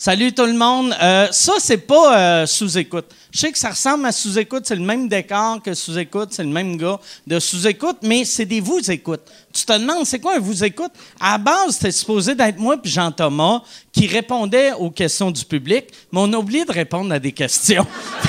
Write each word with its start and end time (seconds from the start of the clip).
Salut 0.00 0.32
tout 0.32 0.46
le 0.46 0.52
monde. 0.52 0.94
Euh, 1.02 1.26
ça, 1.32 1.54
c'est 1.58 1.76
pas 1.78 2.16
euh, 2.16 2.46
sous-écoute. 2.46 3.06
Je 3.32 3.40
sais 3.40 3.50
que 3.50 3.58
ça 3.58 3.70
ressemble 3.70 4.06
à 4.06 4.12
sous-écoute, 4.12 4.62
c'est 4.64 4.76
le 4.76 4.82
même 4.82 5.08
décor 5.08 5.60
que 5.60 5.74
sous-écoute, 5.74 6.28
c'est 6.30 6.44
le 6.44 6.50
même 6.50 6.76
gars 6.76 7.00
de 7.26 7.40
sous-écoute, 7.40 7.96
mais 8.02 8.24
c'est 8.24 8.44
des 8.44 8.60
vous-écoutes. 8.60 9.22
Tu 9.52 9.64
te 9.64 9.72
demandes, 9.72 10.06
c'est 10.06 10.20
quoi 10.20 10.36
un 10.36 10.38
vous-écoute? 10.38 10.92
À 11.18 11.32
la 11.32 11.38
base, 11.38 11.72
c'était 11.74 11.90
supposé 11.90 12.36
d'être 12.36 12.58
moi 12.60 12.76
puis 12.80 12.92
Jean-Thomas 12.92 13.62
qui 13.90 14.06
répondait 14.06 14.72
aux 14.74 14.90
questions 14.90 15.32
du 15.32 15.44
public, 15.44 15.86
mais 16.12 16.20
on 16.22 16.32
a 16.32 16.36
oublié 16.36 16.64
de 16.64 16.70
répondre 16.72 17.12
à 17.12 17.18
des 17.18 17.32
questions. 17.32 17.84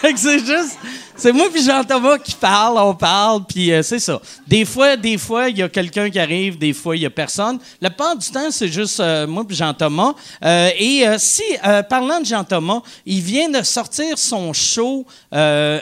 Fait 0.00 0.12
que- 0.12 0.18
c'est 0.18 0.40
juste, 0.40 0.76
c'est 1.18 1.32
moi 1.32 1.48
puis 1.52 1.64
Jean-Thomas 1.64 2.18
qui 2.18 2.32
parle, 2.32 2.78
on 2.78 2.94
parle, 2.94 3.44
puis 3.44 3.72
euh, 3.72 3.82
c'est 3.82 3.98
ça. 3.98 4.20
Des 4.46 4.64
fois, 4.64 4.96
des 4.96 5.18
fois, 5.18 5.48
il 5.48 5.58
y 5.58 5.64
a 5.64 5.68
quelqu'un 5.68 6.08
qui 6.10 6.18
arrive, 6.20 6.56
des 6.56 6.72
fois, 6.72 6.94
il 6.94 7.02
y 7.02 7.06
a 7.06 7.10
personne. 7.10 7.58
La 7.80 7.90
plupart 7.90 8.16
du 8.16 8.30
temps, 8.30 8.52
c'est 8.52 8.68
juste 8.68 9.00
euh, 9.00 9.26
moi 9.26 9.44
puis 9.44 9.56
Jean-Thomas. 9.56 10.14
Euh, 10.44 10.70
et 10.78 11.04
si, 11.18 11.42
parlant 11.88 12.20
de 12.20 12.24
Jean-Thomas, 12.24 12.82
il 13.04 13.20
vient 13.20 13.48
de 13.48 13.64
sortir 13.64 14.16
son 14.16 14.52
show 14.52 15.04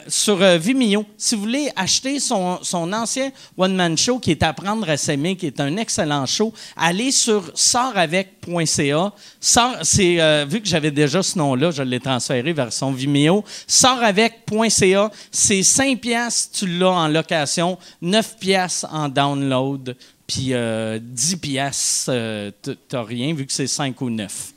sur 0.09 0.37
Vimeo. 0.37 1.05
Si 1.19 1.35
vous 1.35 1.43
voulez 1.43 1.71
acheter 1.77 2.19
son, 2.19 2.59
son 2.63 2.91
ancien 2.95 3.31
one-man 3.59 3.97
show 3.99 4.19
qui 4.19 4.31
est 4.31 4.43
Apprendre 4.43 4.89
à 4.89 4.97
s'aimer, 4.97 5.37
qui 5.37 5.47
est 5.47 5.61
un 5.61 5.77
excellent 5.77 6.25
show, 6.25 6.53
allez 6.77 7.11
sur 7.11 7.51
sortavec.ca. 7.55 9.13
C'est, 9.41 10.45
vu 10.47 10.61
que 10.61 10.69
j'avais 10.69 10.91
déjà 10.91 11.23
ce 11.23 11.37
nom-là, 11.37 11.73
je 11.73 11.83
l'ai 11.83 12.01
transféré 12.01 12.53
vers 12.53 12.73
son 12.73 12.93
Vimeo. 12.93 13.45
Sortavec.ca, 13.67 15.11
c'est 15.31 15.63
5 15.63 16.01
piastres, 16.01 16.59
tu 16.59 16.67
l'as 16.67 16.91
en 16.91 17.09
location, 17.09 17.79
9 18.03 18.37
piastres 18.39 18.87
en 18.91 19.09
download, 19.09 19.97
puis 20.27 20.49
euh, 20.53 20.99
10 21.01 21.37
piastres, 21.37 22.11
euh, 22.13 22.51
t'as 22.89 23.03
rien, 23.03 23.35
vu 23.35 23.47
que 23.47 23.53
c'est 23.53 23.67
5 23.67 24.01
ou 24.01 24.11
9. 24.11 24.53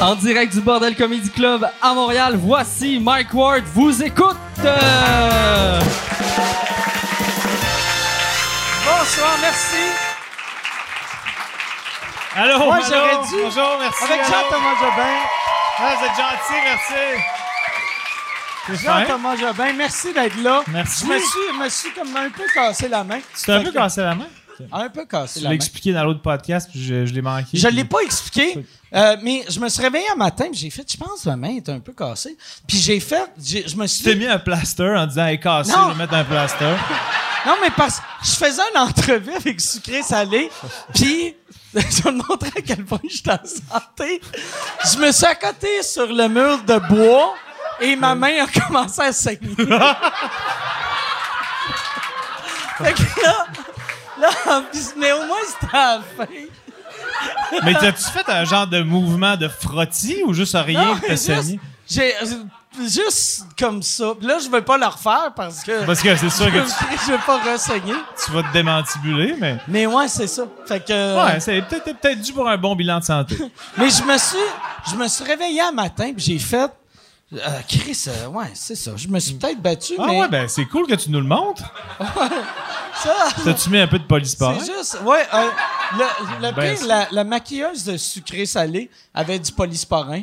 En 0.00 0.16
direct 0.16 0.52
du 0.52 0.60
Bordel 0.60 0.94
Comedy 0.96 1.30
Club 1.30 1.66
à 1.80 1.94
Montréal, 1.94 2.36
voici 2.36 2.98
Mike 3.00 3.32
Ward 3.32 3.64
vous 3.72 4.02
écoute. 4.02 4.36
Euh, 4.62 5.80
Bonsoir, 8.84 9.38
merci. 9.40 10.13
Allô, 12.36 12.58
Moi, 12.58 12.80
j'aurais 12.88 13.16
Bonjour, 13.16 13.76
merci. 13.78 14.04
Avec. 14.04 14.24
Jean-Thomas 14.26 14.74
Jobin. 14.80 15.16
Ah, 15.78 15.94
vous 15.98 16.04
êtes 16.04 16.16
gentil, 16.16 16.58
merci. 18.66 18.82
Jean-Thomas 18.84 19.36
Jobin, 19.36 19.72
merci 19.74 20.12
d'être 20.12 20.42
là. 20.42 20.62
Merci. 20.68 21.04
Je 21.06 21.12
me 21.12 21.18
suis, 21.18 21.28
je 21.52 21.58
me 21.64 21.68
suis 21.68 21.92
comme 21.92 22.16
un 22.16 22.30
peu 22.30 22.42
cassé 22.52 22.88
la 22.88 23.04
main. 23.04 23.18
Tu 23.36 23.44
t'es 23.44 23.52
un 23.52 23.60
peu 23.62 23.70
que- 23.70 23.74
cassé 23.74 24.00
la 24.02 24.14
main? 24.14 24.26
Un 24.72 24.88
peu 24.88 25.04
cassé 25.04 25.34
Tu 25.40 25.44
la 25.44 25.44
l'as 25.44 25.48
main. 25.50 25.54
expliqué 25.56 25.92
dans 25.92 26.04
l'autre 26.04 26.22
podcast, 26.22 26.68
puis 26.70 26.82
je, 26.84 27.06
je 27.06 27.12
l'ai 27.12 27.22
manqué. 27.22 27.46
Je 27.58 27.66
puis- 27.66 27.76
l'ai 27.76 27.84
pas 27.84 28.00
expliqué, 28.00 28.64
euh, 28.94 29.16
mais 29.22 29.44
je 29.48 29.58
me 29.60 29.68
suis 29.68 29.82
réveillé 29.82 30.06
un 30.12 30.16
matin, 30.16 30.46
puis 30.50 30.58
j'ai 30.60 30.70
fait, 30.70 30.90
je 30.90 30.96
pense 30.96 31.22
que 31.24 31.28
ma 31.28 31.36
main 31.36 31.56
est 31.56 31.68
un 31.68 31.80
peu 31.80 31.92
cassée. 31.92 32.36
Puis 32.66 32.78
j'ai 32.78 33.00
fait, 33.00 33.30
je 33.38 33.76
me 33.76 33.86
suis 33.86 33.98
Tu 34.04 34.10
t'es 34.10 34.14
mis 34.16 34.26
un 34.26 34.38
plaster 34.38 34.94
en 34.96 35.06
disant, 35.06 35.26
hey, 35.26 35.38
cassé, 35.40 35.72
Non. 35.72 35.88
je 35.88 35.92
vais 35.92 35.98
mettre 35.98 36.14
un 36.14 36.24
plaster. 36.24 36.64
non, 37.46 37.54
mais 37.62 37.70
parce 37.76 37.98
que 37.98 38.04
je 38.22 38.30
faisais 38.30 38.62
une 38.74 38.80
entrevue 38.80 39.34
avec 39.34 39.60
Sucré 39.60 40.02
Salé, 40.02 40.48
puis 40.94 41.34
je 41.74 41.80
vais 41.80 42.02
te 42.02 42.08
montrer 42.08 42.52
à 42.56 42.60
quel 42.60 42.84
point 42.84 43.00
je 43.04 43.16
suis 43.16 43.30
en 43.30 43.38
santé. 43.44 44.20
Je 44.84 44.98
me 44.98 45.10
suis 45.12 45.26
accoté 45.26 45.82
sur 45.82 46.06
le 46.06 46.28
mur 46.28 46.62
de 46.62 46.78
bois 46.88 47.34
et 47.80 47.96
ma 47.96 48.14
main 48.14 48.44
a 48.44 48.60
commencé 48.60 49.02
à 49.02 49.12
saigner. 49.12 49.54
fait 49.56 49.66
que 52.92 53.22
là, 53.22 53.46
là, 54.20 54.62
mais 54.96 55.12
au 55.12 55.24
moins 55.26 55.36
c'était 55.46 55.76
à 55.76 55.96
la 55.96 56.02
fin. 56.16 56.32
Mais 57.64 57.74
t'as-tu 57.74 58.04
fait 58.04 58.28
un 58.28 58.44
genre 58.44 58.66
de 58.66 58.82
mouvement 58.82 59.36
de 59.36 59.48
frottis 59.48 60.22
ou 60.24 60.32
juste 60.32 60.56
rien 60.56 60.98
que 60.98 61.06
t'as 61.06 61.16
saigné? 61.16 61.60
j'ai, 61.88 62.14
juste 62.82 63.44
comme 63.58 63.82
ça. 63.82 64.12
Là, 64.20 64.38
je 64.44 64.48
vais 64.50 64.62
pas 64.62 64.76
le 64.78 64.86
refaire 64.86 65.32
parce 65.34 65.62
que 65.62 65.84
Parce 65.84 66.00
que 66.02 66.14
c'est 66.16 66.30
sûr 66.30 66.46
que 66.46 66.58
tu, 66.60 66.98
je 67.06 67.12
vais 67.12 67.18
pas 67.26 67.38
renseigner. 67.38 67.94
tu 68.24 68.32
vas 68.32 68.42
te 68.42 68.52
démantibuler, 68.52 69.34
mais. 69.38 69.58
Mais 69.68 69.86
ouais, 69.86 70.08
c'est 70.08 70.26
ça. 70.26 70.44
Fait 70.66 70.84
que. 70.84 71.24
Ouais, 71.24 71.40
c'est 71.40 71.62
peut-être 71.62 72.20
dû 72.20 72.32
pour 72.32 72.48
un 72.48 72.56
bon 72.56 72.74
bilan 72.74 72.98
de 73.00 73.04
santé. 73.04 73.36
Mais 73.78 73.88
je 73.90 74.02
me 74.02 74.16
suis, 74.18 74.36
je 74.90 74.96
me 74.96 75.06
suis 75.08 75.24
réveillé 75.24 75.60
un 75.62 75.72
matin 75.72 76.12
puis 76.14 76.24
j'ai 76.24 76.38
fait. 76.38 76.70
Euh, 77.32 77.38
Chris, 77.68 78.04
euh, 78.06 78.28
ouais, 78.28 78.50
c'est 78.54 78.76
ça. 78.76 78.92
Je 78.96 79.08
me 79.08 79.18
suis 79.18 79.34
peut-être 79.34 79.60
battu, 79.60 79.94
Ah 79.98 80.04
mais 80.06 80.20
ouais, 80.20 80.28
ben 80.28 80.46
c'est 80.46 80.66
cool 80.66 80.86
que 80.86 80.94
tu 80.94 81.10
nous 81.10 81.18
le 81.20 81.26
montres. 81.26 81.64
ça. 82.94 83.14
T'as-tu 83.44 83.70
mis 83.70 83.78
un 83.78 83.86
peu 83.88 83.98
de 83.98 84.04
polysporin? 84.04 84.58
C'est 84.60 84.72
juste, 84.72 84.98
ouais, 85.04 85.26
euh, 85.32 85.48
le, 85.98 86.04
le 86.48 86.52
Ben, 86.52 86.76
pire, 86.76 86.86
la, 86.86 87.08
la 87.10 87.24
maquilleuse 87.24 87.84
de 87.84 87.96
sucré 87.96 88.46
salé 88.46 88.88
avait 89.12 89.38
du 89.38 89.50
polysporin. 89.50 90.22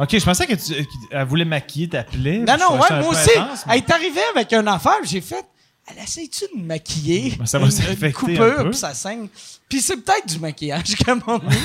Ok, 0.00 0.08
je 0.18 0.24
pensais 0.24 0.46
que 0.46 0.54
tu 0.54 0.86
qu'elle 1.10 1.26
voulait 1.26 1.44
maquiller 1.44 1.88
ta 1.88 2.04
plaie. 2.04 2.38
Non, 2.38 2.56
non, 2.58 2.78
ouais, 2.78 2.86
un 2.90 3.00
moi 3.00 3.10
aussi. 3.10 3.30
intense, 3.36 3.64
mais- 3.66 3.72
Elle 3.76 3.78
est 3.82 3.90
arrivée 3.90 4.20
avec 4.34 4.52
une 4.52 4.68
affaire, 4.68 4.98
j'ai 5.04 5.20
fait. 5.20 5.44
Elle 5.90 6.02
essaie-tu 6.04 6.44
de 6.54 6.60
me 6.60 6.66
maquiller? 6.66 7.34
Ben, 7.38 7.46
ça 7.46 7.58
va 7.58 7.66
une, 7.66 8.04
un 8.04 8.12
coupure, 8.12 8.68
puis 8.70 8.78
ça 8.78 8.92
saigne. 8.94 9.28
Puis 9.68 9.80
c'est 9.80 9.96
peut-être 9.96 10.26
du 10.28 10.38
maquillage, 10.38 10.94
comme 11.04 11.22
on 11.26 11.38
dit. 11.38 11.56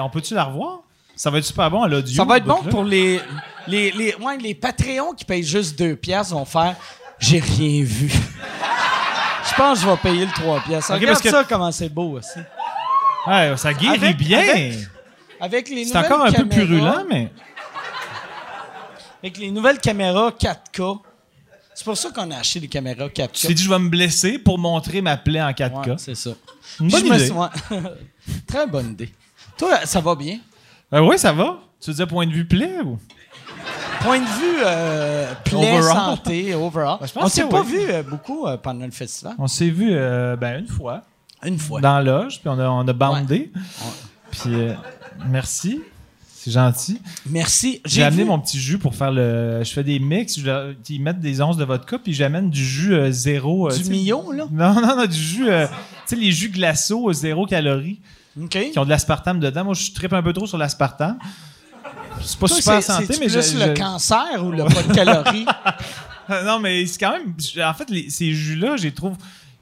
On 0.00 0.08
peut-tu 0.10 0.34
la 0.34 0.44
revoir? 0.44 0.80
Ça 1.14 1.30
va 1.30 1.38
être 1.38 1.44
super 1.44 1.70
bon 1.70 1.82
à 1.82 1.88
l'audio. 1.88 2.16
Ça 2.16 2.24
va 2.24 2.38
être 2.38 2.44
bon 2.46 2.62
pour 2.62 2.82
les, 2.82 3.20
les, 3.66 3.90
les, 3.90 4.14
ouais, 4.16 4.38
les 4.38 4.54
Patreons 4.54 5.12
qui 5.12 5.26
payent 5.26 5.44
juste 5.44 5.78
2 5.78 5.94
piastres 5.96 6.32
vont 6.34 6.46
faire 6.46 6.74
J'ai 7.18 7.38
rien 7.40 7.84
vu. 7.84 8.10
Je 9.50 9.54
pense 9.56 9.80
que 9.80 9.84
je 9.84 9.90
vais 9.90 9.96
payer 9.98 10.24
le 10.24 10.32
3 10.32 10.60
piastres. 10.60 10.92
Regarde 10.94 11.08
parce 11.12 11.20
que- 11.22 11.30
ça, 11.30 11.44
comment 11.46 11.70
c'est 11.72 11.88
beau 11.90 12.18
aussi. 12.18 12.38
Ouais, 13.26 13.52
ça 13.58 13.74
guérit 13.74 13.96
Avec- 13.96 14.16
bien. 14.16 14.38
avec- 14.38 14.74
Avec 15.40 15.68
les 15.68 15.84
C'est 15.86 15.96
encore 15.96 16.24
un 16.24 16.32
peu 16.32 16.46
purulent, 16.46 17.04
mais. 17.08 17.30
Avec 19.22 19.38
les 19.38 19.50
nouvelles 19.50 19.78
caméras 19.78 20.30
4K. 20.30 20.98
C'est 21.74 21.84
pour 21.84 21.96
ça 21.96 22.10
qu'on 22.10 22.30
a 22.30 22.38
acheté 22.38 22.60
des 22.60 22.68
caméras 22.68 23.06
4K. 23.08 23.30
Tu 23.32 23.46
t'es 23.46 23.54
dit, 23.54 23.62
je 23.62 23.70
vais 23.70 23.78
me 23.78 23.88
blesser 23.88 24.38
pour 24.38 24.58
montrer 24.58 25.00
ma 25.00 25.16
plaie 25.16 25.40
en 25.42 25.50
4K. 25.50 25.88
Ouais, 25.90 25.94
c'est 25.98 26.14
ça. 26.14 26.30
Une 26.80 26.88
bonne 26.88 27.06
idée. 27.06 27.26
suis-. 27.26 27.34
Très 28.46 28.66
bonne 28.66 28.90
idée. 28.92 29.10
Toi, 29.56 29.84
ça 29.84 30.00
va 30.00 30.14
bien? 30.14 30.38
Euh, 30.92 31.00
oui, 31.00 31.18
ça 31.18 31.32
va. 31.32 31.58
Tu 31.80 31.90
disais 31.90 32.06
point 32.06 32.26
de 32.26 32.32
vue 32.32 32.46
plaie 32.46 32.80
ou? 32.84 32.98
Point 34.00 34.18
de 34.20 34.24
vue 34.24 34.60
euh, 34.64 35.34
plaie, 35.44 35.78
Overall. 35.78 35.96
santé, 36.16 36.54
overall. 36.54 36.98
Ben, 37.00 37.08
On 37.16 37.28
s'est 37.28 37.44
pas 37.44 37.60
oui. 37.62 37.72
vu 37.72 37.80
euh, 37.90 38.02
beaucoup 38.02 38.46
pendant 38.62 38.84
le 38.86 38.90
festival. 38.90 39.34
On 39.38 39.46
s'est 39.46 39.68
vu 39.68 39.90
ben, 40.38 40.60
une 40.60 40.68
fois 40.68 41.02
Une 41.44 41.58
fois. 41.58 41.80
dans 41.80 41.98
la 41.98 42.02
loge, 42.02 42.40
puis 42.40 42.48
on 42.48 42.58
a, 42.58 42.68
on 42.68 42.86
a 42.88 42.92
bandé. 42.92 43.52
Puis 44.30 44.50
merci. 45.28 45.80
C'est 46.42 46.52
gentil. 46.52 46.98
Merci. 47.26 47.82
J'ai 47.84 48.02
amené 48.02 48.22
vu- 48.22 48.28
mon 48.28 48.38
petit 48.38 48.58
jus 48.58 48.78
pour 48.78 48.94
faire 48.94 49.12
le. 49.12 49.60
Je 49.62 49.70
fais 49.70 49.84
des 49.84 49.98
mix. 49.98 50.38
Je, 50.40 50.74
ils 50.88 51.02
mettent 51.02 51.20
des 51.20 51.42
onces 51.42 51.58
de 51.58 51.64
vodka, 51.64 51.98
puis 51.98 52.14
j'amène 52.14 52.48
du 52.48 52.64
jus 52.64 52.94
euh, 52.94 53.10
zéro. 53.10 53.70
euh, 53.70 53.76
Du 53.76 53.90
Mio, 53.90 54.32
là? 54.32 54.46
Non, 54.50 54.72
non, 54.80 54.96
non, 54.96 55.04
du 55.06 55.18
jus. 55.22 55.50
euh, 55.50 55.66
tu 55.66 55.72
sais, 56.06 56.16
les 56.16 56.32
jus 56.32 56.48
glaçaux, 56.48 57.10
euh, 57.10 57.12
zéro 57.12 57.44
calories, 57.46 58.00
OK. 58.40 58.70
qui 58.72 58.78
ont 58.78 58.84
de 58.86 58.90
l'aspartame 58.90 59.38
dedans. 59.38 59.64
Moi, 59.64 59.74
je 59.74 59.92
tripe 59.92 60.14
un 60.14 60.22
peu 60.22 60.32
trop 60.32 60.46
sur 60.46 60.56
l'aspartame. 60.56 61.18
C'est 62.22 62.38
pas 62.38 62.46
Toi, 62.48 62.56
super 62.56 62.82
c'est- 62.82 62.92
santé, 62.92 63.16
mais 63.20 63.28
je- 63.28 63.58
le 63.68 63.74
cancer 63.74 64.42
ou 64.42 64.50
le 64.50 64.64
pas 64.64 64.82
de 64.82 64.94
calories? 64.94 65.44
non, 66.46 66.58
mais 66.58 66.86
c'est 66.86 66.98
quand 66.98 67.12
même. 67.12 67.34
En 67.68 67.74
fait, 67.74 67.90
les- 67.90 68.08
ces 68.08 68.32
jus-là, 68.32 68.76
je 68.78 68.84
les 68.84 68.92
trouve. 68.92 69.14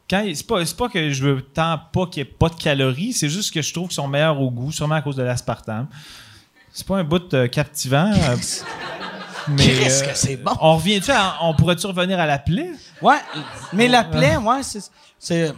Quand, 0.08 0.24
c'est, 0.34 0.46
pas, 0.46 0.64
c'est 0.64 0.76
pas 0.76 0.88
que 0.88 1.10
je 1.10 1.22
veux 1.22 1.42
tant 1.42 1.78
pas 1.92 2.06
qu'il 2.06 2.22
n'y 2.22 2.30
ait 2.30 2.32
pas 2.32 2.48
de 2.48 2.54
calories, 2.54 3.12
c'est 3.12 3.28
juste 3.28 3.52
que 3.52 3.60
je 3.60 3.72
trouve 3.74 3.88
qu'ils 3.88 3.96
sont 3.96 4.08
meilleurs 4.08 4.41
au 4.41 4.50
goût, 4.50 4.72
sûrement 4.72 4.94
à 4.94 5.02
cause 5.02 5.16
de 5.16 5.22
l'aspartame. 5.22 5.86
C'est 6.72 6.86
pas 6.86 6.96
un 6.96 7.04
bout 7.04 7.34
euh, 7.34 7.48
captivant. 7.48 8.10
euh, 8.12 8.36
mais. 9.48 9.64
Qu'est-ce 9.64 10.04
euh, 10.04 10.06
que 10.08 10.16
c'est 10.16 10.36
bon? 10.36 10.52
On 10.60 10.76
revient-tu 10.76 11.10
On 11.42 11.54
pourrait-tu 11.54 11.86
revenir 11.86 12.19
à 12.19 12.26
la 12.26 12.38
plaie? 12.38 12.70
Ouais, 13.02 13.19
mais 13.72 13.88
la 13.88 14.05
plaie, 14.05 14.37
ouais, 14.37 14.60
c'est. 15.19 15.52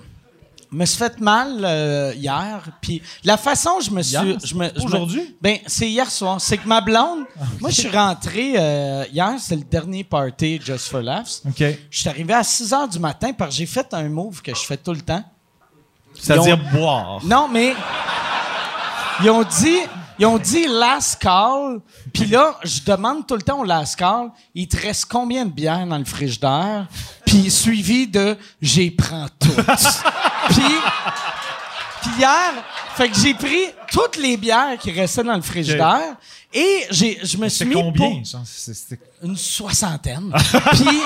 Me 0.72 0.84
suis 0.87 0.99
fait 0.99 1.19
mal 1.20 1.58
euh, 1.64 2.12
hier, 2.14 2.61
puis 2.81 3.02
la 3.25 3.37
façon 3.37 3.81
je 3.82 3.90
me 3.90 4.02
suis, 4.02 4.12
Hier? 4.12 4.38
je 4.44 4.55
me, 4.55 4.69
je 4.75 4.81
me- 4.81 4.84
Aujourd'hui? 4.87 5.37
ben 5.40 5.58
c'est 5.67 5.88
hier 5.90 6.08
soir. 6.11 6.40
C'est 6.40 6.58
que 6.58 6.69
ma 6.69 6.81
blonde, 6.81 7.25
moi 7.61 7.70
je 7.70 7.81
suis 7.81 7.88
rentré 7.90 8.52
euh, 8.56 9.05
hier, 9.12 9.34
c'est 9.38 9.56
le 9.56 9.62
dernier 9.64 10.05
party 10.05 10.61
Just 10.64 10.88
for 10.88 11.00
Laughs. 11.02 11.43
OK. 11.46 11.64
Je 11.90 11.99
suis 11.99 12.08
arrivé 12.08 12.32
à 12.34 12.43
6 12.44 12.72
heures 12.72 12.88
du 12.88 12.99
matin 12.99 13.32
parce 13.32 13.50
que 13.50 13.56
j'ai 13.56 13.67
fait 13.67 13.93
un 13.93 14.08
move 14.08 14.40
que 14.43 14.55
je 14.55 14.61
fais 14.61 14.76
tout 14.76 14.93
le 14.93 15.00
temps. 15.02 15.25
C'est-à-dire 16.14 16.58
boire. 16.73 17.19
Non, 17.25 17.49
mais 17.49 17.75
ils 19.23 19.31
ont 19.31 19.43
dit, 19.44 19.78
ils 20.19 20.26
ont 20.26 20.38
dit 20.38 20.66
last 20.66 21.20
call. 21.20 21.81
Puis 22.12 22.26
là, 22.26 22.56
je 22.64 22.81
demande 22.84 23.26
tout 23.26 23.34
le 23.37 23.43
temps 23.43 23.61
au 23.61 23.64
last 23.64 23.96
call, 23.96 24.31
il 24.55 24.66
te 24.69 24.76
reste 24.76 25.06
combien 25.06 25.44
de 25.46 25.50
bières 25.50 25.87
dans 25.87 25.99
le 25.99 26.05
frigidaire? 26.05 26.87
Puis 27.31 27.49
suivi 27.49 28.09
de 28.09 28.37
j'ai 28.61 28.91
prends 28.91 29.29
toutes. 29.38 29.55
puis, 30.49 30.75
puis 32.03 32.11
hier, 32.19 32.65
fait 32.97 33.09
que 33.09 33.17
j'ai 33.17 33.35
pris 33.35 33.67
toutes 33.93 34.17
les 34.17 34.37
bières 34.37 34.77
qui 34.81 34.91
restaient 34.91 35.23
dans 35.23 35.37
le 35.37 35.43
frigidaire 35.43 36.17
et 36.53 36.87
j'ai, 36.91 37.21
je 37.23 37.37
me 37.37 37.49
suis 37.49 37.67
mis 37.67 37.75
combien? 37.75 37.93
pour 37.93 38.23
une 39.23 39.37
soixantaine. 39.37 40.32
Puis 40.73 41.03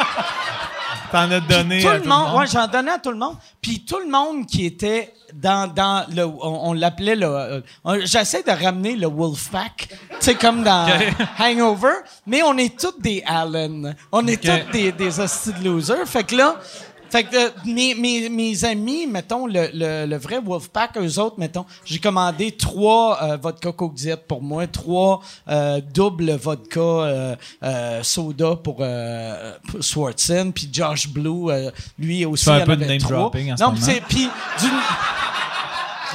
T'en 1.14 1.30
as 1.30 1.38
donné 1.40 1.80
tout 1.80 1.88
à 1.88 1.98
le 1.98 2.04
monde, 2.04 2.36
ouais, 2.38 2.46
j'en 2.52 2.66
donnais 2.66 2.90
à 2.90 2.98
tout 2.98 3.12
le 3.12 3.16
monde. 3.18 3.36
Puis 3.62 3.84
tout 3.84 3.98
le 4.00 4.10
monde 4.10 4.46
qui 4.46 4.66
était 4.66 5.14
dans, 5.32 5.72
dans 5.72 6.04
le, 6.12 6.24
on, 6.24 6.70
on 6.70 6.72
l'appelait 6.72 7.14
le, 7.14 7.26
euh, 7.26 7.60
on- 7.84 8.00
j'essaie 8.04 8.42
de 8.42 8.50
ramener 8.50 8.96
le 8.96 9.06
Wolfpack, 9.06 9.88
tu 9.88 9.96
sais 10.18 10.34
comme 10.34 10.64
dans 10.64 10.88
Hangover, 11.38 11.92
mais 12.26 12.42
on 12.42 12.56
est 12.58 12.76
tous 12.78 13.00
des 13.00 13.22
Allen, 13.26 13.94
on 14.10 14.26
est 14.26 14.42
tous 14.42 14.72
des 14.72 14.90
des 14.92 15.20
hosties 15.20 15.52
de 15.52 15.64
losers. 15.64 16.06
Fait 16.06 16.24
que 16.24 16.34
là, 16.34 16.56
fait 17.14 17.22
que 17.24 17.36
euh, 17.36 17.50
mes, 17.64 17.94
mes, 17.94 18.28
mes 18.28 18.64
amis, 18.64 19.06
mettons 19.06 19.46
le, 19.46 19.68
le, 19.72 20.04
le 20.04 20.16
vrai 20.16 20.40
Wolfpack, 20.44 20.96
eux 20.98 21.20
autres, 21.20 21.36
mettons, 21.38 21.64
j'ai 21.84 22.00
commandé 22.00 22.50
trois 22.50 23.22
euh, 23.22 23.36
vodka 23.36 23.70
Coke 23.70 23.94
Diet 23.94 24.16
pour 24.26 24.42
moi, 24.42 24.66
trois 24.66 25.20
euh, 25.48 25.80
double 25.94 26.32
vodka 26.32 27.36
soda 28.02 28.56
pour, 28.56 28.82
pour 28.82 28.84
Swartzen, 29.80 30.52
puis 30.52 30.68
Josh 30.72 31.08
Blue, 31.08 31.52
lui 32.00 32.24
aussi. 32.24 32.50
un 32.50 32.60
peu 32.66 32.76
de 32.76 32.84
name 32.84 32.98
trois. 32.98 33.16
dropping 33.16 33.52
en 33.52 33.56
ce 33.56 33.62
non, 33.62 33.70
moment. 33.70 33.86
puis 34.08 34.28
du, 34.60 34.66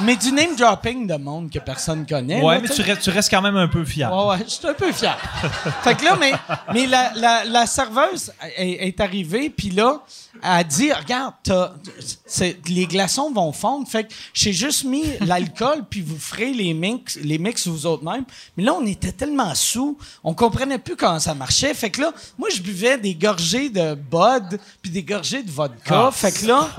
mais 0.03 0.15
du 0.15 0.31
name 0.31 0.55
dropping 0.55 1.07
de 1.07 1.15
monde 1.15 1.49
que 1.49 1.59
personne 1.59 2.05
connaît. 2.05 2.41
Ouais, 2.41 2.55
là, 2.55 2.61
mais 2.61 2.69
tu 2.69 2.81
restes, 2.81 3.01
tu 3.01 3.09
restes 3.09 3.29
quand 3.29 3.41
même 3.41 3.57
un 3.57 3.67
peu 3.67 3.83
fiable. 3.85 4.13
Ouais, 4.15 4.25
ouais, 4.29 4.37
je 4.45 4.51
suis 4.51 4.67
un 4.67 4.73
peu 4.73 4.91
fier. 4.91 5.17
fait 5.83 5.95
que 5.95 6.05
là, 6.05 6.17
mais, 6.19 6.33
mais 6.73 6.85
la, 6.87 7.11
la, 7.15 7.45
la 7.45 7.65
serveuse 7.65 8.31
est, 8.57 8.87
est 8.87 8.99
arrivée, 8.99 9.49
puis 9.49 9.69
là, 9.69 10.01
elle 10.41 10.49
a 10.51 10.63
dit 10.63 10.91
Regarde, 10.91 11.33
les 12.67 12.85
glaçons 12.85 13.31
vont 13.31 13.51
fondre. 13.51 13.87
Fait 13.87 14.05
que 14.05 14.13
j'ai 14.33 14.53
juste 14.53 14.83
mis 14.83 15.03
l'alcool, 15.21 15.83
puis 15.89 16.01
vous 16.01 16.17
ferez 16.17 16.53
les 16.53 16.73
mix, 16.73 17.17
les 17.17 17.37
mix 17.37 17.67
vous 17.67 17.85
autres 17.85 18.03
même. 18.03 18.23
Mais 18.57 18.63
là, 18.63 18.73
on 18.73 18.85
était 18.85 19.11
tellement 19.11 19.53
sous, 19.55 19.97
on 20.23 20.33
comprenait 20.33 20.77
plus 20.77 20.95
comment 20.95 21.19
ça 21.19 21.33
marchait. 21.33 21.73
Fait 21.73 21.89
que 21.89 22.01
là, 22.01 22.13
moi, 22.37 22.49
je 22.53 22.61
buvais 22.61 22.97
des 22.97 23.15
gorgées 23.15 23.69
de 23.69 23.95
Bud, 23.95 24.59
puis 24.81 24.91
des 24.91 25.03
gorgées 25.03 25.43
de 25.43 25.51
vodka. 25.51 26.07
Ah. 26.07 26.11
fait 26.11 26.31
que 26.31 26.45
là, 26.45 26.69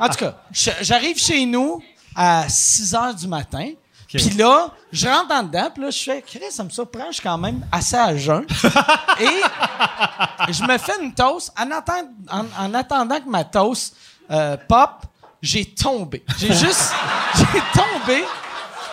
en 0.00 0.08
tout 0.08 0.18
cas, 0.18 0.42
j'arrive 0.52 1.18
chez 1.18 1.46
nous 1.46 1.82
à 2.14 2.48
6 2.48 2.94
heures 2.94 3.14
du 3.14 3.26
matin. 3.28 3.70
Puis 4.08 4.30
là, 4.30 4.70
je 4.90 5.06
rentre 5.06 5.32
en 5.32 5.42
dedans, 5.44 5.70
puis 5.72 5.84
là, 5.84 5.90
je 5.90 6.02
fais, 6.02 6.20
Chris, 6.22 6.40
ça 6.50 6.64
me 6.64 6.70
surprend, 6.70 7.06
je 7.10 7.14
suis 7.14 7.22
quand 7.22 7.38
même 7.38 7.64
assez 7.70 7.94
à 7.96 8.16
jeun. 8.16 8.44
Et 9.20 10.52
je 10.52 10.64
me 10.64 10.78
fais 10.78 10.94
une 11.00 11.14
toast. 11.14 11.52
En, 11.58 11.70
attend- 11.70 12.08
en- 12.30 12.46
en 12.64 12.74
attendant 12.74 13.20
que 13.20 13.28
ma 13.28 13.44
toast 13.44 13.94
euh, 14.30 14.56
pop, 14.68 15.02
j'ai 15.40 15.64
tombé. 15.64 16.24
J'ai 16.38 16.52
juste, 16.52 16.92
j'ai 17.36 17.62
tombé. 17.72 18.24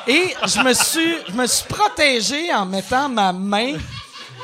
Et 0.08 0.36
je 0.46 0.60
me 0.62 0.74
suis, 0.74 1.16
je 1.28 1.34
me 1.34 1.48
suis 1.48 1.66
protégé 1.68 2.54
en 2.54 2.66
mettant 2.66 3.10
ma 3.10 3.34
main 3.34 3.74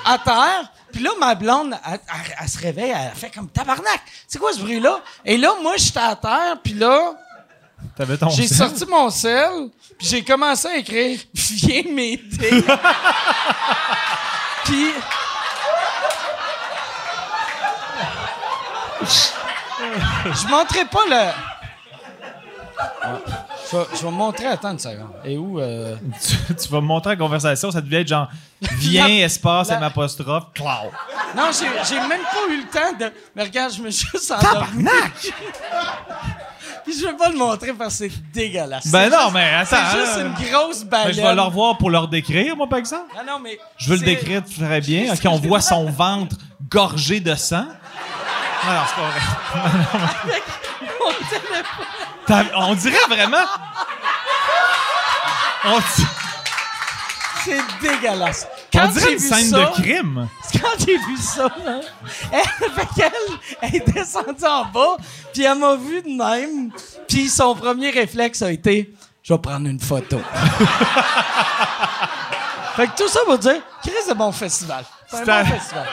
à 0.06 0.18
terre. 0.18 0.72
Puis 0.92 1.02
là, 1.02 1.12
ma 1.20 1.34
blonde, 1.36 1.76
elle, 1.88 1.94
elle- 2.08 2.36
elle 2.42 2.50
se 2.50 2.58
réveille, 2.60 2.94
elle 2.96 3.16
fait 3.16 3.30
comme 3.30 3.48
tabarnak. 3.50 4.02
C'est 4.28 4.40
quoi 4.40 4.54
ce 4.54 4.60
bruit-là? 4.60 5.00
Et 5.26 5.38
là, 5.38 5.52
moi, 5.62 5.74
j'étais 5.78 6.00
à 6.00 6.16
terre, 6.16 6.58
puis 6.64 6.74
là, 6.74 7.14
T'avais 7.96 8.18
ton 8.18 8.30
j'ai 8.30 8.48
sorti 8.48 8.86
mon 8.88 9.10
sel, 9.12 9.70
puis 10.00 10.08
j'ai 10.08 10.24
commencé 10.24 10.68
à 10.68 10.78
écrire 10.78 11.20
«Viens 11.34 11.84
m'aider». 11.92 12.64
Puis... 14.66 14.88
Je 20.26 20.48
montrerai 20.48 20.86
pas 20.86 21.00
le... 21.10 21.32
Je 23.72 23.78
vais, 23.78 23.86
je 23.96 24.04
vais 24.06 24.12
montrer, 24.12 24.46
attends 24.48 24.72
une 24.72 24.80
seconde. 24.80 25.12
Et 25.26 25.38
où... 25.38 25.60
euh, 25.60 25.96
tu, 26.22 26.56
tu 26.56 26.70
vas 26.70 26.82
montrer 26.82 27.12
la 27.12 27.16
conversation, 27.18 27.72
ça 27.72 27.82
devait 27.82 28.02
être 28.02 28.08
genre 28.08 28.30
viens, 28.62 29.08
La- 29.08 29.26
espace, 29.26 29.70
la- 29.70 29.78
M 29.78 29.84
apostrophe, 29.84 30.46
cloud. 30.54 30.92
Non, 31.36 31.50
j'ai 31.52 31.66
j'ai 31.88 32.00
même 32.00 32.22
pas 32.22 32.48
eu 32.50 32.58
le 32.58 32.68
temps 32.70 32.94
de... 32.98 33.12
Mais 33.36 33.44
regarde, 33.44 33.74
je 33.74 33.82
me 33.82 33.90
suis 33.92 34.08
juste 34.12 34.32
endormi. 34.32 34.86
Puis 36.84 36.94
je 37.00 37.06
vais 37.06 37.14
pas 37.14 37.30
le 37.30 37.38
montrer 37.38 37.74
parce 37.74 37.98
que 38.00 38.10
c'est 38.10 38.32
dégueulasse. 38.32 38.88
Ben 38.88 39.10
non, 39.10 39.32
mais 39.32 39.54
attends. 39.54 39.78
C'est 39.92 39.98
juste 40.00 40.18
là. 40.18 40.24
une 40.24 40.34
grosse 40.52 40.84
Ben, 40.84 40.90
baleine. 40.90 41.14
je 41.14 41.22
vais 41.22 41.36
le 41.36 41.42
revoir 41.42 41.78
pour 41.78 41.90
leur 41.90 42.08
décrire, 42.08 42.56
moi, 42.58 42.68
par 42.68 42.80
exemple. 42.80 43.14
Ah 43.18 43.24
non, 43.26 43.40
mais... 43.40 43.58
Je 43.78 43.90
veux 43.90 43.96
le 43.98 44.04
décrire 44.06 44.42
très 44.44 44.82
bien. 44.82 45.14
OK, 45.14 45.20
on 45.26 45.38
voit 45.40 45.62
son 45.62 45.90
ventre 45.90 46.36
gorgé 46.70 47.20
de 47.20 47.36
sang. 47.36 47.66
Non, 48.66 48.74
non, 48.74 48.82
c'est 48.88 48.96
pas 48.96 49.10
vrai. 49.10 50.42
Mon 51.00 51.12
téléphone. 51.30 52.52
On 52.56 52.76
dirait 52.76 53.08
vraiment. 53.10 53.46
On, 55.66 55.80
C'est 57.44 57.62
dégueulasse. 57.82 58.48
On 58.74 58.80
Quand 58.80 58.88
dirait 58.90 59.06
j'ai 59.06 59.12
une 59.14 59.20
vu 59.20 59.28
scène 59.28 59.50
ça, 59.50 59.60
de 59.60 59.66
crime. 59.82 60.28
Quand 60.54 60.78
j'ai 60.80 60.98
vu 60.98 61.18
ça, 61.18 61.48
là, 61.66 61.80
elle, 62.32 62.70
fait 62.72 62.88
qu'elle, 62.96 63.12
elle 63.62 63.76
est 63.76 63.94
descendue 63.94 64.46
en 64.46 64.66
bas, 64.66 64.98
puis 65.34 65.44
elle 65.44 65.58
m'a 65.58 65.76
vu 65.76 66.02
de 66.02 66.10
même, 66.10 66.72
puis 67.08 67.30
son 67.30 67.56
premier 67.56 67.92
réflexe 67.92 68.42
a 68.42 68.52
été 68.52 68.94
«Je 69.24 69.34
vais 69.34 69.40
prendre 69.40 69.68
une 69.68 69.80
photo.» 69.80 70.20
Fait 72.76 72.88
que 72.88 72.98
tout 72.98 73.08
ça 73.08 73.20
pour 73.26 73.38
dire 73.38 73.62
«Chris, 73.84 73.92
c'est 74.06 74.16
bon 74.16 74.32
festival. 74.32 74.84
C'est 75.08 75.30
un 75.30 75.44
bon 75.44 75.50
festival. 75.52 75.86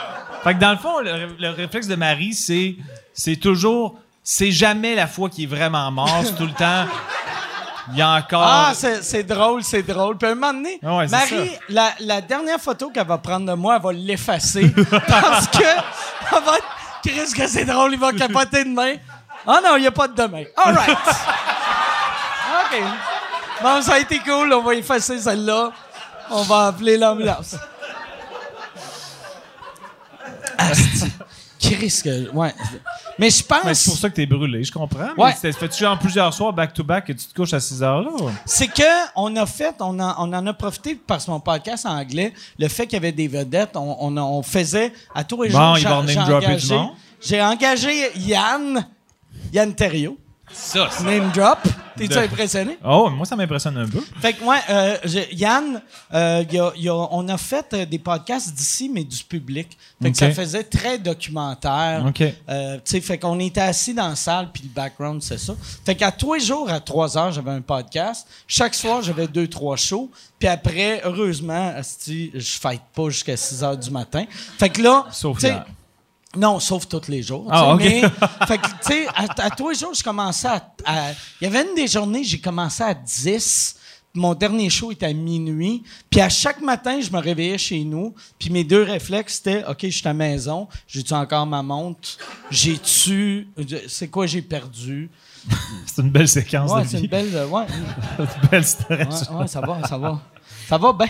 Fait 0.43 0.55
que 0.55 0.61
dans 0.61 0.71
le 0.73 0.79
fond, 0.79 1.01
le, 1.01 1.37
le 1.39 1.51
réflexe 1.51 1.87
de 1.87 1.97
Marie, 1.97 2.33
c'est, 2.33 2.77
c'est 3.13 3.37
toujours. 3.37 3.99
C'est 4.23 4.51
jamais 4.51 4.95
la 4.95 5.07
fois 5.07 5.29
qui 5.29 5.45
est 5.45 5.47
vraiment 5.47 5.91
mort, 5.91 6.23
c'est 6.25 6.37
tout 6.37 6.47
le 6.47 6.53
temps. 6.53 6.87
Il 7.93 7.99
y 7.99 8.03
a 8.03 8.11
encore. 8.13 8.43
Ah, 8.45 8.73
c'est 8.75 9.23
drôle, 9.25 9.63
c'est 9.65 9.83
drôle. 9.83 10.17
Puis 10.17 10.29
à 10.29 10.33
un 10.33 10.35
moment 10.35 10.53
donné, 10.53 10.79
Ah 10.85 10.97
ouais, 10.97 11.09
Marie, 11.09 11.51
la, 11.69 11.93
la 12.01 12.21
dernière 12.21 12.61
photo 12.61 12.91
qu'elle 12.91 13.07
va 13.07 13.19
prendre 13.19 13.47
de 13.47 13.55
moi, 13.55 13.77
elle 13.77 13.83
va 13.83 13.93
l'effacer 13.93 14.69
parce 15.09 15.47
que 15.49 15.59
elle 15.63 16.43
va 16.45 16.57
être 16.59 16.67
Chris, 17.03 17.33
que 17.35 17.47
c'est 17.47 17.65
drôle, 17.65 17.93
il 17.95 17.99
va 17.99 18.13
capoter 18.13 18.65
demain. 18.65 18.95
Ah 19.47 19.61
non, 19.65 19.77
il 19.77 19.81
n'y 19.83 19.87
a 19.87 19.91
pas 19.91 20.07
de 20.09 20.15
demain. 20.15 20.45
All 20.57 20.75
right. 20.75 20.91
OK. 22.73 22.83
Bon, 23.63 23.81
ça 23.83 23.95
a 23.95 23.99
été 23.99 24.19
cool, 24.21 24.53
on 24.53 24.63
va 24.63 24.75
effacer 24.75 25.19
celle-là. 25.19 25.71
On 26.31 26.43
va 26.43 26.67
appeler 26.69 26.97
l'ambulance. 26.99 27.57
Chris, 31.61 32.01
que. 32.03 32.31
Ouais. 32.31 32.55
Mais 33.19 33.29
je 33.29 33.43
pense. 33.45 33.61
C'est 33.75 33.91
pour 33.91 33.99
ça 33.99 34.09
que 34.09 34.15
t'es 34.15 34.25
brûlé, 34.27 34.65
je 34.65 34.73
comprends. 34.73 35.09
Mais 35.17 35.25
Ouais. 35.25 35.33
fais-tu 35.53 35.79
genre 35.85 35.99
plusieurs 35.99 36.33
soirs 36.33 36.53
back-to-back 36.53 37.05
que 37.07 37.13
tu 37.13 37.27
te 37.27 37.35
couches 37.35 37.53
à 37.53 37.61
6 37.61 37.83
heures 37.83 38.01
là? 38.03 38.11
C'est 38.47 38.69
que 38.69 38.83
on 39.15 39.35
a 39.37 39.45
fait, 39.45 39.75
on, 39.81 39.99
en- 40.01 40.15
on 40.19 40.33
en 40.33 40.47
a 40.47 40.55
profité 40.55 40.99
parce 41.07 41.27
que 41.27 41.31
mon 41.31 41.41
podcast 41.41 41.85
en 41.85 41.99
anglais, 41.99 42.33
le 42.59 42.69
fait 42.69 42.85
qu'il 42.87 42.95
y 42.95 42.97
avait 42.97 43.13
des 43.13 43.29
vedettes, 43.29 43.77
on, 43.77 43.97
on, 44.01 44.17
on 44.17 44.43
faisait 44.43 44.93
à 45.15 45.23
tous 45.23 45.43
les 45.43 45.51
Bon, 45.51 45.59
jours. 45.59 45.73
va 45.75 45.79
j'ai- 45.79 45.87
en 45.89 46.03
name 46.03 46.09
j'ai 46.09 46.15
dropper 46.33 46.47
engagé- 46.47 48.11
Yann, 48.17 48.87
Yann 49.53 49.75
Terriot, 49.75 50.17
Ça, 50.53 50.89
name 51.05 51.31
drop. 51.33 51.59
T'es-tu 51.97 52.15
De- 52.15 52.19
impressionné? 52.21 52.79
Oh, 52.85 53.11
moi, 53.11 53.27
ça 53.27 53.37
m'impressionne 53.37 53.77
un 53.77 53.87
peu. 53.89 54.01
Fait 54.21 54.33
que 54.33 54.43
moi, 54.43 54.57
euh, 54.71 54.97
Yann, 55.33 55.83
euh, 56.15 56.45
il 56.49 56.55
y 56.55 56.59
a- 56.59 56.73
il 56.77 56.83
y 56.83 56.89
a- 56.89 56.95
on 56.95 57.29
a 57.29 57.37
fait 57.37 57.67
euh, 57.75 57.85
des 57.85 57.99
podcasts 57.99 58.55
d'ici, 58.55 58.89
mais 58.89 59.05
du 59.05 59.23
public. 59.25 59.77
Fait 60.03 60.11
que 60.11 60.17
ça 60.17 60.31
faisait 60.31 60.65
très 60.65 60.99
documentaire. 60.99 62.05
OK. 62.09 62.23
Euh, 62.49 62.77
tu 62.77 62.81
sais, 62.85 63.01
fait 63.01 63.19
qu'on 63.19 63.39
était 63.39 63.61
assis 63.61 63.93
dans 63.95 64.09
la 64.09 64.17
salle, 64.17 64.51
puis 64.53 64.63
le 64.65 64.71
background, 64.71 65.23
c'est 65.23 65.39
ça. 65.39 65.55
Fait 65.85 65.95
qu'à 65.95 66.11
tous 66.13 66.35
les 66.35 66.41
jours, 66.41 66.71
à 66.71 66.81
3 66.81 67.19
heures, 67.19 67.33
j'avais 67.33 67.51
un 67.51 67.61
podcast. 67.61 68.27
Chaque 68.47 68.75
soir, 68.75 69.03
j'avais 69.03 69.27
deux, 69.27 69.49
trois 69.49 69.77
shows. 69.77 70.11
Puis 70.39 70.49
après, 70.49 71.03
heureusement, 71.05 71.75
je 72.07 72.31
fête 72.59 72.81
pas 72.95 73.11
jusqu'à 73.11 73.37
6 73.37 73.63
heures 73.63 73.77
du 73.77 73.91
matin. 73.91 74.25
Fait 74.59 74.71
que 74.71 74.81
là, 74.81 75.05
Sauf 75.13 75.43
hier. 75.43 75.67
Non, 76.37 76.61
sauf 76.61 76.87
tous 76.89 77.09
les 77.09 77.23
jours. 77.23 77.47
Ah. 77.51 77.75
Mais, 77.77 78.01
fait 78.47 78.59
que, 78.59 78.67
tu 78.67 78.75
sais, 78.83 79.07
à, 79.09 79.27
à 79.47 79.51
tous 79.51 79.71
les 79.71 79.75
jours, 79.77 79.95
je 79.95 80.03
commençais 80.03 80.49
à. 80.49 81.13
Il 81.41 81.45
y 81.45 81.47
avait 81.47 81.69
une 81.69 81.75
des 81.75 81.87
journées, 81.89 82.23
j'ai 82.25 82.41
commencé 82.41 82.83
à 82.83 82.95
10. 82.95 83.77
Mon 84.13 84.35
dernier 84.35 84.69
show 84.71 84.91
était 84.91 85.07
à 85.07 85.13
minuit. 85.13 85.85
Puis 86.11 86.21
à 86.21 86.29
chaque 86.29 86.61
matin, 86.61 87.01
je 87.01 87.11
me 87.13 87.19
réveillais 87.21 87.59
chez 87.59 87.85
nous. 87.85 88.13
Puis 88.41 88.51
mes 88.51 88.65
deux 88.65 88.83
réflexes, 88.83 89.35
c'était 89.37 89.65
OK, 89.65 89.79
je 89.83 89.89
suis 89.91 90.03
à 90.07 90.11
la 90.11 90.15
maison. 90.15 90.67
J'ai-tu 90.89 91.13
encore 91.15 91.47
ma 91.47 91.63
montre? 91.63 92.17
J'ai-tu. 92.51 93.49
C'est 93.89 94.09
quoi 94.09 94.27
j'ai 94.27 94.43
perdu? 94.43 95.11
C'est 95.87 96.03
une 96.03 96.11
belle 96.11 96.29
séquence 96.29 96.71
Ouais, 96.73 96.83
c'est 96.87 96.99
une 97.01 97.07
belle. 97.07 97.31
euh, 97.35 97.47
Ouais, 97.47 97.65
Une 98.19 98.49
belle 98.51 98.65
stress. 98.67 99.29
ouais, 99.31 99.37
ouais, 99.37 99.47
ça 99.47 99.61
va, 99.61 99.87
ça 99.89 99.97
va. 99.97 100.21
Ça 100.69 100.77
va 100.77 100.93
bien. 100.93 101.09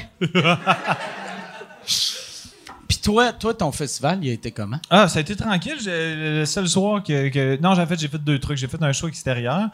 Toi, 3.02 3.32
toi, 3.32 3.54
ton 3.54 3.72
festival, 3.72 4.18
il 4.22 4.30
a 4.30 4.32
été 4.32 4.50
comment? 4.50 4.78
Ah, 4.90 5.08
ça 5.08 5.18
a 5.18 5.22
été 5.22 5.34
tranquille. 5.36 5.76
Le 5.86 6.44
seul 6.44 6.68
soir 6.68 7.02
que. 7.02 7.60
non, 7.60 7.74
j'ai 7.74 7.86
fait, 7.86 7.98
j'ai 8.00 8.08
fait 8.08 8.18
deux 8.18 8.38
trucs. 8.38 8.58
J'ai 8.58 8.68
fait 8.68 8.82
un 8.82 8.92
show 8.92 9.08
extérieur. 9.08 9.68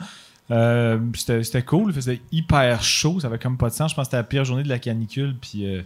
Euh, 0.51 0.99
c'était, 1.15 1.43
c'était 1.43 1.63
cool. 1.63 1.91
Il 1.91 1.95
faisait 1.95 2.21
hyper 2.31 2.83
chaud. 2.83 3.19
Ça 3.21 3.27
avait 3.27 3.39
comme 3.39 3.57
pas 3.59 3.69
de 3.69 3.75
sens. 3.75 3.91
Je 3.91 3.97
pense 3.97 4.05
que 4.05 4.11
c'était 4.11 4.17
la 4.19 4.23
pire 4.25 4.45
journée 4.45 4.63
de 4.63 4.69
la 4.69 4.79
canicule. 4.79 5.37
Puis. 5.41 5.67
euh, 5.67 5.83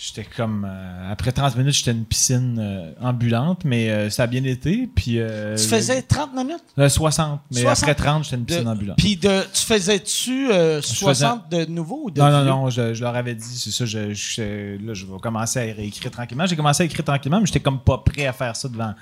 J'étais 0.00 0.22
comme. 0.36 0.64
euh, 0.64 1.10
après 1.12 1.32
30 1.32 1.56
minutes, 1.56 1.74
j'étais 1.74 1.90
une 1.90 2.04
piscine 2.04 2.56
euh, 2.60 2.92
ambulante, 3.00 3.64
mais 3.64 3.90
euh, 3.90 4.10
ça 4.10 4.22
a 4.22 4.26
bien 4.28 4.44
été. 4.44 4.88
Puis. 4.94 5.18
Tu 5.56 5.62
faisais 5.64 6.02
30 6.02 6.34
minutes? 6.36 6.62
euh, 6.78 6.88
60. 6.88 7.40
Mais 7.52 7.62
60. 7.62 7.82
après 7.82 7.94
30, 7.96 8.22
j'étais 8.24 8.36
une 8.36 8.42
De- 8.42 8.46
piscine 8.46 8.68
ambulante. 8.68 8.96
Puis 8.98 9.16
de, 9.16 9.42
tu 9.52 9.62
faisais-tu 9.66 10.52
euh, 10.52 10.80
60 10.80 11.50
de 11.50 11.64
nouveau 11.64 12.02
ou 12.04 12.10
de 12.12 12.20
Non, 12.20 12.30
non, 12.30 12.44
non, 12.44 12.70
je, 12.70 12.94
je 12.94 13.02
leur 13.02 13.16
avais 13.16 13.34
dit, 13.34 13.44
c'est 13.58 13.72
ça, 13.72 13.84
je, 13.86 14.14
je- 14.14 14.76
là, 14.86 14.94
je 14.94 15.04
vais 15.04 15.18
commencer 15.20 15.58
à 15.58 15.74
réécrire 15.74 16.12
tranquillement. 16.12 16.46
J'ai 16.46 16.54
commencé 16.56 16.84
à 16.84 16.86
écrire 16.86 17.04
tranquillement, 17.04 17.40
mais 17.40 17.46
j'étais 17.46 17.58
comme 17.60 17.80
pas 17.80 17.98
prêt 17.98 18.26
à 18.26 18.32
faire 18.32 18.54
ça 18.54 18.68
devant, 18.68 18.94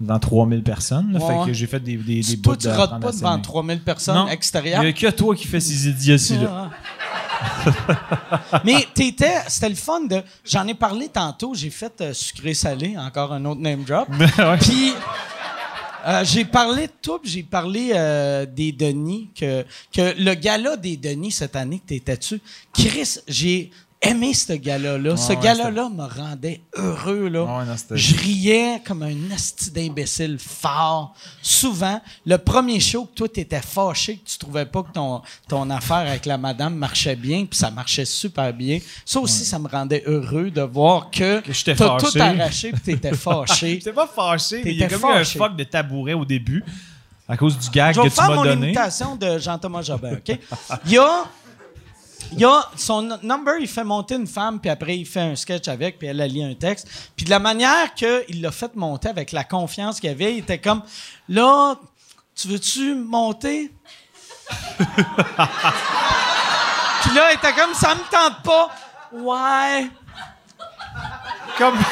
devant 0.00 0.18
3000 0.20 0.62
personnes. 0.62 1.12
là. 1.12 1.18
Ouais, 1.18 1.26
fait 1.44 1.46
que 1.50 1.52
j'ai 1.54 1.66
fait 1.66 1.80
des, 1.80 1.96
des, 1.96 2.20
des 2.20 2.40
Toi, 2.40 2.54
bouts 2.54 2.60
tu 2.60 2.68
apprendre 2.68 3.00
pas 3.00 3.10
devant 3.10 3.32
s'aimer. 3.32 3.42
3000 3.42 3.80
personnes 3.80 4.14
Non. 4.14 4.28
extérieures? 4.28 4.82
Il 4.84 4.86
y 4.86 4.90
a 4.90 4.92
que 4.92 5.16
toi 5.16 5.34
qui 5.34 5.48
fais 5.48 5.58
ces 5.58 5.88
idioties-là. 5.88 6.70
Mais 8.64 8.86
t'étais, 8.94 9.38
c'était 9.48 9.68
le 9.68 9.74
fun 9.74 10.00
de. 10.02 10.22
J'en 10.44 10.66
ai 10.66 10.74
parlé 10.74 11.08
tantôt, 11.08 11.54
j'ai 11.54 11.70
fait 11.70 12.00
euh, 12.00 12.12
sucré-salé, 12.12 12.96
encore 12.98 13.32
un 13.32 13.44
autre 13.44 13.60
name 13.60 13.84
drop. 13.84 14.08
Ouais. 14.38 14.56
Puis 14.58 14.94
euh, 16.06 16.24
j'ai 16.24 16.44
parlé 16.44 16.86
de 16.86 16.92
puis 17.18 17.30
j'ai 17.30 17.42
parlé 17.42 17.92
euh, 17.94 18.46
des 18.46 18.72
Denis, 18.72 19.30
que, 19.38 19.64
que 19.92 20.14
le 20.18 20.34
gala 20.34 20.76
des 20.76 20.96
Denis 20.96 21.32
cette 21.32 21.56
année 21.56 21.78
que 21.78 21.88
t'étais 21.88 22.16
dessus, 22.16 22.40
Chris, 22.72 23.18
j'ai 23.28 23.70
aimé 24.02 24.32
ce 24.32 24.54
gala-là. 24.54 25.16
ce 25.16 25.30
ouais, 25.32 25.36
gala-là 25.36 25.88
me 25.90 26.04
rendait 26.04 26.62
heureux, 26.74 27.28
là. 27.28 27.42
Ouais, 27.44 27.64
non, 27.66 27.76
c'était- 27.76 27.96
Je 27.98 28.16
riais 28.16 28.82
comme 28.86 29.02
un 29.02 29.30
asti 29.34 29.70
d'imbécile 29.70 30.38
fort. 30.38 31.14
Souvent, 31.42 32.00
le 32.24 32.38
premier 32.38 32.80
show 32.80 33.04
que 33.04 33.14
toi, 33.14 33.28
t'étais 33.28 33.60
fâché, 33.60 34.16
que 34.16 34.28
tu 34.30 34.38
trouvais 34.38 34.64
pas 34.64 34.82
que 34.82 34.92
ton, 34.92 35.20
ton 35.48 35.68
affaire 35.70 35.96
avec 35.98 36.24
la 36.26 36.38
madame 36.38 36.74
marchait 36.76 37.16
bien, 37.16 37.44
puis 37.44 37.58
ça 37.58 37.70
marchait 37.70 38.04
super 38.06 38.52
bien. 38.54 38.78
Ça 39.04 39.20
aussi, 39.20 39.44
ça 39.44 39.58
me 39.58 39.68
rendait 39.68 40.02
heureux 40.06 40.50
de 40.50 40.62
voir 40.62 41.10
que, 41.10 41.40
Que 41.40 41.52
j'étais 41.52 41.74
t'as 41.74 41.98
tout 41.98 42.06
fâché. 42.06 42.20
arraché, 42.20 42.72
puis 42.72 42.80
t'étais 42.80 43.14
fâché. 43.14 43.74
J'étais 43.74 43.92
pas 43.92 44.06
fâché, 44.06 44.62
mais 44.64 44.72
il 44.72 44.78
y 44.78 44.84
a 44.84 44.88
comme 44.88 45.02
eu 45.02 45.12
un 45.12 45.18
fâché. 45.18 45.38
fuck 45.38 45.56
de 45.56 45.64
tabouret 45.64 46.14
au 46.14 46.24
début 46.24 46.64
à 47.28 47.36
cause 47.36 47.56
du 47.58 47.68
gag 47.70 47.94
Je 47.94 47.98
que 48.00 48.04
vais 48.04 48.10
tu 48.10 48.16
faire 48.16 48.28
m'as 48.30 48.34
mon 48.36 48.44
donné. 48.44 48.66
imitation 48.68 49.14
de 49.14 49.38
Jean-Thomas 49.38 49.82
Jobin, 49.82 50.14
OK? 50.14 50.38
Il 50.86 50.92
y 50.92 50.98
a, 50.98 51.24
il 52.32 52.44
a 52.44 52.70
son 52.76 53.02
number, 53.22 53.54
il 53.60 53.68
fait 53.68 53.84
monter 53.84 54.14
une 54.14 54.26
femme, 54.26 54.60
puis 54.60 54.70
après, 54.70 54.96
il 54.98 55.06
fait 55.06 55.20
un 55.20 55.36
sketch 55.36 55.68
avec, 55.68 55.98
puis 55.98 56.08
elle, 56.08 56.20
elle 56.20 56.32
lit 56.32 56.44
un 56.44 56.54
texte. 56.54 56.88
Puis 57.16 57.24
de 57.24 57.30
la 57.30 57.38
manière 57.38 57.94
qu'il 57.94 58.40
l'a 58.40 58.52
fait 58.52 58.74
monter, 58.76 59.08
avec 59.08 59.32
la 59.32 59.44
confiance 59.44 60.00
qu'il 60.00 60.10
avait, 60.10 60.34
il 60.34 60.38
était 60.38 60.58
comme, 60.58 60.82
là, 61.28 61.76
tu 62.34 62.48
veux-tu 62.48 62.94
monter? 62.94 63.72
puis 64.78 64.94
là, 67.14 67.32
il 67.32 67.36
était 67.36 67.52
comme, 67.52 67.74
ça 67.74 67.94
me 67.94 68.00
tente 68.10 68.42
pas. 68.42 68.70
Ouais. 69.12 69.90
Comme... 71.58 71.76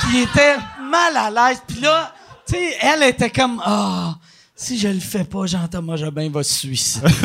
Puis 0.00 0.18
il 0.18 0.22
était 0.22 0.56
mal 0.80 1.16
à 1.16 1.30
l'aise. 1.30 1.62
Puis 1.66 1.80
là, 1.80 2.12
tu 2.46 2.54
sais, 2.54 2.76
elle 2.80 3.02
était 3.04 3.30
comme, 3.30 3.60
ah, 3.64 4.14
si 4.56 4.78
je 4.78 4.88
le 4.88 4.98
fais 5.00 5.24
pas, 5.24 5.46
Jean-Thomas 5.46 5.96
Jobin 5.96 6.30
va 6.30 6.42
se 6.42 6.54
suicider. 6.54 7.06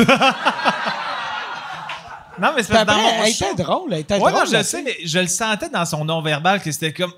Non, 2.40 2.48
mais 2.56 2.62
c'est 2.62 2.72
dans 2.72 2.96
mon 2.96 3.08
elle 3.22 3.28
était 3.30 3.54
drôle, 3.62 3.92
elle 3.92 4.00
était 4.00 4.14
Ouais, 4.14 4.20
drôle. 4.20 4.32
non, 4.32 4.50
je 4.50 4.56
le 4.56 4.62
sais, 4.62 4.82
mais 4.82 4.96
je 5.04 5.18
le 5.18 5.26
sentais 5.26 5.68
dans 5.68 5.84
son 5.84 6.02
non-verbal 6.04 6.62
que 6.62 6.72
c'était 6.72 6.92
comme 6.92 7.12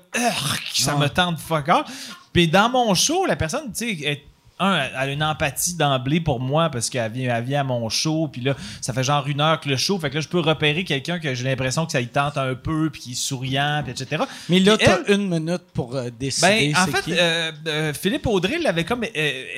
ça 0.73 0.91
Ah. 0.93 0.97
me 0.99 1.07
tente 1.07 1.39
fuck 1.39 1.69
all. 1.69 1.85
Puis 2.33 2.49
dans 2.49 2.67
mon 2.69 2.93
show, 2.93 3.25
la 3.25 3.37
personne, 3.37 3.71
tu 3.71 3.97
sais, 3.97 4.23
un, 4.59 4.75
elle 4.77 4.95
a 4.95 5.07
une 5.11 5.23
empathie 5.23 5.75
d'emblée 5.75 6.21
pour 6.21 6.39
moi 6.39 6.69
parce 6.69 6.89
qu'elle 6.89 7.11
vient, 7.11 7.35
elle 7.35 7.43
vient 7.43 7.61
à 7.61 7.63
mon 7.63 7.89
show, 7.89 8.27
puis 8.31 8.41
là, 8.41 8.55
ça 8.81 8.93
fait 8.93 9.03
genre 9.03 9.27
une 9.27 9.41
heure 9.41 9.59
que 9.59 9.67
le 9.67 9.75
show, 9.77 9.99
fait 9.99 10.09
que 10.09 10.15
là, 10.15 10.21
je 10.21 10.27
peux 10.29 10.39
repérer 10.39 10.83
quelqu'un 10.83 11.19
que 11.19 11.33
j'ai 11.33 11.43
l'impression 11.43 11.85
que 11.85 11.91
ça 11.91 11.99
y 12.01 12.07
tente 12.07 12.37
un 12.37 12.55
peu, 12.55 12.89
puis 12.89 13.01
qui 13.01 13.11
est 13.11 13.15
souriant, 13.15 13.81
puis 13.83 13.91
etc. 13.91 14.23
Mais 14.49 14.59
là, 14.59 14.77
t'as 14.77 14.99
elle- 15.07 15.15
une 15.15 15.27
minute 15.29 15.63
pour 15.73 15.95
euh, 15.95 16.09
décider. 16.17 16.71
ben, 16.73 16.81
en 16.81 16.87
fait, 16.87 17.01
qui. 17.03 17.13
euh, 17.19 17.51
euh, 17.67 17.93
Philippe 17.93 18.25
Audrey 18.27 18.57
l'avait 18.59 18.85
comme 18.85 19.03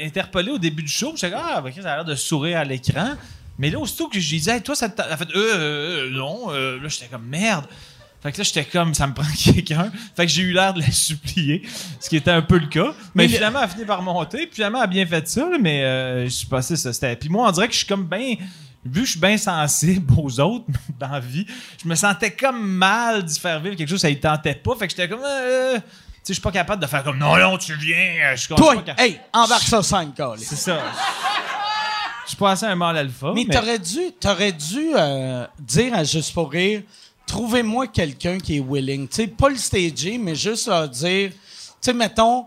interpellé 0.04 0.52
au 0.52 0.58
début 0.58 0.84
du 0.84 0.92
show. 0.92 1.14
J'étais 1.16 1.32
comme, 1.32 1.42
ah, 1.44 1.64
ça 1.82 1.92
a 1.92 1.96
l'air 1.98 2.06
de 2.06 2.16
sourire 2.16 2.60
à 2.60 2.64
l'écran. 2.64 3.10
Mais 3.60 3.70
là, 3.72 3.80
aussitôt 3.80 4.08
que 4.08 4.20
je 4.20 4.30
lui 4.30 4.38
disais, 4.38 4.56
hey, 4.58 4.62
toi, 4.62 4.76
ça 4.76 4.88
te. 4.88 5.02
A 5.02 5.18
fait, 5.18 5.28
euh, 5.36 6.06
euh, 6.06 6.10
non. 6.12 6.52
Euh, 6.52 6.80
là, 6.80 6.88
j'étais 6.90 7.08
comme, 7.08 7.26
merde. 7.26 7.66
Fait 8.24 8.32
que 8.32 8.38
là, 8.40 8.44
j'étais 8.44 8.66
comme, 8.66 8.94
ça 8.94 9.06
me 9.08 9.14
prend 9.16 9.24
quelqu'un. 9.38 9.92
Fait 10.16 10.26
que 10.26 10.32
j'ai 10.32 10.42
eu 10.42 10.52
l'air 10.54 10.74
de 10.74 10.82
la 10.82 10.92
supplier, 10.92 11.62
ce 12.00 12.10
qui 12.10 12.18
était 12.18 12.32
un 12.32 12.42
peu 12.42 12.58
le 12.58 12.68
cas. 12.68 12.94
Mais, 13.14 13.24
Mais 13.24 13.28
le- 13.28 13.34
finalement, 13.36 13.60
elle 13.60 13.66
a 13.66 13.68
fini 13.70 13.86
par 13.86 14.02
monter. 14.02 14.48
Puis 14.48 14.56
finalement, 14.56 14.80
elle 14.80 14.84
a 14.86 14.88
bien 14.88 15.06
fait 15.06 15.28
ça, 15.28 15.42
là, 15.50 15.58
mais 15.62 15.84
euh, 15.84 16.24
je 16.26 16.30
suis 16.30 16.48
passé 16.48 16.76
ça. 16.76 16.92
C'était... 16.94 17.16
Puis 17.16 17.30
moi, 17.30 17.48
on 17.48 17.52
dirait 17.52 17.68
que 17.68 17.74
je 17.74 17.80
suis 17.80 17.88
comme 17.88 18.06
bien. 18.06 18.36
Vu 18.86 19.02
que 19.02 19.06
je 19.06 19.12
suis 19.12 19.20
bien 19.20 19.38
sensible 19.38 20.14
aux 20.18 20.40
autres 20.40 20.66
dans 21.00 21.10
la 21.10 21.20
vie, 21.20 21.46
je 21.84 21.88
me 21.88 21.96
sentais 21.96 22.32
comme 22.32 22.66
mal 22.68 23.24
d'y 23.24 23.40
faire 23.40 23.60
vivre 23.60 23.76
quelque 23.76 23.90
chose, 23.90 24.00
ça 24.02 24.10
ne 24.10 24.16
tentait 24.16 24.56
pas. 24.56 24.76
Fait 24.76 24.88
que 24.88 24.92
j'étais 24.92 25.10
comme. 25.10 25.24
euh, 25.26 25.76
tu 25.76 25.80
sais, 25.80 25.84
je 26.30 26.34
suis 26.34 26.42
pas 26.42 26.52
capable 26.52 26.82
de 26.82 26.88
faire 26.88 27.04
comme 27.04 27.18
non, 27.18 27.38
non, 27.38 27.58
tu 27.58 27.74
viens. 27.76 28.34
Je 28.36 28.40
suis 28.42 28.48
Toi, 28.56 28.76
pas 28.76 28.82
capable. 28.82 29.02
hey, 29.08 29.20
embarque 29.34 29.64
ça 29.64 29.82
5 29.84 30.14
câlisse. 30.16 30.48
C'est 30.50 30.56
ça. 30.56 30.80
Je 32.26 32.30
suis 32.32 32.38
passé 32.38 32.66
un 32.66 32.76
mal 32.76 32.98
alpha. 32.98 33.32
Mais, 33.34 33.46
Mais, 33.48 33.54
t'aurais 33.56 33.80
dû, 33.80 34.00
t'aurais 34.20 34.52
dû 34.52 34.90
euh, 34.96 35.46
dire 35.60 35.94
à 35.94 36.04
Juste 36.04 36.34
pour 36.34 36.52
rire, 36.52 36.82
trouvez-moi 37.28 37.88
quelqu'un 37.88 38.38
qui 38.40 38.58
est 38.58 38.60
willing. 38.60 39.08
Tu 39.08 39.16
sais, 39.16 39.28
pas 39.28 39.50
le 39.50 39.58
stager, 39.58 40.18
mais 40.18 40.34
juste 40.36 40.68
leur 40.68 40.90
dire, 40.90 41.30
tu 41.32 41.38
sais, 41.82 41.94
mettons, 41.94 42.46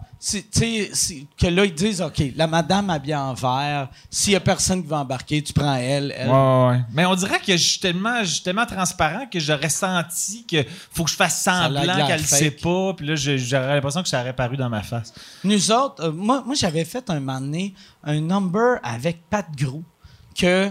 que 1.38 1.46
là, 1.46 1.64
ils 1.64 1.72
disent, 1.74 2.02
OK, 2.02 2.22
la 2.36 2.46
madame 2.46 2.90
habillée 2.90 3.14
en 3.16 3.32
vert, 3.32 3.88
s'il 4.10 4.34
y 4.34 4.36
a 4.36 4.40
personne 4.40 4.82
qui 4.82 4.88
va 4.88 4.98
embarquer, 4.98 5.42
tu 5.42 5.52
prends 5.54 5.74
elle, 5.76 6.12
elle. 6.16 6.28
Ouais. 6.28 6.80
Mais 6.92 7.06
on 7.06 7.14
dirait 7.14 7.38
que 7.38 7.52
je 7.52 7.62
suis 7.62 7.78
tellement, 7.78 8.18
je 8.20 8.32
suis 8.34 8.42
tellement 8.42 8.66
transparent 8.66 9.26
que 9.32 9.40
j'aurais 9.40 9.70
senti 9.70 10.44
que 10.44 10.62
faut 10.92 11.04
que 11.04 11.10
je 11.10 11.16
fasse 11.16 11.40
semblant 11.42 12.06
qu'elle 12.06 12.20
ne 12.20 12.26
sait 12.26 12.50
pas. 12.50 12.92
Puis 12.94 13.06
là, 13.06 13.14
j'aurais 13.16 13.74
l'impression 13.76 14.02
que 14.02 14.08
ça 14.08 14.20
aurait 14.20 14.34
paru 14.36 14.58
dans 14.58 14.68
ma 14.68 14.82
face. 14.82 15.14
Nous 15.44 15.72
autres, 15.72 16.04
euh, 16.08 16.12
moi, 16.12 16.42
moi 16.44 16.54
j'avais 16.54 16.84
fait 16.84 17.08
un 17.08 17.20
moment 17.20 17.40
donné 17.40 17.72
un 18.04 18.20
number 18.20 18.78
avec 18.82 19.22
Pat 19.30 19.46
Grou 19.56 19.82
que 20.38 20.68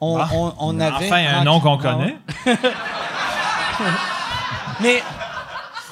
on, 0.00 0.18
Ah. 0.18 0.28
on, 0.34 0.52
on 0.58 0.80
avait. 0.80 1.06
enfin, 1.06 1.24
un 1.40 1.44
nom 1.44 1.60
qu'on 1.60 1.78
connaît. 1.78 2.16
Mais 4.80 5.02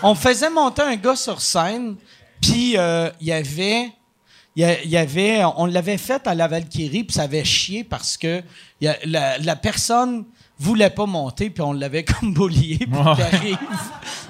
on 0.03 0.15
faisait 0.15 0.51
monter 0.51 0.83
un 0.83 0.97
gars 0.97 1.17
sur 1.17 1.41
scène, 1.41 1.97
puis 2.41 2.77
euh, 2.77 3.11
il 3.21 3.29
y 3.29 3.33
avait. 3.33 3.93
Il 4.55 4.67
y 4.91 4.97
avait, 4.99 5.43
on 5.57 5.65
l'avait 5.65 5.97
fait 5.97 6.27
à 6.27 6.35
la 6.35 6.47
Valkyrie, 6.47 7.05
puis 7.05 7.15
ça 7.15 7.23
avait 7.23 7.43
chié 7.43 7.85
parce 7.85 8.19
que 8.19 8.43
il 8.83 8.85
y 8.85 8.89
a- 8.89 8.99
la, 9.07 9.39
la 9.39 9.57
personne 9.57 10.27
voulait 10.59 10.91
pas 10.91 11.07
monter, 11.07 11.49
puis 11.49 11.63
on 11.63 11.73
l'avait 11.73 12.05
comme 12.21 12.35
boulié, 12.35 12.77
puis 12.81 13.01
arrive. 13.01 13.57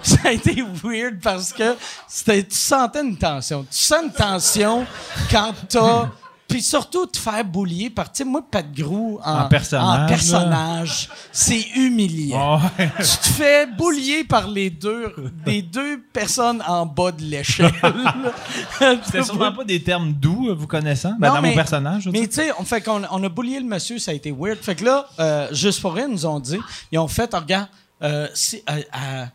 ça 0.00 0.18
a 0.26 0.30
été 0.30 0.62
weird 0.85 1.18
parce 1.21 1.52
que 1.52 1.76
c'était, 2.06 2.44
tu 2.44 2.54
sentais 2.54 3.00
une 3.02 3.16
tension. 3.16 3.64
Tu 3.64 3.76
sens 3.76 4.00
une 4.04 4.12
tension 4.12 4.87
quand 5.28 5.52
t'as. 5.68 6.09
Puis 6.52 6.62
surtout, 6.62 7.06
te 7.06 7.18
faire 7.18 7.44
boulier 7.44 7.90
par, 7.90 8.12
tu 8.12 8.18
sais, 8.18 8.25
moi, 8.25 8.42
Pat 8.49 8.64
Grou 8.73 9.18
en, 9.25 9.40
En 9.40 9.49
personnage, 9.49 10.00
en 10.04 10.06
personnage, 10.06 11.09
c'est 11.32 11.62
humiliant. 11.76 12.61
Ouais. 12.78 12.90
Tu 12.99 13.02
te 13.02 13.28
fais 13.28 13.66
boulier 13.66 14.25
par 14.25 14.49
les 14.49 14.71
deux, 14.71 15.14
les 15.47 15.62
deux 15.62 16.00
personnes 16.12 16.62
en 16.66 16.85
bas 16.87 17.11
de 17.12 17.23
l'échelle. 17.23 17.73
C'était 19.04 19.23
sûrement 19.25 19.52
pas 19.52 19.64
des 19.64 19.82
termes 19.82 20.12
doux, 20.12 20.49
euh, 20.49 20.54
vous 20.54 20.66
connaissant, 20.66 21.14
ben, 21.18 21.28
Non, 21.28 21.35
dans 21.37 21.42
mais- 21.42 21.49
mon 21.50 21.54
personnage. 21.54 22.09
Mais 22.12 22.26
tu 22.28 22.35
sais, 22.35 22.50
on 22.59 22.64
fait 22.64 22.80
qu'on 22.80 23.02
on 23.11 23.23
a 23.25 23.28
boulié 23.28 23.59
le 23.61 23.66
monsieur, 23.66 23.99
ça 23.99 24.11
a 24.11 24.14
été 24.14 24.30
weird. 24.30 24.59
Fait 24.61 24.75
que 24.75 24.85
là, 24.85 25.06
euh, 25.18 25.49
juste 25.52 25.80
pour 25.80 25.94
rien, 25.94 26.06
ils 26.09 26.12
nous 26.12 26.26
ont 26.26 26.40
dit, 26.40 26.59
ils 26.90 26.99
ont 26.99 27.09
fait, 27.09 27.35
regarde, 27.35 27.68
euh, 28.02 28.28
si, 28.35 28.62
euh, 28.68 28.80
à- 28.92 29.26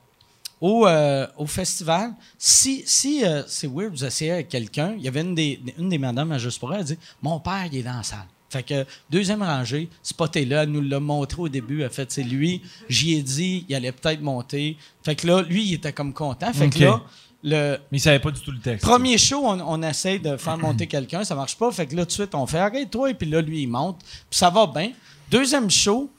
au, 0.59 0.87
euh, 0.87 1.27
au 1.37 1.45
festival, 1.45 2.11
si, 2.37 2.83
si 2.85 3.23
euh, 3.23 3.43
c'est 3.47 3.67
weird, 3.67 3.91
vous 3.91 4.05
essayez 4.05 4.31
avec 4.31 4.49
quelqu'un, 4.49 4.95
il 4.97 5.03
y 5.03 5.07
avait 5.07 5.21
une 5.21 5.35
des, 5.35 5.61
une 5.77 5.89
des 5.89 5.97
madames 5.97 6.31
à 6.31 6.37
Juste 6.37 6.59
pour 6.59 6.73
elle, 6.73 6.79
elle 6.81 6.85
dit, 6.85 6.97
mon 7.21 7.39
père, 7.39 7.67
il 7.71 7.79
est 7.79 7.83
dans 7.83 7.97
la 7.97 8.03
salle. 8.03 8.27
Fait 8.49 8.63
que 8.63 8.85
deuxième 9.09 9.43
rangée, 9.43 9.89
spoté 10.01 10.45
là, 10.45 10.63
elle 10.63 10.69
nous 10.69 10.81
l'a 10.81 10.99
montré 10.99 11.41
au 11.41 11.49
début. 11.49 11.85
En 11.85 11.89
fait, 11.89 12.11
c'est 12.11 12.23
lui, 12.23 12.61
j'y 12.87 13.15
ai 13.15 13.21
dit, 13.21 13.65
il 13.67 13.75
allait 13.75 13.91
peut-être 13.91 14.21
monter. 14.21 14.77
Fait 15.03 15.15
que 15.15 15.27
là, 15.27 15.41
lui, 15.41 15.65
il 15.65 15.73
était 15.73 15.91
comme 15.91 16.13
content. 16.13 16.53
Fait 16.53 16.69
que 16.69 16.79
là, 16.79 17.01
le, 17.43 17.77
Mais 17.91 17.97
il 17.97 18.01
savait 18.01 18.19
pas 18.19 18.31
du 18.31 18.39
tout 18.39 18.51
le 18.51 18.59
texte. 18.59 18.85
Premier 18.85 19.17
show, 19.17 19.41
on, 19.43 19.59
on 19.59 19.83
essaye 19.83 20.19
de 20.19 20.37
faire 20.37 20.57
monter 20.57 20.87
quelqu'un, 20.87 21.23
ça 21.23 21.35
marche 21.35 21.57
pas. 21.57 21.71
Fait 21.71 21.85
que 21.85 21.95
là, 21.95 22.03
tout 22.03 22.07
de 22.07 22.13
suite, 22.13 22.35
on 22.35 22.47
fait 22.47 22.59
arrête-toi, 22.59 23.11
et 23.11 23.13
puis 23.13 23.29
là, 23.29 23.41
lui, 23.41 23.63
il 23.63 23.67
monte. 23.67 23.99
Puis 23.99 24.39
ça 24.39 24.49
va 24.49 24.65
bien. 24.65 24.91
Deuxième 25.29 25.69
show, 25.69 26.09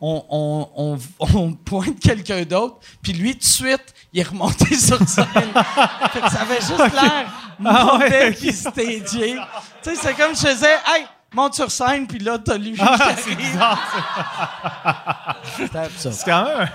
on, 0.00 0.24
on, 0.28 0.68
on, 0.76 0.98
on 1.34 1.52
pointe 1.52 1.98
quelqu'un 2.00 2.42
d'autre, 2.42 2.76
puis 3.02 3.12
lui, 3.12 3.32
tout 3.32 3.38
de 3.40 3.44
suite, 3.44 3.94
il 4.12 4.20
est 4.20 4.24
remonté 4.24 4.76
sur 4.78 4.98
scène. 5.08 5.26
fait 6.12 6.20
que 6.20 6.30
ça 6.30 6.42
avait 6.42 6.56
juste 6.60 6.78
l'air 6.78 7.26
Ah 7.64 7.84
mauvais 7.94 8.32
puis 8.32 8.52
stagé. 8.52 9.02
Tu 9.02 9.36
sais, 9.82 9.96
c'est 9.96 10.14
comme 10.14 10.34
je 10.34 10.40
faisais, 10.40 10.74
hey, 10.86 11.06
monte 11.34 11.54
sur 11.54 11.70
scène, 11.70 12.06
puis 12.06 12.18
là, 12.18 12.38
t'as 12.38 12.56
lui 12.58 12.76
Ah, 12.78 12.96
qui 13.14 13.22
c'est 13.22 13.34
bizarre. 13.34 13.78
C'est 15.96 16.24
quand 16.24 16.44
même. 16.44 16.68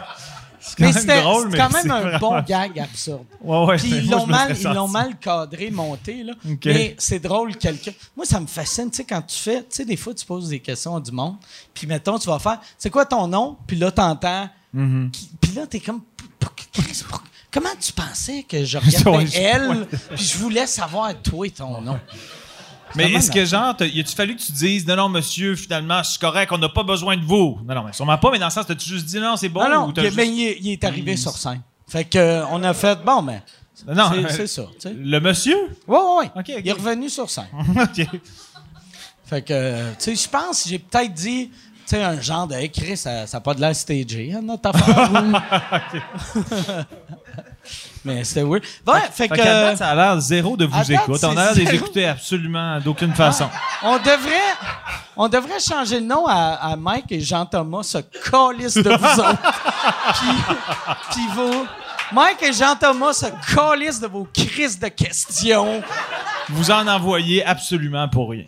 Un- 0.61 0.73
quand 0.75 0.75
Mais 0.79 0.85
même 0.85 0.93
c'était 1.01 1.21
drôle, 1.21 1.43
c'est 1.43 1.49
mais 1.51 1.57
quand 1.57 1.69
même 1.73 1.81
c'est 1.83 1.89
un 1.91 2.01
vraiment- 2.01 2.19
bon 2.19 2.41
gag 2.47 2.79
absurde. 2.79 3.25
Ouais, 3.41 3.65
ouais, 3.65 3.77
Puis 3.77 3.89
ils 3.89 4.09
l'ont 4.09 4.27
mal, 4.27 4.55
serais 4.55 4.59
ils 4.71 4.75
l'ont 4.75 4.87
sorti. 4.87 4.93
mal 4.93 5.17
cadré, 5.19 5.71
monté, 5.71 6.23
là. 6.23 6.33
Mais 6.65 6.95
c'est 6.99 7.19
drôle, 7.19 7.55
quelqu'un. 7.57 7.91
Moi, 8.15 8.25
ça 8.25 8.39
me 8.39 8.47
fascine, 8.47 8.89
tu 8.91 8.97
sais, 8.97 9.03
quand 9.03 9.21
tu 9.23 9.37
fais, 9.37 9.59
tu 9.61 9.65
sais, 9.69 9.85
des 9.85 9.97
fois, 9.97 10.13
tu 10.13 10.25
poses 10.25 10.49
des 10.49 10.59
questions 10.59 10.95
à 10.95 10.99
du 11.01 11.11
monde, 11.11 11.35
puis 11.73 11.87
mettons, 11.87 12.17
tu 12.19 12.27
vas 12.27 12.39
faire, 12.39 12.59
c'est 12.77 12.89
quoi 12.89 13.05
ton 13.05 13.27
nom? 13.27 13.57
Puis 13.65 13.77
là, 13.77 13.91
t'entends. 13.91 14.47
Qui- 15.11 15.29
Puis 15.41 15.51
là, 15.53 15.65
t'es 15.67 15.79
comme. 15.79 16.01
Comment 17.51 17.69
tu 17.79 17.91
pensais 17.91 18.43
que 18.43 18.63
je 18.63 18.77
regardais 19.03 19.29
elle, 19.37 19.85
puis 20.15 20.23
je 20.25 20.37
voulais 20.37 20.65
savoir 20.67 21.13
toi 21.21 21.45
ton 21.49 21.81
nom? 21.81 21.99
Mais 22.95 23.11
est-ce 23.13 23.31
que, 23.31 23.45
genre, 23.45 23.75
y 23.79 23.99
a-tu 23.99 24.15
fallu 24.15 24.35
que 24.35 24.41
tu 24.41 24.51
dises, 24.51 24.85
non, 24.87 24.95
non, 24.95 25.09
monsieur, 25.09 25.55
finalement, 25.55 26.03
c'est 26.03 26.19
correct, 26.19 26.51
on 26.51 26.57
n'a 26.57 26.69
pas 26.69 26.83
besoin 26.83 27.15
de 27.17 27.23
vous? 27.23 27.59
Non, 27.65 27.75
non, 27.75 27.83
mais 27.83 27.93
sûrement 27.93 28.17
pas, 28.17 28.31
mais 28.31 28.39
dans 28.39 28.45
le 28.47 28.51
sens, 28.51 28.65
t'as-tu 28.65 28.89
juste 28.89 29.05
dit, 29.05 29.19
non, 29.19 29.35
c'est 29.37 29.49
bon? 29.49 29.67
Non, 29.69 29.87
ou 29.87 29.91
t'as 29.93 30.01
il, 30.01 30.05
juste- 30.05 30.17
ben, 30.17 30.29
il 30.29 30.41
est- 30.47 30.57
il 30.61 30.71
est 30.71 30.83
arrivé 30.83 31.15
sur 31.17 31.31
scène. 31.37 31.61
Fait 31.87 32.05
que, 32.05 32.17
euh, 32.17 32.45
on 32.51 32.63
a 32.63 32.73
fait, 32.73 32.97
bon, 33.03 33.21
mais. 33.21 33.41
Non, 33.87 34.11
c'est- 34.13 34.25
euh, 34.25 34.29
c'est 34.29 34.47
ça, 34.47 34.63
tu 34.79 34.89
sais. 34.89 34.93
Le 34.97 35.19
monsieur? 35.19 35.57
Ouais. 35.87 36.25
Ok, 36.35 36.35
ok. 36.35 36.47
Il 36.63 36.67
est 36.67 36.71
revenu 36.71 37.09
sur 37.09 37.29
scène. 37.29 37.47
OK. 37.81 38.07
Fait 39.25 39.41
que, 39.41 39.53
euh, 39.53 39.91
tu 39.97 40.15
sais, 40.15 40.15
je 40.15 40.29
pense, 40.29 40.67
j'ai 40.67 40.77
peut-être 40.79 41.13
dit, 41.13 41.49
tu 41.49 41.55
sais, 41.85 42.03
un 42.03 42.19
genre 42.21 42.47
de, 42.47 42.55
Chris, 42.67 42.97
ça 42.97 43.25
n'a 43.31 43.39
pas 43.39 43.53
de 43.53 43.61
l'air 43.61 43.75
stagé, 43.75 44.33
hein, 44.35 44.41
notre 44.43 44.69
affaire. 44.69 45.09
Mais 48.03 48.23
c'était 48.23 48.43
weird. 48.43 48.63
Ouais, 48.87 48.99
fait, 49.01 49.11
Fait 49.11 49.29
que. 49.29 49.35
qu'à 49.35 49.43
date, 49.43 49.77
ça 49.77 49.89
a 49.89 49.95
l'air 49.95 50.19
zéro 50.19 50.57
de 50.57 50.65
vous 50.65 50.77
date, 50.77 50.89
écouter. 50.89 51.25
On 51.27 51.37
a 51.37 51.45
l'air 51.45 51.53
de 51.53 51.59
les 51.59 51.75
écouter 51.75 52.07
absolument 52.07 52.79
d'aucune 52.79 53.13
façon. 53.13 53.47
On 53.83 53.97
devrait, 53.97 54.55
on 55.15 55.27
devrait 55.27 55.59
changer 55.59 55.99
le 55.99 56.05
nom 56.07 56.25
à, 56.25 56.53
à 56.55 56.75
Mike 56.75 57.11
et 57.11 57.21
Jean-Thomas 57.21 57.83
se 57.83 57.99
calissent 57.99 58.73
de 58.75 58.89
vous 58.89 59.19
autres. 59.19 59.41
Puis, 60.13 60.55
puis 61.11 61.27
vous, 61.35 61.65
Mike 62.11 62.41
et 62.43 62.53
Jean-Thomas 62.53 63.13
se 63.13 63.27
calissent 63.55 63.99
de 63.99 64.07
vos 64.07 64.27
crises 64.33 64.79
de 64.79 64.87
questions. 64.87 65.81
Vous 66.49 66.71
en 66.71 66.87
envoyez 66.87 67.45
absolument 67.45 68.07
pour 68.09 68.31
rien. 68.31 68.45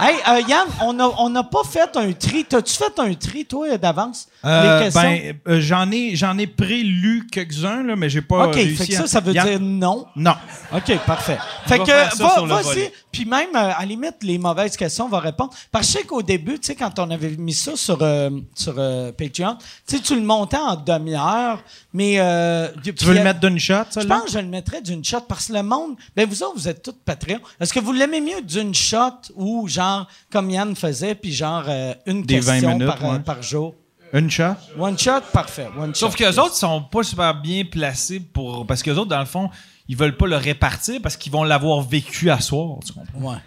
Hey, 0.00 0.14
euh, 0.28 0.40
Yann, 0.48 0.68
on 0.82 0.92
n'a 0.92 1.08
on 1.18 1.28
n'a 1.28 1.42
pas 1.42 1.64
fait 1.68 1.90
un 1.96 2.12
tri. 2.12 2.44
T'as-tu 2.44 2.72
fait 2.74 2.96
un 2.98 3.12
tri, 3.14 3.44
toi, 3.44 3.76
d'avance? 3.78 4.28
Euh, 4.44 4.78
les 4.78 4.84
questions? 4.84 5.02
ben, 5.02 5.34
euh, 5.48 5.60
j'en 5.60 5.90
ai, 5.90 6.14
j'en 6.14 6.38
ai 6.38 6.46
pré-lu 6.46 7.26
quelques-uns, 7.32 7.82
là, 7.82 7.96
mais 7.96 8.08
j'ai 8.08 8.22
pas 8.22 8.46
OK, 8.46 8.54
réussi 8.54 8.76
fait 8.76 8.86
que 8.86 8.94
à- 8.94 8.98
ça, 8.98 9.06
ça 9.08 9.20
veut 9.20 9.32
dire 9.32 9.58
non? 9.60 10.06
Non. 10.14 10.34
OK, 10.72 10.96
parfait. 11.04 11.38
Fait 11.66 11.78
va 11.78 11.84
que, 11.84 11.90
faire 11.90 12.12
ça 12.14 12.24
va- 12.24 12.30
sur 12.34 12.46
le 12.46 12.54
vas-y. 12.54 12.92
Puis 13.10 13.24
même, 13.24 13.48
euh, 13.56 13.58
à 13.74 13.80
la 13.80 13.86
limite, 13.86 14.16
les 14.22 14.38
mauvaises 14.38 14.76
questions, 14.76 15.06
on 15.06 15.08
va 15.08 15.18
répondre. 15.18 15.52
Parce 15.72 15.86
que 15.88 15.92
je 15.94 15.98
sais 15.98 16.04
qu'au 16.04 16.22
début, 16.22 16.60
tu 16.60 16.66
sais, 16.68 16.74
quand 16.76 16.96
on 17.00 17.10
avait 17.10 17.30
mis 17.30 17.54
ça 17.54 17.74
sur, 17.74 17.98
euh, 18.00 18.30
sur 18.54 18.74
euh, 18.78 19.10
Patreon, 19.10 19.56
tu 19.88 19.96
sais, 19.96 20.02
tu 20.02 20.14
le 20.14 20.20
montais 20.22 20.58
en 20.58 20.76
demi-heure, 20.76 21.58
mais... 21.92 22.16
euh, 22.20 22.68
Tu 22.84 23.04
veux 23.04 23.14
le 23.14 23.24
mettre 23.24 23.40
d'une 23.40 23.58
shot, 23.58 23.74
ça, 23.90 24.02
Je 24.02 24.06
pense 24.06 24.24
que 24.26 24.30
je 24.30 24.38
le 24.38 24.46
mettrais 24.46 24.80
d'une 24.80 25.04
shot 25.04 25.22
parce 25.28 25.46
que 25.48 25.54
le 25.54 25.64
monde, 25.64 25.96
ben 26.14 26.28
vous 26.28 26.40
autres, 26.44 26.54
vous 26.56 26.68
êtes 26.68 26.82
tous 26.82 26.94
Patreon. 27.04 27.40
Est-ce 27.60 27.72
que 27.72 27.80
vous 27.80 27.92
l'aimez 27.92 28.20
mieux 28.20 28.42
d'une 28.42 28.74
shot 28.74 28.98
ou 29.34 29.57
genre, 29.66 30.06
comme 30.30 30.50
Yann 30.50 30.76
faisait, 30.76 31.14
puis 31.14 31.32
genre 31.32 31.64
euh, 31.66 31.94
une 32.06 32.22
Des 32.22 32.40
20 32.40 32.52
question 32.52 32.68
minutes, 32.78 32.86
par, 32.86 33.04
euh, 33.04 33.12
ouais. 33.14 33.20
par 33.20 33.42
jour? 33.42 33.74
Une 34.12 34.30
shot? 34.30 34.54
One 34.78 34.98
shot, 34.98 35.20
parfait. 35.32 35.68
One 35.78 35.94
Sauf 35.94 36.12
shot. 36.12 36.18
que 36.24 36.30
les 36.30 36.38
autres 36.38 36.54
sont 36.54 36.82
pas 36.82 37.02
super 37.02 37.34
bien 37.34 37.64
placés 37.64 38.20
pour. 38.20 38.66
Parce 38.66 38.82
que 38.82 38.90
les 38.90 38.96
autres, 38.98 39.10
dans 39.10 39.18
le 39.18 39.26
fond, 39.26 39.50
ils 39.88 39.96
veulent 39.96 40.16
pas 40.16 40.26
le 40.26 40.36
répartir 40.36 41.00
parce 41.02 41.16
qu'ils 41.16 41.32
vont 41.32 41.44
l'avoir 41.44 41.82
vécu 41.82 42.30
à 42.30 42.40
soir. 42.40 42.78
Tu 42.86 42.92
comprends? 42.92 43.32
Ouais. 43.32 43.38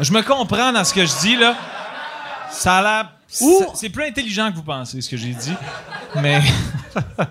Je 0.00 0.12
me 0.12 0.22
comprends 0.22 0.72
dans 0.72 0.82
ce 0.84 0.92
que 0.92 1.04
je 1.06 1.20
dis, 1.20 1.36
là. 1.36 1.54
Ça 2.50 2.78
a 2.78 2.82
l'air. 2.82 3.10
C'est 3.74 3.90
plus 3.90 4.04
intelligent 4.04 4.50
que 4.50 4.56
vous 4.56 4.62
pensez, 4.62 5.00
ce 5.00 5.08
que 5.08 5.16
j'ai 5.16 5.34
dit. 5.34 5.54
Mais. 6.20 6.40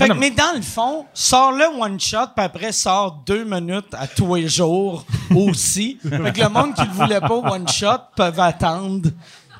Fait 0.00 0.08
que, 0.08 0.14
non. 0.14 0.20
mais 0.20 0.30
dans 0.30 0.54
le 0.56 0.62
fond, 0.62 1.06
sors-le 1.14 1.64
one 1.80 1.98
shot, 2.00 2.28
puis 2.36 2.44
après, 2.44 2.72
sors 2.72 3.22
deux 3.26 3.44
minutes 3.44 3.92
à 3.92 4.06
tous 4.06 4.34
les 4.34 4.48
jours 4.48 5.04
aussi. 5.34 5.98
fait 6.02 6.32
que 6.32 6.40
le 6.42 6.48
monde 6.48 6.74
qui 6.74 6.82
ne 6.82 6.92
voulait 6.92 7.20
pas 7.20 7.34
one 7.36 7.68
shot 7.68 7.98
peuvent 8.16 8.40
attendre, 8.40 9.10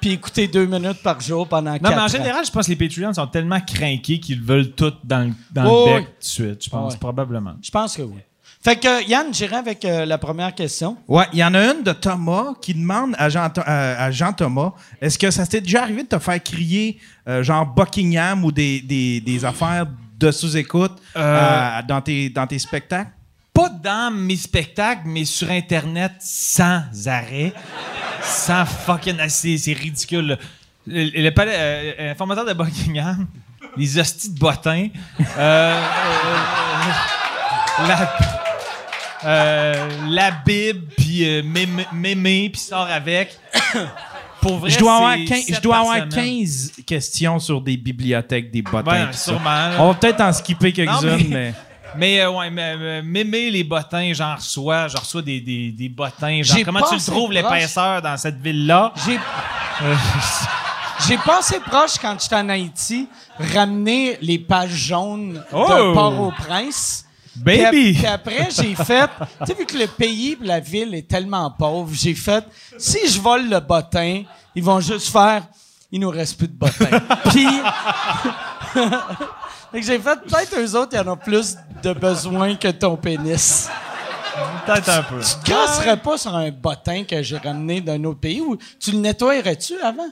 puis 0.00 0.12
écouter 0.12 0.48
deux 0.48 0.66
minutes 0.66 1.02
par 1.02 1.20
jour 1.20 1.46
pendant 1.46 1.72
Non, 1.72 1.78
quatre 1.78 1.90
mais 1.94 2.00
en 2.00 2.04
ans. 2.04 2.08
général, 2.08 2.44
je 2.44 2.50
pense 2.50 2.66
que 2.66 2.72
les 2.72 2.88
Patreons 2.88 3.12
sont 3.12 3.26
tellement 3.26 3.60
craqués 3.60 4.18
qu'ils 4.18 4.40
veulent 4.40 4.70
tout 4.72 4.92
dans 5.04 5.26
le, 5.28 5.32
dans 5.52 5.66
Oh, 5.70 5.86
le 5.86 5.92
oui. 5.92 5.98
bec 6.00 6.04
tout 6.06 6.18
de 6.20 6.24
suite. 6.24 6.64
Je 6.64 6.70
pense, 6.70 6.92
Ouais. 6.94 6.98
probablement. 6.98 7.52
Je 7.62 7.70
pense 7.70 7.96
que 7.96 8.02
oui. 8.02 8.16
Fait 8.62 8.76
que, 8.76 9.08
Yann, 9.08 9.28
j'irai 9.32 9.56
avec 9.56 9.84
euh, 9.86 10.04
la 10.04 10.18
première 10.18 10.54
question. 10.54 10.96
Ouais, 11.08 11.24
il 11.32 11.38
y 11.38 11.44
en 11.44 11.54
a 11.54 11.60
une 11.72 11.82
de 11.82 11.92
Thomas 11.92 12.52
qui 12.60 12.74
demande 12.74 13.14
à 13.16 13.30
Jean, 13.30 13.48
à, 13.64 14.04
à 14.04 14.10
Jean 14.10 14.34
Thomas 14.34 14.72
est-ce 15.00 15.18
que 15.18 15.30
ça 15.30 15.44
s'était 15.44 15.62
déjà 15.62 15.82
arrivé 15.82 16.02
de 16.02 16.08
te 16.08 16.18
faire 16.18 16.42
crier 16.42 16.98
euh, 17.26 17.42
genre 17.42 17.64
Buckingham 17.64 18.44
ou 18.44 18.52
des, 18.52 18.82
des, 18.82 19.20
des 19.22 19.44
affaires 19.46 19.86
de 20.20 20.30
sous-écoute 20.30 20.92
Euh. 21.16 21.20
euh, 21.20 21.82
dans, 21.88 22.00
tes, 22.00 22.28
dans 22.30 22.46
tes 22.46 22.58
spectacles? 22.58 23.10
Pas 23.52 23.68
dans 23.68 24.12
mes 24.12 24.36
spectacles, 24.36 25.02
mais 25.06 25.24
sur 25.24 25.50
Internet 25.50 26.12
sans 26.20 26.82
arrêt. 27.06 27.52
sans 28.22 28.64
fucking. 28.64 29.16
ah, 29.20 29.28
C'est, 29.28 29.56
ridicule. 29.72 30.38
Le, 30.86 31.22
le 31.22 31.30
palais, 31.30 31.54
euh, 31.56 31.92
euh, 31.98 32.10
informateur 32.12 32.44
de 32.44 32.52
Buckingham, 32.52 33.26
les 33.76 33.98
hosties 33.98 34.32
de 34.32 34.38
bottins. 34.38 34.88
euh, 35.38 35.38
euh, 35.38 35.80
la, 37.88 38.16
euh, 39.24 39.88
la 40.08 40.30
Bible, 40.30 40.86
puis 40.96 41.28
euh, 41.28 41.42
mémé, 41.92 42.50
puis 42.50 42.60
sort 42.60 42.88
avec. 42.90 43.38
Pour 44.40 44.58
vrai, 44.58 44.70
Je 44.70 44.78
dois, 44.78 44.96
avoir 44.96 45.14
c'est 45.14 45.24
15, 45.24 45.44
je 45.48 45.54
sept 45.54 45.62
dois 45.62 45.74
par 45.74 45.80
avoir 45.82 45.96
semaine. 46.10 46.40
15 46.40 46.72
questions 46.86 47.38
sur 47.38 47.60
des 47.60 47.76
bibliothèques, 47.76 48.50
des 48.50 48.62
bottins. 48.62 48.90
Ouais, 48.90 49.06
tout 49.06 49.12
ça. 49.12 49.32
sûrement. 49.32 49.44
là. 49.50 49.72
On 49.78 49.88
va 49.88 49.94
peut-être 49.94 50.20
en 50.20 50.32
skipper 50.32 50.72
quelques-unes, 50.72 51.28
mais- 51.28 51.28
mais... 51.28 51.54
Mais 51.96 52.20
euh, 52.20 52.30
ouais, 52.30 52.50
mais, 52.50 52.76
euh, 52.78 53.02
mémé 53.04 53.50
les 53.50 53.64
bottins, 53.64 54.12
j'en 54.14 54.36
reçois, 54.36 54.86
j'en 54.86 55.00
reçois 55.00 55.22
des, 55.22 55.40
des, 55.40 55.72
des 55.72 55.88
bottins. 55.88 56.40
Genre, 56.40 56.58
comment 56.64 56.82
tu 56.88 56.98
trouves 57.04 57.32
l'épaisseur 57.32 58.00
dans 58.00 58.16
cette 58.16 58.40
ville-là? 58.40 58.92
J'ai. 59.04 59.18
J'ai 61.08 61.16
passé 61.18 61.58
proche 61.60 61.98
quand 62.00 62.16
j'étais 62.20 62.36
en 62.36 62.48
Haïti, 62.48 63.08
ramener 63.54 64.18
les 64.20 64.38
pages 64.38 64.70
jaunes 64.70 65.42
Oh! 65.52 65.66
de 65.68 65.94
Port-au-Prince. 65.94 67.06
Baby! 67.40 67.94
Puis 67.94 68.06
après, 68.06 68.48
j'ai 68.50 68.74
fait. 68.74 69.08
Tu 69.40 69.46
sais, 69.46 69.54
vu 69.54 69.66
que 69.66 69.76
le 69.76 69.86
pays 69.86 70.38
et 70.40 70.44
la 70.44 70.60
ville 70.60 70.94
est 70.94 71.08
tellement 71.08 71.50
pauvre, 71.50 71.90
j'ai 71.92 72.14
fait. 72.14 72.44
Si 72.78 73.08
je 73.08 73.20
vole 73.20 73.48
le 73.48 73.60
bottin, 73.60 74.22
ils 74.54 74.62
vont 74.62 74.80
juste 74.80 75.08
faire. 75.08 75.42
Il 75.92 76.00
nous 76.00 76.10
reste 76.10 76.38
plus 76.38 76.48
de 76.48 76.52
bottin. 76.52 77.00
Puis. 77.30 77.46
Fait 79.72 79.80
que 79.80 79.86
j'ai 79.86 79.98
fait. 80.00 80.20
Peut-être 80.22 80.58
eux 80.58 80.76
autres, 80.76 80.90
il 80.92 80.96
y 80.96 81.00
en 81.00 81.12
a 81.12 81.16
plus 81.16 81.56
de 81.82 81.92
besoin 81.92 82.56
que 82.56 82.68
ton 82.68 82.96
pénis. 82.96 83.68
Peut-être 84.66 84.88
un 84.88 85.02
peu. 85.02 85.20
Tu 85.20 85.50
casserais 85.50 85.96
pas 85.96 86.18
sur 86.18 86.34
un 86.34 86.50
bottin 86.50 87.04
que 87.04 87.22
j'ai 87.22 87.38
ramené 87.38 87.80
d'un 87.80 88.02
autre 88.04 88.20
pays 88.20 88.40
ou 88.40 88.56
tu 88.78 88.92
le 88.92 88.98
nettoyerais-tu 88.98 89.80
avant? 89.80 90.08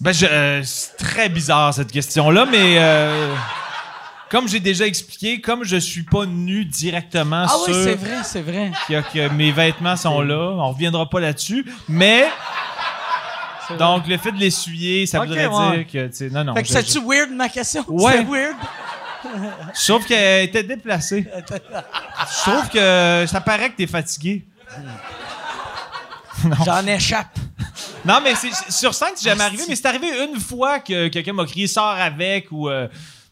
Ben, 0.00 0.12
euh, 0.22 0.62
c'est 0.64 0.96
très 0.96 1.28
bizarre 1.28 1.74
cette 1.74 1.90
question-là, 1.90 2.46
mais 2.46 2.76
euh, 2.78 3.34
comme 4.30 4.48
j'ai 4.48 4.60
déjà 4.60 4.86
expliqué, 4.86 5.40
comme 5.40 5.64
je 5.64 5.76
suis 5.76 6.02
pas 6.02 6.26
nu 6.26 6.64
directement 6.64 7.46
Ah 7.48 7.54
oui, 7.66 7.72
sur 7.72 7.82
c'est 7.84 7.94
vrai, 7.94 8.16
c'est 8.24 8.42
vrai. 8.42 8.72
que, 8.88 9.12
que 9.12 9.28
mes 9.32 9.52
vêtements 9.52 9.96
sont 9.96 10.20
là, 10.20 10.52
on 10.56 10.68
reviendra 10.72 11.08
pas 11.08 11.20
là-dessus, 11.20 11.64
mais 11.88 12.26
donc 13.78 14.06
le 14.06 14.16
fait 14.16 14.32
de 14.32 14.38
l'essuyer, 14.38 15.06
ça 15.06 15.20
voudrait 15.20 15.46
ouais. 15.46 15.84
dire 15.84 16.10
que 16.10 16.28
non 16.32 16.44
non. 16.44 16.54
Fait 16.54 16.62
que 16.62 16.68
c'est-tu 16.68 17.00
weird 17.00 17.30
ma 17.30 17.48
question? 17.48 17.84
Ouais. 17.88 18.18
C'est 18.18 18.24
weird? 18.24 18.56
trouve 19.86 20.04
qu'elle 20.06 20.44
était 20.44 20.62
déplacée. 20.62 21.26
Trouve 22.42 22.68
que 22.68 23.24
ça 23.26 23.40
paraît 23.40 23.70
que 23.70 23.76
t'es 23.76 23.86
fatigué. 23.86 24.44
J'en 26.64 26.86
échappe. 26.86 27.36
Non, 28.04 28.20
mais 28.22 28.34
c'est, 28.36 28.52
c'est- 28.52 28.70
sur 28.70 28.94
scène, 28.94 29.08
c'est 29.16 29.28
jamais 29.28 29.42
arrivé, 29.42 29.64
mais 29.68 29.74
c'est 29.74 29.86
arrivé 29.86 30.06
une 30.24 30.38
fois 30.38 30.78
que 30.78 31.08
quelqu'un 31.08 31.32
m'a 31.32 31.44
crié 31.46 31.66
sort 31.66 31.96
avec 31.98 32.48
ou. 32.52 32.68
euh, 32.68 32.86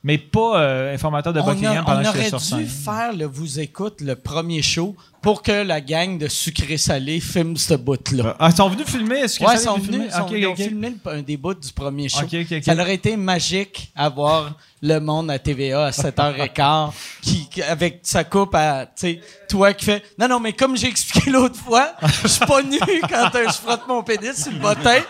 mais 0.07 0.19
pas 0.19 0.61
euh, 0.61 0.95
informateur 0.95 1.33
de 1.33 1.40
On, 1.40 1.47
Buckingham 1.47 1.79
a- 1.79 1.83
pendant 1.83 1.99
on 2.09 2.12
que 2.12 2.19
aurait 2.19 2.31
dû 2.62 2.66
faire 2.69 3.12
le 3.12 3.25
Vous 3.27 3.59
écoute, 3.59 4.01
le 4.01 4.14
premier 4.14 4.62
show, 4.62 4.95
pour 5.21 5.42
que 5.42 5.64
la 5.64 5.81
gang 5.81 6.16
de 6.16 6.29
sucré 6.29 6.77
salé 6.79 7.19
filme 7.19 7.57
ce 7.57 7.75
bout-là. 7.75 8.37
Ah, 8.38 8.51
ils 8.53 8.57
sont 8.57 8.69
venus 8.69 8.87
filmer? 8.87 9.16
Est-ce 9.19 9.40
que 9.40 9.45
ouais, 9.45 9.57
ça 9.57 9.62
ils 9.62 9.64
sont 9.64 9.79
venus, 9.79 10.12
sont- 10.12 10.23
Ok, 10.23 10.31
ils 10.37 10.47
ont 10.47 10.55
filmé 10.55 10.95
le- 11.05 11.11
un 11.11 11.23
des 11.23 11.37
bouts 11.37 11.55
du 11.55 11.73
premier 11.73 12.09
show. 12.09 12.21
Ça 12.62 12.73
aurait 12.75 12.95
été 12.95 13.16
magique 13.16 13.90
à 13.97 14.09
voir 14.09 14.55
le 14.81 15.01
monde 15.01 15.29
à 15.33 15.40
TVA 15.40 15.87
à 15.87 15.90
7h15 15.90 16.92
qui, 17.23 17.49
qui- 17.49 17.62
avec 17.62 17.99
sa 18.05 18.23
coupe 18.23 18.55
à, 18.55 18.87
tu 18.87 18.92
sais, 18.95 19.21
toi 19.49 19.73
qui 19.73 19.87
fais, 19.87 20.05
non, 20.21 20.29
non, 20.29 20.38
mais 20.38 20.53
comme 20.53 20.77
j'ai 20.77 20.87
expliqué 20.87 21.31
l'autre 21.31 21.57
fois, 21.57 21.95
je 22.23 22.29
suis 22.29 22.47
pas 22.47 22.62
nu 22.62 22.79
quand 23.11 23.35
euh, 23.35 23.47
je 23.49 23.53
frotte 23.55 23.88
mon 23.88 24.05
pénis 24.05 24.40
sur 24.40 24.53
le 24.53 24.59
bottin. 24.61 25.01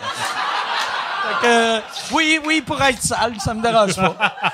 Fait 1.40 1.46
que, 1.46 2.14
oui, 2.14 2.38
oui, 2.46 2.62
pour 2.64 2.80
être 2.82 3.02
sale, 3.02 3.34
ça 3.40 3.54
me 3.54 3.62
dérange 3.62 3.96
pas. 3.96 4.16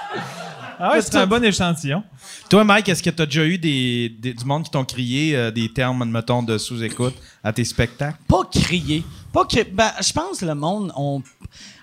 Ah 0.85 0.92
ouais, 0.94 1.02
c'est 1.02 1.14
un 1.14 1.28
bon 1.28 1.44
échantillon. 1.44 2.02
Toi, 2.50 2.64
Mike, 2.64 2.88
est-ce 2.88 3.04
que 3.04 3.11
tu 3.11 3.22
as 3.22 3.26
déjà 3.26 3.44
eu 3.44 3.56
des, 3.56 4.08
des- 4.18 4.35
du 4.35 4.44
monde 4.44 4.64
qui 4.64 4.70
t'ont 4.70 4.85
crié 4.85 5.37
euh, 5.37 5.52
des 5.52 5.68
termes, 5.68 6.02
admettons, 6.02 6.42
de 6.42 6.58
sous-écoute 6.58 7.14
à 7.44 7.52
tes 7.52 7.64
spectacles? 7.64 8.18
Pas 8.26 8.40
crier. 8.50 9.04
Pas 9.32 9.44
que. 9.44 9.62
Ben, 9.62 9.92
je 10.00 10.12
pense 10.12 10.40
que 10.40 10.44
le 10.44 10.56
monde, 10.56 10.92
on. 10.96 11.22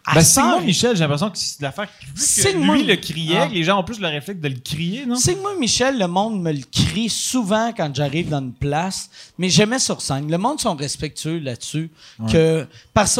À 0.10 0.15
Ben, 0.15 0.22
Signe-moi 0.24 0.62
Michel, 0.62 0.95
j'ai 0.95 1.02
l'impression 1.02 1.30
que 1.30 1.38
c'est 1.38 1.62
l'affaire. 1.62 1.88
Vu 2.08 2.13
que 2.13 2.19
Signe-moi- 2.19 2.76
lui 2.76 2.84
le 2.84 2.95
criait, 2.95 3.38
Ah. 3.43 3.45
les 3.48 3.63
gens 3.63 3.80
ont 3.80 3.84
plus 3.84 4.00
le 4.00 4.08
réflexe 4.08 4.39
de 4.41 4.48
le 4.48 4.60
crier, 4.60 5.06
non? 5.06 5.15
Signe-moi 5.15 5.56
Michel, 5.60 6.00
le 6.00 6.08
monde 6.08 6.41
me 6.41 6.52
le 6.52 6.63
crie 6.72 7.10
souvent 7.10 7.72
quand 7.76 7.93
j'arrive 7.95 8.30
dans 8.30 8.39
une 8.39 8.54
place, 8.54 9.10
mais 9.38 9.50
jamais 9.50 9.80
sur 9.80 10.02
scène. 10.02 10.30
Le 10.30 10.38
monde 10.38 10.60
sont 10.60 10.76
respectueux 10.76 11.39
là-dessus. 11.39 11.91
Que 12.32 12.67
parce 12.93 13.19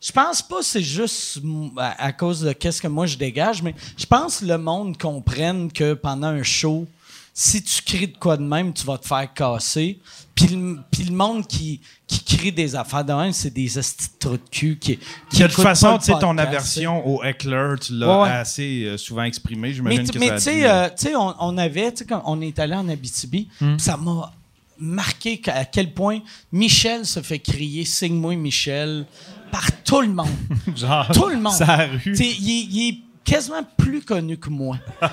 je 0.00 0.12
pense 0.12 0.42
pas 0.42 0.58
que 0.58 0.64
c'est 0.64 0.82
juste 0.82 1.40
à, 1.76 2.04
à 2.06 2.12
cause 2.12 2.40
de 2.42 2.52
qu'est-ce 2.52 2.80
que 2.80 2.88
moi 2.88 3.06
je 3.06 3.16
dégage, 3.16 3.62
mais 3.62 3.74
je 3.96 4.06
pense 4.06 4.38
que 4.40 4.44
le 4.46 4.58
monde 4.58 4.96
comprenne 4.98 5.70
que 5.72 5.94
pendant 5.94 6.28
un 6.28 6.42
show, 6.42 6.86
si 7.34 7.62
tu 7.62 7.82
cries 7.82 8.08
de 8.08 8.16
quoi 8.16 8.36
de 8.36 8.42
même, 8.42 8.72
tu 8.72 8.84
vas 8.86 8.96
te 8.98 9.06
faire 9.06 9.32
casser. 9.34 9.98
Puis 10.36 10.48
le, 10.48 10.78
puis 10.90 11.04
le 11.04 11.16
monde 11.16 11.46
qui, 11.46 11.80
qui 12.06 12.22
crie 12.36 12.52
des 12.52 12.76
affaires 12.76 13.04
de 13.04 13.12
même, 13.12 13.32
c'est 13.32 13.50
des 13.52 13.68
trous 14.20 14.32
de 14.36 14.48
cul 14.50 14.78
qui, 14.78 14.98
qui 15.30 15.42
De 15.42 15.46
toute 15.48 15.62
façon, 15.62 15.96
tu 15.98 16.04
sais, 16.04 16.18
ton 16.20 16.36
aversion 16.38 17.04
au 17.08 17.24
heckler, 17.24 17.74
tu 17.80 17.94
l'as 17.94 18.20
Ouais, 18.22 18.28
assez 18.28 18.84
euh, 18.84 18.96
souvent 18.98 19.22
exprimé. 19.22 19.72
J'imagine 19.72 20.08
que 20.08 20.18
mais 20.18 20.26
ça 20.28 20.34
a 20.34 20.36
tu 20.36 20.42
sais, 20.42 20.68
euh, 20.68 20.88
tu 20.90 21.06
sais, 21.08 21.16
on, 21.16 21.34
on 21.40 21.56
avait, 21.58 21.90
tu 21.92 22.04
sais, 22.04 22.14
on 22.26 22.40
est 22.42 22.58
allé 22.58 22.74
en 22.74 22.86
Abitibi, 22.88 23.48
Hmm. 23.60 23.78
ça 23.78 23.96
m'a 23.96 24.30
marqué 24.78 25.40
à 25.46 25.64
quel 25.64 25.94
point 25.94 26.20
Michel 26.52 27.06
se 27.06 27.20
fait 27.20 27.38
crier 27.38 27.86
Signe-moi 27.86 28.36
Michel 28.36 29.06
par 29.50 29.64
tout 29.84 30.02
le 30.02 30.08
monde. 30.08 30.28
Genre, 30.76 31.08
tout 31.14 31.28
le 31.28 31.38
monde. 31.40 31.54
rue. 32.04 32.12
Tu 32.12 32.16
sais, 32.16 32.28
il 32.28 32.88
est 32.90 32.98
quasiment 33.24 33.62
plus 33.78 34.02
connu 34.02 34.36
que 34.36 34.50
moi. 34.50 34.76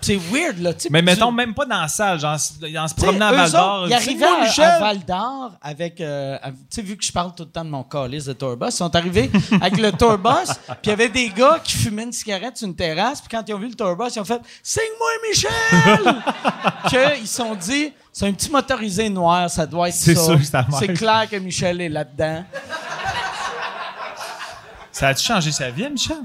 c'est 0.00 0.16
weird, 0.16 0.58
là. 0.58 0.72
Mais 0.90 1.02
mettons, 1.02 1.30
même 1.32 1.54
pas 1.54 1.66
dans 1.66 1.80
la 1.82 1.88
salle, 1.88 2.18
genre, 2.20 2.34
en 2.34 2.88
se 2.88 2.94
promenant 2.94 3.26
à 3.26 3.32
Val 3.32 3.50
d'Or. 3.50 3.86
Ils 3.88 3.94
arrivaient 3.94 4.24
à, 4.26 4.74
à 4.76 4.78
Val 4.80 4.98
d'Or 5.04 5.52
avec. 5.62 6.00
euh, 6.00 6.38
tu 6.44 6.52
sais, 6.70 6.82
vu 6.82 6.96
que 6.96 7.04
je 7.04 7.12
parle 7.12 7.34
tout 7.34 7.44
le 7.44 7.50
temps 7.50 7.64
de 7.64 7.70
mon 7.70 7.82
calice 7.84 8.24
de 8.24 8.32
tourbus, 8.32 8.66
ils 8.68 8.72
sont 8.72 8.94
arrivés 8.94 9.30
avec 9.60 9.78
le 9.78 9.92
tourbus, 9.92 10.52
puis 10.66 10.76
il 10.84 10.88
y 10.90 10.92
avait 10.92 11.08
des 11.08 11.28
gars 11.28 11.60
qui 11.62 11.76
fumaient 11.76 12.04
une 12.04 12.12
cigarette 12.12 12.56
sur 12.56 12.66
une 12.66 12.76
terrasse, 12.76 13.20
puis 13.20 13.28
quand 13.30 13.42
ils 13.46 13.54
ont 13.54 13.58
vu 13.58 13.68
le 13.68 13.74
tourbus, 13.74 14.14
ils 14.16 14.20
ont 14.20 14.24
fait 14.24 14.40
Signe-moi 14.62 15.10
Michel! 15.28 16.14
Qu'ils 17.18 17.26
se 17.28 17.36
sont 17.36 17.54
dit 17.54 17.92
c'est 18.12 18.26
un 18.26 18.32
petit 18.32 18.50
motorisé 18.50 19.08
noir, 19.08 19.48
ça 19.48 19.66
doit 19.66 19.88
être 19.88 19.94
ça. 19.94 20.36
C'est 20.78 20.92
clair 20.94 21.28
que 21.30 21.36
Michel 21.36 21.80
est 21.80 21.88
là-dedans. 21.88 22.44
Ça 24.92 25.08
a-tu 25.08 25.24
changé 25.24 25.52
sa 25.52 25.70
vie, 25.70 25.88
Michel? 25.88 26.16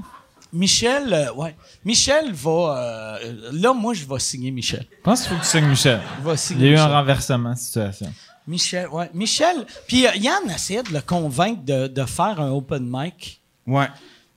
Michel, 0.56 1.12
euh, 1.12 1.32
ouais. 1.34 1.54
Michel 1.84 2.32
va. 2.32 2.76
euh, 3.22 3.50
là, 3.52 3.72
moi, 3.72 3.94
je 3.94 4.04
vais 4.04 4.18
signer 4.18 4.50
Michel. 4.50 4.86
Je 4.90 5.02
pense 5.02 5.20
qu'il 5.22 5.30
faut 5.30 5.36
que 5.36 5.42
tu 5.42 5.46
signes 5.48 5.66
Michel. 5.68 6.00
Il 6.26 6.38
signer 6.38 6.64
y 6.66 6.68
a 6.68 6.70
eu 6.72 6.76
un 6.76 6.82
Michel. 6.84 6.92
renversement 6.96 7.52
de 7.52 7.58
situation. 7.58 8.12
Michel, 8.48 8.88
ouais. 8.88 9.10
Michel. 9.12 9.66
Puis 9.88 10.06
euh, 10.06 10.14
Yann 10.16 10.48
essayait 10.54 10.82
de 10.82 10.92
le 10.92 11.00
convaincre 11.00 11.62
de, 11.64 11.88
de 11.88 12.04
faire 12.04 12.40
un 12.40 12.50
open 12.50 12.86
mic. 12.88 13.40
Ouais. 13.66 13.88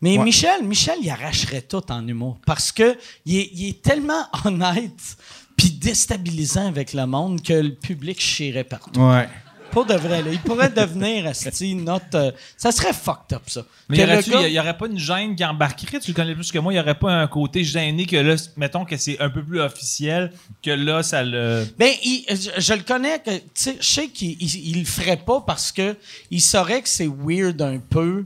Mais 0.02 0.18
Ouais. 0.18 0.24
Michel, 0.24 0.64
Michel, 0.64 0.96
il 1.02 1.10
arracherait 1.10 1.62
tout 1.62 1.92
en 1.92 2.08
humour 2.08 2.38
parce 2.46 2.72
que 2.72 2.98
il 3.26 3.38
est, 3.38 3.50
il 3.54 3.70
est 3.70 3.82
tellement 3.82 4.24
honnête 4.46 5.18
puis 5.58 5.72
déstabilisant 5.72 6.68
avec 6.68 6.94
le 6.94 7.06
monde 7.06 7.42
que 7.44 7.52
le 7.54 7.76
public 7.76 8.20
chierait 8.22 8.64
partout. 8.64 9.02
Ouais. 9.02 9.28
Pas 9.72 9.84
de 9.84 9.94
vrai, 9.94 10.22
là. 10.24 10.32
Il 10.32 10.40
pourrait 10.40 10.70
devenir, 10.70 11.28
asti, 11.28 11.76
notre... 11.76 12.16
euh, 12.16 12.32
ça 12.58 12.72
serait 12.72 12.94
fucked 12.94 13.34
up, 13.36 13.44
ça. 13.48 13.62
Mais 13.88 13.98
Que 13.98 14.02
y 14.02 14.06
le 14.06 14.12
aurait-tu- 14.14 14.32
gars- 14.32 14.48
y, 14.48 14.54
y 14.54 14.60
aurait 14.60 14.78
pas 14.78 14.88
une 14.88 14.98
gêne 15.00 15.36
qui 15.36 15.46
embarquerait? 15.46 16.00
Tu 16.00 16.12
le 16.12 16.16
connais 16.16 16.34
plus 16.36 16.52
que 16.52 16.60
moi. 16.60 16.74
Y 16.74 16.80
aurait 16.80 16.98
pas 16.98 17.12
un 17.12 17.28
côté 17.28 17.64
gêné 17.64 18.06
que 18.06 18.16
là, 18.16 18.36
mettons 18.58 18.86
que 18.86 18.98
c'est 18.98 19.20
un 19.20 19.30
peu 19.30 19.44
plus 19.44 19.60
officiel, 19.62 20.32
que 20.64 20.72
là, 20.72 21.04
ça 21.04 21.24
le. 21.24 21.68
Ben, 21.78 21.94
il- 22.04 22.26
je, 22.30 22.62
je 22.62 22.74
le 22.74 22.82
connais, 22.84 23.20
que, 23.20 23.32
tu 23.38 23.44
sais, 23.56 23.78
je 23.80 23.88
sais 23.88 24.08
qu'il 24.08 24.32
il, 24.42 24.70
il 24.70 24.80
le 24.80 24.86
ferait 24.86 25.18
pas 25.18 25.42
parce 25.42 25.72
que 25.72 25.96
il 26.32 26.42
saurait 26.42 26.82
que 26.82 26.90
c'est 26.90 27.08
weird 27.08 27.62
un 27.62 27.80
peu 27.80 28.26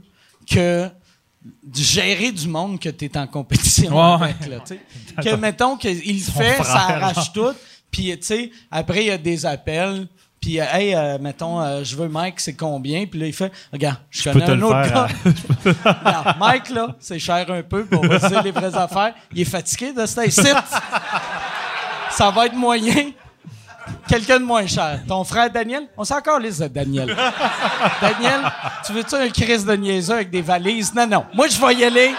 que 0.50 0.88
de 1.62 1.76
gérer 1.76 2.32
du 2.32 2.48
monde 2.48 2.80
que 2.80 2.88
tu 2.88 3.04
es 3.04 3.18
en 3.18 3.26
compétition 3.26 3.94
Ouais. 3.94 4.24
avec, 4.28 4.46
là, 4.48 4.60
tu 4.66 4.74
sais. 4.76 4.80
Que, 5.30 5.34
mettons, 5.36 5.76
qu'il 5.76 5.92
le 6.16 6.20
fait, 6.20 6.52
frère, 6.54 6.64
ça 6.64 6.78
arrache 6.88 7.32
tout, 7.34 7.52
puis, 7.90 8.16
tu 8.18 8.24
sais, 8.26 8.50
après, 8.70 9.04
il 9.04 9.06
y 9.08 9.10
a 9.10 9.18
des 9.18 9.44
appels, 9.46 10.06
puis, 10.44 10.60
euh, 10.60 10.64
hey, 10.74 10.94
euh, 10.94 11.16
mettons, 11.18 11.58
euh, 11.58 11.82
je 11.82 11.96
veux 11.96 12.06
Mike, 12.06 12.38
c'est 12.38 12.52
combien? 12.52 13.06
Puis 13.06 13.18
là, 13.18 13.26
il 13.26 13.32
fait, 13.32 13.50
regarde, 13.72 13.96
je 14.10 14.30
connais 14.30 14.50
un 14.50 14.60
autre 14.60 14.90
gars. 14.90 16.34
Mike, 16.38 16.68
là, 16.68 16.88
c'est 17.00 17.18
cher 17.18 17.50
un 17.50 17.62
peu, 17.62 17.86
pour 17.86 18.04
va 18.04 18.18
dire 18.18 18.42
les 18.42 18.50
vraies 18.50 18.76
affaires. 18.76 19.14
Il 19.32 19.40
est 19.40 19.46
fatigué 19.46 19.94
de 19.94 20.04
cet. 20.04 20.30
Ça 22.10 22.30
va 22.30 22.44
être 22.44 22.54
moyen. 22.54 23.12
Quelqu'un 24.06 24.38
de 24.38 24.44
moins 24.44 24.66
cher. 24.66 25.00
Ton 25.08 25.24
frère 25.24 25.50
Daniel? 25.50 25.84
On 25.96 26.04
s'en 26.04 26.18
encore 26.18 26.38
de 26.38 26.68
Daniel. 26.68 27.16
Daniel, 28.02 28.40
tu 28.84 28.92
veux-tu 28.92 29.14
un 29.14 29.30
Chris 29.30 29.64
de 29.64 29.76
niaiseux 29.76 30.16
avec 30.16 30.30
des 30.30 30.42
valises? 30.42 30.92
Non, 30.94 31.06
non. 31.06 31.24
Moi, 31.32 31.48
je 31.48 31.58
vais 31.58 31.74
y 31.74 31.84
aller. 31.84 32.14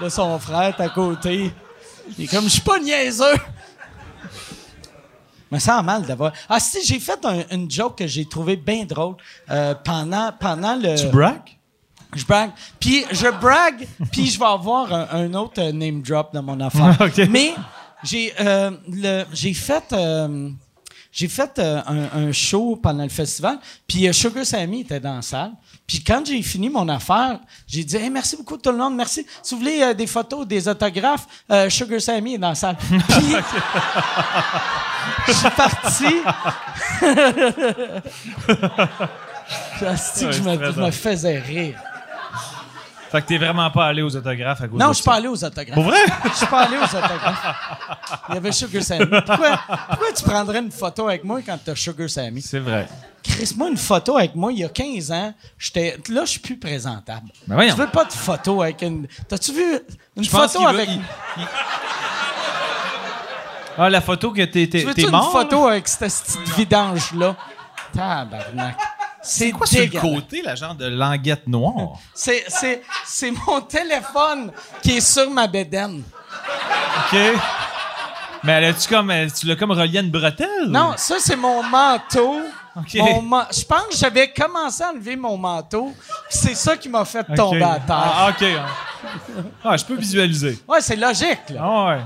Là, 0.00 0.08
son 0.08 0.38
frère 0.38 0.74
est 0.78 0.82
à 0.82 0.88
côté. 0.88 1.52
Il 2.16 2.24
est 2.24 2.28
comme, 2.28 2.44
je 2.44 2.48
suis 2.48 2.62
pas 2.62 2.78
niaiseux. 2.78 3.36
Me 5.50 5.58
sent 5.58 5.82
mal 5.82 6.02
d'avoir. 6.02 6.32
Ah, 6.48 6.60
si, 6.60 6.84
j'ai 6.84 6.98
fait 7.00 7.18
un- 7.24 7.44
une 7.56 7.70
joke 7.70 7.98
que 7.98 8.06
j'ai 8.06 8.24
trouvé 8.26 8.56
bien 8.56 8.84
drôle 8.84 9.14
euh, 9.50 9.74
pendant, 9.84 10.30
pendant 10.38 10.74
le. 10.76 10.94
Tu 10.96 11.06
braques? 11.08 11.56
Je 12.14 12.24
brague. 12.24 12.50
Puis 12.80 13.04
je 13.10 13.28
brague, 13.40 13.86
puis 14.12 14.26
je 14.26 14.38
vais 14.38 14.46
avoir 14.46 14.92
un, 14.92 15.08
un 15.12 15.34
autre 15.34 15.62
name 15.72 16.00
drop 16.02 16.32
dans 16.32 16.42
mon 16.42 16.58
affaire. 16.60 16.96
Mais 17.30 17.54
j'ai 18.02 18.32
euh, 18.40 18.70
j'ai 19.32 19.52
fait 19.54 19.84
euh, 19.92 20.50
j'ai 21.18 21.26
fait 21.26 21.58
euh, 21.58 21.80
un, 21.84 22.28
un 22.28 22.32
show 22.32 22.78
pendant 22.80 23.02
le 23.02 23.08
festival, 23.08 23.58
puis 23.88 24.06
euh, 24.06 24.12
Sugar 24.12 24.46
Sammy 24.46 24.82
était 24.82 25.00
dans 25.00 25.16
la 25.16 25.22
salle. 25.22 25.50
Puis 25.84 26.04
quand 26.04 26.24
j'ai 26.24 26.40
fini 26.42 26.68
mon 26.68 26.88
affaire, 26.88 27.40
j'ai 27.66 27.82
dit 27.82 27.96
Hey, 27.96 28.08
merci 28.08 28.36
beaucoup 28.36 28.56
tout 28.56 28.70
le 28.70 28.76
monde, 28.76 28.94
merci. 28.94 29.26
Si 29.42 29.52
vous 29.52 29.60
voulez 29.60 29.82
euh, 29.82 29.94
des 29.94 30.06
photos, 30.06 30.46
des 30.46 30.68
autographes, 30.68 31.26
Sugar 31.70 32.00
Sammy 32.00 32.34
est 32.34 32.38
dans 32.38 32.50
la 32.50 32.54
salle. 32.54 32.76
Puis 32.88 33.34
je 35.26 35.32
suis 35.32 35.50
parti. 35.50 36.04
Que 39.80 40.32
je, 40.32 40.42
me 40.42 40.90
faisais 40.90 41.38
rire. 41.38 41.80
Fait 43.10 43.22
que 43.22 43.26
t'es 43.26 43.38
vraiment 43.38 43.70
pas 43.70 43.86
allé 43.86 44.02
aux 44.02 44.14
autographes 44.14 44.60
à 44.60 44.68
cause 44.68 44.78
Non, 44.78 44.88
je 44.88 44.92
suis 44.94 45.04
pas 45.04 45.14
allé 45.14 45.28
aux 45.28 45.42
autographes. 45.44 45.74
Pour 45.74 45.84
vrai? 45.84 45.98
Je 46.24 46.36
suis 46.36 46.46
pas 46.46 46.62
allé 46.64 46.76
aux 46.76 46.82
autographes. 46.84 47.56
Il 48.28 48.34
y 48.34 48.36
avait 48.38 48.52
Sugar 48.52 48.82
Sammy. 48.82 49.06
Pourquoi, 49.06 49.58
pourquoi 49.88 50.12
tu 50.14 50.22
prendrais 50.24 50.58
une 50.58 50.70
photo 50.70 51.08
avec 51.08 51.24
moi 51.24 51.40
quand 51.44 51.58
t'as 51.64 51.74
Sugar 51.74 52.08
Sammy? 52.10 52.42
C'est 52.42 52.58
vrai. 52.58 52.86
Chris-moi 53.22 53.68
une 53.70 53.76
photo 53.78 54.16
avec 54.16 54.34
moi 54.34 54.52
il 54.52 54.58
y 54.60 54.64
a 54.64 54.68
15 54.68 55.10
ans. 55.12 55.34
J'étais, 55.58 55.98
là, 56.10 56.22
je 56.24 56.30
suis 56.30 56.40
plus 56.40 56.58
présentable. 56.58 57.28
Ben 57.46 57.54
voyons. 57.54 57.72
je 57.76 57.80
veux 57.80 57.88
pas 57.88 58.04
de 58.04 58.12
photo 58.12 58.62
avec 58.62 58.82
une. 58.82 59.06
T'as-tu 59.28 59.52
vu 59.52 59.78
une 60.16 60.24
Je 60.24 60.28
photo 60.30 60.60
veut- 60.60 60.66
avec. 60.68 60.88
il- 60.88 61.00
il- 61.38 61.46
Ah, 63.80 63.88
la 63.88 64.00
photo 64.00 64.32
que 64.32 64.42
t'es, 64.42 64.66
t'es, 64.66 64.80
Tu 64.80 64.86
veux-tu 64.86 64.94
t'es 64.94 65.02
une 65.02 65.10
mort? 65.12 65.30
photo 65.30 65.66
avec 65.68 65.86
cette 65.86 66.00
petite 66.00 66.56
vidange-là? 66.56 67.36
Tabarnak. 67.94 68.76
C'est 69.22 69.50
quoi 69.50 69.66
sur 69.66 69.80
le 69.80 70.00
côté, 70.00 70.42
la 70.42 70.54
genre 70.54 70.74
de 70.74 70.86
languette 70.86 71.46
noire? 71.46 71.98
C'est, 72.14 72.44
c'est, 72.48 72.82
c'est 73.04 73.30
mon 73.30 73.60
téléphone 73.62 74.52
qui 74.82 74.98
est 74.98 75.00
sur 75.00 75.28
ma 75.30 75.46
bédaine. 75.46 76.02
OK. 77.12 77.18
Mais 78.44 78.52
elle 78.52 78.64
a-tu 78.66 78.88
comme, 78.88 79.10
elle- 79.10 79.32
tu 79.32 79.46
l'as 79.46 79.56
comme 79.56 79.72
relié 79.72 79.98
à 79.98 80.02
une 80.02 80.10
bretelle? 80.10 80.66
Non, 80.68 80.94
ça, 80.96 81.16
c'est 81.18 81.34
mon 81.36 81.62
manteau. 81.64 82.40
OK. 82.76 82.94
Mon 83.22 83.42
Je 83.50 83.64
pense 83.64 83.86
que 83.90 83.96
j'avais 83.96 84.32
commencé 84.32 84.84
à 84.84 84.90
enlever 84.90 85.16
mon 85.16 85.36
manteau. 85.36 85.92
puis 86.28 86.38
C'est 86.38 86.54
ça 86.54 86.76
qui 86.76 86.88
m'a 86.88 87.04
fait 87.04 87.26
OK. 87.28 87.34
tomber 87.34 87.62
à 87.64 87.80
terre. 87.80 87.96
Ah, 88.14 88.30
OK. 88.30 88.46
Ah, 89.64 89.76
je 89.76 89.84
peux 89.84 89.96
visualiser. 89.96 90.58
Ouais, 90.68 90.80
c'est 90.80 90.94
logique, 90.96 91.50
là. 91.50 91.60
Ah, 91.62 91.86
ouais. 91.88 92.00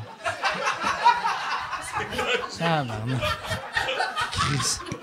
Tabarnak. 2.59 3.21
Chris. 4.33 4.79
J'ai- 4.91 4.99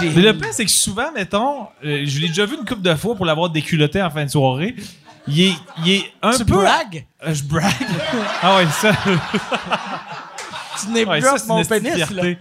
Mais 0.00 0.22
le 0.22 0.36
pire, 0.36 0.48
c'est 0.52 0.64
que 0.64 0.70
souvent, 0.70 1.10
mettons, 1.12 1.68
euh, 1.84 2.02
je 2.04 2.20
l'ai 2.20 2.28
déjà 2.28 2.46
vu 2.46 2.56
une 2.56 2.64
couple 2.64 2.82
de 2.82 2.94
fois 2.94 3.14
pour 3.14 3.24
l'avoir 3.24 3.50
déculotté 3.50 4.02
en 4.02 4.10
fin 4.10 4.24
de 4.24 4.30
soirée. 4.30 4.74
Il 5.26 5.40
est, 5.42 5.52
il 5.84 5.92
est 5.92 6.12
un 6.22 6.32
Tu 6.36 6.44
peu. 6.44 6.54
bragues? 6.54 7.04
Euh, 7.26 7.34
je 7.34 7.42
brague. 7.44 7.72
ah 8.42 8.56
ouais, 8.56 8.66
ça. 8.80 8.92
Tu 10.80 10.88
n'es 10.90 11.04
Ouais, 11.04 11.20
c'est 11.20 11.46
mon 11.46 11.64
pénis, 11.64 12.10
là. 12.10 12.22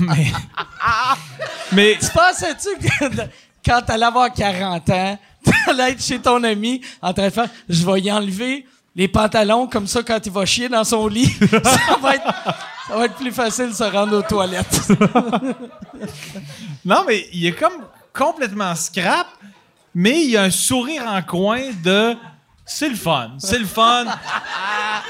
mais. 0.00 0.26
mais. 1.72 1.98
Tu 2.00 2.06
pensais-tu 2.10 2.68
que 2.88 3.22
quand 3.64 3.82
t'allais 3.82 4.06
avoir 4.06 4.32
40 4.32 4.90
ans, 4.90 5.18
t'allais 5.66 5.92
être 5.92 6.02
chez 6.02 6.18
ton 6.18 6.42
ami 6.44 6.80
en 7.00 7.12
train 7.12 7.28
de 7.28 7.32
faire 7.32 7.48
«Je 7.68 7.86
vais 7.86 8.00
y 8.00 8.12
enlever 8.12 8.66
les 8.94 9.08
pantalons 9.08 9.66
comme 9.66 9.86
ça 9.86 10.02
quand 10.02 10.18
il 10.24 10.32
va 10.32 10.44
chier 10.44 10.68
dans 10.68 10.84
son 10.84 11.06
lit. 11.06 11.26
ça, 11.50 11.96
va 12.00 12.14
être, 13.04 13.14
plus 13.16 13.32
facile 13.32 13.68
de 13.68 13.74
se 13.74 13.84
rendre 13.84 14.18
aux 14.18 14.22
toilettes. 14.22 14.80
Non, 16.82 17.04
mais 17.06 17.28
il 17.34 17.44
est 17.44 17.52
comme 17.52 17.84
complètement 18.10 18.74
scrap, 18.74 19.26
mais 19.94 20.24
il 20.24 20.30
y 20.30 20.36
a 20.38 20.44
un 20.44 20.50
sourire 20.50 21.04
en 21.06 21.20
coin 21.20 21.60
de. 21.84 22.16
C'est 22.72 22.88
le 22.88 22.94
fun. 22.94 23.32
C'est 23.38 23.58
le 23.58 23.66
fun. 23.66 24.04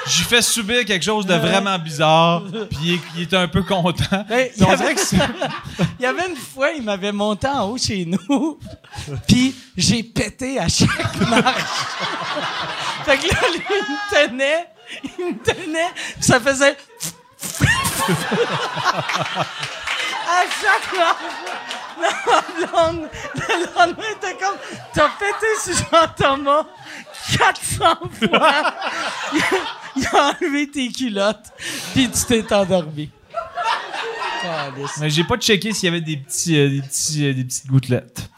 J'ai 0.06 0.24
fait 0.24 0.40
subir 0.42 0.82
quelque 0.86 1.04
chose 1.04 1.26
de 1.26 1.34
vraiment 1.34 1.78
bizarre, 1.78 2.42
puis 2.70 2.78
il, 2.82 2.94
est- 2.94 3.00
il 3.16 3.22
était 3.24 3.36
un 3.36 3.48
peu 3.48 3.62
content. 3.62 4.24
Ben, 4.28 4.48
il 4.56 4.62
y 4.62 4.66
dirait 4.66 4.72
avait- 4.72 4.94
Il 5.98 6.02
y 6.02 6.06
avait 6.06 6.28
une 6.30 6.36
fois, 6.36 6.70
il 6.70 6.82
m'avait 6.82 7.12
monté 7.12 7.46
en 7.46 7.68
haut 7.68 7.76
chez 7.78 8.06
nous, 8.06 8.58
puis 9.28 9.54
j'ai 9.76 10.02
pété 10.02 10.58
à 10.58 10.68
chaque 10.68 11.16
marche. 11.28 11.62
fait 13.04 13.18
que 13.18 13.26
là, 13.28 13.40
lui, 13.52 13.62
il 13.68 13.76
me 13.92 14.26
tenait, 14.28 14.66
il 15.18 15.26
me 15.26 15.38
tenait, 15.44 15.90
puis 15.94 16.22
ça 16.22 16.40
faisait... 16.40 16.76
à 20.28 20.42
chaque 20.60 20.96
marche. 20.96 21.16
La 22.00 22.66
blonde, 22.66 23.08
le 23.34 23.78
lendemain, 23.78 24.14
t'es 24.20 24.32
comme... 24.34 24.56
T'as 24.94 25.10
pété 25.18 25.46
sur 25.62 25.74
Jean-Thomas 25.92 26.64
400 27.38 27.84
fois. 28.12 28.74
Il 29.32 29.38
a, 29.40 29.44
il 29.96 30.06
a 30.06 30.32
enlevé 30.40 30.70
tes 30.70 30.88
culottes, 30.88 31.46
puis 31.94 32.10
tu 32.10 32.24
t'es 32.24 32.52
endormi. 32.52 33.10
Mais 35.00 35.10
j'ai 35.10 35.24
pas 35.24 35.36
checké 35.36 35.72
s'il 35.72 35.84
y 35.86 35.88
avait 35.88 36.00
des 36.00 36.16
petits, 36.16 36.58
euh, 36.58 36.68
des 36.70 36.82
petits, 36.82 37.26
euh, 37.26 37.34
des 37.34 37.44
petites 37.44 37.66
gouttelettes. 37.66 38.30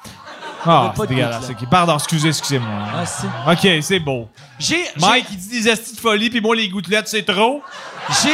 Ah, 0.65 0.93
c'est 0.97 1.07
dégueulasse. 1.09 1.51
ok. 1.51 1.69
Pardon, 1.71 1.95
excusez, 1.95 2.29
excusez-moi. 2.29 2.71
Ah, 2.95 3.05
si. 3.07 3.27
Ok, 3.47 3.83
c'est 3.83 3.99
beau. 3.99 4.29
J'ai, 4.59 4.77
j'ai- 4.85 5.01
Mike, 5.01 5.27
il 5.33 5.37
dit 5.37 5.49
des 5.63 5.69
astis 5.71 5.95
de 5.95 6.01
folie, 6.01 6.31
puis 6.31 6.41
moi, 6.41 6.55
les 6.55 6.69
gouttelettes, 6.69 7.09
c'est 7.09 7.25
trop. 7.25 7.63
J'ai. 8.23 8.31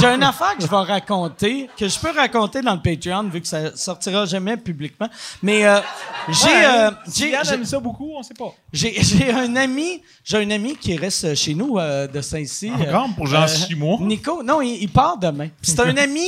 J'ai 0.00 0.06
une 0.06 0.22
affaire 0.22 0.56
que 0.56 0.62
je 0.62 0.68
vais 0.68 0.76
raconter, 0.76 1.68
que 1.76 1.88
je 1.88 1.98
peux 1.98 2.10
raconter 2.10 2.60
dans 2.62 2.74
le 2.74 2.80
Patreon, 2.80 3.24
vu 3.28 3.40
que 3.40 3.46
ça 3.48 3.74
sortira 3.76 4.24
jamais 4.26 4.56
publiquement. 4.56 5.08
Mais 5.42 5.66
euh, 5.66 5.80
j'ai, 6.28 6.64
euh, 6.64 6.90
j'ai, 7.14 7.30
Yann 7.30 7.44
j'ai- 7.44 7.54
aime 7.54 7.64
ça 7.64 7.80
beaucoup, 7.80 8.12
on 8.16 8.22
sait 8.22 8.34
pas. 8.34 8.52
j'ai, 8.72 9.30
un 9.30 9.54
ami, 9.56 10.02
j'ai 10.24 10.38
un 10.38 10.50
ami 10.50 10.76
qui 10.76 10.96
reste 10.96 11.34
chez 11.34 11.54
nous 11.54 11.78
euh, 11.78 12.06
de 12.06 12.20
Saint-Cy. 12.20 12.70
euh, 12.70 12.88
Encore 12.94 13.08
pour 13.16 13.26
genre 13.26 13.48
six 13.48 13.74
mois. 13.74 13.98
Nico, 14.00 14.42
non, 14.42 14.60
il, 14.60 14.82
il 14.82 14.88
part 14.90 15.18
demain. 15.18 15.48
C'est 15.62 15.80
un 15.80 15.96
ami. 15.96 16.26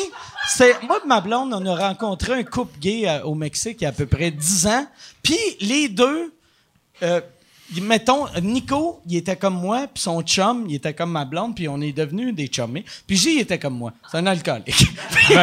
C'est 0.49 0.83
moi 0.83 0.99
et 1.05 1.07
ma 1.07 1.21
blonde, 1.21 1.53
on 1.55 1.65
a 1.67 1.89
rencontré 1.89 2.33
un 2.35 2.45
couple 2.45 2.79
gay 2.79 3.03
euh, 3.09 3.23
au 3.25 3.35
Mexique 3.35 3.77
il 3.81 3.85
y 3.85 3.87
a 3.87 3.91
à 3.91 3.93
peu 3.93 4.07
près 4.07 4.31
10 4.31 4.67
ans. 4.67 4.87
Puis 5.23 5.39
les 5.61 5.89
deux, 5.89 6.33
euh, 7.03 7.21
mettons, 7.79 8.27
Nico, 8.43 9.01
il 9.07 9.17
était 9.17 9.37
comme 9.37 9.55
moi, 9.55 9.87
puis 9.93 10.03
son 10.03 10.23
chum, 10.23 10.67
il 10.69 10.75
était 10.77 10.95
comme 10.95 11.13
ma 11.13 11.25
blonde, 11.25 11.55
puis 11.55 11.69
on 11.69 11.81
est 11.81 11.93
devenus 11.93 12.35
des 12.35 12.49
chummés. 12.49 12.85
Puis 13.07 13.17
J, 13.17 13.35
il 13.37 13.41
était 13.41 13.59
comme 13.59 13.79
moi. 13.79 13.93
C'est 14.11 14.19
un 14.19 14.27
alcoolique. 14.27 14.87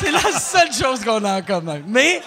C'est 0.00 0.12
la 0.12 0.30
seule 0.38 0.72
chose 0.72 1.04
qu'on 1.04 1.24
a 1.24 1.38
en 1.38 1.42
commun. 1.42 1.80
Mais 1.88 2.22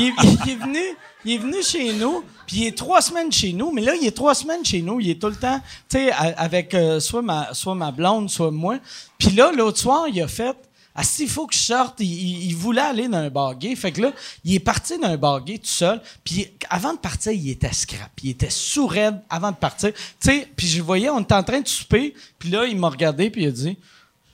il, 0.00 0.06
est 0.08 0.56
venu, 0.56 0.80
il 1.24 1.32
est 1.32 1.38
venu 1.38 1.62
chez 1.62 1.92
nous, 1.92 2.24
puis 2.46 2.56
il 2.56 2.66
est 2.68 2.76
trois 2.76 3.00
semaines 3.02 3.30
chez 3.30 3.52
nous, 3.52 3.70
mais 3.72 3.82
là, 3.82 3.94
il 3.94 4.06
est 4.06 4.16
trois 4.16 4.34
semaines 4.34 4.64
chez 4.64 4.82
nous, 4.82 5.00
il 5.00 5.10
est 5.10 5.20
tout 5.20 5.28
le 5.28 5.36
temps, 5.36 5.60
tu 5.88 5.98
sais, 5.98 6.12
avec 6.12 6.74
euh, 6.74 7.00
soit, 7.00 7.22
ma, 7.22 7.52
soit 7.52 7.74
ma 7.74 7.90
blonde, 7.90 8.30
soit 8.30 8.50
moi. 8.50 8.78
Puis 9.18 9.30
là, 9.30 9.52
l'autre 9.52 9.78
soir, 9.78 10.06
il 10.08 10.20
a 10.22 10.28
fait, 10.28 10.56
ah, 10.96 11.02
s'il 11.02 11.28
faut 11.28 11.46
que 11.46 11.54
je 11.54 11.60
sorte, 11.60 12.00
il, 12.00 12.54
voulait 12.54 12.80
aller 12.80 13.08
dans 13.08 13.18
un 13.18 13.30
bar 13.30 13.56
gay. 13.56 13.74
Fait 13.74 13.90
que 13.90 14.00
là, 14.00 14.12
il 14.44 14.54
est 14.54 14.60
parti 14.60 14.96
d'un 14.98 15.16
bar 15.16 15.42
gay 15.42 15.58
tout 15.58 15.66
seul, 15.66 16.00
puis 16.22 16.48
avant 16.70 16.92
de 16.92 16.98
partir, 16.98 17.32
il 17.32 17.50
était 17.50 17.72
scrap, 17.72 18.12
il 18.22 18.30
était 18.30 18.50
sourd 18.50 18.94
avant 19.28 19.50
de 19.50 19.56
partir. 19.56 19.92
Tu 19.92 20.00
sais, 20.20 20.48
puis 20.56 20.68
je 20.68 20.80
voyais, 20.82 21.10
on 21.10 21.20
était 21.20 21.34
en 21.34 21.42
train 21.42 21.60
de 21.60 21.66
souper, 21.66 22.14
puis 22.38 22.50
là, 22.50 22.64
il 22.66 22.78
m'a 22.78 22.88
regardé, 22.88 23.28
puis 23.28 23.42
il 23.42 23.48
a 23.48 23.50
dit, 23.50 23.76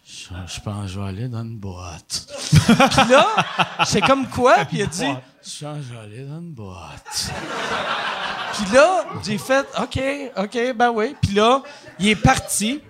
je, 0.05 0.35
je 0.55 0.61
pense 0.61 0.83
que 0.83 0.89
je 0.89 1.01
vais 1.01 1.07
aller 1.07 1.29
dans 1.29 1.43
une 1.43 1.57
boîte. 1.57 2.27
Puis 2.51 3.09
là, 3.09 3.27
c'est 3.87 4.01
comme 4.01 4.29
quoi? 4.29 4.65
Puis 4.65 4.79
il 4.79 4.83
a 4.83 4.87
dit, 4.87 5.07
je 5.07 5.65
pense 5.65 5.79
que 5.79 5.83
je 5.83 5.93
vais 5.93 6.01
aller 6.01 6.25
dans 6.25 6.41
une 6.41 6.53
boîte. 6.53 7.31
Puis 8.55 8.75
là, 8.75 9.05
j'ai 9.25 9.39
fait, 9.39 9.67
OK, 9.81 10.01
OK, 10.37 10.77
ben 10.77 10.91
oui. 10.91 11.15
Puis 11.23 11.35
là, 11.35 11.63
il 12.01 12.09
est 12.09 12.17
parti. 12.17 12.81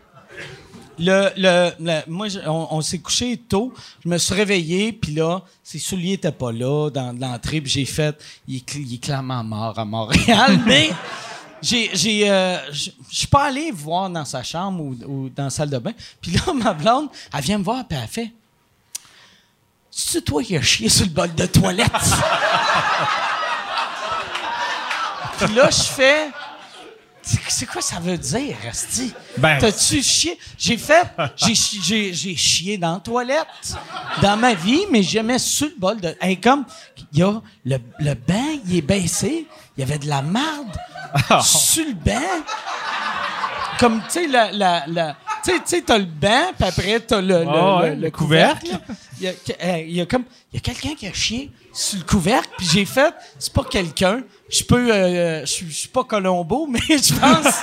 Le, 1.03 1.31
le, 1.37 1.71
le- 1.81 2.03
moi, 2.09 2.27
on, 2.47 2.69
on 2.73 2.81
s'est 2.83 2.99
couché 2.99 3.39
tôt. 3.39 3.73
Je 4.05 4.09
me 4.09 4.19
suis 4.19 4.35
réveillé, 4.35 4.93
puis 4.93 5.15
là, 5.15 5.41
ses 5.65 5.79
souliers 5.79 6.11
n'étaient 6.13 6.31
pas 6.31 6.53
là 6.53 6.91
dans 6.91 7.19
l'entrée, 7.19 7.61
puis 7.63 7.71
j'ai 7.73 7.87
fait, 7.87 8.15
il 8.47 8.57
est, 8.57 8.69
cl- 8.69 8.85
il 8.87 8.95
est 8.95 8.99
clairement 9.03 9.43
mort 9.43 9.79
à 9.79 9.85
Montréal, 9.87 10.61
mais 10.67 10.91
j'ai, 11.63 11.91
j'ai, 11.95 12.31
euh, 12.31 12.59
je 12.73 12.91
je 13.11 13.17
suis 13.17 13.27
pas 13.27 13.45
allé 13.47 13.71
voir 13.71 14.09
dans 14.11 14.25
sa 14.25 14.43
chambre 14.43 14.83
ou, 14.83 14.97
ou 15.07 15.29
dans 15.31 15.45
la 15.45 15.51
salle 15.51 15.71
de 15.71 15.79
bain. 15.79 15.93
Puis 16.21 16.33
là, 16.33 16.53
ma 16.55 16.73
blonde, 16.75 17.09
elle 17.35 17.41
vient 17.43 17.59
me 17.59 17.65
voir, 17.65 17.87
puis 17.89 17.99
elle 18.01 18.09
fait, 18.09 18.33
c'est 19.91 20.25
toi 20.25 20.43
qui 20.43 20.57
as 20.57 20.63
chié 20.63 20.89
sur 20.89 21.07
le 21.07 21.11
bol 21.13 21.35
de 21.35 21.47
toilette? 21.47 21.91
puis 25.39 25.55
là, 25.55 25.71
je 25.71 25.83
fais. 25.83 26.31
C'est 27.23 27.67
quoi 27.67 27.83
ça 27.83 28.01
veut 28.01 28.17
dire, 28.17 28.57
Asti? 28.69 29.13
Ben- 29.37 29.59
T'as-tu 29.59 30.03
chié? 30.03 30.39
J'ai 30.57 30.77
fait. 30.79 31.03
J'ai, 31.37 31.55
chi- 31.55 31.81
j'ai, 31.83 32.15
j'ai 32.15 32.35
chié 32.37 32.79
dans 32.79 32.95
la 32.95 33.01
toilette 33.01 33.47
dans 34.23 34.37
ma 34.37 34.55
vie, 34.55 34.85
mais 34.91 35.03
jamais 35.03 35.39
sur 35.39 35.67
le 35.69 35.75
bol 35.79 36.01
de. 36.01 36.17
Hey, 36.21 36.41
comme, 36.41 36.65
y 37.13 37.23
a 37.23 37.41
le, 37.65 37.79
le 37.99 38.15
banc, 38.15 38.59
il 38.67 38.77
est 38.77 38.83
baissé, 38.83 39.47
il 39.77 39.81
y 39.81 39.83
avait 39.83 39.99
de 39.99 40.09
la 40.09 40.23
marde 40.23 40.77
sur 41.43 41.85
le 41.85 41.93
banc. 41.93 42.43
Comme, 43.79 44.01
tu 44.05 44.11
sais, 44.11 44.27
la. 44.27 44.51
la, 44.53 44.85
la 44.87 45.17
tu 45.45 45.53
sais, 45.65 45.83
t'as 45.83 45.99
le 45.99 46.05
banc, 46.05 46.53
puis 46.59 46.69
après, 46.69 47.01
t'as 47.01 47.21
le, 47.21 47.29
le, 47.29 47.45
le- 47.45 47.95
le 47.97 48.01
le 48.03 48.11
couvercle. 48.11 48.67
couvercle. 48.67 48.93
Il 49.21 49.25
y 49.25 49.29
a, 49.29 49.33
euh, 49.65 49.79
il 49.87 49.93
y 49.97 50.01
a 50.01 50.07
comme. 50.07 50.25
Il 50.53 50.57
y 50.57 50.59
a 50.59 50.61
quelqu'un 50.61 50.95
qui 50.97 51.07
a 51.07 51.13
chié 51.13 51.51
sur 51.73 51.99
le 51.99 52.05
couvercle, 52.05 52.49
puis 52.59 52.67
j'ai 52.73 52.85
fait. 52.85 53.15
C'est 53.39 53.53
pas 53.53 53.65
quelqu'un. 53.65 54.23
Je 54.49 54.65
peux. 54.65 54.93
euh, 54.93 55.41
je 55.43 55.47
suis- 55.47 55.71
je 55.71 55.77
suis 55.77 55.89
pas 55.89 56.05
Colombo, 56.05 56.67
mais 56.71 56.81
je 56.89 57.15
pense. 57.15 57.61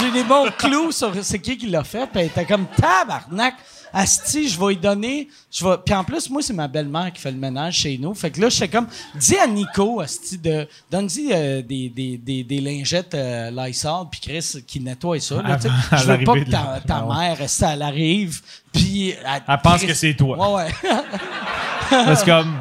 J'ai 0.00 0.10
des 0.10 0.24
bons 0.24 0.50
clous 0.58 0.92
sur 0.92 1.12
c'est 1.22 1.38
qui 1.38 1.56
qui 1.56 1.66
l'a 1.68 1.84
fait. 1.84 2.06
Puis 2.12 2.22
était 2.24 2.44
comme 2.44 2.66
tabarnak. 2.76 3.54
Asti, 3.98 4.46
je 4.48 4.60
vais 4.60 4.66
lui 4.66 4.76
donner. 4.76 5.28
Je 5.50 5.64
vais. 5.64 5.76
Puis 5.84 5.94
en 5.94 6.04
plus, 6.04 6.28
moi, 6.28 6.42
c'est 6.42 6.52
ma 6.52 6.68
belle-mère 6.68 7.10
qui 7.14 7.20
fait 7.20 7.30
le 7.30 7.38
ménage 7.38 7.76
chez 7.78 7.96
nous. 7.96 8.14
Fait 8.14 8.30
que 8.30 8.38
là, 8.40 8.50
j'étais 8.50 8.68
comme. 8.68 8.86
Dis 9.14 9.38
à 9.38 9.46
Nico, 9.46 10.00
Asti, 10.00 10.36
de. 10.36 10.68
Donne-y 10.90 11.30
euh, 11.32 11.62
des, 11.62 11.88
des, 11.88 12.18
des, 12.18 12.44
des 12.44 12.60
lingettes 12.60 13.14
euh, 13.14 13.50
Lysol, 13.50 14.06
puis 14.10 14.20
Chris 14.20 14.62
qui 14.66 14.80
nettoie 14.80 15.18
ça. 15.20 15.36
Là. 15.40 15.58
À 15.90 15.96
je 15.96 16.04
veux 16.12 16.24
pas 16.24 16.34
que 16.34 16.50
ta, 16.50 16.80
ta 16.86 17.06
Ah 17.10 17.14
mère, 17.18 17.40
Asti, 17.40 17.64
elle 17.64 17.80
arrive, 17.82 18.40
puis. 18.72 19.10
Elle, 19.12 19.42
Elle 19.48 19.58
pense 19.62 19.78
Chris- 19.78 19.86
que 19.86 19.94
c'est 19.94 20.14
toi. 20.14 20.36
Ouais, 20.56 20.64
ouais. 20.64 22.14
C'est 22.16 22.24
comme, 22.26 22.54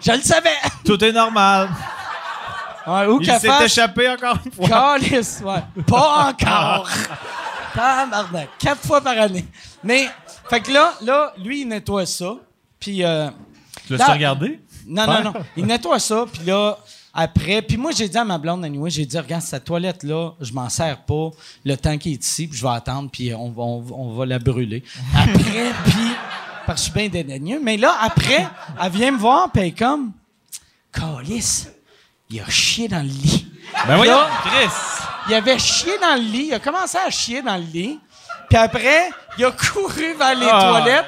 je 0.00 0.12
le 0.12 0.22
savais. 0.22 0.48
tout 0.84 1.04
est 1.04 1.12
normal. 1.12 1.68
Ouais, 2.86 3.06
ou 3.06 3.20
Il 3.20 3.26
s'est 3.26 3.46
fasse- 3.46 3.64
échappé 3.64 4.08
encore 4.08 4.38
une 4.46 4.50
fois. 4.52 4.66
Calice, 4.98 5.42
ouais. 5.44 5.82
Pas 5.86 6.30
encore. 6.30 6.88
Tabarnak. 7.74 8.48
Quatre 8.58 8.86
fois 8.86 9.00
par 9.00 9.16
année. 9.18 9.44
Mais, 9.84 10.08
fait 10.50 10.60
que 10.60 10.70
là, 10.72 10.92
là, 11.02 11.32
lui, 11.38 11.62
il 11.62 11.68
nettoie 11.68 12.04
ça. 12.06 12.34
Puis, 12.78 13.02
euh, 13.04 13.28
Tu 13.86 13.96
l'as 13.96 14.12
regardé? 14.12 14.60
non, 14.86 15.06
non, 15.06 15.22
non. 15.24 15.32
Il 15.56 15.64
nettoie 15.66 15.98
ça, 15.98 16.26
puis 16.32 16.44
là, 16.44 16.76
après, 17.14 17.62
puis 17.62 17.76
moi, 17.76 17.90
j'ai 17.92 18.08
dit 18.08 18.16
à 18.18 18.24
ma 18.24 18.38
blonde, 18.38 18.64
anyway, 18.64 18.90
j'ai 18.90 19.04
dit, 19.06 19.18
regarde, 19.18 19.42
cette 19.42 19.64
toilette-là, 19.64 20.32
je 20.40 20.52
m'en 20.52 20.68
sers 20.68 20.98
pas 21.02 21.30
le 21.64 21.76
temps 21.76 21.96
qu'il 21.98 22.12
est 22.12 22.24
ici, 22.24 22.46
puis 22.46 22.58
je 22.58 22.62
vais 22.62 22.72
attendre, 22.72 23.10
puis 23.10 23.34
on 23.34 23.50
va, 23.50 23.62
on, 23.62 23.80
va- 23.80 23.94
on 23.96 24.12
va 24.14 24.26
la 24.26 24.38
brûler. 24.38 24.82
Après, 25.16 25.72
puis, 25.84 26.12
parce 26.66 26.80
que 26.82 26.86
je 26.86 26.90
suis 26.90 26.92
bien 26.92 27.08
dédaigneux, 27.08 27.60
mais 27.62 27.76
là, 27.76 27.96
après, 28.00 28.46
elle 28.82 28.92
vient 28.92 29.10
me 29.12 29.18
voir, 29.18 29.50
puis 29.50 29.62
elle 29.62 29.68
est 29.68 29.78
comme, 29.78 30.12
Calice, 30.92 31.68
il 32.30 32.40
a 32.40 32.48
chié 32.48 32.88
dans 32.88 33.02
le 33.02 33.08
lit. 33.08 33.46
Ben 33.86 33.96
voyons, 33.96 34.12
Là- 34.14 34.28
Chris. 34.44 34.70
Il 35.28 35.34
avait 35.34 35.58
chié 35.58 35.92
dans 36.00 36.14
le 36.16 36.22
lit. 36.22 36.46
Il 36.46 36.54
a 36.54 36.58
commencé 36.58 36.96
à 36.98 37.10
chier 37.10 37.42
dans 37.42 37.56
le 37.56 37.62
lit. 37.62 37.98
Puis 38.50 38.58
après, 38.58 39.08
il 39.38 39.44
a 39.46 39.50
couru 39.72 40.12
vers 40.18 40.34
les 40.34 40.46
Ah, 40.50 40.68
toilettes. 40.68 41.06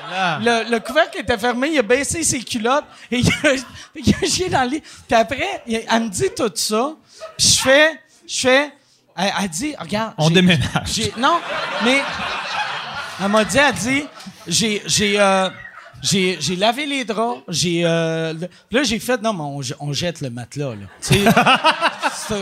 Le, 0.66 0.70
le 0.70 0.80
couvercle 0.80 1.18
était 1.18 1.36
fermé. 1.36 1.68
Il 1.72 1.78
a 1.80 1.82
baissé 1.82 2.22
ses 2.22 2.40
culottes. 2.42 2.84
Et 3.10 3.18
il 3.18 3.28
a, 3.28 3.52
il 3.96 4.14
a 4.14 4.26
chié 4.26 4.48
dans 4.48 4.62
le 4.62 4.70
lit. 4.70 4.80
Puis 4.80 5.16
après, 5.16 5.62
il- 5.66 5.82
elle 5.90 6.02
me 6.04 6.08
dit 6.08 6.30
tout 6.34 6.50
ça. 6.54 6.92
Puis 7.36 7.48
je 7.48 7.60
fais... 7.60 8.00
Je 8.26 8.40
fais... 8.40 8.70
Elle, 9.16 9.32
elle 9.42 9.48
dit, 9.50 9.74
regarde... 9.78 10.14
On 10.16 10.30
déménage. 10.30 10.70
j'ai- 10.86 11.12
Non, 11.18 11.38
mais... 11.84 12.00
Elle 13.22 13.28
m'a 13.28 13.44
dit, 13.44 13.58
elle 13.58 13.74
dit, 13.74 14.04
j'ai... 14.46 14.82
J'ai... 14.86 15.20
euh, 15.20 15.50
j'ai, 16.04 16.36
j'ai 16.40 16.56
lavé 16.56 16.84
les 16.84 17.04
draps, 17.04 17.42
j'ai 17.46 17.82
euh, 17.84 18.34
là 18.72 18.82
j'ai 18.82 18.98
fait 18.98 19.22
non 19.22 19.32
mais 19.32 19.44
on, 19.44 19.60
on 19.86 19.92
jette 19.92 20.20
le 20.20 20.30
matelas 20.30 20.74
là. 20.74 20.86
Sais, 22.14 22.34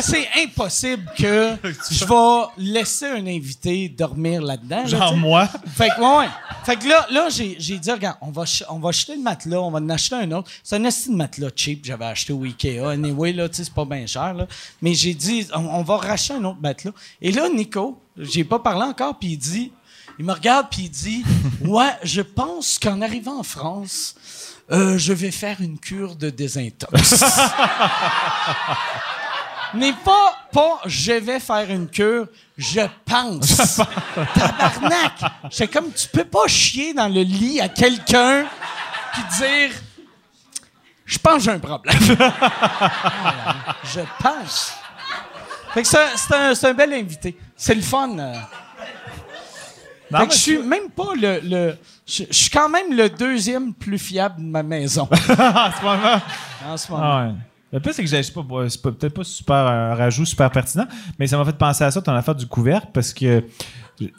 c'est, 0.00 0.28
impossible 0.42 1.10
que 1.16 1.56
je 1.90 2.04
vais 2.04 2.46
laisser 2.56 3.06
un 3.06 3.26
invité 3.26 3.88
dormir 3.88 4.42
là-dedans. 4.42 4.82
là, 4.82 4.86
Genre 4.86 5.16
moi. 5.16 5.48
Fait 5.66 5.88
que, 5.88 6.00
ouais, 6.00 6.18
ouais. 6.18 6.30
Fait 6.64 6.76
que 6.76 6.88
là, 6.88 7.06
là 7.10 7.28
j'ai, 7.28 7.56
dit, 7.56 7.90
regarde, 7.90 8.18
on 8.20 8.30
va, 8.30 8.44
on 8.70 8.78
va 8.78 8.88
acheter 8.90 9.16
le 9.16 9.22
matelas, 9.22 9.60
on 9.60 9.70
va 9.70 9.78
en 9.78 9.88
acheter 9.88 10.16
un 10.16 10.30
autre. 10.32 10.50
C'est 10.62 10.76
un 10.76 10.84
esti 10.84 11.10
de 11.10 11.16
matelas 11.16 11.50
cheap 11.54 11.82
que 11.82 11.88
j'avais 11.88 12.06
acheté 12.06 12.32
au 12.32 12.42
Ikea. 12.44 12.84
Anyway, 12.90 13.32
là, 13.32 13.48
tu 13.48 13.56
sais, 13.56 13.64
c'est 13.64 13.74
pas 13.74 13.84
bien 13.84 14.06
cher, 14.06 14.34
là. 14.34 14.46
Mais 14.82 14.94
j'ai 14.94 15.14
dit, 15.14 15.46
on, 15.54 15.66
on 15.66 15.82
va 15.82 15.96
racheter 15.96 16.34
un 16.34 16.44
autre 16.44 16.60
matelas. 16.60 16.92
Et 17.20 17.32
là, 17.32 17.48
Nico, 17.48 17.98
j'ai 18.18 18.44
pas 18.44 18.58
parlé 18.58 18.82
encore, 18.82 19.18
puis 19.18 19.30
il 19.30 19.38
dit, 19.38 19.72
il 20.18 20.24
me 20.24 20.32
regarde, 20.32 20.68
puis 20.70 20.84
il 20.84 20.90
dit, 20.90 21.24
ouais, 21.64 21.92
je 22.02 22.22
pense 22.22 22.78
qu'en 22.78 23.00
arrivant 23.02 23.38
en 23.38 23.42
France, 23.42 24.14
euh, 24.72 24.96
je 24.98 25.12
vais 25.12 25.30
faire 25.30 25.60
une 25.60 25.78
cure 25.78 26.16
de 26.16 26.30
désintox. 26.30 27.22
Mais 29.74 29.92
pas, 30.04 30.36
pas 30.52 30.80
je 30.86 31.12
vais 31.12 31.40
faire 31.40 31.68
une 31.68 31.88
cure, 31.88 32.28
je 32.56 32.80
pense. 33.04 33.76
Tabarnak! 34.34 35.12
C'est 35.50 35.66
comme 35.68 35.92
tu 35.92 36.06
peux 36.08 36.24
pas 36.24 36.46
chier 36.46 36.94
dans 36.94 37.08
le 37.08 37.22
lit 37.22 37.60
à 37.60 37.68
quelqu'un 37.68 38.46
puis 39.12 39.22
dire 39.38 39.70
Je 41.04 41.18
pense 41.18 41.34
que 41.38 41.42
j'ai 41.42 41.50
un 41.50 41.58
problème. 41.58 41.98
je 43.84 44.00
pense. 44.22 44.72
Fait 45.72 45.82
que 45.82 45.88
c'est 45.88 45.98
un- 46.34 46.52
un, 46.52 46.70
un 46.70 46.74
bel 46.74 46.92
invité. 46.94 47.36
C'est 47.56 47.74
le 47.74 47.82
fun. 47.82 48.16
euh. 48.18 48.34
Non, 50.14 50.20
Fait 50.20 50.26
que 50.28 50.34
je 50.34 50.38
suis 50.38 50.58
même 50.62 50.88
pas 50.94 51.14
le. 51.20 51.40
le 51.42 51.74
je 52.06 52.24
je 52.30 52.34
suis 52.34 52.50
quand 52.50 52.68
même 52.68 52.96
le 52.96 53.08
deuxième 53.10 53.74
plus 53.74 53.98
fiable 53.98 54.36
de 54.42 54.46
ma 54.46 54.62
maison 54.62 55.08
en 55.12 55.16
ce 55.16 55.82
moment. 55.82 56.20
en 56.68 56.76
ce 56.76 56.90
moment. 56.92 57.02
Ah 57.04 57.26
ouais. 57.26 57.32
Le 57.72 57.80
pire, 57.80 57.92
c'est 57.92 58.04
que 58.04 58.08
j'ai- 58.08 58.22
c'est 58.22 58.32
pas, 58.32 58.42
peut-être 58.42 59.08
pas 59.14 59.24
super 59.24 59.56
un 59.56 59.94
rajout 59.94 60.24
super 60.24 60.50
pertinent, 60.50 60.86
mais 61.18 61.26
ça 61.26 61.36
m'a 61.36 61.44
fait 61.44 61.58
penser 61.58 61.82
à 61.82 61.90
ça, 61.90 62.00
ton 62.00 62.12
affaire 62.12 62.34
du 62.36 62.46
couvercle, 62.46 62.86
parce 62.94 63.12
que 63.12 63.42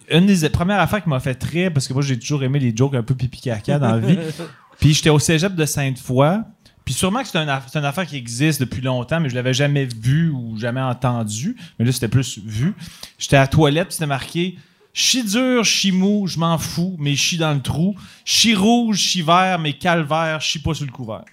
une 0.10 0.26
des 0.26 0.50
premières 0.50 0.80
affaires 0.82 1.02
qui 1.04 1.10
m'a 1.10 1.20
fait 1.20 1.42
rire, 1.44 1.72
parce 1.74 1.88
que 1.88 1.94
moi, 1.94 2.02
j'ai 2.02 2.18
toujours 2.20 2.44
aimé 2.44 2.60
les 2.60 2.76
jokes 2.76 2.96
un 2.96 3.04
peu 3.04 3.16
pipi 3.16 3.40
caca 3.42 3.80
dans 3.80 3.92
la 3.92 4.00
vie. 4.00 4.18
Puis 4.80 4.94
j'étais 4.94 5.10
au 5.10 5.20
cégep 5.20 5.56
de 5.56 5.66
Sainte-Foy. 5.66 6.40
Puis 6.84 6.94
sûrement 6.94 7.22
que 7.22 7.28
c'est 7.30 7.38
une, 7.38 7.48
aff- 7.50 7.64
c'est 7.72 7.80
une 7.80 7.86
affaire 7.86 8.06
qui 8.06 8.16
existe 8.18 8.60
depuis 8.60 8.82
longtemps, 8.82 9.20
mais 9.22 9.30
je 9.30 9.36
l'avais 9.36 9.54
jamais 9.54 9.86
vu 9.86 10.30
ou 10.30 10.58
jamais 10.58 10.82
entendu. 10.82 11.56
Mais 11.80 11.86
là, 11.86 11.92
c'était 11.92 12.08
plus 12.10 12.40
vu. 12.46 12.74
J'étais 13.18 13.38
à 13.38 13.42
la 13.42 13.48
toilette, 13.48 13.92
c'était 13.94 14.06
marqué 14.06 14.58
Chi 14.98 15.24
dur, 15.24 15.66
chi 15.66 15.92
mou, 15.92 16.26
je 16.26 16.40
m'en 16.40 16.58
fous, 16.58 16.96
mais 16.98 17.18
chi 17.18 17.38
dans 17.38 17.52
le 17.54 17.62
trou. 17.62 17.96
Chi 18.24 18.56
rouge, 18.56 18.98
chi 18.98 19.22
vert, 19.22 19.60
mais 19.60 19.74
calvaire, 19.74 20.40
chi 20.40 20.58
pas 20.60 20.74
sur 20.74 20.86
le 20.86 20.92
couvert. 20.92 21.24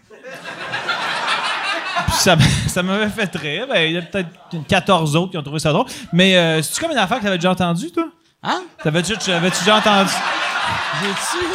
Puis 2.06 2.14
ça, 2.16 2.36
ça 2.66 2.82
m'avait 2.82 3.08
fait 3.08 3.32
rire. 3.36 3.66
Ben, 3.68 3.86
il 3.88 3.92
y 3.92 3.98
a 3.98 4.02
peut-être 4.02 4.30
14 4.68 5.14
autres 5.14 5.30
qui 5.30 5.38
ont 5.38 5.44
trouvé 5.44 5.60
ça 5.60 5.70
drôle. 5.72 5.86
Mais 6.12 6.36
euh, 6.36 6.60
c'est-tu 6.60 6.80
comme 6.80 6.90
une 6.90 6.98
affaire 6.98 7.18
que 7.18 7.22
t'avais 7.22 7.38
déjà 7.38 7.52
entendue, 7.52 7.92
toi? 7.92 8.08
Hein? 8.42 8.62
T'avais-tu, 8.82 9.14
déjà 9.16 9.76
entendu? 9.76 10.10
J'ai-tu? 11.00 11.46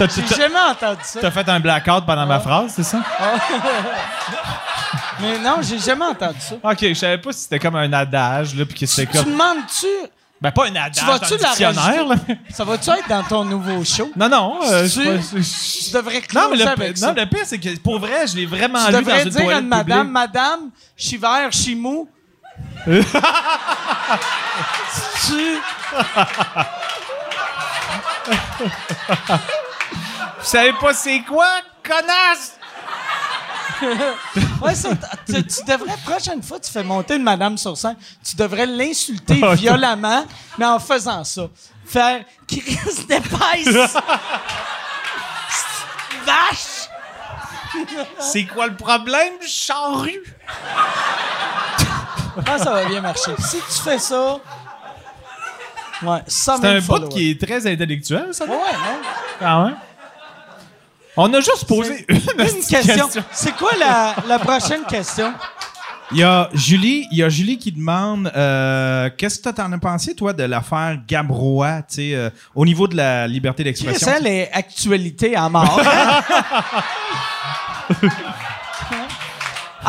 J'ai 0.00 0.22
t'as- 0.22 0.36
jamais 0.36 0.58
entendu 0.70 1.00
ça. 1.04 1.20
t'as 1.20 1.30
fait 1.30 1.48
un 1.48 1.60
blackout 1.60 2.04
pendant 2.06 2.26
ma 2.26 2.40
phrase, 2.40 2.72
c'est 2.74 2.82
ça? 2.82 2.98
Mais 5.20 5.38
non, 5.38 5.56
j'ai 5.62 5.78
jamais 5.78 6.04
entendu 6.04 6.38
ça. 6.40 6.54
Ok, 6.62 6.78
je 6.80 6.94
savais 6.94 7.18
pas 7.18 7.32
si 7.32 7.40
c'était 7.40 7.58
comme 7.58 7.76
un 7.76 7.92
adage, 7.92 8.54
là, 8.54 8.64
puis 8.64 8.78
que 8.78 8.86
c'était 8.86 9.10
Tu 9.10 9.18
comme. 9.18 9.32
demandes-tu. 9.32 9.86
Ben, 10.40 10.52
pas 10.52 10.66
un 10.66 10.76
adage, 10.76 10.92
Tu 10.94 11.04
vas-tu 11.04 11.30
dans 11.30 11.36
le 11.36 11.42
la 11.42 11.48
dictionnaire, 11.72 12.06
là. 12.06 12.14
Ça 12.54 12.64
va-tu 12.64 12.90
être 12.90 13.08
dans 13.08 13.22
ton 13.24 13.44
nouveau 13.44 13.82
show? 13.84 14.08
Non, 14.14 14.28
non. 14.28 14.58
euh, 14.64 14.88
Tu- 14.88 15.02
je- 15.02 15.86
Tu 15.88 15.92
devrais 15.92 16.22
non, 16.32 16.48
mais 16.50 16.56
le, 16.58 16.66
avec 16.68 16.90
non, 17.00 17.08
ça. 17.08 17.12
le 17.12 17.26
pire, 17.26 17.42
c'est 17.44 17.58
que 17.58 17.76
pour 17.80 17.98
vrai, 17.98 18.26
je 18.28 18.36
l'ai 18.36 18.46
vraiment 18.46 18.78
Tu 18.78 18.86
lu 18.86 18.92
dans 18.92 18.98
devrais 19.00 19.24
dire 19.24 19.48
à 19.48 19.58
une 19.58 19.66
madame, 19.66 19.98
publique. 19.98 20.12
madame, 20.12 20.60
je 20.96 21.06
suis 21.08 21.16
vert, 21.16 21.48
je 21.50 21.58
suis 21.58 21.74
mou. 21.74 22.08
tu... 22.86 22.92
Vous 30.38 30.44
savez 30.44 30.72
pas 30.80 30.92
c'est 30.94 31.20
quoi, 31.20 31.48
connasse? 31.82 32.57
Ouais, 34.62 34.74
ça, 34.74 34.90
tu, 35.26 35.32
tu 35.46 35.64
devrais, 35.64 35.96
prochaine 36.04 36.42
fois, 36.42 36.58
tu 36.58 36.70
fais 36.70 36.82
monter 36.82 37.14
une 37.16 37.22
madame 37.22 37.56
sur 37.56 37.76
scène, 37.76 37.96
tu 38.24 38.34
devrais 38.36 38.66
l'insulter 38.66 39.40
violemment, 39.54 40.24
mais 40.58 40.66
en 40.66 40.78
faisant 40.78 41.22
ça. 41.24 41.42
Faire 41.86 42.24
Chris 42.46 42.76
d'épaisse! 43.08 43.68
Vache! 46.26 46.88
C'est 48.18 48.44
quoi 48.46 48.66
le 48.66 48.76
problème, 48.76 49.34
charrue? 49.46 50.22
Je 52.36 52.42
pense 52.42 52.58
que 52.58 52.64
ça 52.64 52.70
va 52.72 52.84
bien 52.84 53.00
marcher. 53.00 53.32
Si 53.38 53.56
tu 53.56 53.80
fais 53.82 53.98
ça. 53.98 54.36
Ouais, 56.02 56.22
ça 56.26 56.56
C'est 56.60 56.66
un 56.68 56.80
bout 56.80 57.08
qui 57.08 57.30
est 57.30 57.40
très 57.40 57.66
intellectuel, 57.66 58.28
ça, 58.32 58.44
Ouais, 58.44 58.50
non? 58.50 58.56
ouais, 58.56 58.72
non? 58.72 58.98
Ah 59.40 59.64
ouais? 59.64 59.72
On 61.20 61.34
a 61.34 61.40
juste 61.40 61.64
posé 61.66 62.06
une, 62.08 62.20
question. 62.20 63.08
C'est 63.32 63.56
quoi 63.56 63.72
la, 63.76 64.14
la 64.28 64.38
prochaine 64.38 64.84
question? 64.88 65.32
Il 66.12 66.18
y 66.18 66.22
a 66.22 66.48
Julie, 66.54 67.08
il 67.10 67.18
y 67.18 67.24
a 67.24 67.28
Julie 67.28 67.58
qui 67.58 67.72
demande 67.72 68.30
euh, 68.36 69.10
qu'est-ce 69.18 69.40
que 69.40 69.48
t'en 69.50 69.72
as 69.72 69.78
pensé 69.78 70.14
toi 70.14 70.32
de 70.32 70.44
l'affaire 70.44 70.96
Gabrois, 71.08 71.82
tu 71.82 71.96
sais, 71.96 72.14
euh, 72.14 72.30
au 72.54 72.64
niveau 72.64 72.86
de 72.86 72.96
la 72.96 73.26
liberté 73.26 73.64
Chris, 73.64 73.84
d'expression? 73.84 74.12
elle 74.16 74.28
est 74.28 74.52
actualité 74.52 75.34
à 75.34 75.48
mort? 75.48 75.80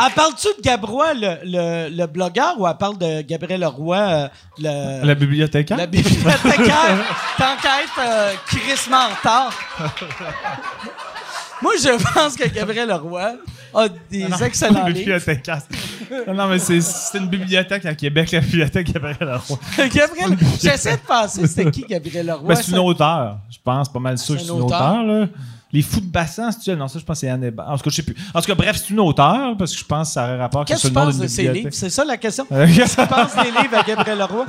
Elle 0.02 0.12
parle-tu 0.14 0.48
de 0.56 0.62
Gabrois, 0.62 1.12
le, 1.14 1.38
le, 1.44 1.94
le 1.94 2.06
blogueur, 2.06 2.58
ou 2.58 2.66
elle 2.66 2.76
parle 2.76 2.96
de 2.96 3.20
Gabriel 3.22 3.60
Leroy, 3.60 3.96
euh, 3.98 4.28
le, 4.58 5.04
La 5.06 5.14
bibliothécaire? 5.14 5.76
la 5.76 5.86
bibliothécaire, 5.86 7.04
tant 7.36 7.56
qu'à 7.60 7.82
être 7.82 8.00
euh, 8.00 8.32
en 8.94 9.08
retard? 9.14 9.52
Moi, 11.62 11.72
je 11.82 12.14
pense 12.14 12.36
que 12.36 12.48
Gabriel 12.48 12.88
Leroy 12.88 13.34
a 13.74 13.86
des 14.10 14.24
Non, 14.28 14.36
excellents 14.38 14.84
livres. 14.86 14.98
bibliothécaire. 14.98 15.60
non, 16.26 16.34
non, 16.34 16.46
mais 16.48 16.58
c'est, 16.58 16.78
une 17.18 17.28
bibliothèque 17.28 17.84
à 17.86 17.94
Québec, 17.94 18.30
la 18.32 18.40
bibliothèque 18.40 18.92
Gabriel 18.92 19.16
Leroy. 19.20 19.58
Gabriel, 19.92 20.36
j'essaie 20.60 20.96
de 20.96 21.02
penser 21.06 21.46
c'était 21.46 21.70
qui 21.70 21.82
Gabriel 21.82 22.26
Leroy. 22.26 22.48
Ben, 22.48 22.54
c'est 22.56 22.72
une 22.72 22.78
auteure, 22.78 23.38
je 23.50 23.58
pense, 23.62 23.88
pas 23.92 23.98
mal 24.00 24.18
sûr 24.18 24.36
que 24.36 24.42
C'est 24.42 24.50
un 24.50 24.54
une 24.54 24.62
auteur. 24.62 24.80
auteure, 24.80 25.02
là. 25.04 25.26
Les 25.72 25.82
fous 25.82 26.00
de 26.00 26.06
bassin, 26.06 26.50
c'est 26.50 26.74
Non, 26.74 26.88
ça, 26.88 26.98
je 26.98 27.04
pense 27.04 27.14
que 27.16 27.20
c'est 27.20 27.28
Anne. 27.30 27.52
En 27.64 27.76
tout 27.76 27.84
cas, 27.84 27.90
je 27.90 27.94
sais 27.94 28.02
plus. 28.02 28.16
En 28.34 28.40
tout 28.40 28.46
cas, 28.48 28.56
bref, 28.56 28.76
c'est 28.76 28.90
une 28.90 28.98
auteure, 28.98 29.56
parce 29.56 29.72
que 29.72 29.78
je 29.78 29.84
pense 29.84 30.08
que 30.08 30.14
ça 30.14 30.24
aurait 30.24 30.36
rapport 30.38 30.64
que 30.64 30.70
Qu'est-ce 30.70 30.82
que 30.82 30.88
tu 30.88 30.94
penses 30.94 31.16
de 31.18 31.28
ses 31.28 31.42
bibliothèque. 31.42 31.62
livres? 31.62 31.74
C'est 31.74 31.90
ça 31.90 32.04
la 32.04 32.16
question? 32.16 32.44
Euh, 32.50 32.66
Qu'est-ce 32.74 32.96
que 32.96 33.02
tu 33.02 33.06
penses 33.08 33.36
des 33.36 33.50
livres 33.52 33.76
à 33.78 33.82
Gabriel 33.84 34.18
Leroy? 34.18 34.46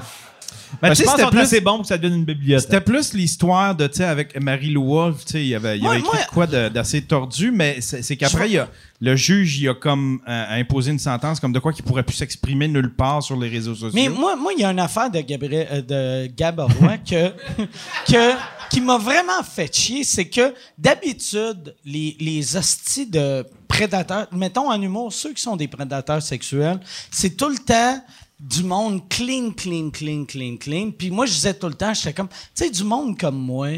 Ben, 0.81 0.89
Ben, 0.89 0.93
je 0.93 1.03
pense 1.03 1.15
bons 1.61 1.71
pour 1.73 1.81
que 1.81 1.87
ça 1.87 1.97
devienne 1.97 2.19
une 2.19 2.25
bibliothèque. 2.25 2.69
C'était 2.71 2.81
plus 2.81 3.13
l'histoire 3.13 3.75
de, 3.75 3.87
tu 3.87 3.97
sais, 3.97 4.05
avec 4.05 4.39
Marie-Lou 4.39 4.85
Wolfe, 4.85 5.25
tu 5.25 5.31
sais, 5.33 5.41
il 5.41 5.47
y 5.47 5.55
avait, 5.55 5.77
il 5.77 5.81
y 5.81 5.83
Moi- 5.83 5.91
avait 5.93 5.99
écrit 6.01 6.17
quoi 6.33 6.47
d'assez 6.47 7.01
tordu, 7.01 7.51
mais 7.51 7.81
c'est 7.81 8.01
c'est 8.01 8.17
qu'après, 8.17 8.49
il 8.49 8.53
y 8.53 8.57
a, 8.57 8.69
le 8.99 9.15
juge, 9.15 9.59
il 9.59 9.67
a 9.69 9.73
comme 9.73 10.21
euh, 10.27 10.59
imposé 10.59 10.91
une 10.91 10.99
sentence 10.99 11.39
comme 11.39 11.51
de 11.53 11.59
quoi 11.59 11.73
qu'il 11.73 11.83
pourrait 11.83 12.03
plus 12.03 12.15
s'exprimer 12.15 12.67
nulle 12.67 12.93
part 12.93 13.23
sur 13.23 13.37
les 13.37 13.49
réseaux 13.49 13.75
sociaux. 13.75 13.91
Mais 13.93 14.09
moi, 14.09 14.35
moi, 14.35 14.51
il 14.55 14.61
y 14.61 14.63
a 14.63 14.71
une 14.71 14.79
affaire 14.79 15.09
de 15.09 15.19
Gabriel, 15.21 15.67
euh, 15.91 16.27
de 16.27 16.97
que, 16.97 17.29
que, 18.11 18.35
qui 18.69 18.81
m'a 18.81 18.97
vraiment 18.97 19.43
fait 19.43 19.73
chier, 19.75 20.03
c'est 20.03 20.29
que 20.29 20.53
d'habitude, 20.77 21.75
les, 21.83 22.15
les 22.19 22.55
hosties 22.55 23.07
de 23.07 23.45
prédateurs, 23.67 24.27
mettons 24.31 24.69
en 24.71 24.81
humour, 24.81 25.11
ceux 25.11 25.33
qui 25.33 25.41
sont 25.41 25.55
des 25.55 25.67
prédateurs 25.67 26.21
sexuels, 26.21 26.79
c'est 27.09 27.35
tout 27.35 27.49
le 27.49 27.57
temps 27.57 28.01
du 28.41 28.63
monde 28.63 29.07
clean, 29.07 29.51
clean, 29.51 29.91
clean, 29.91 30.25
clean, 30.25 30.57
clean. 30.57 30.91
Puis 30.91 31.11
moi, 31.11 31.27
je 31.27 31.33
disais 31.33 31.53
tout 31.53 31.67
le 31.67 31.75
temps, 31.75 31.93
j'étais 31.93 32.13
comme, 32.13 32.27
tu 32.27 32.35
sais, 32.55 32.69
du 32.69 32.83
monde 32.83 33.17
comme 33.17 33.37
moi. 33.37 33.69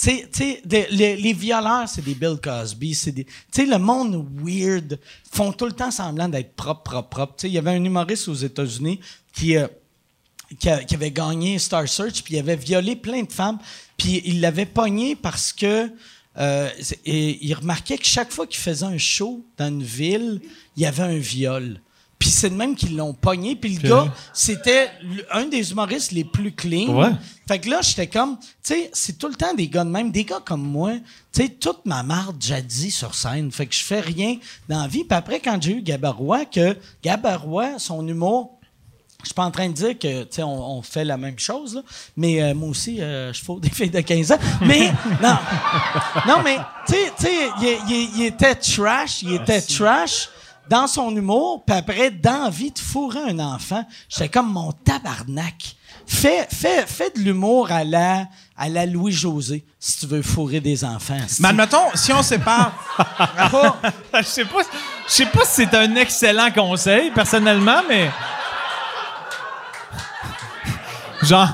Tu 0.00 0.22
sais, 0.32 0.62
les, 0.90 1.16
les 1.16 1.32
violeurs, 1.32 1.88
c'est 1.88 2.04
des 2.04 2.14
Bill 2.14 2.36
Cosby, 2.40 2.94
c'est 2.94 3.12
des... 3.12 3.24
Tu 3.24 3.32
sais, 3.50 3.66
le 3.66 3.78
monde 3.78 4.26
weird 4.42 5.00
font 5.30 5.52
tout 5.52 5.66
le 5.66 5.72
temps 5.72 5.90
semblant 5.90 6.28
d'être 6.28 6.54
propre, 6.54 6.82
propre, 6.82 7.08
propre. 7.08 7.34
Tu 7.36 7.42
sais, 7.42 7.48
il 7.48 7.54
y 7.54 7.58
avait 7.58 7.72
un 7.72 7.84
humoriste 7.84 8.28
aux 8.28 8.34
États-Unis 8.34 9.00
qui... 9.32 9.56
euh, 9.56 9.66
qui, 10.60 10.68
qui 10.86 10.94
avait 10.94 11.10
gagné 11.10 11.58
Star 11.58 11.88
Search, 11.88 12.22
puis 12.22 12.34
il 12.34 12.38
avait 12.38 12.54
violé 12.54 12.94
plein 12.94 13.24
de 13.24 13.32
femmes, 13.32 13.58
puis 13.96 14.22
il 14.24 14.40
l'avait 14.40 14.64
pogné 14.64 15.16
parce 15.16 15.52
que 15.52 15.90
euh, 16.38 16.70
il 17.04 17.52
remarquait 17.54 17.98
que 17.98 18.06
chaque 18.06 18.30
fois 18.30 18.46
qu'il 18.46 18.60
faisait 18.60 18.86
un 18.86 18.96
show 18.96 19.44
dans 19.56 19.66
une 19.66 19.82
ville, 19.82 20.40
il 20.76 20.84
y 20.84 20.86
avait 20.86 21.02
un 21.02 21.18
viol. 21.18 21.80
Puis 22.18 22.30
c'est 22.30 22.50
de 22.50 22.54
même 22.54 22.74
qu'ils 22.74 22.96
l'ont 22.96 23.12
pogné, 23.12 23.56
puis 23.56 23.76
le 23.76 23.88
gars, 23.88 24.12
c'était 24.32 24.90
un 25.30 25.44
des 25.44 25.70
humoristes 25.70 26.12
les 26.12 26.24
plus 26.24 26.52
clean. 26.52 26.96
Ouais. 26.96 27.10
Fait 27.46 27.58
que 27.58 27.68
là, 27.68 27.80
j'étais 27.82 28.06
comme, 28.06 28.38
tu 28.38 28.46
sais, 28.62 28.90
c'est 28.92 29.18
tout 29.18 29.28
le 29.28 29.34
temps 29.34 29.52
des 29.54 29.68
gars 29.68 29.84
de 29.84 29.90
même, 29.90 30.10
des 30.10 30.24
gars 30.24 30.40
comme 30.44 30.62
moi, 30.62 30.92
tu 31.32 31.42
sais, 31.42 31.48
toute 31.48 31.84
ma 31.84 32.02
marde 32.02 32.42
jadis 32.42 32.90
sur 32.96 33.14
scène. 33.14 33.52
Fait 33.52 33.66
que 33.66 33.74
je 33.74 33.84
fais 33.84 34.00
rien 34.00 34.38
dans 34.68 34.80
la 34.80 34.88
vie. 34.88 35.04
Puis 35.04 35.16
après, 35.16 35.40
quand 35.40 35.60
j'ai 35.60 35.72
eu 35.72 35.82
Gabarois, 35.82 36.46
que 36.46 36.76
Gabarois, 37.02 37.78
son 37.78 38.06
humour, 38.08 38.56
je 39.22 39.30
suis 39.30 39.34
pas 39.34 39.44
en 39.44 39.50
train 39.50 39.68
de 39.68 39.74
dire 39.74 39.98
que 39.98 40.22
tu 40.22 40.28
sais, 40.30 40.42
on, 40.42 40.78
on 40.78 40.82
fait 40.82 41.04
la 41.04 41.16
même 41.16 41.38
chose, 41.38 41.74
là. 41.74 41.82
mais 42.16 42.42
euh, 42.42 42.54
moi 42.54 42.68
aussi, 42.68 43.02
euh, 43.02 43.32
je 43.32 43.42
fous 43.42 43.58
des 43.58 43.70
filles 43.70 43.90
de 43.90 44.00
15 44.00 44.32
ans. 44.32 44.38
Mais 44.62 44.86
non, 45.22 45.36
non, 46.28 46.42
mais 46.44 46.58
tu 46.86 46.94
sais, 46.94 47.12
tu 47.18 47.24
sais, 47.24 47.48
il, 47.88 48.22
était 48.22 48.54
trash, 48.54 49.22
il 49.22 49.34
était 49.34 49.60
trash 49.60 50.28
dans 50.68 50.86
son 50.86 51.14
humour, 51.14 51.64
puis 51.64 51.76
après, 51.76 52.10
d'envie 52.10 52.70
de 52.70 52.78
fourrer 52.78 53.20
un 53.30 53.38
enfant, 53.38 53.84
j'étais 54.08 54.28
comme 54.28 54.52
mon 54.52 54.72
tabarnak. 54.72 55.76
Fais, 56.06 56.46
fais, 56.50 56.86
fais 56.86 57.10
de 57.10 57.20
l'humour 57.20 57.70
à 57.72 57.82
la, 57.82 58.26
à 58.56 58.68
la 58.68 58.86
Louis-José, 58.86 59.64
si 59.78 59.98
tu 59.98 60.06
veux 60.06 60.22
fourrer 60.22 60.60
des 60.60 60.84
enfants. 60.84 61.18
Mais 61.40 61.48
admettons, 61.48 61.88
si 61.94 62.12
on 62.12 62.22
sépare, 62.22 62.72
je 64.14 64.22
sais 64.22 64.44
pas, 64.44 64.62
je 65.06 65.12
sais 65.12 65.26
pas 65.26 65.44
si 65.44 65.64
c'est 65.64 65.74
un 65.74 65.96
excellent 65.96 66.50
conseil, 66.52 67.10
personnellement, 67.10 67.82
mais. 67.88 68.10
Genre, 71.22 71.48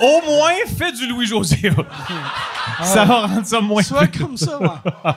au 0.00 0.20
moins, 0.26 0.52
fais 0.78 0.92
du 0.92 1.06
Louis-José. 1.06 1.70
Ça 2.82 3.04
va 3.04 3.26
rendre 3.26 3.46
ça 3.46 3.60
moins 3.60 3.82
Soit 3.82 4.08
comme 4.08 4.36
ça, 4.36 4.60
ouais. 4.60 4.68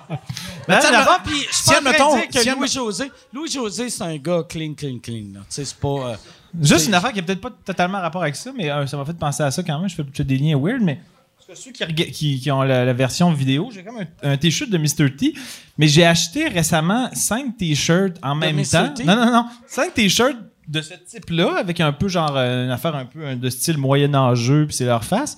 Mais 0.68 0.76
Avant, 0.76 0.92
mettons- 1.00 1.24
puis 1.26 1.40
je 1.50 1.56
suis 1.56 1.66
pas 1.66 1.82
de 1.82 2.32
dire 2.32 2.44
que 2.44 2.56
Louis-José... 2.58 3.12
Louis-José, 3.34 3.90
c'est 3.90 4.04
un 4.04 4.18
gars 4.18 4.44
clean, 4.48 4.74
clean, 4.76 5.00
clean. 5.02 5.34
là. 5.34 5.40
Tu 5.42 5.46
sais, 5.50 5.66
c'est 5.66 5.78
pas... 5.80 5.88
euh, 5.88 6.16
Juste 6.62 6.88
une 6.88 6.94
affaire 6.94 7.12
qui 7.12 7.18
n'a 7.18 7.24
peut-être 7.24 7.42
pas 7.42 7.52
totalement 7.66 8.00
rapport 8.00 8.22
avec 8.22 8.36
ça, 8.36 8.52
mais 8.56 8.70
euh, 8.72 8.86
ça 8.88 8.96
m'a 8.98 9.04
fait 9.04 9.18
penser 9.18 9.44
à 9.44 9.52
ça 9.52 9.62
quand 9.64 9.78
même. 9.80 9.90
Je 9.90 9.96
fais, 9.96 10.06
fais 10.14 10.24
des 10.24 10.38
liens 10.38 10.58
weird, 10.58 10.82
mais 10.82 11.00
parce 11.36 11.48
que 11.60 11.66
ceux 11.66 11.72
qui, 11.72 11.84
rega- 11.84 12.10
qui- 12.12 12.40
qui 12.40 12.52
ont 12.52 12.62
la, 12.62 12.86
la 12.86 12.94
version 12.94 13.32
vidéo, 13.34 13.70
j'ai 13.74 13.84
comme 13.84 13.98
un, 14.00 14.32
un 14.32 14.38
t-shirt 14.38 14.70
de 14.70 14.78
Mr. 14.78 15.16
T, 15.18 15.34
mais 15.78 15.88
j'ai 15.88 16.06
acheté 16.06 16.48
récemment 16.48 17.10
cinq 17.14 17.58
t-shirts 17.58 18.18
en 18.24 18.36
même 18.36 18.56
Mr. 18.58 18.66
temps. 18.72 18.90
T? 18.94 19.04
Non, 19.04 19.16
non, 19.16 19.32
non. 19.32 19.46
Cinq 19.68 19.94
t-shirts 19.96 20.38
de 20.70 20.82
ce 20.82 20.94
type-là, 20.94 21.56
avec 21.60 21.82
un 21.82 21.92
peu 21.92 22.08
genre 22.08 22.34
euh, 22.38 22.66
une 22.66 22.72
affaire 22.72 22.96
un 22.96 23.06
peu 23.06 23.36
de 23.36 23.50
style 23.50 23.78
moyen-âgeux, 23.78 24.66
puis 24.68 24.76
c'est 24.76 24.86
leur 24.86 25.04
face. 25.04 25.36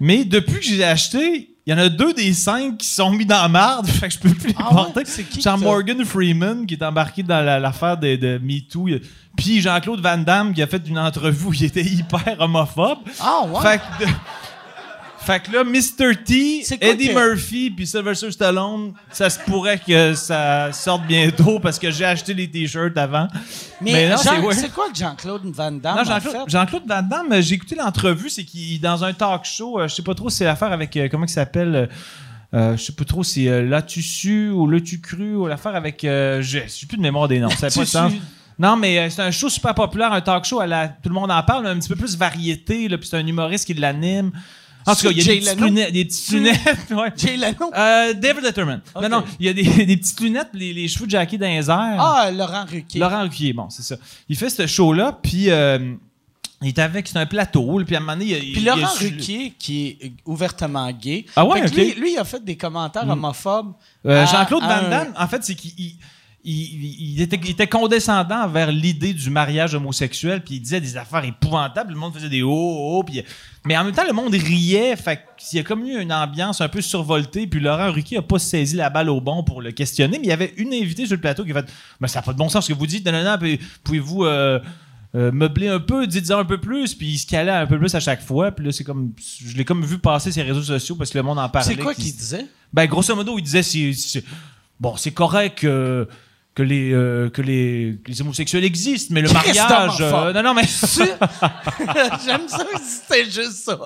Mais 0.00 0.24
depuis 0.24 0.56
que 0.60 0.64
j'ai 0.64 0.84
acheté, 0.84 1.50
il 1.66 1.70
y 1.70 1.74
en 1.74 1.78
a 1.78 1.88
deux 1.88 2.12
des 2.12 2.32
cinq 2.32 2.78
qui 2.78 2.86
sont 2.86 3.10
mis 3.10 3.26
dans 3.26 3.40
la 3.42 3.48
marde, 3.48 3.86
fait 3.88 4.08
que 4.08 4.14
je 4.14 4.18
peux 4.18 4.30
plus 4.30 4.48
les 4.48 4.54
Ah 4.58 4.72
ouais? 4.94 5.02
C'est 5.04 5.24
qui 5.24 5.38
t'as? 5.40 5.56
Morgan 5.56 6.04
Freeman 6.04 6.66
qui 6.66 6.74
est 6.74 6.82
embarqué 6.82 7.22
dans 7.22 7.40
la- 7.44 7.58
l'affaire 7.58 7.96
de, 7.96 8.16
de 8.16 8.38
Me 8.42 8.60
Too. 8.60 8.88
Il- 8.88 9.00
Puis 9.36 9.60
Jean-Claude 9.60 10.00
Van 10.00 10.18
Damme 10.18 10.52
qui 10.54 10.62
a 10.62 10.66
fait 10.66 10.82
une 10.86 10.98
entrevue 10.98 11.46
où 11.46 11.52
il 11.52 11.64
était 11.64 11.82
hyper 11.84 12.36
homophobe. 12.38 12.98
Ah, 13.20 13.42
ouais? 13.46 13.60
Fait 13.62 13.78
que, 13.98 14.04
de- 14.04 14.10
fait 15.24 15.40
que 15.42 15.52
là, 15.52 15.64
Mr. 15.64 16.22
T, 16.24 16.62
Eddie 16.80 17.08
que- 17.08 17.14
Murphy 17.14 17.70
puis 17.70 17.86
Sylvester 17.86 18.30
Stallone, 18.30 18.92
ça 19.10 19.28
se 19.30 19.38
pourrait 19.40 19.78
que 19.84 20.14
ça 20.14 20.72
sorte 20.72 21.06
bientôt 21.06 21.58
parce 21.60 21.78
que 21.78 21.90
j'ai 21.90 22.04
acheté 22.04 22.34
les 22.34 22.50
t-shirts 22.50 22.96
avant. 22.96 23.28
Mais, 23.80 24.08
non, 24.08 24.16
Jean- 24.16 24.50
c'est 24.52 24.72
quoi 24.72 24.88
que 24.90 24.96
Jean-Claude 24.98 25.42
Van 25.46 25.72
Damme 25.72 25.96
Non, 25.98 26.04
Jean-Claude, 26.04 26.82
fait? 26.82 26.88
Van 26.88 27.02
Damme, 27.02 27.32
euh, 27.32 27.40
j'ai 27.42 27.54
écouté 27.54 27.74
l'entrevue, 27.74 28.28
c'est 28.30 28.44
qu'il 28.44 28.80
dans 28.80 29.02
un 29.04 29.12
talk 29.12 29.44
show, 29.44 29.80
euh, 29.80 29.88
je 29.88 29.94
sais 29.94 30.02
pas 30.02 30.14
trop, 30.14 30.30
c'est 30.30 30.44
l'affaire 30.44 30.72
avec 30.72 30.96
euh, 30.96 31.08
comment 31.10 31.26
il 31.26 31.30
s'appelle 31.30 31.74
euh, 31.74 31.86
euh, 32.54 32.76
je 32.76 32.82
sais 32.84 32.92
pas 32.92 33.04
trop, 33.04 33.22
c'est 33.24 33.48
euh, 33.48 33.62
L'as-tu 33.68 34.00
su 34.02 34.50
ou 34.50 34.68
L'as-tu 34.68 35.00
cru 35.00 35.34
ou 35.34 35.46
l'affaire 35.46 35.74
avec. 35.74 36.00
je 36.02 36.60
sais 36.68 36.86
plus 36.86 36.96
de 36.96 37.02
mémoire 37.02 37.26
des 37.28 37.40
noms. 37.40 37.48
Ça 37.50 37.66
n'a 37.66 37.72
pas 37.72 37.80
de 37.80 37.84
Tu 37.84 37.90
sens. 37.90 38.12
Non, 38.56 38.76
mais 38.76 38.98
euh, 38.98 39.10
c'est 39.10 39.22
un 39.22 39.32
show 39.32 39.48
super 39.48 39.74
populaire, 39.74 40.12
un 40.12 40.20
talk 40.20 40.44
show 40.44 40.60
à 40.60 40.66
la. 40.68 40.86
Tout 40.86 41.08
le 41.08 41.14
monde 41.14 41.32
en 41.32 41.42
parle, 41.42 41.64
mais 41.64 41.70
un 41.70 41.78
petit 41.80 41.88
peu 41.88 41.96
plus 41.96 42.16
variété, 42.16 42.86
là, 42.88 42.96
puis 42.98 43.08
c'est 43.08 43.16
un 43.16 43.26
humoriste 43.26 43.66
qui 43.66 43.74
l'anime. 43.74 44.30
En 44.86 44.94
tout 44.94 45.02
cas, 45.02 45.10
il 45.10 45.18
y 45.18 45.20
a 45.20 45.24
des 45.24 45.40
petites 45.40 45.60
lunettes. 45.60 45.92
Des 45.92 46.04
petites 46.04 46.28
lunettes 46.30 46.90
ouais. 46.90 47.12
Jay 47.16 47.36
Leno? 47.36 47.72
Euh, 47.74 48.12
David 48.14 48.42
Letterman. 48.44 48.80
Non, 49.00 49.08
non, 49.08 49.24
il 49.40 49.46
y 49.46 49.48
a 49.48 49.52
des, 49.52 49.62
des 49.86 49.96
petites 49.96 50.20
lunettes, 50.20 50.50
les, 50.52 50.72
les 50.72 50.88
cheveux 50.88 51.06
de 51.06 51.10
Jackie 51.10 51.38
dans 51.38 51.46
les 51.46 51.70
airs. 51.70 51.96
Ah, 51.98 52.30
Laurent 52.32 52.64
Ruquier. 52.70 53.00
Laurent 53.00 53.22
Ruquier, 53.22 53.52
bon, 53.52 53.68
c'est 53.70 53.82
ça. 53.82 53.96
Il 54.28 54.36
fait 54.36 54.50
ce 54.50 54.66
show-là, 54.66 55.18
puis 55.22 55.50
euh, 55.50 55.94
il 56.62 56.68
est 56.68 56.78
avec, 56.78 57.08
c'est 57.08 57.18
un 57.18 57.26
plateau, 57.26 57.80
puis 57.86 57.94
à 57.94 57.98
un 57.98 58.00
moment 58.00 58.12
donné, 58.12 58.26
il, 58.26 58.38
Puis 58.38 58.52
il- 58.56 58.62
il 58.62 58.68
a 58.68 58.76
Laurent 58.76 58.88
su- 58.94 59.04
Ruquier, 59.08 59.54
qui 59.58 59.86
est 60.00 60.12
ouvertement 60.24 60.90
gay. 60.92 61.26
Ah 61.36 61.44
ouais, 61.44 61.62
Fait 61.62 61.70
que 61.70 61.70
ok. 61.70 61.76
Hmm. 61.76 61.80
lui, 61.80 62.00
lui, 62.00 62.12
il 62.12 62.18
a 62.18 62.24
fait 62.24 62.44
des 62.44 62.56
commentaires 62.56 63.08
homophobes. 63.08 63.72
Euh, 64.06 64.26
Jean-Claude 64.26 64.62
Van 64.62 64.68
un- 64.68 64.88
Damme, 64.90 65.14
en 65.18 65.28
fait, 65.28 65.44
c'est 65.44 65.54
qu'il 65.54 65.94
il, 66.44 67.20
était, 67.22 67.40
il 67.42 67.50
était 67.50 67.66
condescendant 67.66 68.46
vers 68.48 68.70
l'idée 68.70 69.14
du 69.14 69.30
mariage 69.30 69.74
homosexuel, 69.74 70.42
puis 70.44 70.56
il 70.56 70.60
disait 70.60 70.80
des 70.80 70.96
affaires 70.96 71.24
épouvantables, 71.24 71.92
le 71.92 71.98
monde 71.98 72.12
faisait 72.14 72.28
des 72.28 72.42
oh, 72.42 72.50
oh, 72.52 72.98
oh, 72.98 73.02
puis 73.02 73.22
mais 73.66 73.76
en 73.78 73.84
même 73.84 73.94
temps, 73.94 74.04
le 74.06 74.12
monde 74.12 74.34
riait, 74.34 74.94
fait 74.96 75.20
qu'il 75.38 75.56
y 75.56 75.60
a 75.60 75.64
comme 75.64 75.84
eu 75.86 75.98
une 76.00 76.12
ambiance 76.12 76.60
un 76.60 76.68
peu 76.68 76.82
survoltée, 76.82 77.46
puis 77.46 77.60
Laurent 77.60 77.90
Ruquier 77.90 78.18
a 78.18 78.22
pas 78.22 78.38
saisi 78.38 78.76
la 78.76 78.90
balle 78.90 79.08
au 79.08 79.22
bon 79.22 79.42
pour 79.42 79.62
le 79.62 79.72
questionner, 79.72 80.18
mais 80.18 80.26
il 80.26 80.30
y 80.30 80.32
avait 80.32 80.52
une 80.58 80.74
invitée 80.74 81.06
sur 81.06 81.14
le 81.16 81.20
plateau 81.22 81.44
qui 81.44 81.52
a 81.52 81.54
fait 81.54 81.72
Mais 81.98 82.08
ça 82.08 82.18
n'a 82.18 82.22
pas 82.24 82.32
de 82.34 82.38
bon 82.38 82.50
sens 82.50 82.66
ce 82.66 82.72
que 82.72 82.78
vous 82.78 82.86
dites, 82.86 83.06
non, 83.06 83.12
non, 83.12 83.24
non, 83.24 83.56
pouvez-vous. 83.82 84.24
euh, 84.24 84.60
euh, 85.16 85.30
meubler 85.30 85.68
un 85.68 85.78
peu, 85.78 86.08
dites-en 86.08 86.40
un 86.40 86.44
peu 86.44 86.58
plus, 86.58 86.92
puis 86.96 87.06
il 87.12 87.18
se 87.18 87.26
calait 87.28 87.52
un 87.52 87.66
peu 87.68 87.78
plus 87.78 87.94
à 87.94 88.00
chaque 88.00 88.20
fois. 88.20 88.50
Puis 88.50 88.66
là, 88.66 88.72
c'est 88.72 88.82
comme. 88.82 89.12
Je 89.46 89.56
l'ai 89.56 89.64
comme 89.64 89.84
vu 89.84 89.98
passer 89.98 90.32
ses 90.32 90.42
réseaux 90.42 90.64
sociaux 90.64 90.96
parce 90.96 91.10
que 91.10 91.16
le 91.18 91.22
monde 91.22 91.38
en 91.38 91.48
parlait. 91.48 91.68
C'est 91.72 91.80
quoi 91.80 91.94
qu'il- 91.94 92.16
disait? 92.16 92.46
ben, 92.72 92.84
grosso 92.86 93.14
modo, 93.14 93.38
il 93.38 93.42
disait 93.42 93.62
c'est, 93.62 93.92
c'est- 93.92 94.24
bon, 94.80 94.96
c'est 94.96 95.12
correct 95.12 95.58
que, 95.60 96.08
que, 96.54 96.62
les, 96.62 96.92
euh, 96.92 97.30
que, 97.30 97.42
les, 97.42 97.98
que 98.04 98.10
les 98.10 98.20
homosexuels 98.22 98.64
existent, 98.64 99.12
mais 99.12 99.22
le 99.22 99.30
mariage. 99.32 99.96
euh, 100.00 100.32
non, 100.32 100.42
non, 100.42 100.54
mais. 100.54 100.62
J'aime 102.24 102.48
ça 102.48 102.64
c'était 102.80 103.24
juste 103.24 103.64
ça. 103.64 103.76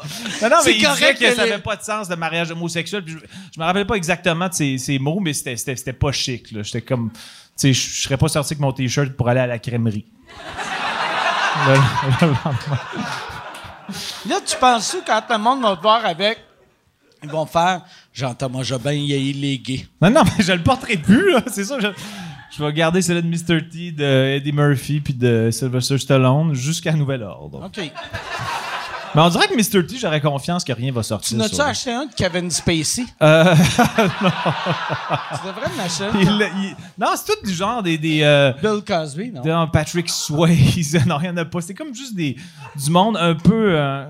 Non, 0.42 0.48
non, 0.50 0.56
mais 0.64 0.72
il 0.76 0.86
disait 0.86 1.14
que, 1.14 1.34
ça 1.34 1.44
les- 1.44 1.50
n'avait 1.50 1.62
pas 1.62 1.76
de 1.76 1.82
sens 1.82 2.08
de 2.08 2.14
mariage 2.14 2.50
homosexuel. 2.50 3.02
Puis 3.04 3.14
je, 3.14 3.18
je 3.54 3.60
me 3.60 3.64
rappelle 3.64 3.86
pas 3.86 3.94
exactement 3.94 4.48
de 4.48 4.54
ces, 4.54 4.76
ces 4.78 4.98
mots, 4.98 5.20
mais 5.20 5.32
c'était, 5.32 5.56
c'était, 5.56 5.76
c'était 5.76 5.92
pas 5.94 6.12
chic. 6.12 6.50
Là. 6.52 6.62
J'étais 6.62 6.82
comme. 6.82 7.10
Tu 7.10 7.18
sais, 7.56 7.72
je 7.72 7.90
je 7.96 8.02
serais 8.02 8.16
pas 8.16 8.28
sorti 8.28 8.52
avec 8.52 8.60
mon 8.60 8.72
t-shirt 8.72 9.12
pour 9.14 9.28
aller 9.28 9.40
à 9.40 9.46
la 9.46 9.58
crèmerie. 9.58 10.04
Le- 11.66 11.74
le 11.74 12.26
lendemain. 12.28 12.78
Là, 14.28 14.36
tu 14.46 14.56
penses 14.58 14.92
que 14.92 15.06
quand 15.06 15.22
le 15.30 15.38
monde 15.38 15.62
va 15.62 15.74
te 15.76 15.82
voir 15.82 16.04
avec, 16.04 16.38
ils 17.22 17.28
vont 17.30 17.46
faire 17.46 17.80
Jean-Thomas 18.12 18.62
Jobin, 18.62 18.92
il 18.92 19.10
est 19.12 19.20
illégué. 19.22 19.88
non, 20.00 20.10
non, 20.10 20.22
mais 20.24 20.44
je 20.44 20.52
le 20.52 20.62
porterai 20.62 20.98
plus, 20.98 21.32
là. 21.32 21.42
C'est 21.48 21.64
ça. 21.64 21.78
Je, 21.80 21.88
je 22.56 22.64
vais 22.64 22.72
garder 22.72 23.02
celle 23.02 23.22
de 23.22 23.26
Mr. 23.28 23.68
T, 23.68 23.92
de 23.92 24.36
Eddie 24.36 24.52
Murphy, 24.52 25.00
puis 25.00 25.14
de 25.14 25.50
Sylvester 25.52 25.98
Stallone 25.98 26.54
jusqu'à 26.54 26.92
nouvel 26.92 27.22
ordre. 27.22 27.64
OK. 27.66 27.90
Mais 29.14 29.22
on 29.22 29.28
dirait 29.30 29.48
que 29.48 29.54
Mr. 29.54 29.86
T, 29.86 29.96
j'aurais 29.96 30.20
confiance 30.20 30.62
que 30.64 30.72
rien 30.72 30.92
va 30.92 31.00
Tu 31.00 31.08
sortir. 31.08 31.38
n'as-tu 31.38 31.54
sur- 31.54 31.64
acheté 31.64 31.92
un 31.92 32.04
de 32.06 32.12
Kevin 32.14 32.50
Spacey? 32.50 33.04
Euh, 33.22 33.54
Tu 35.40 35.46
devrais 35.46 35.70
il- 36.56 36.76
non, 36.98 37.08
c'est 37.16 37.34
tout 37.34 37.46
du 37.46 37.52
genre 37.54 37.82
des. 37.82 37.96
des 37.98 38.20
euh, 38.22 38.52
Bill 38.62 38.82
Cosby, 38.86 39.32
non? 39.32 39.42
de- 39.42 39.70
Patrick 39.70 40.08
Swayze. 40.10 40.98
non, 41.06 41.18
il 41.20 41.24
n'y 41.24 41.28
en 41.30 41.36
a 41.38 41.44
pas. 41.44 41.60
C'est 41.60 41.74
comme 41.74 41.94
juste 41.94 42.14
des, 42.14 42.36
du 42.76 42.90
monde 42.90 43.16
un 43.16 43.34
peu. 43.34 43.72
euh, 43.76 44.04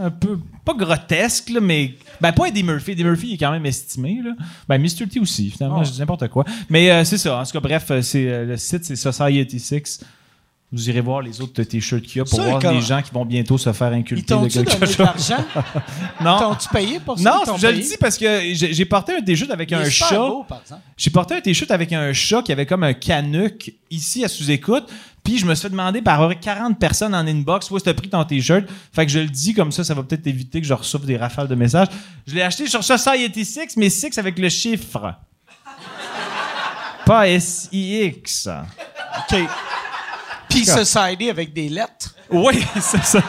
un 0.00 0.10
peu. 0.10 0.38
Pas 0.64 0.74
grotesque, 0.74 1.50
là, 1.50 1.60
mais. 1.60 1.94
Ben, 2.20 2.32
pas 2.32 2.46
Eddie 2.46 2.62
Murphy. 2.62 2.92
Eddie 2.92 3.04
Murphy 3.04 3.28
il 3.28 3.34
est 3.34 3.38
quand 3.38 3.50
même 3.50 3.66
estimé, 3.66 4.20
là. 4.24 4.32
Ben, 4.68 4.78
Mr. 4.80 5.06
T 5.08 5.20
aussi, 5.20 5.50
finalement, 5.50 5.78
Oh. 5.80 5.84
je 5.84 5.90
dis 5.90 5.98
n'importe 6.00 6.28
quoi. 6.28 6.44
Mais 6.68 6.90
euh, 6.90 7.04
c'est 7.04 7.18
ça. 7.18 7.38
En 7.38 7.44
tout 7.44 7.52
cas, 7.52 7.60
bref, 7.60 7.86
euh, 7.90 8.02
c'est, 8.02 8.26
euh, 8.28 8.44
le 8.44 8.56
site, 8.56 8.84
c'est 8.84 8.96
Society 8.96 9.60
6. 9.60 10.00
Vous 10.70 10.90
irez 10.90 11.00
voir 11.00 11.22
les 11.22 11.40
autres 11.40 11.62
t-shirts 11.62 12.02
qu'il 12.02 12.18
y 12.18 12.20
a 12.20 12.24
pour 12.24 12.34
Ça, 12.38 12.44
voir 12.44 12.72
les 12.74 12.82
gens 12.82 13.00
qui 13.00 13.10
vont 13.10 13.24
bientôt 13.24 13.56
se 13.56 13.72
faire 13.72 13.90
inculper 13.90 14.34
de 14.34 14.48
quelque 14.48 14.84
chose. 14.84 14.98
l'argent? 14.98 15.42
Non. 16.22 16.38
T'ont-tu 16.38 16.68
payé 16.68 17.00
pour 17.00 17.18
ça? 17.18 17.42
Non, 17.46 17.56
je 17.56 17.66
le 17.68 17.78
dis 17.78 17.96
parce 17.98 18.18
que 18.18 18.40
j'ai 18.52 18.84
porté 18.84 19.14
un 19.14 19.22
t-shirt 19.22 19.50
avec 19.50 19.72
un 19.72 19.88
chat. 19.88 20.18
beau, 20.18 20.44
par 20.46 20.60
exemple. 20.60 20.82
J'ai 20.96 21.08
porté 21.10 21.36
un 21.36 21.40
t-shirt 21.40 21.70
avec 21.70 21.90
un 21.94 22.12
chat 22.12 22.42
qui 22.42 22.52
avait 22.52 22.66
comme 22.66 22.82
un 22.82 22.92
canuc 22.92 23.72
ici 23.90 24.22
à 24.24 24.28
sous-écoute. 24.28 24.84
Puis 25.28 25.36
je 25.36 25.44
me 25.44 25.54
suis 25.54 25.64
fait 25.64 25.68
demander 25.68 26.00
par 26.00 26.22
à 26.22 26.26
peu 26.26 26.34
près 26.34 26.40
40 26.42 26.78
personnes 26.78 27.14
en 27.14 27.18
inbox 27.26 27.70
où 27.70 27.76
est-ce 27.76 27.84
que 27.84 27.90
t'as 27.90 27.94
pris 27.94 28.08
ton 28.08 28.24
t-shirt? 28.24 28.64
Fait 28.94 29.04
que 29.04 29.12
je 29.12 29.18
le 29.18 29.26
dis 29.26 29.52
comme 29.52 29.70
ça, 29.72 29.84
ça 29.84 29.92
va 29.92 30.02
peut-être 30.02 30.26
éviter 30.26 30.58
que 30.58 30.66
je 30.66 30.72
reçoive 30.72 31.04
des 31.04 31.18
rafales 31.18 31.48
de 31.48 31.54
messages. 31.54 31.88
Je 32.26 32.34
l'ai 32.34 32.40
acheté 32.40 32.66
sur 32.66 32.82
Society 32.82 33.44
6, 33.44 33.76
mais 33.76 33.90
6 33.90 34.16
avec 34.16 34.38
le 34.38 34.48
chiffre. 34.48 35.16
Pas 37.04 37.28
S-I-X. 37.28 38.48
OK. 39.30 39.38
Puis 40.48 40.64
Society 40.64 41.28
avec 41.28 41.52
des 41.52 41.68
lettres. 41.68 42.14
Oui, 42.30 42.64
c'est 42.80 43.04
ça. 43.04 43.20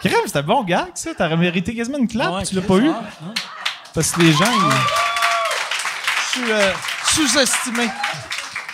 Crème, 0.00 0.14
c'était 0.24 0.42
bon 0.42 0.64
gag, 0.64 0.92
ça. 0.94 1.14
T'aurais 1.14 1.36
mérité 1.36 1.74
quasiment 1.74 1.98
une 1.98 2.08
clap. 2.08 2.32
Ouais, 2.32 2.42
tu 2.44 2.54
l'as 2.54 2.62
pas 2.62 2.76
eu? 2.78 2.90
Parce 3.92 4.12
que 4.12 4.20
les 4.22 4.32
gens, 4.32 4.44
ils- 4.50 4.72
Je 6.32 6.40
suis 6.40 6.50
euh, 6.52 6.72
sous-estimé. 7.12 7.88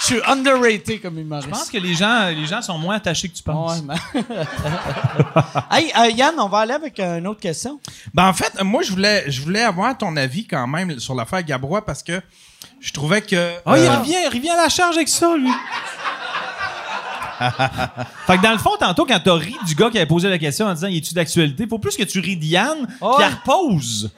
Je 0.00 0.06
suis 0.06 0.20
underrated 0.26 1.02
comme 1.02 1.18
humoriste. 1.18 1.48
je 1.48 1.52
pense 1.52 1.68
que 1.70 1.76
les 1.76 1.94
gens, 1.94 2.28
les 2.28 2.46
gens 2.46 2.62
sont 2.62 2.78
moins 2.78 2.96
attachés 2.96 3.28
que 3.28 3.36
tu 3.36 3.42
penses. 3.42 3.80
Ouais, 3.80 4.22
hey, 5.70 5.92
euh, 5.98 6.10
Yann, 6.10 6.34
on 6.38 6.48
va 6.48 6.60
aller 6.60 6.72
avec 6.72 6.98
euh, 6.98 7.18
une 7.18 7.26
autre 7.26 7.40
question. 7.40 7.78
Ben, 8.14 8.26
en 8.26 8.32
fait, 8.32 8.62
moi, 8.62 8.82
je 8.82 8.92
voulais, 8.92 9.30
je 9.30 9.42
voulais 9.42 9.60
avoir 9.60 9.96
ton 9.98 10.16
avis 10.16 10.46
quand 10.46 10.66
même 10.66 10.98
sur 10.98 11.14
l'affaire 11.14 11.42
Gabrois 11.42 11.84
parce 11.84 12.02
que 12.02 12.18
je 12.80 12.92
trouvais 12.92 13.20
que. 13.20 13.52
Ah, 13.66 13.78
il 13.78 13.84
euh, 13.84 13.98
revient, 13.98 14.16
il 14.24 14.28
revient 14.34 14.48
à 14.48 14.56
la 14.56 14.68
charge 14.70 14.96
avec 14.96 15.08
ça, 15.08 15.36
lui. 15.36 15.50
fait 18.26 18.36
que 18.38 18.42
dans 18.42 18.52
le 18.52 18.58
fond, 18.58 18.76
tantôt, 18.78 19.04
quand 19.04 19.20
t'as 19.22 19.34
ri 19.34 19.56
du 19.66 19.74
gars 19.74 19.90
qui 19.90 19.98
avait 19.98 20.06
posé 20.06 20.28
la 20.30 20.38
question 20.38 20.66
en 20.66 20.74
disant 20.74 20.88
«Es-tu 20.90 21.12
d'actualité?» 21.14 21.66
faut 21.68 21.78
plus 21.78 21.96
que 21.96 22.04
tu 22.04 22.20
ris 22.20 22.36
d'Yann, 22.36 22.86
Ouais. 23.00 23.12
qui 23.16 23.20
la 23.20 23.28
repose. 23.30 24.10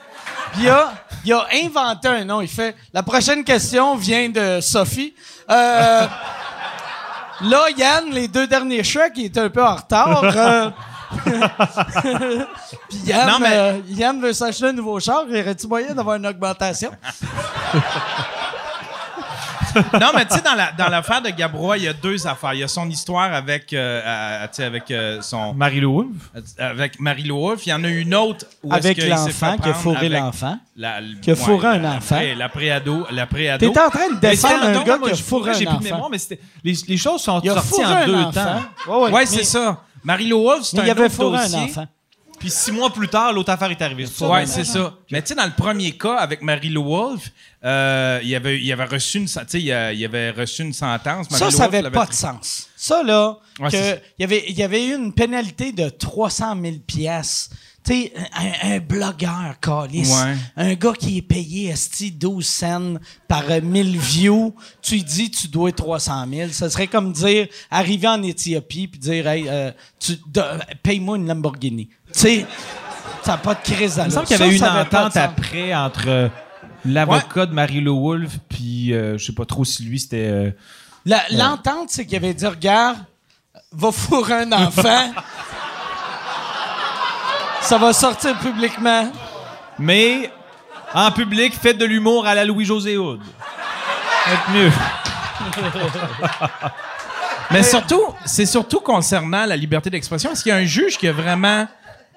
Puis 0.53 0.63
il 0.63 0.69
a, 0.69 0.93
il 1.25 1.33
a 1.33 1.47
inventé 1.65 2.09
un 2.09 2.25
nom. 2.25 2.41
Il 2.41 2.49
fait 2.49 2.75
La 2.93 3.03
prochaine 3.03 3.43
question 3.45 3.97
vient 3.97 4.29
de 4.29 4.61
Sophie. 4.61 5.15
Euh, 5.51 6.07
là, 7.43 7.65
Yann, 7.77 8.11
les 8.11 8.29
deux 8.29 8.47
derniers 8.47 8.85
chocs, 8.85 9.13
il 9.17 9.27
est 9.27 9.39
un 9.39 9.49
peu 9.51 9.63
en 9.65 9.77
retard. 9.77 10.23
euh. 10.25 10.71
Puis 12.89 12.99
Yann, 13.05 13.29
Non, 13.29 13.39
mais- 13.41 13.49
euh, 13.57 13.79
Yann 13.89 14.21
veut 14.21 14.33
s'acheter 14.33 14.67
un 14.67 14.73
nouveau 14.73 14.99
char. 15.01 15.25
Y 15.29 15.41
aurait-tu 15.41 15.67
moyen 15.67 15.95
d'avoir 15.95 16.17
une 16.17 16.27
augmentation? 16.27 16.91
non, 20.01 20.09
mais 20.14 20.25
tu 20.27 20.35
sais, 20.35 20.43
dans, 20.43 20.55
la, 20.55 20.73
dans 20.73 20.89
l'affaire 20.89 21.23
de 21.23 21.31
Gabrois, 21.31 21.79
il 21.79 21.85
y 21.85 21.89
a 21.89 21.93
deux 21.93 22.27
affaires. 22.27 22.55
Il 22.55 22.61
y 22.61 22.62
a 22.62 22.68
son 22.68 22.89
histoire 22.89 23.33
avec, 23.33 23.73
euh, 23.73 24.01
à- 24.45 24.62
avec 24.64 24.91
euh, 24.91 25.20
son. 25.23 25.55
Marie-Lou. 25.55 26.12
Avec 26.59 27.01
Marie-Lou 27.01 27.39
Wolfe. 27.41 27.66
Il 27.66 27.70
y 27.70 27.73
en 27.73 27.85
a 27.85 27.89
une 27.89 28.14
autre 28.14 28.47
où 28.62 28.68
est-ce 28.75 28.87
Avec 28.87 28.95
qu'il 28.99 29.05
s'est 29.05 29.11
l'enfant 29.11 29.53
fait 29.53 29.62
qui 29.62 29.68
a 29.68 29.73
prendre 29.73 29.77
fourré 29.81 30.07
avec 30.07 30.12
l'enfant. 30.12 30.59
la- 30.77 31.01
Qui 31.20 31.31
a 31.31 31.37
fourré 31.37 31.68
un 31.68 31.79
la- 31.79 31.91
enfant. 31.97 32.20
La, 32.37 32.49
pré-ado. 32.49 33.07
La 33.11 33.27
pré-ado. 33.27 33.70
T'es 33.70 33.79
en 33.81 33.91
train 33.91 34.09
de 34.09 34.14
Mais 34.23 34.37
c'est- 34.37 34.49
défendre 34.49 34.64
un 34.64 34.83
gars 34.85 34.99
moi, 34.99 35.09
qui 35.09 35.12
a 35.14 35.16
je 35.16 35.23
fourré 35.23 35.53
J'ai 35.55 35.66
un 35.66 35.70
plus 35.77 35.79
de 35.79 35.87
enfant. 35.87 35.95
mémoire, 35.95 36.11
mais 36.11 36.18
c'était- 36.18 36.41
les, 36.64 36.75
les 36.89 36.97
choses 36.97 37.20
sont 37.23 37.41
Il 37.43 37.51
a 37.51 37.55
sorties 37.55 37.68
fourré 37.70 37.85
en 37.85 37.97
un 37.97 38.07
deux 38.07 38.14
enfant. 38.16 38.33
temps. 38.87 38.93
Ouais, 38.93 39.11
ouais, 39.12 39.20
mais 39.20 39.27
c'est 39.27 39.45
ça. 39.45 39.81
Marie-Lou 40.05 40.43
Wolfe, 40.43 40.62
c'est 40.64 40.77
Mais 40.77 40.83
un 40.83 40.87
il 40.87 40.91
avait 40.91 41.05
autre 41.05 41.14
fourré 41.14 41.39
dossier. 41.39 41.59
un 41.59 41.62
enfant. 41.64 41.87
Puis 42.43 42.51
six 42.51 42.72
mois 42.72 42.93
plus 42.93 43.07
tard, 43.07 43.32
l'autre 43.32 43.51
affaire 43.53 43.70
est 43.70 43.80
arrivée. 43.80 44.05
Ça, 44.07 44.28
Ouais, 44.28 44.47
c'est 44.47 44.64
ça. 44.64 44.95
Mais 45.12 45.22
tu 45.22 45.28
sais, 45.28 45.34
dans 45.36 45.45
le 45.47 45.53
premier 45.57 45.93
cas, 45.97 46.16
avec 46.16 46.43
Marie-Lou 46.43 46.82
Wolfe, 46.82 47.30
euh, 47.64 48.18
il, 48.24 48.34
avait, 48.34 48.61
il 48.61 48.72
avait 48.72 48.84
reçu 48.86 49.18
une, 49.18 49.28
sen- 49.28 49.45
tu 49.45 49.53
sais, 49.53 49.62
il, 49.62 49.70
a- 49.70 49.93
il 49.93 50.05
avait 50.05 50.32
reçu 50.32 50.62
une 50.62 50.72
sentence. 50.72 51.28
Ça, 51.30 51.53
ça 51.53 51.68
n'avait 51.68 51.88
pas 51.88 52.07
de 52.07 52.12
sens. 52.12 52.68
Ça, 52.76 53.05
là, 53.05 53.38
Ouais, 53.61 53.70
que 53.70 53.76
c'est 53.76 53.90
ça. 53.95 54.01
il 54.18 54.22
y 54.22 54.24
avait, 54.24 54.45
il 54.49 54.59
y 54.59 54.62
avait 54.64 54.84
eu 54.88 54.97
une 54.97 55.12
pénalité 55.12 55.70
de 55.70 55.88
300 55.88 56.61
000 56.61 56.76
pièces. 56.84 57.51
Tu 57.84 57.95
sais, 57.95 58.12
un, 58.64 58.74
un 58.74 58.78
blogueur, 58.78 59.57
Calis, 59.61 60.09
Ouais. 60.09 60.36
un 60.57 60.74
gars 60.74 60.93
qui 60.93 61.18
est 61.18 61.22
payé, 61.22 61.68
esti, 61.70 62.12
12 62.12 62.47
cents 62.47 62.95
par 63.26 63.43
euh, 63.51 63.61
1000 63.61 63.99
views, 63.99 64.55
tu 64.80 64.95
lui 64.95 65.03
dis 65.05 65.30
tu 65.32 65.49
dois 65.49 65.72
300 65.72 66.26
000. 66.32 66.51
Ce 66.53 66.68
serait 66.68 66.86
comme 66.86 67.12
dire, 67.12 67.49
arriver 67.72 68.07
en 68.07 68.22
Éthiopie 68.22 68.86
puis 68.86 69.01
dire, 69.01 69.26
hey, 69.26 69.47
euh, 69.49 69.72
tu, 69.99 70.12
paye-moi 70.84 71.16
une 71.16 71.26
Lamborghini. 71.26 71.88
Tu 72.13 72.21
sais, 72.21 72.47
n'a 73.27 73.37
pas 73.37 73.55
de 73.55 73.61
crise 73.63 73.97
Il 73.99 74.05
me 74.07 74.11
semble 74.11 74.27
qu'il 74.27 74.39
y 74.39 74.43
avait 74.43 74.57
une 74.57 74.65
entente 74.65 75.17
après 75.17 75.75
entre 75.75 76.09
euh, 76.09 76.29
l'avocat 76.85 77.47
de 77.47 77.55
Marie-Lou 77.55 78.01
Wolfe, 78.01 78.39
puis 78.49 78.93
euh, 78.93 79.17
je 79.19 79.25
sais 79.27 79.33
pas 79.33 79.45
trop 79.45 79.65
si 79.65 79.85
lui 79.85 79.99
c'était. 80.01 80.29
euh, 80.31 80.51
L'entente, 81.31 81.89
c'est 81.91 82.07
qu'il 82.07 82.17
avait 82.17 82.35
dit 82.35 82.47
Regarde, 82.47 82.99
va 83.73 83.91
fourrer 83.93 84.43
un 84.43 84.53
enfant. 84.53 85.13
Ça 87.61 87.79
va 87.79 87.93
sortir 87.93 88.37
publiquement. 88.39 89.11
Mais 89.79 90.31
en 90.93 91.11
public, 91.13 91.55
faites 91.55 91.79
de 91.79 91.85
l'humour 91.85 92.27
à 92.27 92.35
la 92.35 92.45
Louis-José 92.45 92.97
Hood. 92.97 93.21
Être 94.33 94.51
mieux. 94.51 94.71
Mais 97.51 97.63
surtout, 97.63 98.03
c'est 98.25 98.47
surtout 98.47 98.81
concernant 98.81 99.45
la 99.45 99.57
liberté 99.57 99.91
d'expression. 99.91 100.33
Est-ce 100.33 100.43
qu'il 100.43 100.51
y 100.51 100.55
a 100.55 100.59
un 100.59 100.65
juge 100.65 100.97
qui 100.99 101.07
a 101.07 101.13
vraiment 101.13 101.67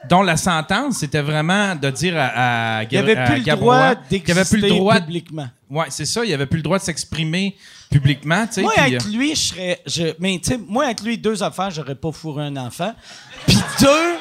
dont 0.09 0.21
la 0.21 0.37
sentence 0.37 0.97
c'était 0.97 1.21
vraiment 1.21 1.75
de 1.75 1.89
dire 1.89 2.15
à, 2.17 2.79
à, 2.79 2.83
Il 2.83 2.89
n'y 2.91 2.97
avait 2.97 3.25
plus 3.25 3.37
le 3.37 3.55
droit 3.55 3.95
d'exister 3.95 4.79
publiquement. 4.99 5.47
Ouais, 5.69 5.85
c'est 5.89 6.05
ça. 6.05 6.23
Il 6.23 6.33
avait 6.33 6.45
plus 6.45 6.57
le 6.57 6.63
droit 6.63 6.77
de 6.77 6.83
s'exprimer 6.83 7.55
publiquement. 7.89 8.45
tu 8.47 8.53
sais, 8.53 8.61
Moi, 8.61 8.73
puis, 8.75 8.81
avec 8.81 9.01
euh, 9.01 9.09
lui, 9.09 9.35
je 9.35 9.41
serais. 9.41 9.81
Je, 9.85 10.13
mais 10.19 10.39
tu 10.41 10.51
sais, 10.51 10.57
moi, 10.57 10.85
avec 10.85 11.01
lui, 11.01 11.17
deux 11.17 11.41
affaires, 11.41 11.71
j'aurais 11.71 11.95
pas 11.95 12.11
fourré 12.11 12.43
un 12.43 12.57
enfant. 12.57 12.93
Puis 13.47 13.57
deux, 13.79 14.15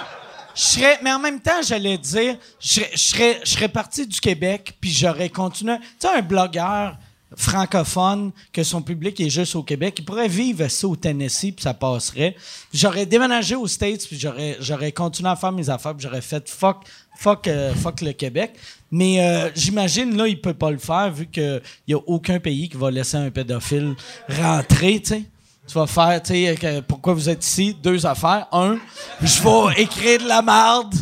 je 0.55 0.61
serais. 0.61 0.99
Mais 1.03 1.13
en 1.13 1.19
même 1.19 1.41
temps, 1.41 1.63
j'allais 1.63 1.99
dire, 1.99 2.37
je 2.61 2.69
serais, 2.69 2.91
je 2.93 2.99
serais, 2.99 3.41
je 3.45 3.51
serais 3.51 3.69
parti 3.69 4.07
du 4.07 4.21
Québec, 4.21 4.75
puis 4.81 4.91
j'aurais 4.91 5.29
continué. 5.29 5.77
Tu 5.79 6.07
sais, 6.07 6.09
un 6.09 6.23
blogueur 6.23 6.97
francophone, 7.37 8.33
que 8.53 8.63
son 8.63 8.83
public 8.83 9.21
est 9.21 9.31
juste 9.31 9.57
au 9.57 9.63
Québec, 9.63 9.97
il 9.99 10.05
pourrait 10.05 10.29
vivre 10.29 10.69
ça 10.69 10.87
au 10.87 10.97
Tennessee, 10.97 11.53
puis 11.53 11.63
ça 11.63 11.75
passerait. 11.75 12.37
J'aurais 12.73 13.07
déménagé 13.07 13.55
aux 13.55 13.67
States, 13.67 14.07
puis 14.07 14.19
j'aurais, 14.19 14.57
j'aurais 14.61 14.93
continué 14.93 15.31
à 15.31 15.37
faire 15.37 15.53
mes 15.53 15.69
affaires, 15.71 15.95
puis 15.95 16.07
j'aurais 16.07 16.21
fait 16.21 16.49
fuck, 16.49 16.85
fuck, 17.17 17.49
euh, 17.49 17.75
fuck 17.75 18.01
le 18.01 18.13
Québec. 18.13 18.55
Mais 18.91 19.21
euh, 19.21 19.51
j'imagine, 19.55 20.17
là, 20.17 20.29
il 20.29 20.41
peut 20.41 20.55
pas 20.55 20.71
le 20.71 20.79
faire, 20.79 21.11
vu 21.11 21.27
qu'il 21.27 21.63
n'y 21.89 21.95
a 21.95 22.01
aucun 22.07 22.39
pays 22.39 22.69
qui 22.69 22.77
va 22.77 22.91
laisser 22.91 23.17
un 23.17 23.31
pédophile 23.31 23.95
rentrer, 24.29 25.01
tu 25.01 25.09
sais. 25.09 25.23
Tu 25.67 25.75
vas 25.75 25.87
faire, 25.87 26.23
tu 26.23 26.35
sais, 26.35 26.83
pourquoi 26.87 27.15
vous 27.15 27.31
êtes 27.31 27.45
ici? 27.45 27.75
Deux 27.83 28.05
affaires. 28.05 28.47
Un, 28.53 28.77
je 29.23 29.43
vais 29.43 29.83
écrire 29.83 30.21
de 30.21 30.29
la 30.29 30.43
merde, 30.43 30.95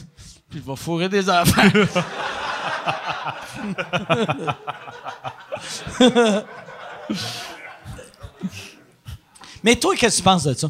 puis 0.48 0.62
je 0.64 0.70
vais 0.70 0.76
fourrer 0.76 1.08
des 1.08 1.28
affaires. 1.28 1.72
Mais 9.62 9.76
toi, 9.76 9.94
qu'est-ce 9.96 10.16
que 10.16 10.22
tu 10.22 10.24
penses 10.24 10.44
de 10.44 10.54
ça? 10.54 10.68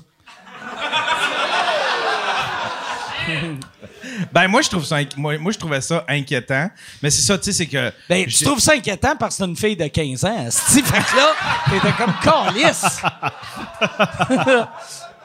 Ben 4.33 4.49
moi 4.49 4.63
je 4.63 4.69
trouve 4.69 4.85
ça 4.85 4.97
moi, 5.17 5.39
moi 5.39 5.53
je 5.53 5.59
trouvais 5.59 5.81
ça 5.81 6.05
inquiétant. 6.09 6.69
Mais 7.03 7.11
c'est 7.11 7.23
ça, 7.23 7.39
tu 7.39 7.45
sais, 7.45 7.53
c'est 7.53 7.67
que. 7.67 7.93
Ben, 8.09 8.25
tu 8.25 8.31
j'ai- 8.31 8.45
trouves 8.45 8.59
ça 8.59 8.73
inquiétant 8.75 9.15
parce 9.17 9.37
que 9.37 9.45
c'est 9.45 9.49
une 9.49 9.57
fille 9.57 9.77
de 9.77 9.87
15 9.87 10.25
ans. 10.25 10.47
Steve, 10.51 10.85
fait 10.85 11.03
que 11.03 11.17
là, 11.17 11.33
t'étais 11.71 11.93
comme 11.93 12.13
calice. 12.21 12.83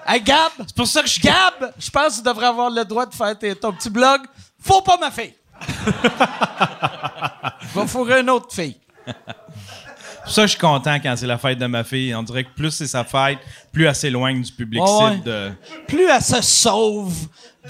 hey, 0.07 0.21
Gab, 0.21 0.51
c'est 0.59 0.75
pour 0.75 0.87
ça 0.87 1.01
que 1.01 1.09
je 1.09 1.19
Gab, 1.19 1.73
je 1.77 1.89
pense 1.89 2.13
que 2.13 2.17
tu 2.17 2.23
devrais 2.23 2.45
avoir 2.47 2.69
le 2.69 2.85
droit 2.85 3.05
de 3.05 3.13
faire 3.15 3.37
tes- 3.37 3.55
ton 3.55 3.73
petit 3.73 3.89
blog. 3.89 4.21
Faut 4.61 4.81
pas 4.81 4.97
ma 4.97 5.11
fille. 5.11 5.33
Va 7.73 7.87
fourrer 7.87 8.19
une 8.21 8.29
autre 8.29 8.53
fille. 8.53 8.77
Ça, 10.25 10.41
je 10.41 10.47
suis 10.47 10.59
content 10.59 10.95
quand 11.01 11.15
c'est 11.15 11.25
la 11.25 11.37
fête 11.37 11.57
de 11.57 11.67
ma 11.67 11.85
fille. 11.85 12.13
On 12.13 12.21
dirait 12.21 12.43
que 12.43 12.49
plus 12.53 12.71
c'est 12.71 12.87
sa 12.87 13.05
fête, 13.05 13.37
plus 13.71 13.85
elle 13.85 13.95
s'éloigne 13.95 14.41
du 14.41 14.51
public 14.51 14.81
Ouais, 14.83 14.89
ouais. 15.05 15.11
cible 15.13 15.23
de. 15.23 15.51
Plus 15.87 16.05
elle 16.09 16.21
se 16.21 16.41
sauve 16.41 17.13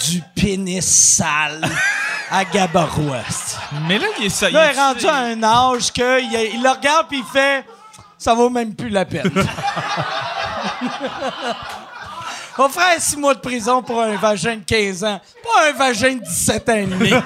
du 0.07 0.23
pénis 0.35 0.83
sale 0.83 1.61
à 2.31 2.43
Gabaroua. 2.45 3.21
Mais 3.87 3.99
là, 3.99 4.07
il 4.19 4.25
est 4.25 4.29
ça. 4.29 4.49
Là, 4.49 4.71
il 4.71 4.75
est 4.75 4.79
rendu 4.79 5.05
à 5.05 5.15
un 5.17 5.43
âge 5.43 5.91
qu'il 5.91 6.03
il 6.53 6.63
le 6.63 6.69
regarde 6.69 7.07
puis 7.07 7.19
il 7.19 7.25
fait 7.31 7.63
Ça 8.17 8.33
vaut 8.33 8.49
même 8.49 8.73
plus 8.73 8.89
la 8.89 9.05
peine. 9.05 9.31
On 12.57 12.69
ferait 12.69 12.99
six 12.99 13.17
mois 13.17 13.35
de 13.35 13.39
prison 13.39 13.83
pour 13.83 14.01
un 14.01 14.15
vagin 14.15 14.55
de 14.55 14.63
15 14.63 15.03
ans, 15.03 15.21
pas 15.43 15.69
un 15.69 15.73
vagin 15.73 16.15
de 16.15 16.23
17 16.23 16.69
ans 16.69 16.73
et 16.75 16.85
demi. 16.87 17.11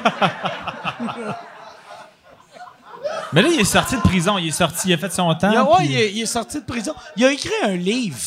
Mais 3.34 3.42
là, 3.42 3.50
il 3.54 3.60
est 3.60 3.64
sorti 3.64 3.96
de 3.96 4.02
prison. 4.02 4.38
Il 4.38 4.48
est 4.48 4.52
sorti, 4.52 4.90
il 4.90 4.94
a 4.94 4.98
fait 4.98 5.12
son 5.12 5.34
temps. 5.36 5.52
Il 5.52 5.58
a- 5.58 5.64
ouais, 5.64 5.78
puis- 5.80 5.88
il, 5.88 5.96
est, 5.96 6.12
il 6.14 6.22
est 6.22 6.26
sorti 6.26 6.58
de 6.60 6.66
prison. 6.66 6.94
Il 7.16 7.24
a 7.26 7.32
écrit 7.32 7.50
un 7.64 7.76
livre. 7.76 8.18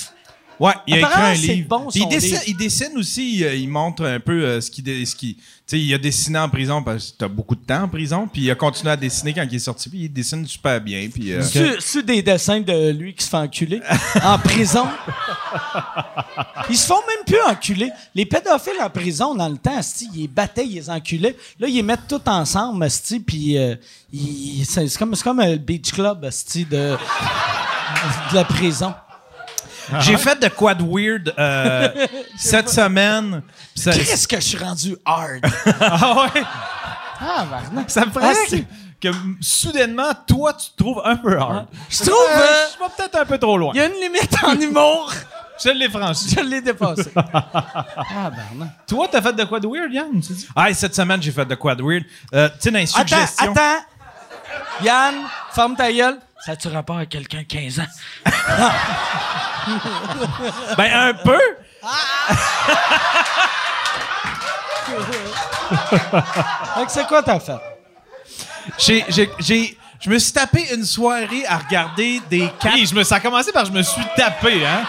Ouais, 0.61 0.73
il 0.87 0.95
a 0.95 0.99
écrit 0.99 1.21
un 1.21 1.35
livre. 1.35 1.69
bon, 1.69 1.89
il, 1.95 2.09
dessine, 2.09 2.31
livre. 2.31 2.43
il 2.47 2.57
dessine 2.57 2.97
aussi, 2.97 3.45
euh, 3.45 3.55
il 3.55 3.69
montre 3.69 4.05
un 4.05 4.21
peu 4.21 4.45
euh, 4.45 4.61
ce 4.61 4.71
qu'il. 4.71 4.85
ce 4.87 5.35
sais, 5.67 5.81
il 5.81 5.93
a 5.93 5.99
dessiné 5.99 6.39
en 6.39 6.49
prison 6.49 6.83
parce 6.83 7.11
que 7.11 7.17
t'as 7.19 7.29
beaucoup 7.29 7.57
de 7.57 7.65
temps 7.65 7.83
en 7.83 7.89
prison, 7.89 8.29
puis 8.31 8.43
il 8.43 8.51
a 8.51 8.55
continué 8.55 8.93
à 8.93 8.97
dessiner 8.97 9.35
quand 9.35 9.47
il 9.51 9.57
est 9.57 9.59
sorti, 9.59 9.89
puis 9.89 10.05
il 10.05 10.13
dessine 10.13 10.47
super 10.47 10.81
bien. 10.81 11.09
Puis, 11.13 11.33
euh, 11.33 11.43
sur 11.81 12.03
des 12.03 12.23
dessins 12.23 12.61
de 12.61 12.91
lui 12.91 13.15
qui 13.15 13.25
se 13.25 13.31
fait 13.31 13.37
enculer 13.37 13.81
en 14.23 14.39
prison. 14.39 14.87
Ils 16.71 16.77
se 16.77 16.87
font 16.87 17.01
même 17.07 17.25
plus 17.27 17.41
enculer. 17.51 17.91
Les 18.15 18.27
pédophiles 18.27 18.81
en 18.81 18.91
prison, 18.91 19.35
dans 19.35 19.49
le 19.49 19.57
temps, 19.57 19.81
ils 20.01 20.21
les 20.23 20.29
battaient, 20.29 20.67
ils 20.67 20.75
les 20.75 20.91
enculaient. 20.91 21.37
Là, 21.59 21.69
ils 21.69 21.75
les 21.75 21.83
mettent 21.83 22.09
tous 22.09 22.21
ensemble, 22.31 22.85
asti, 22.85 23.19
puis 23.21 23.59
euh, 23.59 23.75
c'est 24.65 24.97
comme, 24.97 25.17
comme 25.17 25.41
un 25.41 25.57
beach 25.57 25.93
club 25.93 26.25
asti, 26.25 26.65
de, 26.65 26.97
de 28.31 28.35
la 28.35 28.45
prison. 28.45 28.95
J'ai 30.01 30.17
fait 30.17 30.39
de 30.41 30.49
quoi 30.49 30.75
de 30.75 30.83
weird 30.83 31.35
euh, 31.39 31.89
cette 32.39 32.69
semaine. 32.69 33.43
ça- 33.75 33.93
Qu'est-ce 33.93 34.27
que 34.29 34.37
je 34.37 34.41
suis 34.41 34.59
rendu 34.59 34.97
hard? 35.05 35.45
Ah 35.81 36.25
ouais? 36.35 36.43
Ah, 37.21 37.45
Varna. 37.49 37.85
Ça 37.87 38.05
me 38.07 38.11
ferait 38.11 38.31
Asti. 38.31 38.65
que, 39.01 39.09
que, 39.09 39.15
soudainement, 39.41 40.13
toi, 40.27 40.53
tu 40.55 40.71
te 40.71 40.77
trouves 40.83 41.01
un 41.05 41.17
peu 41.17 41.39
hard. 41.39 41.67
Je 41.89 41.99
trouve, 42.03 42.15
Euh, 42.15 42.39
euh, 42.39 42.67
je 42.75 42.83
vais 42.85 42.91
peut-être 42.97 43.17
un 43.21 43.25
peu 43.25 43.39
trop 43.39 43.57
loin. 43.57 43.73
il 43.75 43.79
y 43.79 43.81
a 43.81 43.87
une 43.87 43.93
limite 44.01 44.37
en 44.43 44.59
humour. 44.59 45.13
Je 45.63 45.69
l'ai 45.71 45.89
franchi. 45.89 46.31
Je 46.37 46.41
l'ai 46.41 46.61
dépassé. 46.61 47.13
Ah, 47.15 48.31
Varna. 48.35 48.73
Toi, 48.89 49.07
t'as 49.11 49.23
fait 49.23 49.33
de 49.33 49.45
quoi 49.45 49.61
de 49.61 49.69
weird, 49.69 49.93
Yann? 49.93 50.21
tu 50.21 50.33
dis? 50.33 50.49
Ah, 50.57 50.73
cette 50.75 50.95
semaine, 50.97 51.23
j'ai 51.23 51.31
fait 51.31 51.45
de 51.47 51.55
quoi 51.55 51.75
de 51.77 51.83
weird. 51.83 52.05
Euh, 52.35 52.49
tu 52.49 52.55
sais, 52.61 52.71
dans 52.73 52.79
les 52.81 52.91
Attends, 52.91 52.99
suggestions. 53.09 53.53
attends. 53.53 53.85
Yann, 54.83 55.15
ferme 55.53 55.77
ta 55.77 55.93
gueule. 55.93 56.19
Ça 56.45 56.53
a-tu 56.53 56.69
rapport 56.69 56.99
à 56.99 57.07
quelqu'un 57.07 57.39
de 57.39 57.45
15 57.45 57.81
ans? 57.81 57.87
Ben, 60.77 60.91
un 60.93 61.15
peu. 61.15 61.39
Fait 66.77 66.85
que 66.87 66.93
c'est 66.93 67.07
quoi 67.07 67.23
ta 67.23 67.41
fait? 67.41 67.53
J'ai, 68.79 69.05
j'ai, 69.09 69.31
j'ai- 69.39 69.79
je 70.01 70.11
me 70.11 70.19
suis 70.19 70.33
tapé 70.33 70.67
une 70.75 70.85
soirée 70.85 71.47
à 71.47 71.57
regarder 71.59 72.21
des 72.29 72.41
quatre. 72.61 72.77
Hey, 72.77 72.87
je 72.87 72.95
me, 72.95 73.03
ça 73.05 73.17
a 73.17 73.21
commencé 73.21 73.53
par 73.53 73.65
je 73.65 73.73
me 73.73 73.83
suis 73.83 74.03
tapé, 74.17 74.67
hein? 74.67 74.85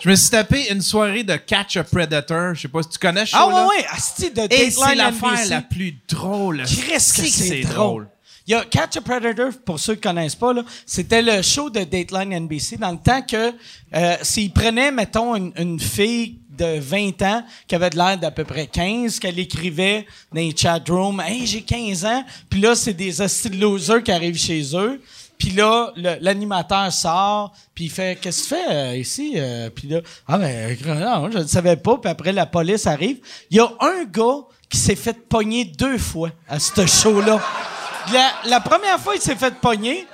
Je 0.00 0.08
me 0.08 0.14
suis 0.16 0.30
tapé 0.30 0.68
une 0.70 0.80
soirée 0.80 1.22
de 1.22 1.36
Catch 1.36 1.76
a 1.76 1.84
Predator. 1.84 2.54
Je 2.54 2.62
sais 2.62 2.68
pas 2.68 2.82
si 2.82 2.88
tu 2.90 2.98
connais 2.98 3.26
ce 3.26 3.36
Ah 3.36 3.46
ouais, 3.46 3.54
ouais, 3.54 3.86
Asti 3.92 4.30
de 4.30 4.42
Et 4.50 4.70
c'est 4.70 4.94
l'affaire 4.94 5.32
NBC. 5.32 5.48
la 5.50 5.60
plus 5.62 5.94
drôle. 6.08 6.62
Qu'est-ce 6.64 7.12
que 7.14 7.26
c'est 7.28 7.60
drôle. 7.62 8.08
Y 8.52 8.54
a 8.54 8.64
Catch 8.66 8.98
a 8.98 9.00
Predator, 9.00 9.50
pour 9.64 9.80
ceux 9.80 9.94
qui 9.94 10.02
connaissent 10.02 10.34
pas, 10.34 10.52
c'était 10.84 11.22
le 11.22 11.40
show 11.40 11.70
de 11.70 11.84
Dateline 11.84 12.38
NBC 12.38 12.76
dans 12.76 12.90
le 12.90 12.98
temps 12.98 13.22
que 13.22 13.54
euh, 13.94 14.16
s'ils 14.20 14.52
prenaient, 14.52 14.92
mettons, 14.92 15.34
une, 15.34 15.80
fille 15.80 16.38
de 16.50 16.78
20 16.78 17.22
ans 17.22 17.42
qui 17.66 17.74
avait 17.74 17.88
de 17.88 17.96
l'air 17.96 18.18
d'à 18.18 18.30
peu 18.30 18.44
près 18.44 18.66
15, 18.66 19.18
qu'elle 19.20 19.38
écrivait 19.38 20.06
dans 20.30 20.40
les 20.40 20.54
chat 20.54 20.82
rooms 20.86 21.22
«Hey, 21.26 21.46
j'ai 21.46 21.62
15 21.62 22.04
ans», 22.04 22.24
puis 22.50 22.60
là, 22.60 22.74
c'est 22.74 22.92
des 22.92 23.22
hosties 23.22 23.48
de 23.48 23.56
losers 23.56 24.02
qui 24.02 24.12
arrivent 24.12 24.38
chez 24.38 24.76
eux, 24.76 25.00
puis 25.38 25.52
là, 25.52 25.90
l'animateur 26.20 26.92
sort, 26.92 27.54
puis 27.74 27.84
il 27.84 27.90
fait 27.90 28.18
Qu'est-ce 28.20 28.50
que 28.50 28.54
tu 28.54 28.62
fais 28.62 28.74
euh, 28.74 28.96
ici? 28.98 29.32
Euh, 29.36 29.70
Puis 29.70 29.88
là, 29.88 30.00
ah 30.28 30.36
ben, 30.36 30.76
non, 30.84 31.30
je 31.32 31.38
ne 31.38 31.46
savais 31.46 31.76
pas. 31.76 31.96
Puis 31.96 32.10
après, 32.10 32.32
la 32.32 32.46
police 32.46 32.86
arrive. 32.86 33.16
Il 33.50 33.56
y 33.56 33.60
a 33.60 33.68
un 33.80 34.04
gars 34.04 34.42
qui 34.68 34.78
s'est 34.78 34.94
fait 34.94 35.26
pogner 35.28 35.64
deux 35.64 35.98
fois 35.98 36.30
à 36.48 36.60
ce 36.60 36.86
show-là. 36.86 37.40
La, 38.12 38.32
la 38.44 38.60
première 38.60 38.98
fois, 38.98 39.14
il 39.14 39.20
s'est 39.20 39.36
fait 39.36 39.54
pogner. 39.54 40.06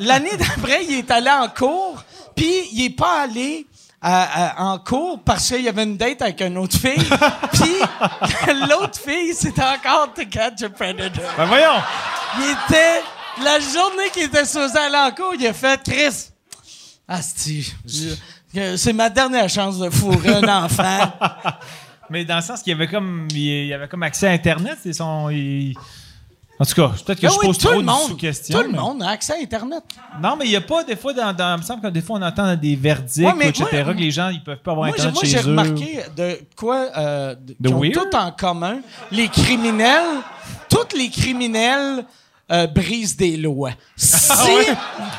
L'année 0.00 0.36
d'après, 0.36 0.84
il 0.84 0.94
est 0.98 1.10
allé 1.10 1.30
en 1.30 1.48
cours, 1.48 2.02
puis 2.36 2.52
il 2.72 2.84
est 2.84 2.90
pas 2.96 3.22
allé 3.22 3.66
à- 4.00 4.60
à- 4.60 4.62
en 4.64 4.78
cours 4.78 5.20
parce 5.24 5.48
qu'il 5.48 5.62
y 5.62 5.68
avait 5.68 5.82
une 5.84 5.96
date 5.96 6.22
avec 6.22 6.40
une 6.40 6.56
autre 6.58 6.76
fille. 6.78 7.08
Puis 7.52 8.54
l'autre 8.68 8.98
fille, 9.00 9.34
c'était 9.34 9.62
encore 9.62 10.12
To 10.14 10.22
Catch 10.30 10.62
a 10.62 10.68
Predator. 10.70 11.24
Ben 11.36 11.46
voyons! 11.46 11.82
Il 12.38 12.44
était. 12.50 13.00
La 13.42 13.58
journée 13.60 14.10
qu'il 14.12 14.24
était 14.24 14.44
supposé 14.44 14.76
aller 14.78 14.96
en 14.96 15.10
cours, 15.12 15.34
il 15.38 15.46
a 15.46 15.52
fait 15.52 15.80
Chris. 15.82 16.28
Asti. 17.06 17.72
C'est 18.76 18.92
ma 18.92 19.08
dernière 19.10 19.48
chance 19.48 19.78
de 19.78 19.88
fourrer 19.90 20.34
un 20.34 20.64
enfant. 20.64 21.12
Mais 22.10 22.24
dans 22.24 22.36
le 22.36 22.42
sens 22.42 22.62
qu'il 22.62 22.72
y 22.72 22.74
avait 22.76 22.88
comme, 22.88 23.28
il 23.32 23.72
avait 23.72 23.86
comme 23.88 24.02
accès 24.02 24.26
à 24.28 24.30
Internet. 24.32 24.78
Et 24.84 24.92
son, 24.92 25.28
il- 25.30 25.74
En 26.60 26.64
tout 26.64 26.74
cas, 26.74 26.88
peut-être 26.88 27.20
que 27.20 27.26
Ah 27.26 27.30
je 27.30 27.38
oui, 27.38 27.46
pose 27.46 27.58
trop 27.58 27.74
le 27.80 27.82
de 27.84 27.90
sous-questions. 28.08 28.56
Tout 28.58 28.64
le 28.64 28.72
mais- 28.72 28.78
monde 28.78 29.02
a 29.02 29.10
accès 29.10 29.32
à 29.34 29.36
Internet. 29.40 29.82
Non, 30.20 30.34
mais 30.36 30.46
il 30.46 30.50
n'y 30.50 30.56
a 30.56 30.60
pas 30.60 30.82
des 30.82 30.96
fois 30.96 31.12
dans, 31.12 31.32
dans- 31.32 31.54
Il 31.56 31.60
me 31.60 31.62
semble 31.64 31.82
que 31.82 31.86
des 31.88 32.00
fois 32.00 32.18
on 32.18 32.22
entend 32.22 32.56
des 32.56 32.74
verdicts, 32.74 33.24
Ouais, 33.24 33.32
mais 33.36 33.48
etc., 33.50 33.64
moi- 33.84 33.94
que 33.94 33.98
les 34.00 34.10
gens 34.10 34.28
ils 34.30 34.42
peuvent 34.42 34.58
pas 34.58 34.72
avoir 34.72 34.88
Moi, 34.88 34.96
j'ai, 34.98 35.04
Internet 35.04 35.14
moi, 35.14 35.22
chez 35.24 35.30
j'ai 35.30 35.38
eux. 35.38 35.50
remarqué 35.50 36.00
de 36.16 36.38
quoi 36.56 36.86
euh, 36.96 37.34
de- 37.60 37.68
ont 37.72 37.80
tout 37.92 38.16
en 38.16 38.32
commun. 38.32 38.78
Les 39.12 39.28
criminels, 39.28 40.02
tous 40.68 40.96
les 40.96 41.10
criminels 41.10 42.04
euh, 42.50 42.66
brisent 42.66 43.16
des 43.16 43.36
lois. 43.36 43.72
Si, 43.96 44.30
Ah 44.30 44.44
ouais? 44.46 44.66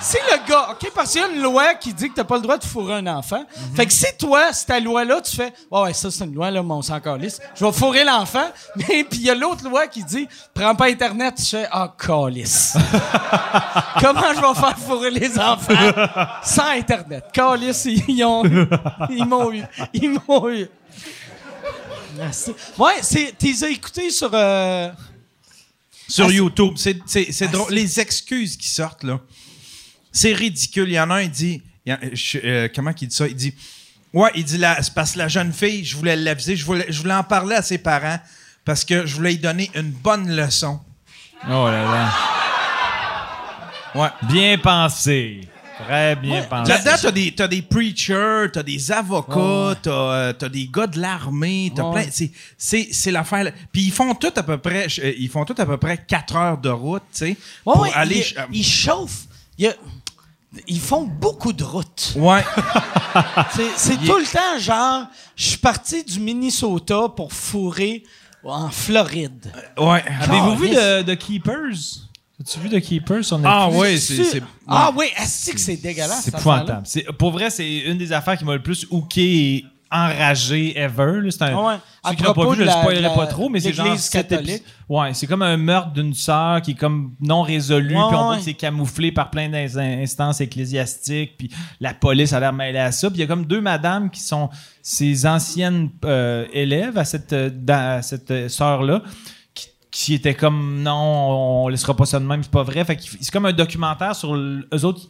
si 0.01 0.17
le 0.31 0.49
gars, 0.49 0.69
OK, 0.71 0.91
parce 0.95 1.11
qu'il 1.11 1.21
y 1.21 1.23
a 1.23 1.27
une 1.27 1.41
loi 1.41 1.75
qui 1.75 1.93
dit 1.93 2.09
que 2.09 2.15
t'as 2.15 2.23
pas 2.23 2.35
le 2.37 2.41
droit 2.41 2.57
de 2.57 2.63
fourrer 2.63 2.95
un 2.95 3.07
enfant. 3.07 3.43
Fait 3.75 3.85
que 3.85 3.93
si 3.93 4.05
toi, 4.17 4.51
si 4.53 4.65
ta 4.65 4.79
loi-là, 4.79 5.21
tu 5.21 5.35
fais, 5.35 5.53
ouais, 5.71 5.81
ouais, 5.81 5.93
ça, 5.93 6.09
c'est 6.09 6.23
une 6.25 6.33
loi, 6.33 6.49
là, 6.51 6.63
mon 6.63 6.81
sang 6.81 6.99
calisse. 6.99 7.39
Je 7.55 7.63
vais 7.65 7.71
fourrer 7.71 8.03
l'enfant. 8.03 8.47
Mais 8.75 9.03
puis 9.03 9.19
il 9.19 9.25
y 9.25 9.29
a 9.29 9.35
l'autre 9.35 9.63
loi 9.69 9.87
qui 9.87 10.03
dit, 10.03 10.27
prends 10.53 10.75
pas 10.75 10.85
Internet, 10.87 11.35
tu 11.37 11.45
fais, 11.45 11.67
ah, 11.71 11.93
calice. 11.97 12.75
Comment 14.01 14.33
je 14.33 14.41
vais 14.41 14.59
faire 14.59 14.77
fourrer 14.79 15.11
les 15.11 15.37
enfants 15.39 15.73
sans 16.43 16.69
Internet? 16.69 17.25
Calice, 17.33 17.85
ils 18.07 18.23
ont, 18.23 18.43
ils 19.09 19.25
m'ont 19.25 19.51
eu. 19.51 19.63
Ils 19.93 20.17
m'ont 20.27 20.49
eu. 20.49 20.67
Merci. 22.17 22.53
Ouais, 22.77 22.95
c'est, 23.01 23.33
t'es 23.37 23.53
as 23.63 23.69
écoutés 23.69 24.09
sur, 24.09 24.29
euh, 24.33 24.89
Sur 26.09 26.25
Ah, 26.25 26.31
YouTube. 26.31 26.73
C'est, 26.75 26.97
Ah, 27.41 27.47
drôle. 27.47 27.71
Les 27.73 27.99
excuses 27.99 28.57
qui 28.57 28.67
sortent, 28.67 29.03
là, 29.03 29.19
c'est 30.11 30.33
ridicule. 30.33 30.89
Il 30.89 30.93
y 30.95 30.99
en 30.99 31.09
a 31.11 31.15
un, 31.15 31.21
il 31.21 31.29
dit... 31.31 31.61
il 31.85 31.97
je- 32.13 32.37
euh, 32.43 32.67
comment 32.73 32.91
qu'il 32.93 33.07
dit 33.07 33.15
ça? 33.15 33.27
Il 33.27 33.35
dit... 33.35 33.53
Ouais, 34.11 34.31
il 34.35 34.43
dit, 34.43 34.57
la, 34.57 34.81
c'est 34.81 34.93
parce 34.93 35.11
que 35.13 35.19
la 35.19 35.27
jeune 35.27 35.53
fille, 35.53 35.85
je 35.85 35.95
voulais 35.95 36.15
l'aviser, 36.15 36.55
je 36.55 36.65
voulais, 36.65 36.87
je 36.89 36.99
voulais 36.99 37.13
en 37.13 37.23
parler 37.23 37.55
à 37.55 37.61
ses 37.61 37.77
parents 37.77 38.19
parce 38.65 38.83
que 38.83 39.05
je 39.05 39.15
voulais 39.15 39.31
lui 39.31 39.37
donner 39.37 39.69
une 39.75 39.91
bonne 39.91 40.35
leçon. 40.35 40.79
Oh 41.45 41.67
là 41.67 41.83
là. 41.83 42.13
Ouais. 43.95 44.09
Bien 44.23 44.57
pensé. 44.57 45.41
Très 45.85 46.15
bien 46.15 46.43
pensé. 46.43 46.71
Là-dedans, 46.71 46.91
t'as 47.01 47.11
des, 47.11 47.31
t'as 47.33 47.47
des 47.47 47.61
preachers, 47.61 48.47
t'as 48.51 48.63
des 48.63 48.91
avocats, 48.91 49.75
t'as, 49.81 49.91
euh, 49.91 50.33
t'as 50.33 50.49
des 50.49 50.67
gars 50.67 50.87
de 50.87 50.99
l'armée, 50.99 51.71
t'as 51.75 51.89
plein. 51.91 52.05
C'est, 52.11 52.31
c'est, 52.57 52.89
c'est 52.91 53.11
l'affaire. 53.11 53.45
là. 53.45 53.51
Puis 53.71 53.83
ils 53.83 53.91
font 53.91 54.13
tout 54.15 54.33
à 54.35 54.43
peu 54.43 54.57
près, 54.57 54.87
euh, 54.99 55.13
ils 55.17 55.29
font 55.29 55.45
tout 55.45 55.55
à 55.57 55.65
peu 55.65 55.77
près 55.77 55.97
4 56.05 56.35
heures 56.35 56.57
de 56.57 56.69
route, 56.69 57.03
tu 57.13 57.17
sais, 57.19 57.25
Ouais, 57.29 57.37
pour 57.73 57.79
ouais, 57.81 57.91
aller. 57.93 58.17
ils, 58.17 58.23
ch- 58.23 58.47
ils 58.51 58.65
chauffent. 58.65 59.23
Il 59.57 59.65
y 59.65 59.67
a- 59.67 59.73
ils 60.67 60.79
font 60.79 61.03
beaucoup 61.03 61.53
de 61.53 61.63
routes. 61.63 62.13
Ouais. 62.15 62.43
C'est, 63.55 63.69
c'est 63.75 63.97
tout 63.97 64.17
le 64.17 64.25
temps 64.31 64.59
genre, 64.59 65.05
je 65.35 65.43
suis 65.45 65.57
parti 65.57 66.03
du 66.03 66.19
Minnesota 66.19 67.07
pour 67.15 67.33
fourrer 67.33 68.03
en 68.43 68.69
Floride. 68.69 69.51
Ouais. 69.77 70.03
Avez-vous 70.21 70.55
vu 70.57 70.69
de 70.69 71.13
Keepers? 71.15 72.08
As-tu 72.39 72.59
vu 72.59 72.69
de 72.69 72.79
Keepers 72.79 73.25
sur 73.25 73.39
Ah 73.43 73.65
Netflix? 73.67 73.77
ouais, 73.81 73.97
c'est, 73.97 74.23
c'est- 74.23 74.43
Ah 74.67 74.91
oui, 74.95 75.05
est-ce 75.21 75.51
que 75.51 75.59
c'est 75.59 75.75
dégueulasse? 75.75 76.21
C'est 76.23 76.33
épouvantable. 76.33 76.83
C'est- 76.85 77.11
Pour 77.17 77.31
vrai, 77.31 77.49
c'est 77.49 77.79
une 77.79 77.97
des 77.97 78.13
affaires 78.13 78.37
qui 78.37 78.45
m'a 78.45 78.53
le 78.53 78.61
plus 78.63 78.87
hooké 78.89 79.55
et 79.55 79.65
enragé 79.91 80.77
ever. 80.79 81.19
là. 81.21 81.31
C'est 81.31 81.41
un, 81.41 81.57
Ah 81.57 81.67
ouais. 81.67 81.75
Ceux 82.11 82.15
qui 82.15 82.23
l'ont 82.23 82.33
pas 82.33 82.49
vu, 82.51 82.55
je 82.57 82.63
le 82.63 82.69
spoilerai 82.69 83.15
pas 83.15 83.27
trop, 83.27 83.49
mais 83.49 83.59
c'est 83.59 83.73
genre 83.73 83.97
catholique. 84.11 84.63
Ouais, 84.87 85.13
c'est 85.13 85.27
comme 85.27 85.41
un 85.41 85.57
meurtre 85.57 85.91
d'une 85.91 86.13
sœur 86.13 86.61
qui 86.61 86.71
est 86.71 86.75
comme 86.75 87.13
non 87.19 87.41
résolu, 87.41 87.87
Ouais, 87.95 88.01
puis 88.07 88.15
on 88.17 88.23
voit 88.25 88.37
que 88.37 88.43
c'est 88.43 88.53
camouflé 88.53 89.11
par 89.11 89.29
plein 89.31 89.49
d'instances 89.49 90.39
ecclésiastiques, 90.41 91.37
puis 91.37 91.49
la 91.81 91.93
police 91.93 92.31
a 92.33 92.39
l'air 92.39 92.53
mêlée 92.53 92.79
à 92.79 92.91
ça. 92.91 93.09
Puis 93.09 93.17
il 93.17 93.21
y 93.21 93.23
a 93.23 93.27
comme 93.27 93.45
deux 93.45 93.61
madames 93.61 94.09
qui 94.11 94.21
sont 94.21 94.49
ses 94.81 95.25
anciennes 95.25 95.89
euh, 96.05 96.45
élèves 96.53 96.97
à 96.97 97.03
cette, 97.03 97.33
euh, 97.33 98.01
cette 98.01 98.31
euh, 98.31 98.47
sœur-là. 98.47 99.01
Qui 100.05 100.13
étaient 100.13 100.33
comme 100.33 100.81
non, 100.81 101.63
on 101.65 101.67
laissera 101.67 101.93
pas 101.93 102.05
ça 102.05 102.19
de 102.19 102.25
même, 102.25 102.41
c'est 102.41 102.51
pas 102.51 102.63
vrai. 102.63 102.85
Fait 102.85 102.97
c'est 103.19 103.31
comme 103.31 103.45
un 103.45 103.51
documentaire 103.53 104.15
sur 104.15 104.33
eux 104.35 104.85
autres. 104.85 105.01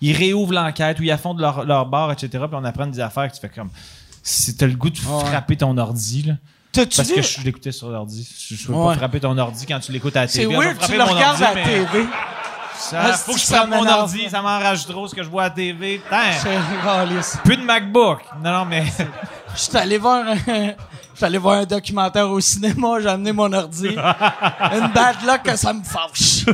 Ils 0.00 0.14
réouvrent 0.16 0.52
l'enquête 0.52 1.00
où 1.00 1.02
ils 1.02 1.10
affondent 1.10 1.40
leur, 1.40 1.64
leur 1.64 1.86
bar, 1.86 2.12
etc. 2.12 2.28
Puis 2.32 2.40
on 2.52 2.64
apprend 2.64 2.86
des 2.86 3.00
affaires 3.00 3.28
que 3.28 3.34
tu 3.34 3.40
fais 3.40 3.48
comme. 3.48 3.70
Si 4.22 4.56
t'as 4.56 4.66
le 4.66 4.74
goût 4.74 4.90
de 4.90 4.98
Ouais. 4.98 5.24
frapper 5.24 5.56
ton 5.56 5.76
ordi, 5.78 6.22
là. 6.22 6.34
Parce 6.74 7.10
que 7.10 7.22
je 7.22 7.40
l'écoutais 7.40 7.72
sur 7.72 7.88
l'ordi. 7.88 8.28
Je 8.50 8.66
peux 8.66 8.72
Ouais. 8.74 8.92
pas 8.92 8.98
frapper 8.98 9.18
ton 9.20 9.36
ordi 9.38 9.64
quand 9.66 9.80
tu 9.80 9.90
l'écoutes 9.92 10.16
à 10.16 10.22
la 10.22 10.28
C'est 10.28 10.40
TV. 10.40 10.54
weird, 10.56 10.76
tu 10.78 10.92
le 10.96 11.02
regardes 11.02 11.40
ordi, 11.42 11.44
à 11.44 11.54
la 11.54 11.64
TV. 11.64 12.06
ça- 12.78 13.00
Ah, 13.02 13.12
faut 13.14 13.32
que 13.32 13.38
je 13.40 13.46
frappe 13.46 13.68
mon 13.70 13.86
ordi. 13.88 14.28
Ça 14.28 14.42
m'enrage 14.42 14.86
trop 14.86 15.08
ce 15.08 15.14
que 15.14 15.22
je 15.24 15.28
vois 15.28 15.44
à 15.44 15.48
la 15.48 15.54
TV. 15.54 16.00
C'est 16.42 17.40
plus 17.42 17.56
de 17.56 17.62
MacBook. 17.62 18.20
Non, 18.44 18.52
non, 18.58 18.64
mais. 18.66 18.84
Je 19.54 19.60
suis 19.60 19.76
allé 19.76 19.96
voir 19.98 20.24
un, 20.28 20.72
allé 21.24 21.38
voir 21.38 21.60
un 21.60 21.64
documentaire 21.64 22.28
au 22.30 22.40
cinéma, 22.40 23.00
j'ai 23.00 23.08
amené 23.08 23.32
mon 23.32 23.52
ordi. 23.52 23.88
Une 23.88 24.92
bad 24.94 25.16
luck 25.26 25.42
que 25.44 25.56
ça 25.56 25.72
me 25.72 25.82
fâche. 25.82 26.44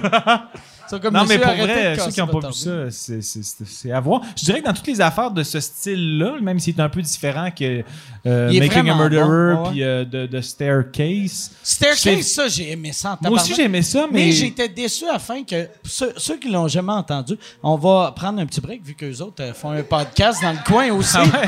Comme 1.00 1.14
Non, 1.14 1.24
mais 1.26 1.38
pour 1.38 1.52
vrai, 1.54 1.96
ceux 1.98 2.10
qui 2.10 2.20
n'ont 2.20 2.26
pas 2.26 2.48
vu 2.48 2.52
ça, 2.52 2.90
c'est- 2.90 3.90
à 3.90 4.00
voir. 4.00 4.20
Je 4.36 4.44
dirais 4.44 4.60
que 4.60 4.66
dans 4.66 4.74
toutes 4.74 4.86
les 4.88 5.00
affaires 5.00 5.30
de 5.30 5.42
ce 5.42 5.58
style-là, 5.58 6.34
même 6.42 6.58
s'il 6.58 6.76
est 6.76 6.80
un 6.82 6.88
peu 6.88 7.00
différent 7.00 7.50
que 7.50 7.82
euh, 8.26 8.52
Making 8.60 8.90
a 8.90 8.94
Murderer 8.94 9.54
bon, 9.54 9.62
ouais. 9.62 9.70
puis 9.70 9.82
euh, 9.82 10.04
de, 10.04 10.26
de 10.26 10.40
Staircase. 10.40 11.52
Staircase, 11.62 12.26
ça, 12.26 12.48
j'ai 12.48 12.72
aimé 12.72 12.92
ça 12.92 13.18
en 13.22 13.28
Moi 13.28 13.40
aussi, 13.40 13.54
j'ai 13.54 13.64
aimé 13.64 13.80
ça, 13.82 14.06
mais. 14.10 14.26
Mais 14.26 14.32
j'étais 14.32 14.68
déçu 14.68 15.08
à 15.08 15.14
la 15.14 15.18
fin 15.18 15.42
que 15.44 15.66
ceux, 15.84 16.12
ceux 16.18 16.36
qui 16.36 16.50
l'ont 16.50 16.68
jamais 16.68 16.92
entendu, 16.92 17.38
on 17.62 17.76
va 17.76 18.12
prendre 18.14 18.40
un 18.40 18.46
petit 18.46 18.60
break 18.60 18.84
vu 18.84 18.94
qu'eux 18.94 19.20
autres 19.22 19.42
euh, 19.42 19.54
font 19.54 19.70
un 19.70 19.82
podcast 19.82 20.42
dans 20.42 20.52
le 20.52 20.58
coin 20.64 20.90
aussi. 20.90 21.16
Ah? 21.16 21.46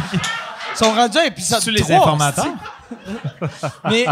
Ils 0.73 0.79
sont 0.79 0.93
rendus 0.93 1.19
à 1.19 1.27
épisode 1.27 1.61
Tu 1.61 1.71
les 1.71 1.83
3, 1.83 1.97
informateurs? 1.99 2.47
Mais, 3.91 4.07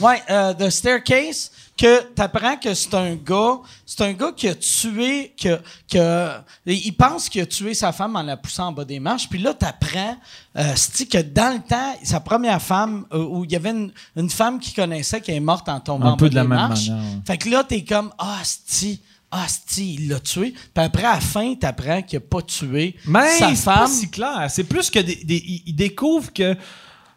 ouais, 0.00 0.22
euh, 0.30 0.54
The 0.54 0.70
Staircase, 0.70 1.50
que 1.76 2.02
t'apprends 2.14 2.56
que 2.56 2.74
c'est 2.74 2.94
un 2.94 3.14
gars, 3.14 3.58
c'est 3.86 4.02
un 4.02 4.12
gars 4.12 4.32
qui 4.36 4.48
a 4.48 4.54
tué, 4.54 5.34
que, 5.40 5.58
que, 5.90 6.28
il 6.66 6.92
pense 6.92 7.28
qu'il 7.28 7.40
a 7.40 7.46
tué 7.46 7.74
sa 7.74 7.92
femme 7.92 8.14
en 8.14 8.22
la 8.22 8.36
poussant 8.36 8.68
en 8.68 8.72
bas 8.72 8.84
des 8.84 9.00
marches, 9.00 9.28
puis 9.28 9.40
là, 9.40 9.54
t'apprends, 9.54 10.16
euh, 10.58 10.74
que 11.10 11.18
dans 11.22 11.54
le 11.54 11.60
temps, 11.60 11.94
sa 12.02 12.20
première 12.20 12.60
femme, 12.60 13.06
euh, 13.12 13.24
où 13.24 13.44
il 13.44 13.52
y 13.52 13.56
avait 13.56 13.70
une, 13.70 13.92
une 14.16 14.30
femme 14.30 14.60
qu'il 14.60 14.74
connaissait 14.74 15.20
qui 15.20 15.32
est 15.32 15.40
morte 15.40 15.68
en 15.68 15.80
tombant 15.80 16.08
Un 16.08 16.12
en 16.12 16.16
peu 16.16 16.26
bas 16.26 16.30
de 16.30 16.34
la 16.36 16.42
des 16.42 16.48
même 16.48 16.58
marches. 16.58 16.88
manière, 16.88 17.04
ouais. 17.04 17.20
Fait 17.26 17.38
que 17.38 17.48
là, 17.48 17.64
t'es 17.64 17.82
comme, 17.84 18.12
ah, 18.18 18.38
c'ti, 18.44 19.00
ah, 19.30 19.46
c'ti, 19.48 19.94
il 19.94 20.08
l'a 20.08 20.20
tué. 20.20 20.52
Puis 20.52 20.84
après, 20.84 21.04
à 21.04 21.14
la 21.14 21.20
fin, 21.20 21.54
t'apprends 21.54 22.02
qu'il 22.02 22.18
a 22.18 22.20
pas 22.20 22.42
tué 22.42 22.96
Mais 23.06 23.38
sa 23.38 23.54
c'est 23.54 23.64
pas 23.64 23.78
femme. 23.78 23.88
si 23.88 24.10
clair. 24.10 24.46
C'est 24.50 24.64
plus 24.64 24.90
que 24.90 24.98
des, 24.98 25.62
découvrent 25.68 26.32
que. 26.32 26.54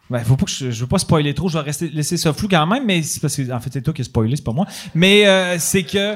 Ben, 0.08 0.22
faut 0.24 0.36
pas 0.36 0.44
que 0.44 0.50
je, 0.52 0.70
je 0.70 0.80
veux 0.82 0.86
pas 0.86 0.98
spoiler 0.98 1.34
trop, 1.34 1.48
je 1.48 1.58
vais 1.58 1.64
rester, 1.64 1.88
laisser 1.88 2.16
ça 2.16 2.32
flou 2.32 2.46
quand 2.48 2.66
même, 2.66 2.84
mais 2.86 3.02
c'est 3.02 3.20
parce 3.20 3.34
que 3.36 3.50
en 3.50 3.58
fait 3.60 3.70
c'est 3.72 3.82
toi 3.82 3.92
qui 3.92 4.02
as 4.02 4.04
spoilé, 4.04 4.36
c'est 4.36 4.44
pas 4.44 4.52
moi. 4.52 4.66
Mais 4.94 5.26
euh, 5.26 5.58
c'est 5.58 5.82
que 5.82 6.14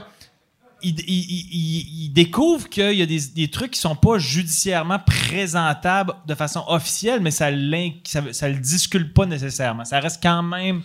il, 0.83 0.99
il- 1.01 1.47
il- 1.53 2.05
il 2.05 2.13
découvrent 2.13 2.69
qu'il 2.69 2.93
y 2.93 3.03
a 3.03 3.07
des, 3.07 3.21
des 3.35 3.49
trucs 3.49 3.73
qui 3.73 3.81
sont 3.81 3.97
pas 3.97 4.19
judiciairement 4.19 4.99
présentables 5.01 6.15
de 6.27 6.35
façon 6.35 6.65
officielle, 6.69 7.21
mais 7.21 7.31
ça, 7.31 7.51
l'in- 7.51 7.91
ça, 8.05 8.23
ça 8.33 8.49
le 8.49 8.57
discule 8.59 9.13
pas 9.13 9.27
nécessairement. 9.27 9.85
Ça 9.85 10.01
reste 10.01 10.23
quand 10.23 10.43
même 10.43 10.83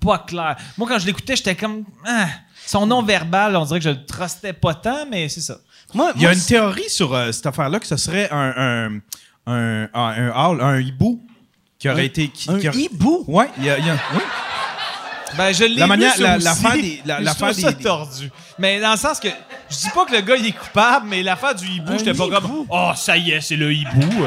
pas 0.00 0.18
clair. 0.18 0.56
Moi, 0.78 0.86
quand 0.88 0.98
je 0.98 1.06
l'écoutais, 1.06 1.36
j'étais 1.36 1.56
comme. 1.56 1.84
Ah, 2.06 2.28
son 2.66 2.86
nom 2.86 3.02
verbal, 3.02 3.56
on 3.56 3.64
dirait 3.64 3.78
que 3.80 3.84
je 3.84 3.90
le 3.90 4.04
trustais 4.04 4.52
pas 4.52 4.74
tant, 4.74 5.06
mais 5.10 5.28
c'est 5.28 5.40
ça. 5.40 5.58
Moi, 5.94 6.12
Il 6.16 6.22
y 6.22 6.26
a 6.26 6.28
moi, 6.28 6.36
une 6.38 6.44
théorie 6.44 6.88
sur 6.88 7.12
euh, 7.14 7.32
cette 7.32 7.46
affaire-là 7.46 7.80
que 7.80 7.86
ce 7.86 7.96
serait 7.96 8.28
un 8.30 8.54
un 8.56 9.00
un, 9.46 9.88
un, 9.92 10.30
un 10.30 10.48
owl, 10.50 10.60
un 10.60 10.78
hibou 10.80 11.20
qui 11.82 11.88
aurait 11.88 12.02
Un- 12.02 12.04
été 12.04 12.28
qui, 12.28 12.48
un 12.48 12.58
qui 12.60 12.68
aurait- 12.68 12.78
hibou. 12.78 13.24
Ouais, 13.26 13.48
il 13.58 13.64
y 13.64 13.70
a, 13.70 13.76
y 13.78 13.90
a- 13.90 13.94
oui. 14.14 14.20
Ben, 15.36 15.52
je 15.52 15.64
l'ai 15.64 15.74
La 15.76 15.84
vu, 15.84 15.88
manière- 15.88 16.14
ça 16.14 16.22
la- 16.22 16.38
l'affaire 16.38 16.72
des- 16.74 17.02
la- 17.04 17.20
l'affaire 17.20 17.54
des- 17.54 17.62
des- 17.62 17.74
tordu. 17.82 18.30
Mais 18.58 18.78
dans 18.80 18.92
le 18.92 18.96
sens 18.96 19.18
que, 19.18 19.28
je 19.68 19.76
dis 19.78 19.90
pas 19.92 20.04
que 20.04 20.12
le 20.12 20.20
gars, 20.20 20.36
il 20.36 20.46
est 20.46 20.52
coupable, 20.52 21.06
mais 21.08 21.22
l'affaire 21.24 21.54
du 21.56 21.66
hibou, 21.66 21.94
j'étais 21.98 22.14
pas 22.14 22.28
comme, 22.28 22.66
oh, 22.68 22.90
ça 22.94 23.16
y 23.16 23.32
est, 23.32 23.40
c'est 23.40 23.56
le 23.56 23.72
hibou. 23.72 24.26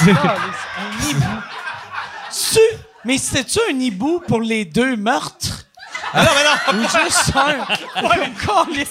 Un 0.00 1.08
hibou. 1.08 1.24
Tu- 2.32 2.58
Mais 3.04 3.18
c'était-tu 3.18 3.58
un 3.70 3.78
hibou 3.78 4.20
pour 4.26 4.40
les 4.40 4.64
deux 4.64 4.96
meurtres? 4.96 5.63
Ah 6.14 6.22
non, 6.24 6.30
mais 6.36 6.44
non, 6.44 6.84
Ou 6.84 6.88
juste 7.04 7.32
un? 7.36 7.60
Encore 8.04 8.66
les- 8.70 8.84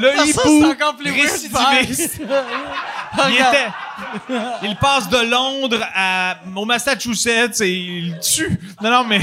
le 0.00 0.10
Ah, 0.10 0.16
ça, 0.16 0.24
hibou, 0.26 0.40
c'est 0.44 0.64
encore 0.72 0.96
plus 0.96 1.10
récidiviste. 1.12 2.20
Il 3.28 3.34
était, 3.36 3.68
il 4.62 4.76
passe 4.76 5.08
de 5.08 5.16
Londres 5.18 5.80
à, 5.94 6.36
au 6.54 6.64
Massachusetts 6.66 7.60
et 7.62 7.70
il 7.72 8.18
tue. 8.20 8.58
Non, 8.82 8.90
non, 8.90 9.04
mais, 9.04 9.20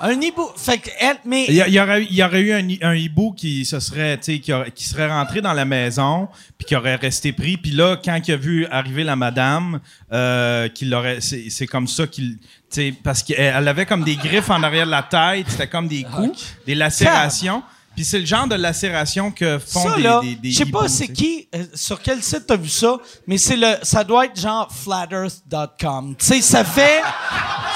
Un 0.00 0.20
hibou. 0.20 0.48
Fait 0.56 0.78
que 0.78 0.90
elle, 1.00 1.16
mais. 1.24 1.46
Il 1.48 1.54
y, 1.54 1.62
a- 1.62 1.68
il 1.68 1.74
y 1.74 1.80
aurait, 1.80 2.04
il 2.04 2.14
y 2.14 2.22
aurait 2.22 2.40
eu 2.40 2.52
un, 2.52 2.88
un 2.88 2.94
hibou 2.94 3.32
qui 3.32 3.64
se 3.64 3.80
serait, 3.80 4.16
tu 4.18 4.24
sais, 4.34 4.38
qui, 4.38 4.52
aurait- 4.52 4.70
qui 4.70 4.84
serait 4.84 5.08
rentré 5.08 5.40
dans 5.40 5.52
la 5.52 5.64
maison, 5.64 6.28
puis 6.56 6.66
qui 6.66 6.76
aurait 6.76 6.94
resté 6.96 7.32
pris. 7.32 7.56
Puis 7.56 7.72
là, 7.72 7.96
quand 8.02 8.18
il 8.26 8.32
a 8.32 8.36
vu 8.36 8.66
arriver 8.70 9.02
la 9.04 9.16
madame, 9.16 9.80
euh, 10.12 10.68
qu'il 10.68 10.90
l'aurait, 10.90 11.20
c'est, 11.20 11.50
c'est 11.50 11.66
comme 11.66 11.88
ça 11.88 12.06
qu'il, 12.06 12.38
tu 12.38 12.44
sais, 12.70 12.94
parce 13.02 13.22
qu'elle 13.22 13.40
elle 13.56 13.66
avait 13.68 13.86
comme 13.86 14.04
des 14.04 14.16
griffes 14.16 14.50
en 14.50 14.62
arrière 14.62 14.86
de 14.86 14.90
la 14.92 15.02
tête, 15.02 15.46
c'était 15.48 15.66
comme 15.68 15.88
des 15.88 16.04
coups, 16.04 16.54
des 16.66 16.74
lacérations. 16.74 17.62
Puis 17.96 18.04
c'est 18.04 18.20
le 18.20 18.26
genre 18.26 18.46
de 18.46 18.54
lacération 18.54 19.32
que 19.32 19.58
font 19.58 19.82
Ça, 19.88 19.96
des, 19.96 20.02
là, 20.02 20.20
des, 20.22 20.36
des 20.36 20.50
je 20.52 20.58
sais 20.58 20.66
pas 20.66 20.86
c'est 20.86 21.08
qui, 21.08 21.48
euh, 21.52 21.64
sur 21.74 22.00
quel 22.00 22.22
site 22.22 22.44
t'as 22.46 22.54
vu 22.56 22.68
ça, 22.68 22.96
mais 23.26 23.38
c'est 23.38 23.56
le, 23.56 23.74
ça 23.82 24.04
doit 24.04 24.26
être 24.26 24.40
genre 24.40 24.68
flatearth.com. 24.72 26.14
Tu 26.16 26.24
sais, 26.26 26.40
ça 26.40 26.64
fait, 26.64 27.00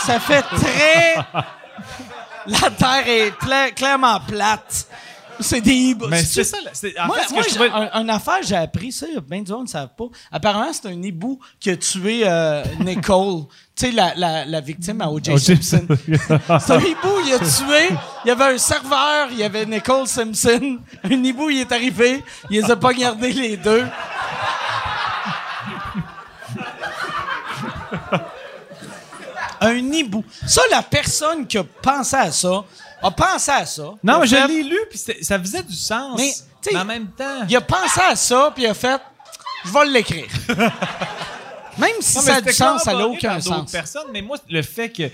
ça 0.06 0.20
fait 0.20 0.42
très, 0.42 1.14
la 2.46 2.70
terre 2.70 3.08
est 3.08 3.30
pla- 3.38 3.70
clairement 3.70 4.20
plate. 4.20 4.86
C'est 5.40 5.60
des 5.62 5.72
hiboux. 5.74 6.06
Mais 6.08 6.22
C'est- 6.22 6.44
ça. 6.44 6.56
En 7.00 7.06
moi, 7.06 7.16
fait, 7.16 7.22
ce 7.24 7.28
que 7.30 7.34
moi, 7.34 7.42
je 7.42 7.48
j'ai- 7.48 7.54
trouvais- 7.56 7.70
un, 7.72 7.90
un 7.94 8.08
affaire, 8.10 8.38
j'ai 8.44 8.54
appris 8.54 8.92
ça, 8.92 9.06
il 9.08 9.14
y 9.14 9.16
a 9.16 9.20
bien 9.20 9.42
du 9.42 9.50
monde 9.50 9.62
ne 9.64 9.68
savent 9.68 9.88
pas. 9.96 10.04
Apparemment, 10.30 10.70
c'est 10.72 10.86
un 10.86 11.02
hibou 11.02 11.40
qui 11.58 11.70
a 11.70 11.76
tué 11.76 12.22
euh, 12.24 12.62
Nicole, 12.78 13.46
tu 13.74 13.86
sais, 13.86 13.92
la, 13.92 14.12
la, 14.14 14.44
la 14.44 14.60
victime 14.60 15.00
à 15.00 15.08
O.J. 15.10 15.30
O.J. 15.32 15.56
Simpson. 15.62 15.86
c'est 16.06 16.72
un 16.72 16.78
hibou, 16.80 17.14
il 17.26 17.32
a 17.32 17.38
tué, 17.40 17.96
il 18.24 18.28
y 18.28 18.30
avait 18.30 18.54
un 18.54 18.58
serveur, 18.58 19.28
il 19.32 19.38
y 19.38 19.42
avait 19.42 19.66
Nicole 19.66 20.06
Simpson. 20.06 20.78
Un 21.02 21.10
hibou, 21.24 21.50
il 21.50 21.60
est 21.60 21.72
arrivé, 21.72 22.22
il 22.50 22.60
les 22.60 22.70
a 22.70 22.76
pas 22.76 22.92
gardés 22.92 23.32
les 23.32 23.56
deux. 23.56 23.84
Un 29.68 29.76
hibou. 29.92 30.24
Ça, 30.46 30.62
la 30.70 30.82
personne 30.82 31.46
qui 31.46 31.58
a 31.58 31.64
pensé 31.64 32.16
à 32.16 32.30
ça, 32.32 32.64
a 33.02 33.10
pensé 33.10 33.50
à 33.50 33.66
ça. 33.66 33.82
Non, 34.02 34.20
mais 34.20 34.26
je 34.26 34.36
fait- 34.36 34.48
l'ai 34.48 34.62
lu, 34.62 34.78
puis 34.90 34.98
ça 35.22 35.38
faisait 35.38 35.62
du 35.62 35.74
sens. 35.74 36.18
Mais, 36.18 36.76
en 36.76 36.84
même 36.84 37.08
temps. 37.08 37.44
il 37.48 37.56
a 37.56 37.60
pensé 37.60 38.00
à 38.10 38.14
ça, 38.16 38.52
puis 38.54 38.64
il 38.64 38.68
a 38.68 38.74
fait 38.74 39.00
Je 39.64 39.70
vais 39.72 39.86
l'écrire. 39.86 40.26
Même 41.78 41.90
si 42.00 42.16
Non, 42.16 42.22
ça 42.22 42.34
a 42.36 42.40
du 42.40 42.52
sens, 42.52 42.82
ça 42.82 42.92
n'a 42.94 43.06
aucun 43.06 43.40
sens. 43.40 43.70
personnes, 43.70 44.08
mais 44.12 44.22
moi, 44.22 44.36
le 44.48 44.62
fait 44.62 44.90
que. 44.90 45.04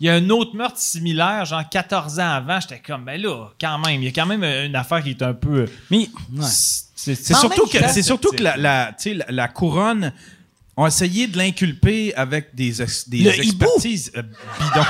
Il 0.00 0.06
y 0.06 0.10
a 0.10 0.14
un 0.14 0.30
autre 0.30 0.54
meurtre 0.54 0.78
similaire, 0.78 1.44
genre 1.44 1.68
14 1.68 2.20
ans 2.20 2.30
avant, 2.30 2.60
j'étais 2.60 2.78
comme, 2.78 3.04
ben 3.04 3.20
là, 3.20 3.48
quand 3.60 3.78
même, 3.78 4.00
il 4.00 4.04
y 4.04 4.06
a 4.06 4.12
quand 4.12 4.26
même 4.26 4.44
une 4.44 4.76
affaire 4.76 5.02
qui 5.02 5.10
est 5.10 5.22
un 5.22 5.34
peu. 5.34 5.64
Mais, 5.90 6.08
ouais. 6.36 6.46
C'est 6.94 7.16
surtout 7.34 7.66
que, 7.66 8.02
surtout 8.02 8.30
que 8.30 8.40
la, 8.44 8.56
la, 8.56 8.92
tu 8.96 9.10
sais, 9.10 9.14
la, 9.14 9.24
la 9.28 9.48
couronne 9.48 10.12
ont 10.78 10.86
essayé 10.86 11.26
de 11.26 11.36
l'inculper 11.36 12.14
avec 12.14 12.54
des, 12.54 12.80
ex- 12.80 13.08
des 13.08 13.18
Le 13.18 13.30
expertises 13.36 14.12
euh, 14.16 14.22
bidons. 14.22 14.86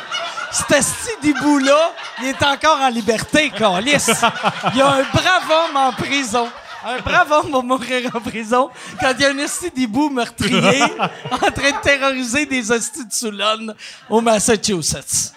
Cet 0.50 0.70
esti 0.70 1.10
d'hibou-là, 1.22 1.92
il 2.22 2.28
est 2.28 2.42
encore 2.42 2.80
en 2.80 2.88
liberté, 2.88 3.50
Carlis. 3.50 3.90
Il 4.72 4.78
y 4.78 4.80
a 4.80 4.88
un 4.88 5.02
brave 5.02 5.50
homme 5.50 5.76
en 5.76 5.92
prison. 5.92 6.48
Un 6.84 6.98
brave 7.00 7.30
homme 7.30 7.52
va 7.52 7.62
mourir 7.62 8.10
en 8.14 8.20
prison 8.20 8.70
quand 8.98 9.12
il 9.16 9.20
y 9.20 9.24
a 9.26 9.30
un 9.30 9.38
esti 9.38 9.70
d'hibou 9.70 10.08
meurtrier 10.08 10.82
en 11.30 11.36
train 11.36 11.50
de 11.50 11.82
terroriser 11.82 12.46
des 12.46 12.72
hosties 12.72 13.06
de 13.06 13.12
Soulon 13.12 13.74
au 14.10 14.20
Massachusetts. 14.22 15.32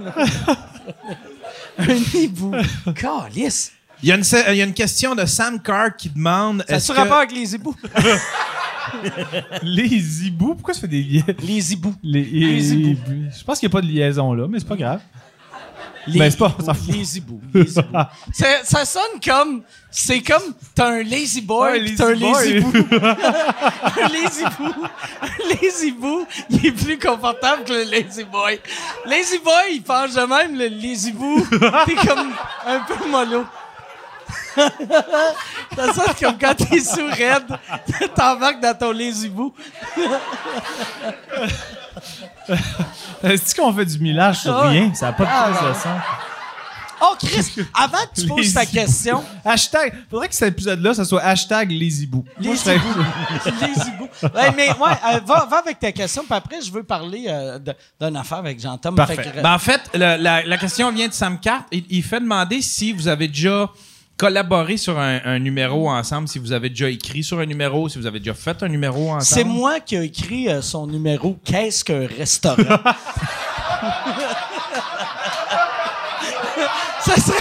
un 1.78 1.94
hibou. 2.14 2.54
Carlis. 2.94 3.70
Il 4.02 4.08
y, 4.08 4.12
a 4.12 4.16
une, 4.16 4.24
se- 4.24 4.50
il 4.50 4.56
y 4.56 4.62
a 4.62 4.64
une 4.64 4.74
question 4.74 5.14
de 5.14 5.24
Sam 5.26 5.60
Carr 5.62 5.96
qui 5.96 6.08
demande 6.10 6.64
Ça 6.68 6.80
sur 6.80 6.94
que- 6.94 7.00
rapport 7.00 7.18
avec 7.18 7.32
les 7.32 7.54
hiboux? 7.54 7.76
Les 9.62 10.26
hiboux, 10.26 10.54
pourquoi 10.54 10.74
ça 10.74 10.80
fait 10.80 10.88
des 10.88 11.02
liens? 11.02 11.22
Les 11.42 11.72
hiboux. 11.72 11.94
Les, 12.02 12.22
Les 12.24 12.72
hiboux. 12.74 12.98
Je 13.36 13.44
pense 13.44 13.58
qu'il 13.58 13.68
n'y 13.68 13.72
a 13.72 13.76
pas 13.78 13.80
de 13.80 13.86
liaison 13.90 14.32
là, 14.34 14.46
mais 14.48 14.58
c'est 14.58 14.68
pas 14.68 14.76
grave. 14.76 15.00
Les 16.08 16.18
Ben, 16.18 16.30
c'est 16.32 16.36
pas- 16.36 16.46
hiboux, 16.48 16.56
on 16.62 16.64
s'en 16.66 16.74
fout. 16.74 16.94
Les 16.94 17.16
hiboux. 17.18 17.40
Les 17.54 17.60
hiboux. 17.70 17.82
ça, 18.32 18.46
ça 18.64 18.84
sonne 18.84 19.20
comme. 19.24 19.62
C'est 19.90 20.20
comme. 20.20 20.42
T'as 20.74 20.88
un 20.88 21.02
lazy 21.04 21.42
boy, 21.42 21.70
Ouais, 21.72 21.84
pis 21.84 21.90
lazy 21.90 21.96
t'as 21.96 22.08
un 22.08 22.16
boy. 22.16 22.32
lazy 22.32 22.60
boo. 22.60 22.72
un 24.02 24.08
lazy 24.08 24.44
boo. 24.58 24.74
Un 25.22 25.54
lazy 25.62 25.92
boo, 25.92 26.26
il 26.50 26.66
est 26.66 26.72
plus 26.72 26.98
confortable 26.98 27.62
que 27.64 27.72
le 27.72 27.84
lazy 27.84 28.24
boy. 28.24 28.58
Lazy 29.06 29.38
boy, 29.44 29.74
il 29.74 29.82
pense 29.82 30.14
de 30.14 30.22
même, 30.22 30.58
le 30.58 30.66
lazy 30.68 31.12
boo. 31.12 31.40
T'es 31.86 31.94
comme 31.94 32.32
un 32.66 32.80
peu 32.80 33.08
mollo. 33.08 33.44
ça 34.56 35.92
sonne 35.94 36.14
comme 36.20 36.38
quand 36.38 36.54
t'es 36.54 36.80
sous 36.80 37.06
raide, 37.10 37.46
t'embarques 38.14 38.60
dans 38.60 38.76
ton 38.76 38.92
boo. 39.30 39.54
Est-ce 43.22 43.54
qu'on 43.54 43.72
fait 43.72 43.86
du 43.86 43.98
millage 43.98 44.40
sur 44.40 44.54
Ah 44.56 44.68
rien? 44.68 44.92
Ça 44.94 45.06
n'a 45.06 45.12
pas 45.12 45.24
de 45.24 45.28
Ah 45.32 45.50
plus 45.52 45.62
de 45.64 45.68
ouais. 45.68 45.74
sens. 45.74 46.00
Oh, 47.04 47.16
Chris, 47.18 47.64
avant 47.74 47.98
que 48.14 48.20
tu 48.20 48.28
poses 48.28 48.54
ta 48.54 48.64
question. 48.64 49.24
Hashtag, 49.44 49.92
faudrait 50.08 50.28
que 50.28 50.34
cet 50.36 50.50
épisode-là, 50.50 50.94
ça 50.94 51.04
soit 51.04 51.20
hashtag 51.22 51.72
les 51.72 52.04
hiboux. 52.04 52.24
Moi, 52.38 52.52
Les 52.52 52.56
je 52.56 52.62
serais- 52.62 52.76
hiboux. 52.76 53.04
Les 53.60 53.88
hiboux. 53.88 54.08
Ouais, 54.22 54.52
mais 54.56 54.68
ouais, 54.68 54.92
euh, 55.14 55.20
va, 55.26 55.46
va 55.50 55.58
avec 55.58 55.80
ta 55.80 55.90
question, 55.90 56.22
puis 56.22 56.32
après, 56.34 56.60
je 56.60 56.70
veux 56.70 56.84
parler 56.84 57.24
euh, 57.28 57.58
d'une 58.00 58.16
affaire 58.16 58.38
avec 58.38 58.60
Jean-Tom. 58.60 58.94
Parfait. 58.94 59.16
Fait 59.16 59.32
que- 59.32 59.40
Ben, 59.42 59.52
en 59.54 59.58
fait, 59.58 59.80
le- 59.94 60.16
la, 60.22 60.42
la 60.44 60.58
question 60.58 60.92
vient 60.92 61.08
de 61.08 61.12
Sam 61.12 61.40
Carr. 61.40 61.62
Il, 61.72 61.84
il 61.90 62.04
fait 62.04 62.20
demander 62.20 62.62
si 62.62 62.92
vous 62.92 63.08
avez 63.08 63.26
déjà 63.26 63.68
collaboré 64.16 64.76
sur 64.76 64.98
un, 64.98 65.20
un 65.24 65.38
numéro 65.38 65.90
ensemble, 65.90 66.28
si 66.28 66.38
vous 66.38 66.52
avez 66.52 66.68
déjà 66.68 66.88
écrit 66.88 67.22
sur 67.24 67.38
un 67.40 67.46
numéro, 67.46 67.88
si 67.88 67.98
vous 67.98 68.06
avez 68.06 68.18
déjà 68.20 68.34
fait 68.34 68.62
un 68.62 68.68
numéro 68.68 69.10
ensemble? 69.10 69.22
c'est 69.24 69.44
moi 69.44 69.80
qui 69.80 69.96
ai 69.96 70.02
écrit 70.04 70.48
euh, 70.48 70.62
son 70.62 70.86
numéro 70.86 71.36
Qu'est-ce 71.44 71.84
qu'un 71.84 72.06
restaurant? 72.06 72.56
Ça 77.00 77.16
serait- 77.16 77.38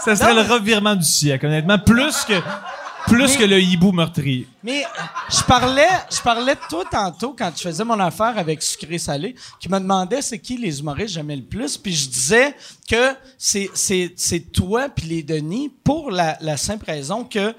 Ça 0.00 0.16
serait 0.16 0.34
le 0.34 0.40
revirement 0.50 0.96
du 0.96 1.04
siècle, 1.04 1.46
honnêtement. 1.46 1.78
Plus 1.78 2.24
que, 2.24 2.32
plus 3.10 3.32
Mais- 3.32 3.36
que 3.36 3.44
le 3.44 3.60
hibou 3.60 3.92
meurtrier. 3.92 4.46
Mais 4.62 4.84
euh, 4.84 5.02
je 5.30 5.42
parlais, 5.42 5.88
je 6.10 6.20
parlais 6.20 6.54
de 6.54 6.60
toi 6.68 6.84
tantôt 6.90 7.34
quand 7.36 7.50
je 7.56 7.62
faisais 7.62 7.84
mon 7.84 7.98
affaire 7.98 8.38
avec 8.38 8.62
Sucré 8.62 8.98
Salé, 8.98 9.34
qui 9.58 9.68
me 9.68 9.78
demandait 9.78 10.22
c'est 10.22 10.38
qui 10.38 10.56
les 10.56 10.80
humoristes 10.80 11.14
j'aimais 11.14 11.36
le 11.36 11.42
plus, 11.42 11.76
puis 11.76 11.94
je 11.94 12.08
disais 12.08 12.54
que 12.88 13.14
c'est 13.36 13.68
c'est 13.74 14.12
c'est 14.16 14.40
toi 14.52 14.88
puis 14.88 15.06
les 15.06 15.22
Denis 15.22 15.70
pour 15.84 16.10
la, 16.10 16.38
la 16.40 16.56
simple 16.56 16.86
raison 16.86 17.24
que 17.24 17.54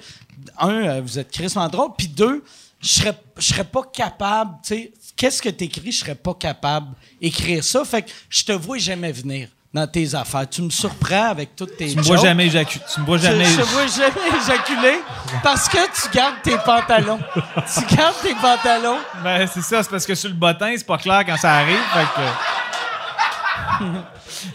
un 0.57 0.69
euh, 0.71 1.01
vous 1.01 1.19
êtes 1.19 1.31
Chris 1.31 1.53
drôle, 1.71 1.91
puis 1.97 2.07
deux 2.07 2.43
je 2.81 2.87
serais 2.89 3.13
je 3.37 3.45
serais 3.47 3.63
pas 3.63 3.83
capable, 3.83 4.55
tu 4.63 4.73
sais, 4.75 4.91
qu'est-ce 5.15 5.41
que 5.41 5.49
t'écris, 5.49 5.91
je 5.91 5.99
serais 5.99 6.15
pas 6.15 6.33
capable 6.33 6.95
d'écrire 7.21 7.63
ça, 7.63 7.85
fait 7.85 8.01
que 8.03 8.11
je 8.29 8.43
te 8.43 8.51
vois 8.53 8.77
jamais 8.79 9.11
venir 9.11 9.49
dans 9.73 9.87
tes 9.87 10.13
affaires. 10.15 10.49
Tu 10.49 10.61
me 10.61 10.69
surprends 10.69 11.29
avec 11.29 11.55
toutes 11.55 11.77
tes 11.77 11.89
Tu 11.89 11.97
me 11.97 12.03
vois 12.03 12.17
jamais 12.17 12.47
éjaculer. 12.47 12.83
Tu 12.93 12.99
me 12.99 13.05
vois 13.05 13.17
Je, 13.17 13.23
jamais. 13.23 13.45
je 13.45 13.57
te 13.57 13.61
vois 13.61 13.87
jamais 13.87 14.27
éjaculer 14.43 14.99
parce 15.43 15.69
que 15.69 15.77
tu 15.77 16.09
gardes 16.13 16.41
tes 16.43 16.57
pantalons. 16.57 17.19
tu 17.35 17.95
gardes 17.95 18.15
tes 18.21 18.35
pantalons. 18.35 18.97
Ben, 19.23 19.47
c'est 19.47 19.61
ça, 19.61 19.83
c'est 19.83 19.89
parce 19.89 20.05
que 20.05 20.15
sur 20.15 20.29
le 20.29 20.35
bottin, 20.35 20.73
c'est 20.75 20.85
pas 20.85 20.97
clair 20.97 21.23
quand 21.25 21.37
ça 21.37 21.53
arrive. 21.55 21.79
Fait 21.93 22.07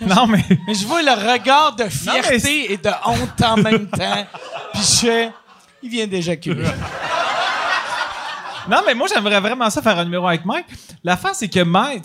que. 0.01 0.05
non, 0.15 0.27
mais. 0.27 0.45
Mais 0.67 0.75
je 0.75 0.87
vois 0.87 1.03
le 1.03 1.33
regard 1.33 1.75
de 1.77 1.89
fierté 1.89 2.73
et 2.73 2.77
de 2.77 2.91
honte 3.07 3.43
en 3.43 3.57
même 3.57 3.87
temps. 3.89 4.27
Puis 4.75 4.83
je 5.03 5.29
il 5.83 5.91
vient 5.91 6.07
d'éjaculer. 6.07 6.65
Non, 8.69 8.79
mais 8.87 8.95
moi, 8.95 9.07
j'aimerais 9.13 9.41
vraiment 9.41 9.71
ça 9.71 9.81
faire 9.81 9.99
un 9.99 10.05
numéro 10.05 10.27
avec 10.27 10.45
Mike. 10.45 10.67
L'affaire, 11.05 11.35
c'est 11.35 11.49
que 11.49 11.61
Mike, 11.61 12.03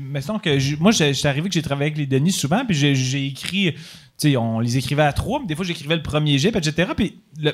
mettons 0.00 0.38
que 0.40 0.80
moi, 0.80 0.90
j'étais 0.90 1.28
arrivé 1.28 1.48
que 1.48 1.54
j'ai 1.54 1.62
travaillé 1.62 1.90
avec 1.92 1.98
les 1.98 2.06
Denis 2.06 2.32
souvent, 2.32 2.64
puis 2.64 2.74
j'ai- 2.76 3.26
écrit, 3.26 3.72
tu 3.74 3.80
sais, 4.16 4.36
on 4.36 4.58
les 4.58 4.76
écrivait 4.76 5.04
à 5.04 5.12
trois, 5.12 5.38
mais 5.40 5.46
des 5.46 5.54
fois, 5.54 5.64
j'écrivais 5.64 5.94
le 5.96 6.02
premier 6.02 6.36
jet, 6.38 6.48
etc. 6.56 6.90
Puis 6.96 7.20
le, 7.40 7.52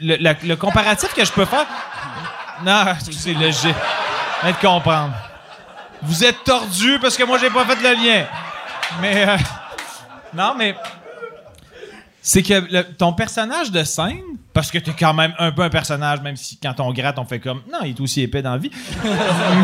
le, 0.00 0.16
la- 0.16 0.34
le 0.42 0.56
comparatif 0.56 1.14
que 1.14 1.24
je 1.24 1.30
peux 1.32 1.44
faire. 1.44 1.66
Non, 2.64 2.84
c'est 3.10 3.34
le 3.34 3.50
jet. 3.52 3.74
Viens 4.42 4.52
de 4.52 4.56
comprendre. 4.56 5.14
Vous 6.02 6.24
êtes 6.24 6.42
tordu 6.44 6.98
parce 7.00 7.16
que 7.16 7.22
moi, 7.24 7.38
j'ai 7.38 7.50
pas 7.50 7.64
fait 7.64 7.76
le 7.82 7.94
lien. 8.04 8.24
Mais. 9.00 9.28
euh, 9.28 9.36
non, 10.34 10.54
mais. 10.56 10.74
C'est 12.28 12.42
que 12.42 12.52
le- 12.70 12.82
ton 12.82 13.14
personnage 13.14 13.70
de 13.70 13.82
scène, 13.84 14.20
parce 14.52 14.70
que 14.70 14.76
t'es 14.76 14.92
quand 14.92 15.14
même 15.14 15.32
un 15.38 15.50
peu 15.50 15.62
un 15.62 15.70
personnage, 15.70 16.20
même 16.20 16.36
si 16.36 16.58
quand 16.58 16.78
on 16.80 16.92
gratte, 16.92 17.18
on 17.18 17.24
fait 17.24 17.40
comme 17.40 17.62
non, 17.72 17.78
il 17.84 17.90
est 17.92 18.00
aussi 18.02 18.20
épais 18.20 18.42
dans 18.42 18.52
la 18.52 18.58
vie. 18.58 18.70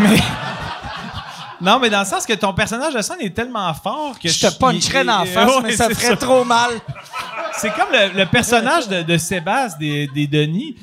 mais, 0.01 0.17
non, 1.61 1.79
mais 1.79 1.91
dans 1.91 1.99
le 2.01 2.07
sens 2.07 2.25
que 2.25 2.33
ton 2.33 2.55
personnage 2.55 2.95
de 2.95 3.03
scène 3.03 3.19
est 3.21 3.35
tellement 3.35 3.75
fort 3.75 4.19
que 4.19 4.31
Je 4.31 4.47
te 4.47 4.59
puncherais 4.59 5.05
dans 5.05 5.19
la 5.19 5.27
face, 5.27 5.51
ouais, 5.57 5.63
mais 5.63 5.77
ça 5.77 5.91
ferait 5.91 6.17
trop 6.17 6.43
mal. 6.43 6.71
C'est 7.59 7.71
comme 7.75 7.89
le, 7.93 8.19
le 8.19 8.25
personnage 8.25 8.89
de, 8.89 9.03
de 9.03 9.19
Sébastien 9.19 9.79
des, 9.79 10.07
des 10.15 10.27
Denis. 10.27 10.75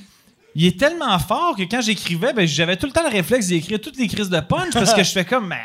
Il 0.53 0.67
est 0.67 0.79
tellement 0.79 1.17
fort 1.17 1.55
que 1.57 1.63
quand 1.63 1.81
j'écrivais, 1.81 2.31
ben, 2.31 2.47
j'avais 2.47 2.77
tout 2.77 2.85
le 2.85 2.91
temps 2.91 3.03
le 3.03 3.09
réflexe 3.09 3.47
d'écrire 3.47 3.81
toutes 3.81 3.97
les 3.97 4.07
crises 4.07 4.29
de 4.29 4.39
punch 4.39 4.71
parce 4.73 4.93
que 4.93 5.01
je 5.01 5.11
fais 5.11 5.25
comme, 5.25 5.49
ben, 5.49 5.57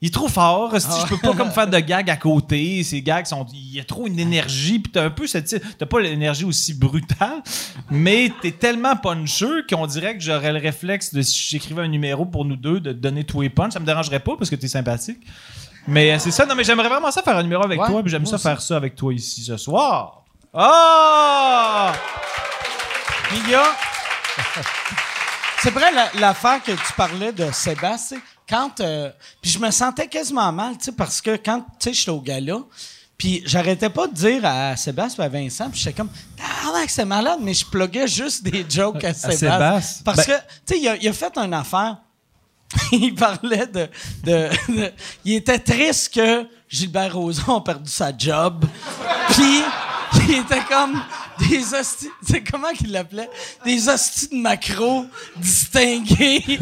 Il 0.00 0.06
est 0.08 0.14
trop 0.14 0.28
fort. 0.28 0.72
hostie, 0.74 0.90
Je 1.02 1.08
peux 1.08 1.16
pas 1.18 1.34
comme 1.34 1.50
faire 1.50 1.66
de 1.66 1.78
gags 1.80 2.08
à 2.08 2.16
côté. 2.16 2.84
Ces 2.84 3.02
gags 3.02 3.26
sont. 3.26 3.44
Il 3.52 3.74
y 3.74 3.80
a 3.80 3.84
trop 3.84 4.06
une 4.06 4.18
énergie. 4.20 4.78
Puis 4.78 4.92
t'as 4.92 5.02
un 5.04 5.10
peu 5.10 5.26
cette. 5.26 5.60
T'as 5.76 5.86
pas 5.86 5.98
l'énergie 6.00 6.44
aussi 6.44 6.72
brutale, 6.74 7.42
mais 7.90 8.32
t'es 8.40 8.52
tellement 8.52 8.94
puncheux 8.94 9.66
qu'on 9.68 9.86
dirait 9.88 10.16
que 10.16 10.22
j'aurais 10.22 10.52
le 10.52 10.60
réflexe 10.60 11.12
de 11.12 11.20
si 11.22 11.48
j'écrivais 11.50 11.82
un 11.82 11.88
numéro 11.88 12.24
pour 12.24 12.44
nous 12.44 12.54
deux, 12.54 12.78
de 12.78 12.92
te 12.92 12.98
donner 12.98 13.24
tous 13.24 13.40
les 13.40 13.50
punch. 13.50 13.72
Ça 13.72 13.80
me 13.80 13.86
dérangerait 13.86 14.20
pas 14.20 14.36
parce 14.36 14.48
que 14.50 14.56
t'es 14.56 14.68
sympathique. 14.68 15.18
Mais 15.88 16.12
euh, 16.12 16.18
c'est 16.20 16.30
ça. 16.30 16.46
Non, 16.46 16.54
mais 16.54 16.62
j'aimerais 16.62 16.88
vraiment 16.88 17.10
ça 17.10 17.22
faire 17.22 17.36
un 17.36 17.42
numéro 17.42 17.64
avec 17.64 17.80
Ouais, 17.80 17.88
toi. 17.88 18.00
Puis 18.02 18.10
j'aime 18.12 18.24
ça 18.26 18.36
aussi. 18.36 18.42
faire 18.44 18.60
ça 18.60 18.76
avec 18.76 18.94
toi 18.94 19.12
ici 19.12 19.42
ce 19.42 19.56
soir. 19.56 20.22
Oh! 20.54 21.88
C'est 25.60 25.70
vrai 25.70 25.90
la- 25.92 26.10
l'affaire 26.20 26.62
que 26.62 26.72
tu 26.72 26.92
parlais 26.96 27.32
de 27.32 27.50
Sébastien. 27.52 28.18
Quand 28.48 28.80
euh, 28.80 29.10
puis 29.42 29.50
je 29.50 29.58
me 29.58 29.70
sentais 29.70 30.06
quasiment 30.06 30.50
mal, 30.52 30.78
tu 30.78 30.84
sais, 30.86 30.92
parce 30.92 31.20
que 31.20 31.36
quand 31.36 31.60
tu 31.60 31.66
sais 31.88 31.92
j'étais 31.92 32.10
au 32.10 32.20
gala, 32.20 32.58
puis 33.16 33.42
j'arrêtais 33.44 33.90
pas 33.90 34.06
de 34.06 34.14
dire 34.14 34.40
à 34.44 34.76
Sébastien 34.76 35.24
et 35.24 35.26
à 35.26 35.30
Vincent, 35.30 35.68
puis 35.70 35.80
j'étais 35.80 35.96
comme 35.96 36.10
ah 36.42 36.82
c'est 36.88 37.04
malade, 37.04 37.40
mais 37.42 37.52
je 37.54 37.66
pluguais 37.66 38.06
juste 38.06 38.42
des 38.42 38.64
jokes 38.68 39.04
à 39.04 39.12
Sébastien. 39.12 39.52
Sébastien. 39.52 40.02
Parce 40.04 40.18
Ben- 40.18 40.26
que 40.26 40.32
tu 40.66 40.74
sais 40.74 40.80
il 40.80 40.88
a, 40.88 40.96
il 40.96 41.08
a 41.08 41.12
fait 41.12 41.36
une 41.36 41.54
affaire. 41.54 41.98
il 42.92 43.14
parlait 43.14 43.66
de, 43.66 43.88
de, 44.24 44.48
de- 44.68 44.92
Il 45.24 45.34
était 45.34 45.58
triste 45.58 46.12
que 46.14 46.46
Gilbert 46.68 47.14
Rozon 47.14 47.56
a 47.56 47.60
perdu 47.64 47.90
sa 47.90 48.12
job. 48.16 48.66
Puis, 49.30 49.62
il 50.28 50.38
était 50.38 50.62
comme 50.68 51.00
des 51.48 51.74
hosties. 51.74 52.10
C'est 52.22 52.42
comment 52.42 52.72
qu'il 52.72 52.92
l'appelait? 52.92 53.28
Des 53.64 53.88
hosties 53.88 54.28
de 54.28 54.36
macro 54.36 55.06
distingués. 55.36 56.58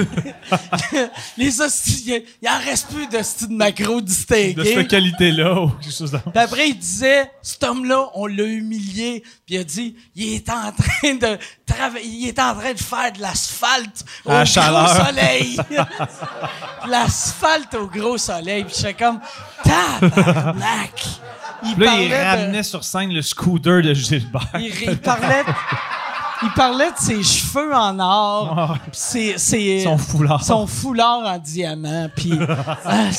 Les 1.37 1.61
hosties. 1.61 2.25
Il 2.43 2.49
en 2.49 2.59
reste 2.59 2.89
plus 2.89 3.07
d'hosties 3.09 3.49
de 3.49 3.55
macro 3.55 4.01
De 4.01 4.07
distingués. 4.07 4.75
cette 4.75 4.89
qualité-là 4.89 5.61
ou 5.63 5.69
quelque 5.71 5.95
chose 5.95 6.11
d'autre. 6.11 6.31
Puis 6.31 6.43
après, 6.43 6.69
il 6.69 6.79
disait, 6.79 7.31
cet 7.43 7.63
homme-là, 7.65 8.09
on 8.15 8.27
l'a 8.27 8.45
humilié. 8.45 9.23
Puis 9.47 9.55
il 9.57 9.59
a 9.59 9.65
dit, 9.65 9.97
il 10.15 10.35
est 10.35 10.49
en 10.51 10.73
train 10.73 11.15
de 11.15 11.39
travailler, 11.67 12.09
il 12.09 12.29
est 12.29 12.39
en 12.39 12.55
train 12.55 12.73
de 12.73 12.79
faire 12.79 13.13
de 13.13 13.21
l'asphalte 13.21 14.05
au 14.25 14.31
À 14.31 14.45
gros 14.45 14.53
chaleur. 14.53 15.07
soleil. 15.07 15.57
l'asphalte 16.89 17.75
au 17.75 17.87
gros 17.87 18.19
soleil. 18.19 18.65
Puis 18.65 18.75
j'étais 18.77 18.95
comme, 18.95 19.21
tabarnak. 19.65 21.05
Il 21.65 21.79
Là, 21.83 22.01
il 22.01 22.11
de- 22.11 22.15
ramenait 22.15 22.63
sur 22.63 22.85
scène 22.85 23.13
le 23.13 23.23
scooter 23.23 23.83
de 23.83 23.95
Gilbert. 23.95 24.49
il, 24.59 24.71
il 24.91 24.97
parlait, 24.99 25.45
il 26.43 26.51
parlait 26.51 26.91
de 26.91 26.97
ses 26.99 27.23
cheveux 27.23 27.75
en 27.75 27.99
or, 27.99 28.77
puis 28.83 28.91
ses, 28.93 29.39
ses- 29.39 29.81
Son 29.85 29.97
foulard. 29.99 30.45
son 30.45 30.67
foulard 30.67 31.23
en 31.25 31.39
diamant, 31.39 32.09
puis 32.15 32.33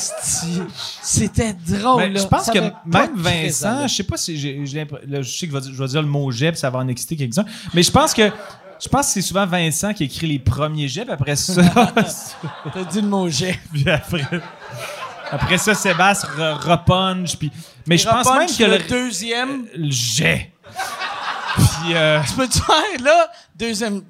c'était 1.02 1.54
drôle. 1.54 2.18
Je 2.18 2.26
pense 2.28 2.50
que 2.50 2.60
même 2.86 3.16
Vincent, 3.16 3.88
je 3.88 3.96
sais 3.96 4.04
pas 4.04 4.18
si 4.18 4.38
j'ai, 4.38 4.66
je 4.66 5.22
sais 5.24 5.48
que 5.48 5.60
je 5.60 5.72
vais 5.82 5.88
dire- 5.88 6.02
le 6.02 6.08
mot 6.08 6.30
jet, 6.32 6.52
puis 6.52 6.60
ça 6.60 6.70
va 6.70 6.80
en 6.80 6.88
exciter 6.88 7.16
quelques-uns. 7.16 7.46
Mais 7.74 7.84
je 7.84 7.92
pense 7.92 8.14
que 8.14 8.32
je 8.80 8.88
pense 8.90 9.08
que 9.08 9.14
c'est 9.14 9.22
souvent 9.24 9.48
Vincent 9.48 9.92
qui 9.94 10.04
écrit 10.04 10.28
les 10.28 10.38
premiers 10.38 10.88
jets, 10.88 11.06
puis 11.06 11.14
après 11.14 11.36
ça, 11.36 11.62
T'as 12.74 12.84
dit 12.92 13.02
le 13.02 13.08
mot 13.08 13.28
jet. 13.28 13.60
puis 13.74 13.90
après, 13.90 14.22
après 15.32 15.58
ça, 15.58 15.74
Sébastien 15.74 16.30
re- 16.38 16.54
repunch, 16.72 17.36
puis 17.38 17.52
mais 17.88 17.98
je 17.98 18.08
pense 18.08 18.26
même 18.32 18.48
que 18.48 18.64
le 18.64 18.78
le, 18.78 18.90
deuxième. 18.90 19.66
le 19.76 19.90
jet. 19.92 20.52
Puis 21.56 21.94
euh, 21.96 22.20
Tu 22.28 22.34
peux-tu 22.34 22.60
faire, 22.60 23.02
là, 23.04 23.28
deuxième... 23.56 24.02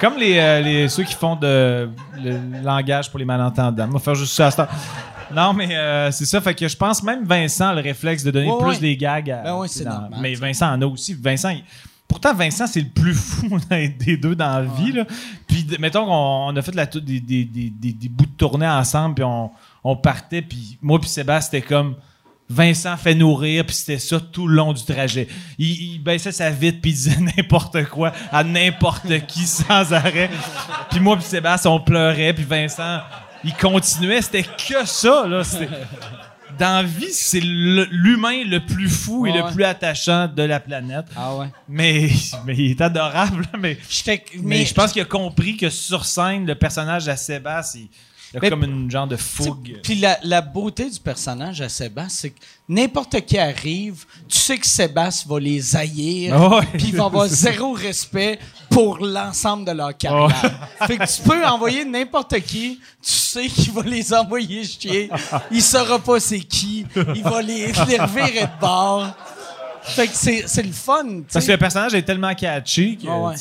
comme 0.00 0.16
les, 0.16 0.38
euh, 0.38 0.60
les 0.60 0.88
ceux 0.88 1.02
qui 1.04 1.14
font 1.14 1.36
de 1.36 1.88
le 2.16 2.62
langage 2.62 3.10
pour 3.10 3.18
les 3.18 3.24
malentendants, 3.24 3.86
on 3.88 3.92
va 3.94 3.98
faire 3.98 4.14
juste 4.14 4.34
ça. 4.34 4.46
à 4.46 4.50
ce 4.50 4.56
temps. 4.58 4.68
Non, 5.32 5.52
mais 5.52 5.76
euh, 5.76 6.10
c'est 6.10 6.24
ça. 6.24 6.40
Fait 6.40 6.54
que 6.54 6.66
je 6.66 6.76
pense 6.76 7.02
même 7.02 7.24
Vincent 7.24 7.68
a 7.68 7.74
le 7.74 7.82
réflexe 7.82 8.24
de 8.24 8.30
donner 8.32 8.50
Ouais, 8.50 8.58
plus 8.58 8.68
ouais. 8.70 8.78
des 8.78 8.96
gags. 8.96 9.30
À, 9.30 9.42
Ben 9.44 9.62
c'est 9.68 9.84
normal, 9.84 10.10
Mais. 10.20 10.34
Vincent 10.34 10.72
en 10.72 10.82
a 10.82 10.86
aussi. 10.86 11.14
Vincent, 11.14 11.50
il- 11.50 11.62
pourtant, 12.10 12.34
Vincent, 12.34 12.66
c'est 12.66 12.80
le 12.80 12.88
plus 12.88 13.14
fou 13.14 13.58
des 13.70 14.18
deux 14.18 14.34
dans 14.34 14.58
la 14.58 14.62
vie. 14.62 14.92
Là. 14.92 15.04
Puis, 15.46 15.66
mettons 15.78 16.04
qu'on 16.04 16.52
on 16.52 16.56
a 16.56 16.60
fait 16.62 16.74
la, 16.74 16.84
des, 16.84 17.00
des, 17.00 17.44
des, 17.44 17.70
des- 17.70 17.92
des 17.92 18.08
bouts 18.08 18.26
de 18.26 18.30
tournée 18.36 18.68
ensemble, 18.68 19.14
puis 19.14 19.24
on, 19.24 19.50
on 19.82 19.96
partait, 19.96 20.42
puis 20.42 20.76
moi 20.82 21.00
puis 21.00 21.08
Sébastien, 21.08 21.58
c'était 21.60 21.66
comme... 21.66 21.94
Vincent 22.52 22.96
fait 22.96 23.14
nourrir, 23.14 23.64
puis 23.64 23.76
c'était 23.76 24.00
ça 24.00 24.18
tout 24.18 24.48
le 24.48 24.56
long 24.56 24.72
du 24.72 24.82
trajet. 24.84 25.28
Il, 25.56 25.68
il 25.94 25.98
baissait 26.02 26.32
sa 26.32 26.50
vitre, 26.50 26.80
puis 26.82 26.90
il 26.90 26.94
disait 26.94 27.16
n'importe 27.36 27.84
quoi 27.84 28.10
à 28.32 28.42
n'importe 28.42 29.06
qui 29.28 29.46
sans 29.46 29.92
arrêt. 29.92 30.28
Puis 30.90 30.98
moi 30.98 31.14
puis 31.16 31.24
Sébastien, 31.24 31.70
on 31.70 31.78
pleurait, 31.78 32.32
puis 32.34 32.42
Vincent, 32.42 33.02
il 33.44 33.54
continuait. 33.54 34.20
C'était 34.20 34.42
que 34.42 34.84
ça, 34.84 35.28
là. 35.28 35.42
Dans 36.60 36.82
la 36.82 36.82
vie, 36.82 37.10
c'est 37.10 37.40
l'humain 37.40 38.44
le 38.44 38.58
plus 38.58 38.90
fou 38.90 39.26
et 39.26 39.32
le 39.32 39.40
ouais. 39.42 39.52
plus 39.52 39.64
attachant 39.64 40.28
de 40.28 40.42
la 40.42 40.60
planète. 40.60 41.06
Ah 41.16 41.34
ouais. 41.34 41.46
Mais, 41.66 42.10
mais 42.44 42.54
il 42.54 42.72
est 42.72 42.80
adorable, 42.82 43.46
mais, 43.58 43.78
J'étais... 43.88 44.22
mais 44.42 44.66
je 44.66 44.74
pense 44.74 44.92
qu'il 44.92 45.00
a 45.00 45.06
compris 45.06 45.56
que 45.56 45.70
sur 45.70 46.04
scène, 46.04 46.44
le 46.44 46.54
personnage 46.54 47.08
à 47.08 47.16
Sébastien, 47.16 47.84
il, 47.84 47.88
il 48.32 48.36
a 48.36 48.40
Mais- 48.42 48.50
comme 48.50 48.62
une 48.64 48.90
genre 48.90 49.06
de 49.08 49.16
fougue. 49.16 49.80
Puis 49.82 49.96
la, 49.96 50.18
la 50.22 50.40
beauté 50.40 50.88
du 50.88 51.00
personnage 51.00 51.60
à 51.60 51.68
Sébastien, 51.68 52.08
c'est 52.08 52.30
que 52.30 52.38
n'importe 52.68 53.20
qui 53.26 53.36
arrive, 53.38 54.04
tu 54.28 54.38
sais 54.38 54.56
que 54.58 54.66
Sébastien 54.66 55.28
va 55.32 55.40
les 55.40 55.74
haïr, 55.76 56.34
Ah 56.36 56.60
puis 56.72 56.88
il 56.88 56.96
va 56.96 57.06
avoir 57.06 57.26
zéro 57.26 57.72
respect 57.72 58.38
pour 58.70 58.98
l'ensemble 59.04 59.64
de 59.64 59.72
leur 59.72 59.96
carrière. 59.96 60.68
Fait 60.86 60.96
que 60.98 61.04
tu 61.16 61.22
peux 61.22 61.44
envoyer 61.44 61.84
n'importe 61.84 62.38
qui, 62.40 62.78
tu 63.02 63.10
sais 63.10 63.46
qu'il 63.48 63.72
va 63.72 63.82
les 63.82 64.14
envoyer 64.14 64.62
chier, 64.64 65.10
il 65.50 65.62
saura 65.62 65.98
pas 65.98 66.20
c'est 66.20 66.38
qui, 66.40 66.86
il 67.16 67.22
va 67.24 67.42
les, 67.42 67.66
les 67.72 67.98
revirer 67.98 68.42
de 68.46 68.60
bord. 68.60 69.08
Fait 69.82 70.06
que 70.06 70.14
c'est 70.14 70.62
le 70.62 70.72
fun, 70.72 71.22
Parce 71.32 71.46
que 71.46 71.52
le 71.52 71.58
personnage 71.58 71.94
est 71.94 72.02
tellement 72.02 72.34
catchy 72.34 72.96
que. 72.98 73.08
Ah 73.08 73.18
ouais. 73.18 73.34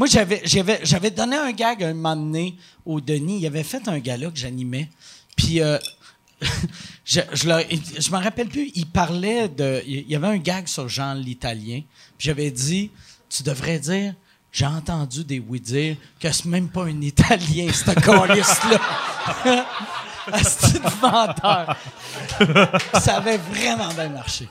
Moi, 0.00 0.08
j'avais, 0.08 1.10
donné 1.10 1.36
un 1.36 1.52
gag 1.52 1.84
un 1.84 1.92
moment 1.92 2.16
donné 2.16 2.56
au 2.86 3.02
Denis. 3.02 3.40
Il 3.40 3.46
avait 3.46 3.62
fait 3.62 3.86
un 3.86 3.98
gala 3.98 4.30
que 4.30 4.38
j'animais. 4.38 4.88
Puis, 5.36 5.60
euh, 5.60 5.76
je, 7.04 7.20
je, 7.34 8.00
je 8.00 8.10
me 8.10 8.16
rappelle 8.16 8.48
plus, 8.48 8.70
il 8.76 8.86
parlait 8.86 9.50
de. 9.50 9.82
Il 9.86 10.08
y 10.08 10.16
avait 10.16 10.28
un 10.28 10.38
gag 10.38 10.68
sur 10.68 10.88
Jean 10.88 11.12
l'Italien. 11.12 11.82
Puis 12.16 12.28
j'avais 12.28 12.50
dit 12.50 12.90
Tu 13.28 13.42
devrais 13.42 13.78
dire. 13.78 14.14
J'ai 14.50 14.64
entendu 14.64 15.22
des 15.22 15.38
oui 15.38 15.60
dire 15.60 15.96
que 16.18 16.32
c'est 16.32 16.46
même 16.46 16.70
pas 16.70 16.84
un 16.84 17.00
Italien, 17.02 17.70
ce 17.70 17.90
calice-là. 17.90 19.66
C'est 20.42 20.82
menteur. 21.02 21.76
Ça 22.98 23.18
avait 23.18 23.36
vraiment 23.36 23.92
bien 23.92 24.08
marché. 24.08 24.48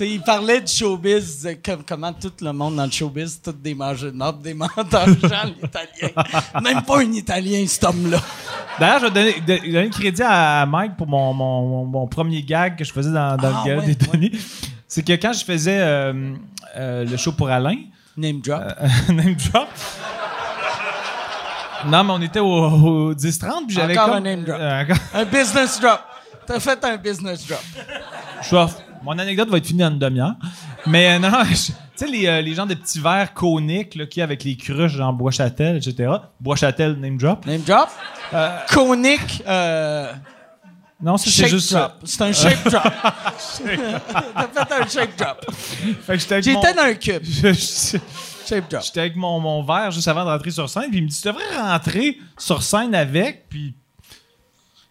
Il 0.00 0.20
parlait 0.22 0.60
de 0.60 0.68
showbiz, 0.68 1.48
comme- 1.64 1.82
comment 1.86 2.12
tout 2.12 2.32
le 2.40 2.52
monde 2.52 2.76
dans 2.76 2.84
le 2.84 2.90
showbiz, 2.90 3.40
tous 3.42 3.52
des 3.52 3.74
mangeurs 3.74 4.12
de 4.12 4.16
marde, 4.16 4.42
des 4.42 4.54
menteurs, 4.54 5.06
Jean 5.22 5.46
l'Italien. 5.60 6.12
Même 6.62 6.82
pas 6.82 6.98
un 7.00 7.12
Italien, 7.12 7.64
cet 7.66 7.84
homme-là. 7.84 8.18
D'ailleurs, 8.78 9.00
je 9.00 9.04
vais 9.06 9.10
donner, 9.10 9.40
de- 9.40 9.66
donner 9.72 9.84
le 9.84 9.90
crédit 9.90 10.22
à 10.22 10.64
Mike 10.66 10.96
pour 10.96 11.06
mon, 11.06 11.32
mon, 11.34 11.62
mon- 11.68 11.84
mon 11.84 12.06
premier 12.06 12.42
gag 12.42 12.76
que 12.76 12.84
je 12.84 12.92
faisais 12.92 13.10
dans, 13.10 13.36
dans 13.36 13.48
Ah, 13.54 13.62
le 13.64 13.68
gala 13.70 13.80
ouais, 13.80 13.86
des 13.86 13.94
Denis. 13.94 14.32
C'est 14.86 15.02
que 15.02 15.12
quand 15.14 15.32
je 15.32 15.44
faisais 15.44 15.78
euh, 15.80 16.34
euh, 16.76 17.04
le 17.04 17.16
show 17.16 17.32
pour 17.32 17.48
Alain, 17.50 17.76
Name 18.16 18.40
drop. 18.40 18.62
euh, 18.62 18.88
name 19.12 19.34
drop. 19.52 19.68
Non, 21.86 22.02
mais 22.04 22.12
on 22.12 22.22
était 22.22 22.40
au, 22.40 22.46
au 22.46 23.14
10-30, 23.14 23.66
puis 23.66 23.76
j'avais 23.76 23.96
Encore 23.96 24.14
comme... 24.14 24.26
un 24.26 24.30
name 24.36 24.44
drop. 24.44 24.56
Euh, 24.60 24.82
encore- 24.82 24.96
Un 25.14 25.24
business 25.24 25.80
drop. 25.80 26.00
T'as 26.46 26.58
fait 26.60 26.84
un 26.84 26.96
business 26.96 27.46
drop. 27.46 27.60
je 28.42 28.46
suis 28.46 28.56
off. 28.56 28.76
Mon 29.02 29.18
anecdote 29.18 29.48
va 29.48 29.58
être 29.58 29.66
finie 29.66 29.80
dans 29.80 29.90
une 29.90 29.98
demi-heure. 29.98 30.34
Mais 30.86 31.16
euh, 31.16 31.18
non, 31.18 31.30
tu 31.48 31.56
sais, 31.94 32.06
les, 32.06 32.26
euh, 32.26 32.40
les 32.40 32.54
gens 32.54 32.66
de 32.66 32.74
petits 32.74 33.00
verres 33.00 33.32
coniques 33.34 33.94
là, 33.94 34.06
qui 34.06 34.20
avec 34.20 34.44
les 34.44 34.56
cruches, 34.56 34.92
genre 34.92 35.12
Bois-Châtel, 35.12 35.76
etc. 35.76 36.10
Bois-Châtel, 36.40 36.94
name 36.94 37.16
drop. 37.16 37.46
Name 37.46 37.62
drop? 37.62 37.88
Conic, 38.70 39.42
euh, 39.46 40.12
Non, 41.00 41.16
ça, 41.16 41.24
c'est 41.24 41.42
shape 41.42 41.48
juste 41.48 41.72
drop. 41.72 41.92
C'est 42.04 42.22
un 42.22 42.32
shape 42.32 42.68
drop. 42.68 42.82
T'as 44.54 44.66
fait 44.66 44.82
un 44.82 44.88
shape 44.88 45.16
drop. 45.16 45.46
Fait 45.52 46.12
que 46.14 46.18
j'étais 46.18 46.34
avec 46.34 46.44
J'étais 46.44 46.74
dans 46.74 46.82
un 46.82 46.94
cube. 46.94 47.24
Shape 48.48 48.70
drop. 48.70 48.82
J'étais 48.82 49.00
avec 49.00 49.16
mon, 49.16 49.40
mon 49.40 49.62
verre 49.62 49.90
juste 49.90 50.08
avant 50.08 50.24
de 50.24 50.30
rentrer 50.30 50.50
sur 50.50 50.70
scène, 50.70 50.88
puis 50.88 50.98
il 50.98 51.04
me 51.04 51.08
dit 51.08 51.20
Tu 51.20 51.28
devrais 51.28 51.58
rentrer 51.60 52.18
sur 52.38 52.62
scène 52.62 52.94
avec, 52.94 53.48
puis 53.50 53.74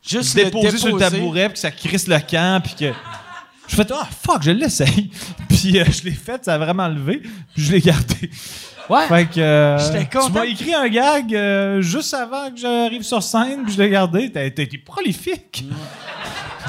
Juste 0.07 0.29
se 0.29 0.35
déposer, 0.35 0.71
le 0.71 0.77
sur 0.77 0.95
le 0.95 0.99
tabouret, 0.99 1.45
puis 1.49 1.53
que 1.53 1.59
ça 1.59 1.71
crisse 1.71 2.07
le 2.07 2.19
camp, 2.19 2.63
puis 2.63 2.75
que. 2.75 2.93
Je 3.67 3.75
fais 3.75 3.85
Ah, 3.93 4.07
fuck, 4.23 4.41
je 4.43 4.51
l'essaye. 4.51 5.11
Puis 5.49 5.79
euh, 5.79 5.85
je 5.85 6.03
l'ai 6.03 6.11
fait, 6.11 6.43
ça 6.45 6.55
a 6.55 6.57
vraiment 6.57 6.87
levé, 6.87 7.17
puis 7.53 7.63
je 7.63 7.71
l'ai 7.71 7.81
gardé. 7.81 8.29
Ouais. 8.89 9.07
Fait 9.07 9.25
que. 9.29 9.39
euh, 9.39 9.77
J'étais 9.79 10.05
content. 10.05 10.27
Tu 10.27 10.33
m'as 10.33 10.45
écrit 10.45 10.73
un 10.73 10.87
gag 10.87 11.33
euh, 11.35 11.81
juste 11.81 12.13
avant 12.13 12.49
que 12.51 12.57
j'arrive 12.57 13.03
sur 13.03 13.21
scène, 13.21 13.63
puis 13.63 13.73
je 13.73 13.81
l'ai 13.81 13.89
gardé. 13.89 14.31
T'as 14.31 14.45
été 14.45 14.65
prolifique. 14.77 15.65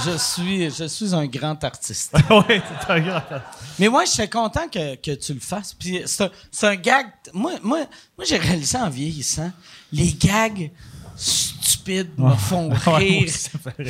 Je 0.04 0.16
suis, 0.16 0.70
je 0.70 0.84
suis 0.84 1.14
un 1.14 1.26
grand 1.26 1.62
artiste. 1.64 2.14
ouais, 2.30 2.62
c'est 2.80 2.90
un 2.92 3.00
grand. 3.00 3.22
Mais 3.78 3.88
moi, 3.88 4.04
j'étais 4.04 4.28
content 4.28 4.68
que, 4.72 4.94
que 4.96 5.12
tu 5.16 5.34
le 5.34 5.40
fasses. 5.40 5.74
Puis 5.74 6.02
c'est 6.06 6.24
un, 6.24 6.30
c'est 6.50 6.66
un 6.66 6.76
gag. 6.76 7.06
Moi, 7.32 7.52
moi, 7.62 7.78
moi 8.16 8.24
j'ai 8.26 8.36
réalisé 8.38 8.78
en 8.78 8.88
vieillissant, 8.90 9.50
les 9.92 10.12
gags 10.12 10.70
me 12.16 12.34
font 12.34 12.70
rire 12.86 13.28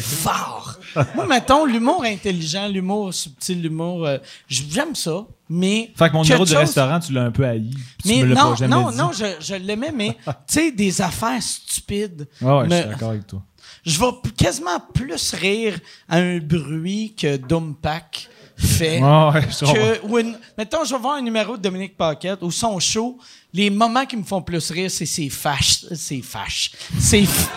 fort. 0.01 0.78
Moi, 1.14 1.26
mettons, 1.26 1.64
l'humour 1.64 2.05
intelligent, 2.05 2.68
l'humour 2.68 3.12
subtil, 3.14 3.62
l'humour... 3.62 4.07
euh, 4.07 4.18
J'aime 4.49 4.94
ça, 4.94 5.26
mais... 5.49 5.90
Fait 5.96 6.09
que 6.09 6.14
mon 6.14 6.22
numéro 6.22 6.38
quelque 6.44 6.49
de 6.51 6.55
chose- 6.55 6.57
restaurant, 6.59 7.01
tu 7.01 7.12
l'as 7.12 7.24
un 7.24 7.30
peu 7.30 7.44
haï. 7.46 7.70
puis 7.70 7.84
tu 8.03 8.09
Mais 8.09 8.22
me 8.24 8.34
l'as 8.34 8.42
non, 8.42 8.51
pas 8.51 8.57
jamais 8.57 8.74
non, 8.74 8.90
dit. 8.90 8.96
non, 8.96 9.11
je, 9.12 9.24
je 9.40 9.55
l'aimais, 9.55 9.92
mais 9.94 10.16
tu 10.26 10.32
sais, 10.46 10.72
des 10.72 11.01
affaires 11.03 11.42
stupides. 11.42 12.28
Ouais, 12.40 12.51
ouais, 12.53 12.64
je 12.64 12.68
me- 12.74 12.80
suis 12.80 12.88
d'accord 12.90 13.11
avec 13.11 13.26
toi. 13.26 13.42
je 13.84 13.99
vais 14.01 14.12
p- 14.22 14.30
quasiment 14.36 14.80
plus 14.94 15.34
rire 15.34 15.78
à 16.09 16.16
un 16.18 16.38
bruit 16.38 17.14
que 17.16 17.36
Dumpack 17.36 18.28
fait. 18.57 19.01
Ouais, 19.01 19.30
ouais, 19.34 19.42
je 19.51 19.59
comprends. 19.61 19.74
que, 19.74 20.07
ou 20.07 20.18
une- 20.18 20.36
mettons, 20.57 20.84
je 20.84 20.94
vais 20.94 21.01
voir 21.01 21.14
un 21.16 21.22
numéro 21.22 21.57
de 21.57 21.62
Dominique 21.62 21.96
Paquette 21.96 22.42
ou 22.42 22.51
son 22.51 22.78
show. 22.80 23.18
Les 23.55 23.70
moments 23.70 24.05
qui 24.05 24.16
me 24.16 24.24
font 24.24 24.42
plus 24.42 24.70
rire, 24.70 24.90
c'est 24.90 25.07
ses 25.07 25.28
fâches. 25.30 25.86
C'est 25.94 26.20
fâches. 26.20 26.72
C'est 26.99 27.22
f- 27.22 27.49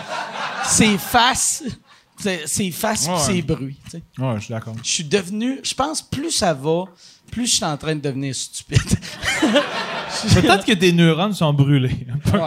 ses 0.66 0.98
faces. 0.98 1.62
C'est 2.18 2.46
ses 2.46 2.70
faces 2.70 3.08
Ouais, 3.08 3.18
ses 3.18 3.42
bruits. 3.42 3.76
tu 3.84 3.90
sais. 3.92 4.02
Ouais, 4.18 4.34
je 4.36 4.44
suis 4.44 4.54
d'accord. 4.54 4.74
Je 4.82 4.88
suis 4.90 5.04
devenu. 5.04 5.58
Je 5.64 5.74
pense 5.74 6.02
plus 6.02 6.30
ça 6.30 6.54
va, 6.54 6.84
plus 7.30 7.46
je 7.46 7.54
suis 7.54 7.64
en 7.64 7.76
train 7.76 7.96
de 7.96 8.00
devenir 8.00 8.34
stupide. 8.34 8.78
Peut-être 10.34 10.64
que 10.64 10.72
tes 10.72 10.92
neurones 10.92 11.34
sont 11.34 11.52
brûlés. 11.52 12.06
Ouais. 12.32 12.40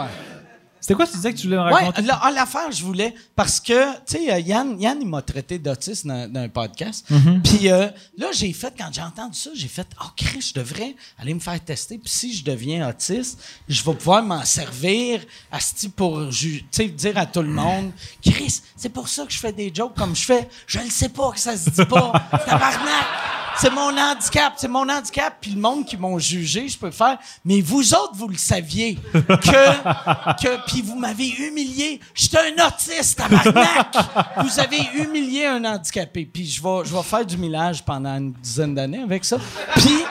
C'était 0.86 0.94
quoi, 0.94 1.06
tu 1.08 1.16
disais 1.16 1.32
que 1.32 1.38
tu 1.38 1.48
voulais 1.48 1.56
me 1.56 1.64
Ouais, 1.64 1.72
raconter? 1.72 2.04
ah, 2.12 2.30
l'affaire, 2.30 2.70
je 2.70 2.84
voulais. 2.84 3.12
Parce 3.34 3.58
que, 3.58 3.92
tu 4.06 4.18
sais, 4.18 4.32
euh, 4.32 4.38
Yann, 4.38 4.80
Yann, 4.80 4.96
il 5.00 5.08
m'a 5.08 5.20
traité 5.20 5.58
d'autiste 5.58 6.06
dans, 6.06 6.30
dans 6.32 6.38
un 6.42 6.48
podcast. 6.48 7.04
Mm-hmm. 7.10 7.42
Puis 7.42 7.72
euh, 7.72 7.88
là, 8.16 8.28
j'ai 8.32 8.52
fait, 8.52 8.72
quand 8.78 8.88
j'ai 8.92 9.02
entendu 9.02 9.36
ça, 9.36 9.50
j'ai 9.52 9.66
fait, 9.66 9.88
oh, 10.00 10.06
Chris, 10.16 10.52
je 10.54 10.60
devrais 10.60 10.94
aller 11.18 11.34
me 11.34 11.40
faire 11.40 11.58
tester. 11.58 11.98
Puis 11.98 12.08
si 12.08 12.36
je 12.36 12.44
deviens 12.44 12.88
autiste, 12.88 13.42
je 13.68 13.82
vais 13.82 13.94
pouvoir 13.94 14.22
m'en 14.22 14.44
servir 14.44 15.22
à 15.50 15.58
ce 15.58 15.88
pour 15.88 16.28
tu 16.30 16.64
sais, 16.70 16.86
dire 16.86 17.18
à 17.18 17.26
tout 17.26 17.42
le 17.42 17.48
monde, 17.48 17.90
Chris, 18.22 18.60
c'est 18.76 18.90
pour 18.90 19.08
ça 19.08 19.26
que 19.26 19.32
je 19.32 19.38
fais 19.38 19.52
des 19.52 19.72
jokes 19.74 19.96
comme 19.96 20.14
je 20.14 20.24
fais. 20.24 20.48
Je 20.68 20.78
le 20.78 20.88
sais 20.88 21.08
pas 21.08 21.32
que 21.32 21.40
ça 21.40 21.56
se 21.56 21.68
dit 21.68 21.84
pas. 21.84 22.12
Tabarnak! 22.46 23.45
C'est 23.58 23.70
mon 23.70 23.96
handicap, 23.96 24.52
c'est 24.56 24.68
mon 24.68 24.88
handicap. 24.88 25.36
Puis 25.40 25.52
le 25.52 25.60
monde 25.60 25.86
qui 25.86 25.96
m'ont 25.96 26.18
jugé, 26.18 26.68
je 26.68 26.78
peux 26.78 26.90
faire. 26.90 27.18
Mais 27.44 27.60
vous 27.60 27.94
autres, 27.94 28.14
vous 28.14 28.28
le 28.28 28.36
saviez 28.36 28.96
que, 29.12 30.42
que 30.42 30.66
puis 30.66 30.82
vous 30.82 30.96
m'avez 30.96 31.28
humilié. 31.28 32.00
J'étais 32.14 32.38
un 32.38 32.66
autiste, 32.66 33.18
tabarnak. 33.18 33.96
Vous 34.42 34.60
avez 34.60 34.80
humilié 34.94 35.46
un 35.46 35.64
handicapé. 35.64 36.26
Puis 36.26 36.46
je 36.46 36.62
vais, 36.62 36.84
je 36.84 36.94
faire 37.02 37.24
du 37.24 37.36
millage 37.36 37.84
pendant 37.84 38.16
une 38.16 38.32
dizaine 38.32 38.74
d'années 38.74 39.02
avec 39.02 39.24
ça. 39.24 39.38
Puis 39.74 40.04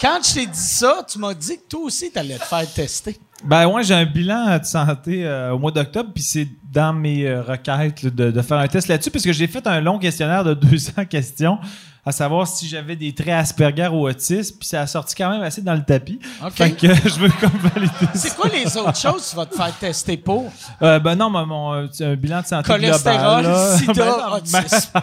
quand 0.00 0.18
je 0.22 0.34
t'ai 0.34 0.46
dit 0.46 0.58
ça, 0.58 1.04
tu 1.08 1.18
m'as 1.18 1.34
dit 1.34 1.58
que 1.58 1.68
toi 1.68 1.80
aussi, 1.80 2.10
t'allais 2.10 2.38
te 2.38 2.44
faire 2.44 2.72
tester. 2.72 3.18
Ben 3.44 3.66
ouais, 3.66 3.82
j'ai 3.84 3.94
un 3.94 4.04
bilan 4.04 4.58
de 4.58 4.64
santé 4.64 5.24
euh, 5.24 5.52
au 5.52 5.58
mois 5.58 5.70
d'octobre, 5.70 6.10
puis 6.14 6.22
c'est 6.22 6.48
dans 6.72 6.92
mes 6.92 7.26
euh, 7.26 7.42
requêtes 7.42 8.02
là, 8.02 8.10
de, 8.10 8.30
de 8.30 8.42
faire 8.42 8.58
un 8.58 8.68
test 8.68 8.86
là-dessus, 8.88 9.10
parce 9.10 9.24
que 9.24 9.32
j'ai 9.32 9.46
fait 9.46 9.66
un 9.66 9.80
long 9.80 9.98
questionnaire 9.98 10.44
de 10.44 10.54
200 10.68 11.04
questions, 11.06 11.58
à 12.04 12.12
savoir 12.12 12.46
si 12.46 12.68
j'avais 12.68 12.96
des 12.96 13.14
traits 13.14 13.28
Asperger 13.34 13.88
ou 13.88 14.06
autisme, 14.08 14.56
puis 14.58 14.68
ça 14.68 14.82
a 14.82 14.86
sorti 14.86 15.14
quand 15.14 15.30
même 15.30 15.42
assez 15.42 15.62
dans 15.62 15.74
le 15.74 15.82
tapis. 15.82 16.18
OK. 16.44 16.52
Fait 16.52 16.70
que 16.72 16.86
je 17.08 17.18
veux 17.18 17.28
comme 17.40 17.50
valider 17.74 17.92
C'est 18.14 18.34
quoi 18.36 18.50
les 18.50 18.76
autres 18.76 18.96
choses 18.96 19.24
que 19.24 19.30
tu 19.30 19.36
vas 19.36 19.46
te 19.46 19.54
faire 19.54 19.78
tester 19.78 20.16
pour? 20.16 20.50
Euh, 20.82 20.98
ben 20.98 21.16
non, 21.16 21.30
mon, 21.30 21.46
mon, 21.46 21.72
un 21.72 22.14
bilan 22.16 22.42
de 22.42 22.46
santé 22.46 22.66
Cholestérol, 22.70 23.42
global. 23.42 23.78
sida, 23.78 23.94
Ben 24.52 24.62
autisme. 24.62 25.00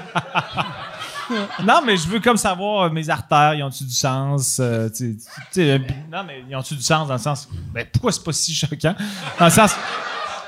Non, 1.64 1.82
mais 1.86 1.98
je 1.98 2.08
veux 2.08 2.20
comme 2.20 2.38
savoir 2.38 2.84
euh, 2.86 2.90
mes 2.90 3.10
artères, 3.10 3.54
ils 3.54 3.64
ont-tu 3.64 3.84
du 3.84 3.94
sens? 3.94 4.58
euh, 4.60 4.90
tu 4.90 5.18
tu 5.54 5.62
euh, 5.62 5.78
non, 6.12 6.24
mais 6.26 6.44
ils 6.50 6.56
ont-tu 6.56 6.76
du 6.76 6.82
sens 6.82 7.08
dans 7.08 7.14
le 7.16 7.20
sens. 7.20 7.48
Ben 7.74 7.86
pourquoi 7.92 8.12
c'est 8.12 8.24
pas 8.24 8.32
si 8.34 8.54
choquant? 8.56 8.96
Dans 9.40 9.46
le 9.46 9.52
sens. 9.52 9.72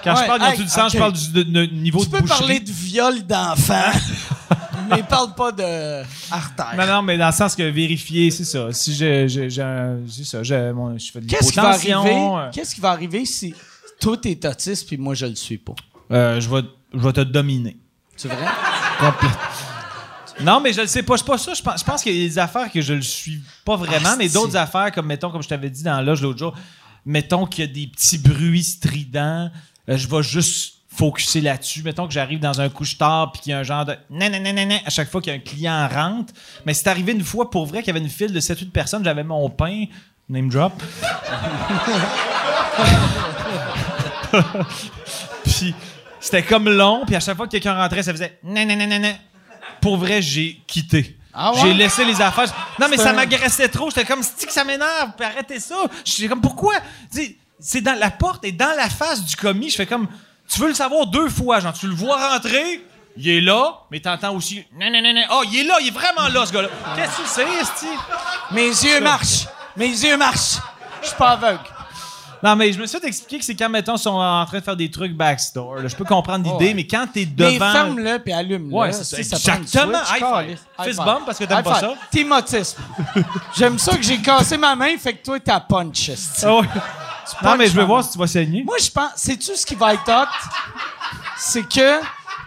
Quand 0.04 0.14
Ouais, 0.16 0.22
je 0.22 0.28
parle, 0.28 0.42
ils 0.42 0.46
ont-tu 0.46 0.60
hey, 0.62 0.64
du 0.66 0.70
sens, 0.70 0.94
je 0.94 0.98
parle 0.98 1.14
du 1.14 1.32
de- 1.34 1.44
de 1.44 1.66
niveau 1.66 2.00
Tu 2.00 2.06
de 2.08 2.12
peux 2.12 2.22
boucherie. 2.22 2.40
parler 2.40 2.60
de 2.62 2.72
viol 2.72 3.22
d'enfant, 3.24 3.92
mais 4.90 5.04
parle 5.04 5.34
pas 5.36 5.52
de 5.52 6.04
artère. 6.32 6.74
Non, 6.78 6.88
non, 6.88 7.02
mais 7.02 7.18
dans 7.18 7.28
le 7.28 7.34
sens 7.34 7.54
que 7.56 7.64
vérifier, 7.64 8.32
c'est 8.32 8.46
ça. 8.46 8.72
Si 8.72 8.94
j'ai, 8.96 9.28
j'ai, 9.28 9.50
j'ai 9.50 9.62
un- 9.62 9.98
c'est 10.10 10.24
ça, 10.24 10.42
j'ai, 10.42 10.72
mon- 10.74 10.98
je 10.98 11.12
fais 11.12 11.20
de 11.20 11.26
Qu'est-ce 11.28 11.52
qui 11.52 11.58
va 11.60 11.70
arriver? 11.72 11.96
euh, 11.98 12.50
Qu'est-ce 12.54 12.76
qui 12.76 12.82
va 12.82 12.92
arriver 12.92 13.26
si 13.26 13.54
toi 14.00 14.16
t'es 14.16 14.40
autiste 14.48 14.88
puis 14.88 14.96
moi 14.98 15.14
je 15.16 15.26
le 15.26 15.36
suis 15.36 15.58
pas? 15.58 15.74
euh, 16.12 16.40
je 16.40 16.50
vais, 16.50 16.62
je 16.94 17.00
vais 17.00 17.12
te 17.14 17.22
dominer. 17.22 17.76
C'est 18.16 18.30
vrai? 18.30 18.46
Non, 20.42 20.60
mais 20.62 20.74
je 20.74 20.82
le 20.82 20.88
sais 20.88 21.04
pas. 21.04 21.18
C'est 21.18 21.26
pas 21.26 21.38
ça. 21.38 21.54
Je 21.54 21.62
pense, 21.62 21.80
je 21.80 21.86
pense 21.86 22.02
qu'il 22.02 22.16
y 22.16 22.24
a 22.26 22.28
des 22.28 22.40
affaires 22.40 22.72
que 22.72 22.82
je 22.82 22.94
le 22.94 23.02
suis 23.02 23.42
pas 23.66 23.76
vraiment, 23.76 24.10
Ah, 24.14 24.16
mais 24.18 24.30
d'autres 24.30 24.56
affaires, 24.56 24.92
comme 24.92 25.08
mettons, 25.08 25.30
comme 25.30 25.44
je 25.44 25.48
t'avais 25.50 25.70
dit 25.70 25.84
dans 25.84 25.96
la 25.98 26.02
loge 26.02 26.22
l'autre 26.22 26.40
jour, 26.40 26.54
mettons 27.06 27.46
qu'il 27.46 27.66
y 27.66 27.68
a 27.70 27.72
des 27.72 27.88
petits 27.88 28.18
bruits 28.18 28.64
stridents, 28.64 29.50
euh, 29.90 29.98
je 29.98 30.08
vais 30.08 30.24
juste 30.24 30.76
focuser 30.92 31.42
là-dessus. 31.42 31.84
Mettons 31.84 32.08
que 32.08 32.14
j'arrive 32.14 32.40
dans 32.40 32.60
un 32.62 32.70
couche-tard 32.70 33.32
puis 33.32 33.42
qu'il 33.42 33.52
y 33.52 33.54
a 33.54 33.60
un 33.60 33.64
genre 33.64 33.86
de 33.86 33.96
nan, 34.10 34.32
nan, 34.32 34.44
nan, 34.44 34.56
nan, 34.56 34.68
nan 34.68 34.80
à 34.86 34.90
chaque 34.90 35.10
fois 35.10 35.22
qu'il 35.22 35.32
y 35.32 35.36
a 35.36 35.38
un 35.38 35.42
client 35.42 35.88
rentre. 35.88 36.34
Mais 36.66 36.74
c'est 36.74 36.88
arrivé 36.88 37.12
une 37.14 37.24
fois 37.24 37.50
pour 37.50 37.66
vrai 37.66 37.80
qu'il 37.80 37.88
y 37.88 37.98
avait 37.98 38.06
une 38.06 38.10
file 38.10 38.34
de 38.34 38.40
7-8 38.40 38.72
personnes, 38.72 39.04
j'avais 39.04 39.24
mon 39.24 39.50
pain, 39.50 39.86
name 40.28 40.50
drop. 40.50 40.74
puis 45.44 45.74
c'était 46.20 46.44
comme 46.44 46.70
long, 46.70 47.04
puis 47.06 47.16
à 47.16 47.20
chaque 47.20 47.38
fois 47.38 47.46
que 47.48 47.52
quelqu'un 47.52 47.76
rentrait, 47.76 48.04
ça 48.04 48.12
faisait 48.12 48.38
nan, 48.44 48.68
Pour 49.82 49.98
vrai, 49.98 50.22
j'ai 50.22 50.62
quitté. 50.68 51.16
Ah 51.34 51.54
ouais? 51.54 51.60
J'ai 51.62 51.74
laissé 51.74 52.04
les 52.06 52.20
affaires. 52.22 52.52
Non, 52.80 52.88
mais 52.90 52.98
ça 52.98 53.12
un- 53.12 53.14
m'agressait 53.14 53.70
trop. 53.70 53.90
J'étais 53.90 54.06
comme, 54.06 54.22
c'est 54.24 54.46
que 54.48 54.52
ça 54.52 54.64
m'énerve, 54.64 55.12
puis 55.18 55.26
arrêtez 55.26 55.60
ça. 55.60 55.76
J'étais 56.04 56.28
comme, 56.28 56.42
pourquoi? 56.42 56.74
C'est 57.60 57.82
dans 57.82 57.98
la 57.98 58.10
porte 58.10 58.44
et 58.46 58.52
dans 58.52 58.76
la 58.76 58.90
face 58.90 59.24
du 59.24 59.36
commis. 59.36 59.70
Je 59.70 59.76
fais 59.76 59.86
comme, 59.86 60.08
tu 60.52 60.60
veux 60.62 60.70
le 60.70 60.74
savoir 60.74 61.06
deux 61.08 61.30
fois, 61.30 61.60
genre, 61.60 61.74
tu 61.74 61.88
le 61.88 61.94
vois 61.94 62.30
rentrer, 62.30 62.84
il 63.18 63.30
est 63.30 63.42
là, 63.42 63.80
mais 63.92 64.00
t'entends 64.00 64.34
aussi, 64.36 64.64
non, 64.80 64.90
non, 64.92 65.02
non, 65.02 65.14
non. 65.14 65.24
Oh, 65.32 65.44
il 65.52 65.60
est 65.60 65.64
là, 65.64 65.76
il 65.82 65.88
est 65.90 65.92
vraiment 65.92 66.28
là, 66.30 66.46
ce 66.46 66.54
gars-là. 66.54 66.70
Qu'est-ce 66.96 67.18
que 67.18 67.28
c'est, 67.28 67.62
esti? 67.62 67.86
Mes 68.52 68.68
yeux 68.70 69.02
marchent! 69.02 69.46
Mes 69.76 69.88
yeux 69.90 70.18
marchent! 70.18 70.58
Je 71.02 71.08
suis 71.08 71.16
pas 71.18 71.32
aveugle. 71.32 71.60
Non, 72.42 72.56
mais 72.56 72.72
je 72.72 72.80
me 72.80 72.86
suis 72.86 72.98
fait 73.00 73.08
expliquer 73.08 73.40
que 73.40 73.46
c'est 73.46 73.56
quand, 73.56 73.68
mettons, 73.70 73.96
ils 73.96 74.00
sont 74.00 74.12
en 74.12 74.46
train 74.46 74.60
de 74.60 74.64
faire 74.64 74.76
des 74.78 74.90
trucs 74.90 75.14
backstore. 75.14 75.76
là. 75.76 75.88
Je 75.90 75.96
peux 75.96 76.06
comprendre 76.06 76.50
l'idée, 76.50 76.74
mais 76.74 76.88
quand 76.88 77.06
t'es 77.14 77.28
Mais 77.38 77.54
devant. 77.54 77.72
ferme-le 77.72 78.20
puis 78.20 78.32
allume-le. 78.32 78.74
Ouais, 78.74 78.92
c'est 78.94 79.04
ça. 79.04 79.38
Si 79.38 79.44
prend 79.50 79.56
une 79.58 79.62
Exactement. 79.64 79.98
switch, 80.06 80.10
High 80.10 80.20
five. 80.20 80.32
calisse. 80.34 80.60
High 80.80 80.86
Fist 80.86 80.96
five. 80.98 81.06
bump 81.06 81.26
parce 81.26 81.38
que 81.38 81.44
t'aimes 81.44 81.58
High 81.60 81.64
pas 81.66 81.76
five. 81.80 81.90
ça. 81.90 81.96
Team 82.12 82.32
autisme. 82.32 82.82
J'aime 83.58 83.78
ça 83.80 83.98
que 83.98 84.04
j'ai 84.04 84.18
cassé 84.20 84.58
ma 84.58 84.76
main, 84.76 84.98
fait 84.98 85.14
que 85.14 85.24
toi, 85.26 85.40
t'as 85.40 85.60
punch. 85.60 86.10
esti. 86.10 86.46
Ah 86.46 86.56
ouais. 86.56 86.68
Non, 87.44 87.56
mais 87.58 87.68
je 87.68 87.74
veux 87.74 87.84
voir 87.84 88.04
si 88.04 88.12
tu 88.14 88.18
vas 88.18 88.28
saigner. 88.28 88.64
Moi, 88.64 88.78
je 88.82 88.90
pense, 88.90 89.12
sais-tu 89.16 89.56
ce 89.56 89.66
qui 89.66 89.76
va 89.76 89.94
être 89.94 90.08
hot? 90.10 90.28
C'est 91.38 91.68
que 91.68 92.00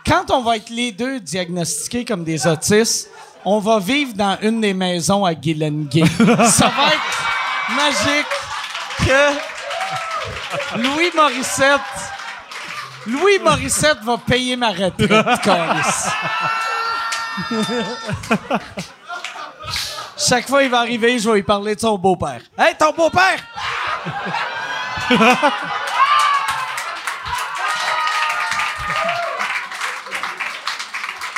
quand 0.06 0.30
on 0.30 0.42
va 0.42 0.56
être 0.56 0.70
les 0.70 0.90
deux 0.92 1.20
diagnostiqués 1.20 2.04
comme 2.04 2.24
des 2.24 2.46
autistes, 2.46 3.08
on 3.44 3.58
va 3.58 3.78
vivre 3.78 4.14
dans 4.14 4.36
une 4.40 4.60
des 4.60 4.72
maisons 4.74 5.24
à 5.24 5.34
Gay. 5.34 5.54
Ça 6.46 6.68
va 6.68 6.88
être 6.88 7.76
magique 7.76 8.26
que 9.06 9.51
Louis 10.76 11.10
Morissette. 11.14 11.80
Louis 13.06 13.38
Morissette 13.38 13.98
va 14.02 14.18
payer 14.18 14.56
ma 14.56 14.70
retraite. 14.70 15.50
Chaque 20.16 20.48
fois 20.48 20.62
qu'il 20.62 20.70
va 20.70 20.80
arriver, 20.80 21.18
je 21.18 21.28
vais 21.28 21.36
lui 21.36 21.42
parler 21.42 21.74
de 21.74 21.80
son 21.80 21.98
beau-père. 21.98 22.42
Hey, 22.58 22.76
ton 22.78 22.92
beau-père! 22.92 23.38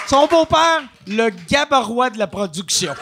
Son 0.06 0.26
beau-père, 0.26 0.82
le 1.06 1.30
gabarois 1.30 2.10
de 2.10 2.18
la 2.18 2.26
production. 2.26 2.94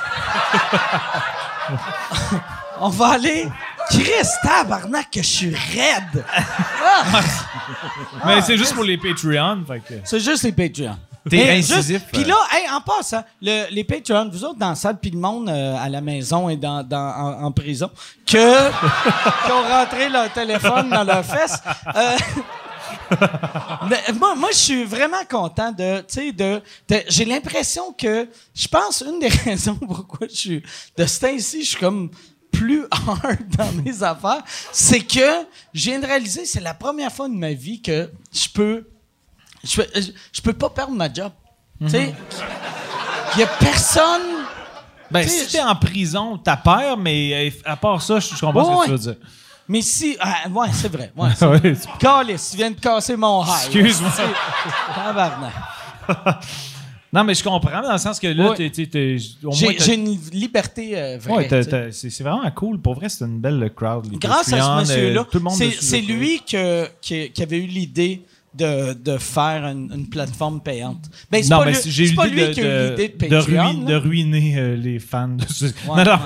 On 2.80 2.88
va 2.88 3.12
aller. 3.14 3.48
Chris, 3.90 4.28
tabarnak, 4.42 5.10
que 5.10 5.22
je 5.22 5.26
suis 5.26 5.54
raide. 5.54 6.24
Ah, 6.34 7.20
Mais 8.26 8.40
c'est 8.42 8.56
juste 8.56 8.74
pour 8.74 8.84
les 8.84 8.96
Patreons. 8.98 9.64
Fait 9.66 9.80
que... 9.80 9.94
c'est 10.04 10.20
juste 10.20 10.42
les 10.44 10.52
Patreons. 10.52 10.96
T'es 11.28 11.36
Mais 11.36 11.58
incisif, 11.58 12.00
juste- 12.00 12.06
Puis 12.12 12.24
là, 12.24 12.34
hey, 12.52 12.68
en 12.68 12.80
passant, 12.80 13.22
le- 13.40 13.66
les 13.70 13.84
Patreons, 13.84 14.28
vous 14.28 14.42
autres 14.44 14.58
dans 14.58 14.70
la 14.70 14.74
salle, 14.74 14.98
puis 15.00 15.10
le 15.10 15.18
monde 15.20 15.48
euh, 15.48 15.76
à 15.78 15.88
la 15.88 16.00
maison 16.00 16.48
et 16.48 16.56
dans, 16.56 16.82
dans- 16.82 16.96
en, 16.98 17.44
en 17.44 17.52
prison, 17.52 17.88
que 18.26 18.68
qui 19.46 19.52
ont 19.52 19.62
rentré 19.68 20.08
leur 20.08 20.32
téléphone 20.32 20.90
dans 20.90 21.04
leurs 21.04 21.24
fesses. 21.24 21.62
euh, 21.94 22.16
mais 23.88 24.00
moi, 24.18 24.34
moi 24.34 24.48
je 24.52 24.56
suis 24.58 24.84
vraiment 24.84 25.24
content 25.30 25.70
de, 25.70 25.98
tu 26.00 26.04
sais, 26.08 26.32
de, 26.32 26.60
de- 26.88 27.02
j'ai 27.08 27.24
l'impression 27.24 27.92
que, 27.92 28.28
je 28.54 28.66
pense, 28.68 29.02
une 29.06 29.20
des 29.20 29.28
raisons 29.28 29.76
pourquoi 29.76 30.26
je 30.28 30.34
suis 30.36 30.62
de 30.96 31.06
ce 31.06 31.20
temps-ci, 31.20 31.62
je 31.62 31.68
suis 31.70 31.78
comme 31.78 32.10
plus 32.52 32.84
hard 32.90 33.38
dans 33.56 33.72
mes 33.82 34.02
affaires, 34.02 34.42
c'est 34.70 35.00
que 35.00 35.44
je 35.74 35.90
viens 35.90 35.98
de 35.98 36.06
réaliser, 36.06 36.44
c'est 36.44 36.60
la 36.60 36.74
première 36.74 37.10
fois 37.12 37.28
de 37.28 37.34
ma 37.34 37.52
vie 37.52 37.80
que 37.82 38.10
je 38.32 38.48
peux 38.48 38.86
je 39.64 39.76
peux, 39.82 39.86
je, 39.94 40.10
je 40.32 40.40
peux 40.42 40.52
pas 40.52 40.70
perdre 40.70 40.92
ma 40.92 41.12
job. 41.12 41.32
Tu 41.80 41.88
sais, 41.90 42.14
il 43.34 43.40
y 43.40 43.42
a 43.42 43.46
personne. 43.46 44.22
Ben, 45.10 45.26
si 45.28 45.46
t'es 45.52 45.60
en 45.62 45.74
prison, 45.76 46.38
t'as 46.38 46.56
peur, 46.56 46.96
mais 46.96 47.48
euh, 47.48 47.70
à 47.70 47.76
part 47.76 48.00
ça, 48.02 48.18
je 48.18 48.28
comprends 48.40 48.64
ce 48.64 48.70
que 48.70 48.74
tu 48.86 48.90
Ouais. 48.92 48.96
veux 48.96 48.98
dire. 49.12 49.16
Mais 49.68 49.82
si. 49.82 50.16
Ah, 50.20 50.48
ouais, 50.50 50.68
c'est 50.72 50.90
vrai. 50.90 51.12
Ouais, 51.16 51.28
c'est- 51.36 51.46
Ouais, 51.46 51.60
c'est- 51.74 51.88
Calice, 52.00 52.50
tu 52.50 52.56
viens 52.56 52.70
de 52.70 52.80
casser 52.80 53.16
mon 53.16 53.44
high. 53.44 53.50
Excuse-moi. 53.66 54.10
Tabarnak. 54.94 55.52
Non, 57.12 57.24
mais 57.24 57.34
je 57.34 57.44
comprends, 57.44 57.82
dans 57.82 57.92
le 57.92 57.98
sens 57.98 58.18
que 58.18 58.26
là, 58.28 58.50
Ouais. 58.50 58.56
t'es- 58.56 58.70
t'es- 58.70 58.86
t'es- 58.86 59.16
au 59.44 59.48
moins, 59.54 59.72
J'ai 59.78 59.94
une 59.94 60.16
liberté 60.32 60.92
euh, 60.96 61.18
vraie. 61.18 61.48
Ouais, 61.50 61.90
c'est 61.92 62.08
c'est 62.10 62.24
vraiment 62.24 62.50
cool. 62.52 62.80
Pour 62.80 62.94
vrai, 62.94 63.08
c'est 63.10 63.24
une 63.26 63.38
belle 63.38 63.70
crowd. 63.76 64.10
les 64.10 64.16
Grâce 64.18 64.50
à 64.52 64.60
ce 64.62 64.80
monsieur-là, 64.80 65.20
euh, 65.20 65.24
tout 65.30 65.36
le 65.38 65.44
monde 65.44 65.54
c'est- 65.54 66.00
lui 66.00 66.40
que- 66.40 66.88
qui, 67.02 67.30
qui 67.30 67.42
avait 67.42 67.58
eu 67.58 67.66
l'idée 67.66 68.22
de, 68.54 68.94
de 68.94 69.18
faire 69.18 69.64
une, 69.66 69.90
une 69.94 70.08
plateforme 70.08 70.60
payante. 70.62 71.04
Ben, 71.30 71.42
c'est 71.42 71.50
Non, 71.50 71.58
pas, 71.58 71.64
mais 71.66 71.72
lui, 71.72 71.78
c'est- 71.82 71.90
j'ai 71.90 72.10
eu 72.10 72.14
pas 72.14 72.26
l'idée 72.26 72.46
lui 72.48 72.54
qui 72.54 72.60
a 72.60 72.64
eu 72.64 72.66
de, 72.66 72.90
l'idée 72.90 73.08
de 73.08 73.12
de, 73.12 73.28
de, 73.28 73.36
Patreon. 73.36 73.64
ruiner, 73.70 73.84
de 73.86 73.94
ruiner 73.96 74.54
euh, 74.58 74.76
les 74.76 74.98
fans. 74.98 75.28
De 75.28 75.44
ce... 75.48 75.64
Ouais, 75.66 75.72
non, 75.88 76.04
non. 76.04 76.18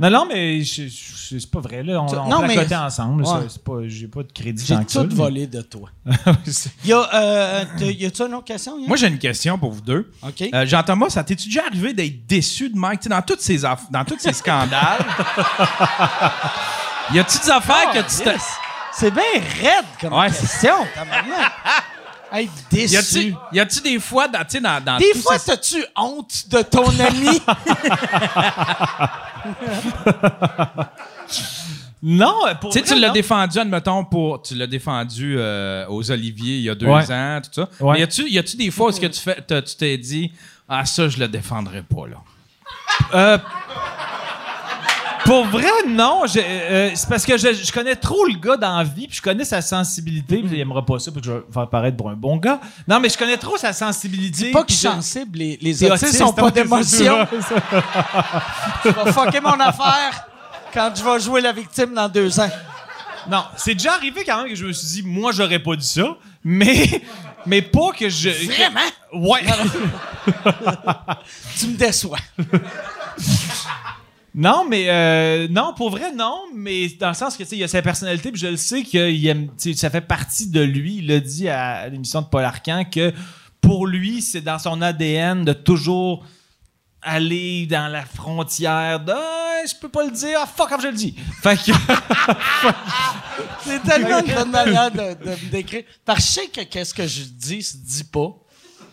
Non, 0.00 0.10
non, 0.10 0.26
mais 0.26 0.62
c'est 0.64 1.50
pas 1.50 1.60
vrai. 1.60 1.82
Là. 1.82 2.00
On, 2.02 2.06
on 2.06 2.28
non, 2.28 2.42
mais- 2.46 2.74
ensemble. 2.74 3.24
Ouais. 3.24 3.88
j'ai 3.88 4.08
pas 4.08 4.22
de 4.22 4.32
crédit 4.32 4.64
J'ai 4.66 4.74
tant 4.76 4.84
que 4.84 4.92
ça, 4.92 5.02
tout 5.02 5.08
mais- 5.10 5.14
volé 5.14 5.46
de 5.46 5.60
toi. 5.62 5.88
Y 6.84 6.92
a, 6.92 7.14
euh, 7.14 7.64
t'as- 7.78 7.84
y 7.86 8.06
a-tu 8.06 8.22
une 8.22 8.34
autre 8.34 8.44
question? 8.44 8.78
Yann? 8.78 8.88
Moi, 8.88 8.96
j'ai 8.96 9.08
une 9.08 9.18
question 9.18 9.58
pour 9.58 9.72
vous 9.72 9.80
deux. 9.80 10.10
OK. 10.22 10.44
Euh, 10.54 10.66
Jean-Thomas, 10.66 11.10
ça 11.10 11.24
t'es-tu 11.24 11.48
déjà 11.48 11.62
arrivé 11.66 11.92
d'être 11.92 12.26
déçu 12.26 12.70
de 12.70 12.76
Mike? 12.78 13.00
Tu 13.00 13.04
sais, 13.04 13.10
dans 13.10 13.22
tous 13.22 13.36
ces, 13.40 13.64
aff- 13.64 13.90
dans 13.90 14.04
tous 14.04 14.18
ces 14.18 14.32
scandales, 14.32 15.04
y 17.12 17.18
a-tu 17.18 17.38
des 17.38 17.50
affaires 17.50 17.90
que 17.92 17.98
tu 17.98 18.22
te... 18.24 18.28
Ah, 18.28 18.32
Yes. 18.32 18.42
C'est 18.92 19.10
bien 19.12 19.22
raide 19.62 19.84
comme 20.00 20.12
Ouais. 20.12 20.26
question. 20.28 20.74
Être 22.30 22.52
déçu. 22.70 22.92
Y 22.92 22.96
a-tu, 22.98 23.34
y 23.54 23.60
a-tu 23.60 23.80
des 23.80 23.98
fois, 24.00 24.28
dans, 24.28 24.44
dans, 24.60 24.84
dans 24.84 24.98
Des 24.98 25.14
fois, 25.14 25.38
ces- 25.38 25.46
t'as-tu 25.46 25.82
honte 25.96 26.46
de 26.50 26.60
ton 26.62 26.86
ami? 27.00 27.40
Non, 32.00 32.46
euh, 32.46 32.54
pour 32.54 32.70
Tu 32.72 32.78
sais, 32.78 32.84
tu 32.84 33.00
l'as 33.00 33.10
défendu, 33.10 33.58
admettons, 33.58 34.04
pour. 34.04 34.40
Tu 34.42 34.54
l'as 34.54 34.68
défendu 34.68 35.34
euh, 35.36 35.84
aux 35.88 36.08
Oliviers 36.12 36.56
il 36.58 36.62
y 36.62 36.70
a 36.70 36.74
deux 36.76 36.86
Ouais. 36.86 37.10
ans, 37.12 37.40
tout 37.42 37.50
ça. 37.52 37.68
Ouais. 37.80 37.94
Mais 37.94 38.00
y 38.00 38.02
a-tu, 38.04 38.30
y 38.30 38.38
a-tu 38.38 38.56
des 38.56 38.70
fois 38.70 38.86
où 38.86 38.90
est-ce 38.90 39.00
que 39.00 39.06
tu, 39.08 39.18
fais, 39.20 39.40
t'as- 39.44 39.62
tu 39.62 39.74
t'es 39.74 39.98
dit, 39.98 40.30
ah, 40.68 40.84
ça, 40.84 41.08
je 41.08 41.18
le 41.18 41.26
défendrai 41.26 41.82
pas, 41.82 42.06
là? 42.06 42.16
Euh, 43.14 43.38
pour 45.28 45.44
vrai, 45.46 45.68
non. 45.86 46.22
Je- 46.26 46.38
euh, 46.42 46.90
c'est 46.94 47.08
parce 47.08 47.26
que 47.26 47.36
je, 47.36 47.52
je 47.52 47.70
connais 47.72 47.96
trop 47.96 48.24
le 48.24 48.38
gars 48.38 48.56
dans 48.56 48.78
la 48.78 48.84
vie, 48.84 49.06
puis 49.06 49.16
je 49.16 49.22
connais 49.22 49.44
sa 49.44 49.60
sensibilité, 49.60 50.38
puis 50.38 50.48
il 50.52 50.60
aimera 50.60 50.84
pas 50.84 50.98
ça, 50.98 51.10
puis 51.12 51.20
je 51.24 51.32
vais 51.32 51.40
faire 51.52 51.68
paraître 51.68 51.96
pour 51.98 52.08
un 52.08 52.14
bon 52.14 52.36
gars. 52.38 52.58
Non, 52.86 52.98
mais 52.98 53.10
je 53.10 53.18
connais 53.18 53.36
trop 53.36 53.56
sa 53.58 53.72
sensibilité. 53.72 54.50
pas 54.50 54.64
puis 54.64 54.74
qu'ils 54.74 54.88
je- 54.88 54.94
sont 54.94 55.02
sensibles, 55.02 55.38
les, 55.38 55.58
les 55.60 55.84
autistes 55.84 56.02
autiste, 56.04 56.18
sont 56.18 56.32
pas 56.32 56.46
c'est 56.46 56.52
d'émotion. 56.62 57.26
Tu 58.82 58.88
vas 58.90 59.12
fucker 59.12 59.40
mon 59.40 59.60
affaire 59.60 60.26
quand 60.72 60.90
je 60.96 61.04
vais 61.04 61.20
jouer 61.20 61.40
la 61.42 61.52
victime 61.52 61.92
dans 61.94 62.08
deux 62.08 62.40
ans. 62.40 62.50
Non, 63.30 63.44
c'est 63.56 63.74
déjà 63.74 63.92
arrivé 63.94 64.24
quand 64.24 64.38
même 64.38 64.48
que 64.48 64.54
je 64.56 64.64
me 64.64 64.72
suis 64.72 64.86
dit, 64.86 65.02
moi, 65.06 65.32
j'aurais 65.32 65.58
pas 65.58 65.76
dit 65.76 65.86
ça, 65.86 66.16
mais, 66.42 67.02
mais 67.44 67.60
pas 67.60 67.90
que 67.92 68.08
je. 68.08 68.30
que- 68.30 68.46
Vraiment? 68.46 69.30
ouais. 69.30 69.44
Tu 71.58 71.66
me 71.66 71.76
déçois. 71.76 72.18
Non, 74.40 74.64
mais 74.68 74.84
euh, 74.88 75.48
non, 75.50 75.74
pour 75.74 75.90
vrai, 75.90 76.12
non, 76.12 76.42
mais 76.54 76.86
dans 76.90 77.08
le 77.08 77.14
sens 77.14 77.36
que 77.36 77.42
tu 77.42 77.48
sais, 77.48 77.56
il 77.56 77.64
a 77.64 77.68
sa 77.68 77.82
personnalité, 77.82 78.30
puis 78.30 78.40
je 78.40 78.46
le 78.46 78.56
sais 78.56 78.84
sais, 78.84 79.74
ça 79.74 79.90
fait 79.90 80.00
partie 80.00 80.48
de 80.48 80.60
lui. 80.60 80.98
Il 80.98 81.08
l'a 81.08 81.18
dit 81.18 81.48
à 81.48 81.88
l'émission 81.88 82.22
de 82.22 82.26
Paul 82.28 82.44
Arcan 82.44 82.84
que 82.84 83.12
pour 83.60 83.88
lui, 83.88 84.22
c'est 84.22 84.40
dans 84.40 84.60
son 84.60 84.80
ADN 84.80 85.44
de 85.44 85.52
toujours 85.52 86.24
aller 87.02 87.66
dans 87.66 87.88
la 87.88 88.04
frontière 88.04 89.00
de 89.00 89.10
Ah, 89.12 89.66
je 89.68 89.74
peux 89.74 89.88
pas 89.88 90.04
le 90.04 90.12
dire, 90.12 90.38
ah 90.40 90.46
fuck 90.46 90.70
off, 90.70 90.82
je 90.82 90.86
le 90.88 90.94
dis. 90.94 91.16
Fait 91.42 91.56
que 91.56 91.72
C'est 93.64 93.82
tellement 93.82 94.20
une 94.20 94.32
bonne 94.32 94.50
manière 94.52 94.92
de, 94.92 95.14
de 95.24 95.30
me 95.30 95.50
décrire. 95.50 95.82
Parce 96.04 96.20
que 96.20 96.24
je 96.24 96.30
sais 96.30 96.46
que 96.46 96.60
qu'est-ce 96.60 96.94
que 96.94 97.08
je 97.08 97.24
dis 97.24 97.60
se 97.64 97.76
dit 97.76 98.04
pas, 98.04 98.36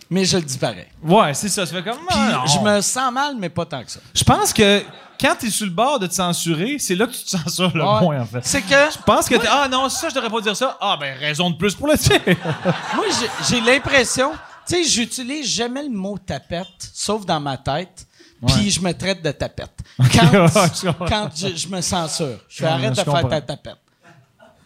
mais 0.10 0.26
je 0.26 0.38
le 0.38 0.44
dis 0.44 0.58
pareil. 0.58 0.88
ouais, 1.04 1.36
c'est 1.36 1.50
ça, 1.50 1.68
ça 1.68 1.76
fait 1.76 1.84
comme 1.84 2.00
Puis 2.00 2.18
ah, 2.18 2.44
non. 2.44 2.46
je 2.48 2.60
me 2.60 2.82
sens 2.82 3.14
mal, 3.14 3.36
mais 3.38 3.50
pas 3.50 3.68
tant 3.68 3.84
que 3.84 3.92
ça. 3.92 4.00
Je 4.14 4.24
pense 4.24 4.52
que 4.52 4.82
quand 5.26 5.36
t'es 5.36 5.50
sur 5.50 5.66
le 5.66 5.72
bord 5.72 6.00
de 6.00 6.08
te 6.08 6.14
censurer, 6.14 6.78
c'est 6.80 6.96
là 6.96 7.08
que 7.08 7.14
tu 7.14 7.24
te 7.24 7.30
censures 7.30 7.72
le 7.76 7.84
Ouais. 7.84 8.00
moins 8.02 8.22
en 8.22 8.26
fait. 8.26 8.42
C'est 8.44 8.62
que 8.62 8.68
Je 8.70 9.02
pense 9.06 9.28
que 9.28 9.36
t'es, 9.36 9.48
ah 9.50 9.68
non, 9.70 9.90
ça 9.90 10.10
je 10.10 10.16
devrais 10.16 10.30
pas 10.30 10.42
dire 10.42 10.56
ça. 10.56 10.78
Ah 10.82 10.98
ben 11.00 11.18
raison 11.18 11.50
de 11.50 11.56
plus 11.58 11.74
pour 11.76 11.88
le 11.88 11.96
dire. 11.96 12.20
moi, 12.96 13.06
j'ai- 13.50 13.62
l'impression, 13.62 14.32
tu 14.68 14.76
sais, 14.76 14.84
j'utilise 14.84 15.48
jamais 15.50 15.84
le 15.84 15.90
mot 15.90 16.18
tapette, 16.18 16.68
sauf 16.94 17.26
dans 17.26 17.40
ma 17.40 17.58
tête. 17.58 18.06
Puis 18.46 18.70
je 18.70 18.80
me 18.82 18.92
traite 18.94 19.24
de 19.24 19.32
tapette. 19.32 19.72
Quand, 19.98 20.48
je 20.48 20.86
comprends. 20.88 21.06
quand 21.08 21.30
je, 21.36 21.56
je 21.56 21.68
me 21.68 21.82
censure, 21.82 22.38
je 22.50 22.58
fais 22.58 22.66
arrête 22.66 22.94
je 22.96 23.02
de 23.02 23.10
faire 23.10 23.28
ta 23.28 23.42
tapette. 23.42 23.78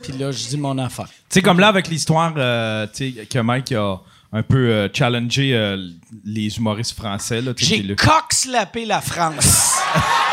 Puis 0.01 0.13
là, 0.13 0.31
je 0.31 0.47
dis 0.47 0.57
mon 0.57 0.77
affaire. 0.79 1.05
Tu 1.07 1.13
sais, 1.29 1.41
comme 1.41 1.59
là, 1.59 1.67
avec 1.67 1.87
l'histoire 1.87 2.33
euh, 2.35 2.87
tu 2.93 3.13
sais, 3.13 3.25
que 3.25 3.39
Mike 3.39 3.71
a 3.73 3.99
un 4.31 4.43
peu 4.43 4.57
euh, 4.69 4.87
challengé 4.93 5.53
euh, 5.53 5.77
les 6.25 6.57
humoristes 6.57 6.95
français. 6.95 7.41
J'ai 7.57 7.95
coq-slappé 7.95 8.85
la 8.85 9.01
France. 9.01 9.77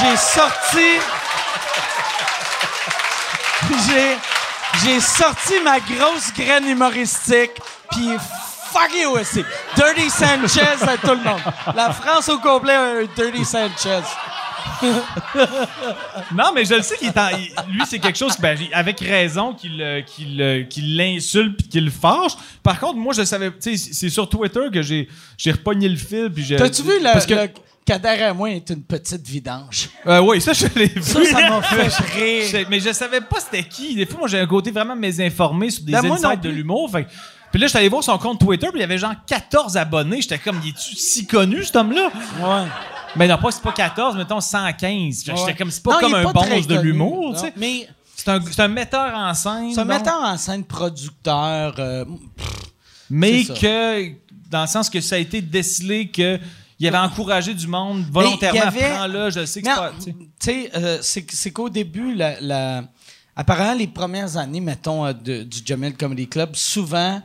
J'ai 0.00 0.16
sorti. 0.16 1.00
J'ai. 3.86 4.18
J'ai 4.84 5.00
sorti 5.00 5.58
ma 5.64 5.80
grosse 5.80 6.32
graine 6.34 6.66
humoristique, 6.68 7.52
puis 7.90 8.10
fuck 8.72 8.92
you 8.94 9.10
aussi. 9.10 9.44
Dirty 9.74 10.10
Sanchez 10.10 10.82
à 10.86 10.98
tout 10.98 11.14
le 11.14 11.24
monde. 11.24 11.40
La 11.74 11.92
France 11.92 12.28
au 12.28 12.38
complet 12.38 12.74
a 12.74 12.82
un 12.82 13.04
Dirty 13.16 13.44
Sanchez. 13.44 14.02
Non, 16.34 16.52
mais 16.54 16.64
je 16.64 16.74
le 16.74 16.82
sais 16.82 16.96
qu'il 16.96 17.08
est 17.08 17.18
en- 17.18 17.28
il- 17.30 17.72
lui, 17.72 17.82
c'est 17.86 17.98
quelque 17.98 18.18
chose, 18.18 18.34
ben, 18.38 18.58
avec 18.72 19.00
raison, 19.00 19.54
qu'il 19.54 20.04
qu'il, 20.06 20.66
qu'il 20.68 20.96
l'insulte 20.96 21.56
puis 21.58 21.68
qu'il 21.68 21.84
le 21.84 21.90
fâche. 21.90 22.32
Par 22.62 22.78
contre, 22.80 22.96
moi, 22.96 23.14
je 23.14 23.24
savais, 23.24 23.50
tu 23.50 23.76
sais, 23.76 23.90
c'est 23.92 24.10
sur 24.10 24.28
Twitter 24.28 24.60
que 24.72 24.82
j'ai, 24.82 25.08
j'ai 25.38 25.52
repogné 25.52 25.88
le 25.88 25.96
fil 25.96 26.30
puis 26.32 26.44
j'ai. 26.44 26.56
T'as-tu 26.56 26.82
vu 26.82 26.98
le, 26.98 27.12
Parce 27.12 27.26
que, 27.26 27.34
le 27.34 27.48
Kader 27.84 28.22
à 28.24 28.34
moi 28.34 28.50
est 28.50 28.68
une 28.70 28.82
petite 28.82 29.26
vidange? 29.26 29.88
euh, 30.06 30.18
oui, 30.20 30.40
ça, 30.40 30.52
je 30.52 30.66
l'ai 30.74 30.86
vu. 30.86 31.02
Ça, 31.02 31.24
ça 31.24 31.48
m'a 31.48 31.62
fait 31.62 31.88
rire. 32.14 32.44
Je- 32.52 32.68
mais 32.68 32.80
je 32.80 32.92
savais 32.92 33.20
pas 33.20 33.38
c'était 33.40 33.62
qui. 33.62 33.94
Des 33.94 34.06
fois, 34.06 34.18
moi, 34.20 34.28
j'ai 34.28 34.40
un 34.40 34.46
côté 34.46 34.70
vraiment 34.72 34.96
mésinformé 34.96 35.70
sur 35.70 35.84
des 35.84 35.92
Ben, 35.92 36.04
insights 36.10 36.40
de 36.42 36.48
l'humour. 36.50 36.90
Fait 36.90 37.06
Puis 37.52 37.60
là, 37.60 37.66
j'étais 37.68 37.78
allé 37.78 37.88
voir 37.88 38.02
son 38.02 38.18
compte 38.18 38.40
Twitter, 38.40 38.66
puis 38.68 38.78
il 38.78 38.80
y 38.80 38.84
avait 38.84 38.98
genre 38.98 39.14
14 39.26 39.76
abonnés. 39.76 40.20
J'étais 40.20 40.38
comme, 40.38 40.60
il 40.64 40.70
est-tu 40.70 40.96
si 40.96 41.26
connu, 41.26 41.62
cet 41.64 41.76
homme-là? 41.76 42.08
Ouais. 42.40 42.68
Mais 43.16 43.28
non, 43.28 43.38
pas, 43.38 43.50
c'est 43.50 43.62
pas 43.62 43.72
14, 43.72 44.16
mettons 44.16 44.40
115. 44.40 45.24
J'étais 45.24 45.32
Ouais. 45.40 45.54
comme, 45.54 45.70
c'est 45.70 45.82
pas 45.82 45.94
Non, 45.94 46.00
comme 46.00 46.14
un 46.14 46.32
bonze 46.32 46.66
de 46.66 46.78
l'humour, 46.80 47.28
non. 47.30 47.32
tu 47.34 47.40
sais. 47.40 47.52
Mais 47.56 47.88
C'est 48.14 48.28
un, 48.30 48.40
c'est 48.50 48.60
un 48.60 48.68
metteur 48.68 49.14
en 49.14 49.34
scène. 49.34 49.72
c'est 49.72 49.80
un 49.80 49.84
donc, 49.84 49.98
metteur 49.98 50.20
en 50.22 50.36
scène, 50.36 50.64
producteur. 50.64 51.74
euh, 51.78 52.04
Mais 53.10 53.44
que, 53.44 54.10
dans 54.50 54.62
le 54.62 54.66
sens 54.66 54.90
que 54.90 55.00
ça 55.00 55.16
a 55.16 55.18
été 55.18 55.40
décelé 55.40 56.08
que 56.08 56.38
il 56.78 56.86
avait 56.86 56.98
encouragé 56.98 57.54
du 57.54 57.66
monde 57.66 58.04
volontairement 58.10 58.58
y 58.60 58.62
avait- 58.62 58.90
prends-le, 58.90 59.30
je 59.30 59.46
sais 59.46 59.62
que 59.62 59.68
c'est 59.68 59.74
pas. 59.74 59.92
tu 59.98 60.12
sais. 60.38 60.70
euh, 60.76 60.98
c'est 61.00 61.24
c'est 61.30 61.50
qu'au 61.50 61.68
début, 61.70 62.14
la, 62.14 62.38
la- 62.40 62.82
apparemment, 63.34 63.74
les 63.74 63.86
premières 63.86 64.36
années, 64.36 64.60
mettons, 64.60 65.06
euh, 65.06 65.12
de- 65.14 65.42
du 65.42 65.60
Jamel 65.64 65.96
Comedy 65.96 66.28
Club, 66.28 66.54
souvent, 66.54 67.22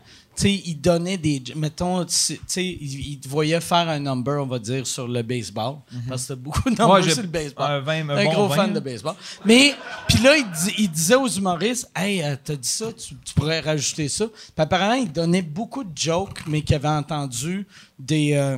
ils 0.50 0.76
donnaient 0.80 1.18
des. 1.18 1.44
Mettons, 1.56 2.04
tu 2.06 2.14
sais, 2.14 2.40
ils 2.64 3.20
te 3.20 3.28
voyaient 3.28 3.62
faire 3.62 3.88
un 3.90 4.00
number, 4.00 4.42
on 4.42 4.46
va 4.48 4.60
dire, 4.60 4.88
sur 4.88 5.08
le 5.08 5.22
baseball. 5.22 5.76
Parce 6.08 6.24
que 6.24 6.28
t'as 6.30 6.36
beaucoup 6.36 6.70
de 6.70 6.76
numbers 6.76 6.88
Mhm. 6.88 7.04
Ouais, 7.04 7.10
sur 7.14 7.22
le 7.22 7.28
baseball. 7.28 7.72
un 7.72 8.24
bon 8.26 8.32
gros 8.34 8.50
fan 8.50 8.74
de 8.74 8.80
baseball. 8.80 9.16
Mais, 9.46 9.76
puis 10.08 10.20
là, 10.24 10.38
il, 10.38 10.46
dis- 10.52 10.76
il 10.78 10.90
disait 10.92 11.16
aux 11.16 11.28
humoristes, 11.28 11.90
Hey, 11.96 12.22
euh, 12.24 12.36
t'as 12.44 12.56
dit 12.56 12.68
ça, 12.68 12.88
tu, 12.94 13.16
tu 13.24 13.34
pourrais 13.34 13.60
rajouter 13.60 14.08
ça. 14.08 14.28
Puis 14.28 14.36
apparemment, 14.58 14.94
il 14.96 15.12
donnait 15.12 15.42
beaucoup 15.42 15.84
de 15.84 15.96
jokes, 15.98 16.40
mais 16.48 16.62
qu'il 16.62 16.76
avait 16.76 16.88
entendu 16.88 17.68
des. 18.00 18.34
euh, 18.34 18.58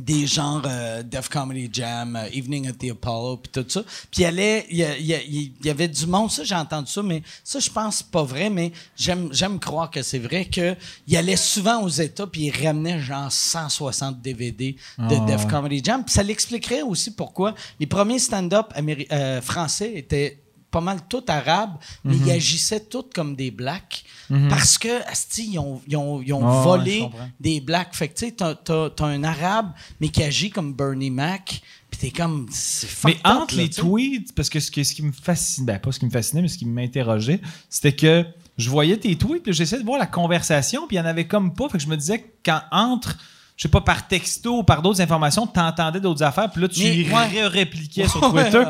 des 0.00 0.26
genres 0.26 0.62
euh, 0.66 1.02
Def 1.02 1.28
Comedy 1.28 1.68
Jam, 1.72 2.16
euh, 2.16 2.26
Evening 2.32 2.68
at 2.68 2.72
the 2.74 2.90
Apollo, 2.90 3.38
puis 3.38 3.52
tout 3.52 3.68
ça. 3.68 3.82
Puis 3.82 4.18
il 4.18 4.20
y 4.22 4.24
allait, 4.24 4.66
il 4.70 4.78
y, 4.78 4.82
il 4.82 5.52
il 5.62 5.70
avait 5.70 5.88
du 5.88 6.06
monde, 6.06 6.30
ça 6.30 6.44
j'ai 6.44 6.54
entendu 6.54 6.90
ça, 6.90 7.02
mais 7.02 7.22
ça 7.44 7.58
je 7.60 7.70
pense 7.70 8.02
pas 8.02 8.22
vrai, 8.22 8.50
mais 8.50 8.72
j'aime 8.96 9.28
j'aime 9.32 9.58
croire 9.58 9.90
que 9.90 10.02
c'est 10.02 10.18
vrai 10.18 10.44
que 10.46 10.74
il 11.06 11.16
allait 11.16 11.36
souvent 11.36 11.82
aux 11.82 11.88
États 11.88 12.26
puis 12.26 12.46
il 12.46 12.66
ramenait 12.66 13.00
genre 13.00 13.30
160 13.30 14.20
DVD 14.20 14.76
de 14.98 15.14
Ah, 15.16 15.24
Def. 15.26 15.46
Comedy 15.46 15.82
Jam. 15.84 16.04
Puis 16.04 16.14
ça 16.14 16.22
l'expliquerait 16.22 16.82
aussi 16.82 17.10
pourquoi 17.12 17.54
les 17.78 17.86
premiers 17.86 18.18
stand-up 18.18 18.72
euh, 19.12 19.40
français 19.40 19.92
étaient 19.96 20.38
pas 20.70 20.80
mal 20.80 21.00
tout 21.08 21.24
arabes, 21.26 21.76
mais 22.04 22.14
Mhm. 22.14 22.22
ils 22.26 22.30
agissaient 22.32 22.80
tous 22.84 23.06
comme 23.12 23.34
des 23.34 23.50
blacks 23.50 24.04
parce 24.48 24.78
que 24.78 25.02
asti, 25.10 25.50
ils 25.52 25.58
ont, 25.58 25.80
ils 25.88 25.96
ont, 25.96 26.22
ils 26.22 26.32
ont 26.32 26.42
ouais, 26.44 26.58
je 26.58 26.62
volé 26.62 27.08
des 27.40 27.60
blacks. 27.60 27.94
Fait 27.94 28.08
que 28.08 28.18
tu 28.18 28.26
sais, 28.26 28.32
t'as, 28.32 28.90
un 29.06 29.24
arabe, 29.24 29.72
mais 30.00 30.08
qui 30.08 30.22
agit 30.22 30.50
comme 30.50 30.72
Bernie 30.74 31.10
Mac, 31.10 31.60
puis 31.90 32.00
t'es 32.00 32.10
comme. 32.10 32.46
C'est 32.50 32.88
Mais 33.04 33.14
up, 33.16 33.20
entre 33.24 33.56
là, 33.56 33.62
les 33.62 33.70
tweets, 33.70 34.32
parce 34.34 34.48
que 34.48 34.60
ce, 34.60 34.70
qui- 34.70 34.84
ce 34.84 34.94
qui 34.94 35.02
me 35.02 35.12
fascinait, 35.12 35.66
ben 35.74 35.78
pas 35.80 35.90
ce 35.92 35.98
qui 35.98 36.06
me 36.06 36.10
fascinait, 36.10 36.42
mais 36.42 36.48
ce 36.48 36.58
qui 36.58 36.66
m'interrogeait, 36.66 37.40
c'était 37.68 37.94
que 37.94 38.24
je 38.56 38.70
voyais 38.70 38.96
tes 38.96 39.16
tweets, 39.16 39.42
puis 39.42 39.52
j'essayais 39.52 39.80
de 39.80 39.86
voir 39.86 39.98
la 39.98 40.06
conversation, 40.06 40.86
puis 40.86 40.96
il 40.96 41.00
y 41.00 41.02
en 41.02 41.06
avait 41.06 41.26
comme 41.26 41.52
pas. 41.54 41.68
Fait 41.68 41.78
que 41.78 41.84
je 41.84 41.88
me 41.88 41.96
disais 41.96 42.20
que 42.20 42.28
quand 42.44 42.60
entre, 42.70 43.16
je 43.56 43.62
sais 43.62 43.68
pas, 43.68 43.80
par 43.80 44.06
texto 44.06 44.58
ou 44.58 44.62
par 44.62 44.82
d'autres 44.82 45.00
informations, 45.00 45.46
t'entendais 45.46 46.00
d'autres 46.00 46.22
affaires, 46.22 46.50
puis 46.50 46.62
là, 46.62 46.68
tu 46.68 46.80
ouais. 46.82 47.48
répliquais 47.48 48.06
sur 48.06 48.20
Twitter. 48.30 48.58
ouais. 48.58 48.64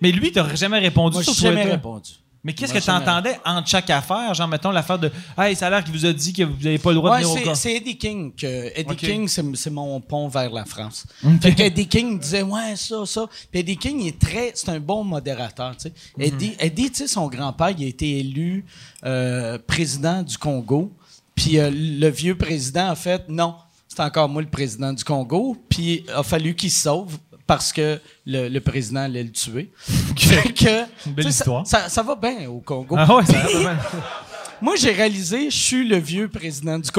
Mais 0.00 0.10
lui, 0.10 0.32
t'aurais 0.32 0.56
jamais 0.56 0.78
répondu 0.80 1.14
Moi, 1.14 1.22
sur 1.24 1.32
j'ai 1.34 1.42
jamais 1.42 1.56
Twitter. 1.62 1.70
répondu. 1.72 2.10
Mais 2.44 2.54
qu'est-ce 2.54 2.72
que 2.72 2.80
jamais. 2.80 3.04
t'entendais 3.04 3.38
entre 3.44 3.68
chaque 3.68 3.88
affaire? 3.90 4.34
Genre, 4.34 4.48
mettons 4.48 4.72
l'affaire 4.72 4.98
de 4.98 5.10
Hey, 5.38 5.54
ça 5.54 5.68
a 5.68 5.70
l'air 5.70 5.84
qu'il 5.84 5.92
vous 5.92 6.04
a 6.04 6.12
dit 6.12 6.32
que 6.32 6.42
vous 6.42 6.60
n'avez 6.62 6.78
pas 6.78 6.90
le 6.90 6.96
droit 6.96 7.12
Ouais, 7.12 7.22
de 7.22 7.26
venir 7.26 7.52
au 7.52 7.54
c'est, 7.54 7.76
Eddie 7.76 7.96
King. 7.96 8.34
Que, 8.34 8.72
Eddie. 8.74 8.96
King, 8.96 9.28
c'est, 9.28 9.70
mon 9.70 10.00
pont 10.00 10.26
vers 10.28 10.50
la 10.50 10.64
France. 10.64 11.06
Fait 11.40 11.54
que 11.54 11.62
Eddie 11.62 11.86
King 11.86 12.18
disait, 12.18 12.42
ouais, 12.42 12.74
ça, 12.74 13.06
ça. 13.06 13.26
Puis 13.50 13.60
Eddie 13.60 13.76
King, 13.76 14.00
il 14.00 14.08
est 14.08 14.18
très, 14.18 14.52
c'est 14.54 14.70
un 14.70 14.80
bon 14.80 15.04
modérateur, 15.04 15.76
tu 15.76 15.82
sais. 15.82 15.92
Mhm. 16.16 16.24
Eddie, 16.24 16.56
Eddie, 16.58 16.90
tu 16.90 16.96
sais, 16.98 17.06
son 17.06 17.28
grand-père, 17.28 17.70
il 17.70 17.84
a 17.84 17.88
été 17.88 18.18
élu 18.18 18.64
euh, 19.04 19.58
président 19.64 20.22
du 20.22 20.36
Congo. 20.36 20.92
Puis 21.36 21.58
euh, 21.58 21.70
le 21.72 22.08
vieux 22.08 22.36
président 22.36 22.90
a 22.90 22.96
fait, 22.96 23.28
non, 23.28 23.54
c'est 23.86 24.00
encore 24.00 24.28
moi 24.28 24.42
le 24.42 24.48
président 24.48 24.92
du 24.92 25.04
Congo. 25.04 25.56
Puis 25.68 26.04
il 26.06 26.10
a 26.10 26.24
fallu 26.24 26.56
qu'il 26.56 26.72
se 26.72 26.82
sauve 26.82 27.18
parce 27.52 27.70
que 27.70 28.00
le, 28.24 28.48
le 28.48 28.60
président 28.60 29.02
allait 29.02 29.22
le 29.22 29.30
tuer. 29.30 29.70
Que, 30.56 30.84
Une 31.06 31.12
belle 31.12 31.26
histoire. 31.26 31.66
Ça, 31.66 31.88
ça 31.90 32.02
va 32.02 32.14
bien 32.14 32.48
au 32.48 32.60
Congo. 32.60 32.94
Ah 32.98 33.14
ouais, 33.16 33.26
ça 33.26 33.38
a 33.38 33.42
l'air 33.42 33.52
pas 33.52 33.62
mal. 33.62 33.78
Moi, 34.62 34.76
j'ai 34.76 34.92
réalisé, 34.92 35.50
je 35.50 35.56
suis 35.56 35.86
le 35.86 35.96
vieux 35.98 36.28
président 36.28 36.78
du 36.78 36.88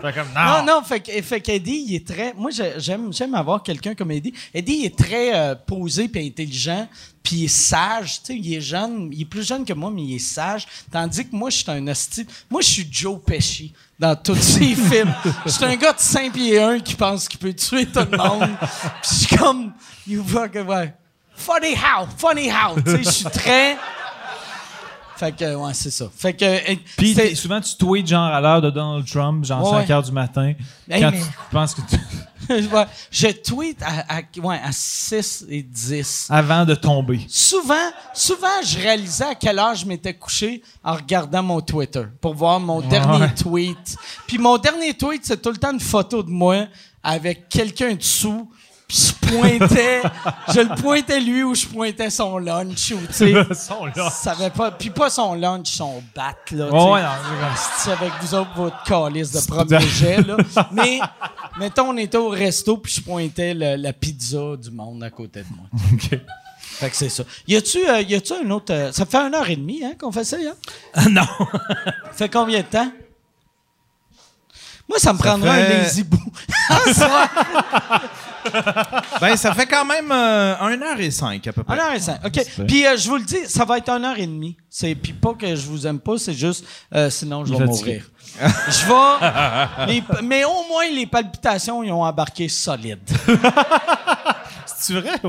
Fait 0.00 0.12
comme, 0.12 0.28
non, 0.34 0.64
non, 0.64 0.82
fait, 0.82 1.00
que- 1.00 1.22
fait 1.22 1.40
qu'Eddie, 1.40 1.84
il 1.88 1.94
est 1.96 2.06
très. 2.06 2.32
Moi, 2.34 2.50
j'ai- 2.52 2.74
j'aime, 2.78 3.12
j'aime 3.12 3.34
avoir 3.34 3.62
quelqu'un 3.62 3.94
comme 3.94 4.10
Eddie. 4.12 4.32
Eddie, 4.54 4.76
il 4.80 4.84
est 4.86 4.96
très 4.98 5.34
euh, 5.34 5.54
posé 5.56 6.06
puis 6.08 6.24
intelligent, 6.26 6.88
puis 7.22 7.36
il 7.36 7.44
est 7.46 7.48
sage. 7.48 8.20
Tu 8.22 8.26
sais, 8.26 8.36
il 8.38 8.54
est 8.54 8.60
jeune, 8.60 9.10
il 9.12 9.22
est 9.22 9.24
plus 9.24 9.46
jeune 9.46 9.64
que 9.64 9.72
moi, 9.72 9.90
mais 9.92 10.02
il 10.02 10.14
est 10.14 10.18
sage. 10.20 10.66
Tandis 10.90 11.28
que 11.28 11.34
moi, 11.34 11.50
je 11.50 11.56
suis 11.56 11.70
un 11.70 11.86
hostie. 11.88 12.26
Moi, 12.48 12.60
je 12.62 12.68
suis 12.68 12.88
Joe 12.90 13.18
Pesci 13.26 13.72
dans 13.98 14.14
tous 14.14 14.36
ses 14.36 14.74
films. 14.76 15.12
Je 15.44 15.50
suis 15.50 15.64
un 15.64 15.74
gars 15.76 15.92
de 15.92 16.00
5 16.00 16.32
pieds 16.32 16.58
1 16.60 16.78
qui 16.78 16.94
pense 16.94 17.26
qu'il 17.28 17.40
peut 17.40 17.52
tuer 17.54 17.84
tout 17.86 18.06
le 18.10 18.16
monde. 18.16 18.48
Puis 19.02 19.10
je 19.10 19.14
suis 19.26 19.36
comme. 19.36 19.72
You 20.06 20.24
fucking 20.24 20.62
ouais. 20.62 20.94
Funny 21.34 21.74
how, 21.74 22.06
funny 22.16 22.48
how. 22.50 22.80
Tu 22.80 22.90
sais, 22.92 23.02
je 23.02 23.10
suis 23.10 23.24
très. 23.24 23.76
Fait 25.18 25.32
que, 25.32 25.54
ouais, 25.56 25.74
c'est 25.74 25.90
ça. 25.90 26.08
Fait 26.16 26.32
que. 26.32 26.76
Puis 26.96 27.34
souvent, 27.34 27.60
tu 27.60 27.74
tweets 27.76 28.06
genre 28.06 28.32
à 28.32 28.40
l'heure 28.40 28.62
de 28.62 28.70
Donald 28.70 29.04
Trump, 29.04 29.44
genre 29.44 29.72
Ouais, 29.72 29.80
5 29.80 29.90
heures 29.90 30.02
du 30.04 30.12
matin. 30.12 30.52
Hey, 30.88 31.02
quand 31.02 31.10
mais- 31.10 31.18
tu 31.18 31.26
penses 31.50 31.74
que 31.74 31.80
tu... 31.82 31.96
Ouais, 32.48 32.86
je 33.10 33.26
tweet 33.28 33.82
à, 33.82 34.16
à, 34.16 34.20
ouais, 34.42 34.58
à 34.64 34.70
6 34.72 35.44
et 35.50 35.62
10. 35.62 36.28
Avant 36.30 36.64
de 36.64 36.74
tomber. 36.74 37.20
Souvent, 37.28 37.74
souvent, 38.14 38.46
je 38.64 38.78
réalisais 38.78 39.24
à 39.24 39.34
quelle 39.34 39.58
heure 39.58 39.74
je 39.74 39.84
m'étais 39.84 40.14
couché 40.14 40.62
en 40.82 40.94
regardant 40.94 41.42
mon 41.42 41.60
Twitter 41.60 42.04
pour 42.22 42.32
voir 42.34 42.58
mon 42.58 42.80
dernier 42.80 43.26
tweet. 43.34 43.96
Puis 44.26 44.38
mon 44.38 44.56
dernier 44.56 44.94
tweet, 44.94 45.26
c'est 45.26 45.42
tout 45.42 45.50
le 45.50 45.58
temps 45.58 45.72
une 45.72 45.80
photo 45.80 46.22
de 46.22 46.30
moi 46.30 46.68
avec 47.02 47.50
quelqu'un 47.50 47.94
dessous. 47.94 48.48
Puis 48.88 49.12
je 49.22 49.28
pointais, 49.36 50.00
je 50.54 50.60
le 50.60 50.80
pointais 50.80 51.20
lui 51.20 51.42
ou 51.42 51.54
je 51.54 51.66
pointais 51.66 52.08
son 52.08 52.38
lunch 52.38 52.92
ou 52.92 53.06
tu 53.06 53.12
sais. 53.12 53.34
Son 53.54 53.86
pas, 54.56 54.70
puis 54.70 54.88
pas 54.88 55.10
son 55.10 55.34
lunch, 55.34 55.68
son 55.72 56.02
bat 56.16 56.34
là. 56.52 56.70
Ouais, 56.72 57.02
non, 57.02 57.08
c'est 57.54 57.84
C'est 57.84 57.92
avec 57.92 58.10
vous 58.22 58.34
autres, 58.34 58.50
votre 58.56 58.82
calice 58.84 59.30
de 59.32 59.40
premier 59.46 59.80
jet, 59.80 60.22
là. 60.26 60.38
Mais, 60.72 61.00
mettons, 61.58 61.90
on 61.90 61.96
était 61.98 62.16
au 62.16 62.30
resto, 62.30 62.78
puis 62.78 62.94
je 62.94 63.02
pointais 63.02 63.52
le- 63.52 63.76
la 63.76 63.92
pizza 63.92 64.56
du 64.56 64.70
monde 64.70 65.02
à 65.04 65.10
côté 65.10 65.42
de 65.42 65.48
moi. 65.54 65.66
OK. 65.92 66.18
Fait 66.58 66.88
que 66.90 66.96
c'est 66.96 67.10
ça. 67.10 67.24
Y 67.46 67.56
a-tu, 67.56 67.86
euh, 67.86 68.00
y 68.00 68.14
a-tu 68.14 68.32
un 68.32 68.48
autre. 68.50 68.72
euh, 68.72 68.90
ça 68.92 69.04
fait 69.04 69.18
une 69.18 69.34
heure 69.34 69.50
et 69.50 69.56
demie, 69.56 69.84
hein, 69.84 69.92
qu'on 70.00 70.12
fait 70.12 70.24
ça, 70.24 70.36
hein? 70.38 71.08
non. 71.10 71.26
fait 72.12 72.30
combien 72.30 72.60
de 72.60 72.66
temps? 72.66 72.90
Moi, 74.88 74.98
ça 74.98 75.12
me 75.12 75.18
prendrait 75.18 75.66
fait- 75.66 75.74
un 75.74 75.82
lazy 75.82 76.04
bout. 76.04 76.32
Ça! 78.52 79.02
Ben, 79.20 79.36
ça 79.36 79.52
fait 79.54 79.66
quand 79.66 79.84
même 79.84 80.10
euh, 80.12 80.54
1 80.60 80.80
heure 80.82 81.00
et 81.00 81.10
5 81.10 81.44
à 81.46 81.52
peu 81.52 81.64
près. 81.64 81.74
Un 81.74 81.84
heure 81.84 81.92
et 81.94 82.00
cinq. 82.00 82.20
OK. 82.24 82.40
Puis, 82.66 82.86
euh, 82.86 82.96
je 82.96 83.08
vous 83.08 83.16
le 83.16 83.24
dis, 83.24 83.46
ça 83.46 83.64
va 83.64 83.78
être 83.78 83.88
une 83.88 84.04
heure 84.04 84.18
et 84.18 84.26
demie. 84.26 84.56
C'est, 84.70 84.94
puis 84.94 85.12
pas 85.12 85.34
que 85.34 85.56
je 85.56 85.66
vous 85.66 85.86
aime 85.86 85.98
pas, 85.98 86.18
c'est 86.18 86.34
juste, 86.34 86.64
euh, 86.94 87.10
sinon, 87.10 87.44
je 87.44 87.54
vais 87.54 87.64
mourir. 87.64 88.04
je 88.40 89.86
vais. 89.86 89.86
les- 89.92 90.02
mais 90.22 90.44
au 90.44 90.68
moins, 90.68 90.88
les 90.92 91.06
palpitations, 91.06 91.82
ils 91.82 91.90
ont 91.90 92.02
embarqué 92.04 92.48
solide. 92.48 93.00
C'est 94.80 94.94
vrai? 94.94 95.20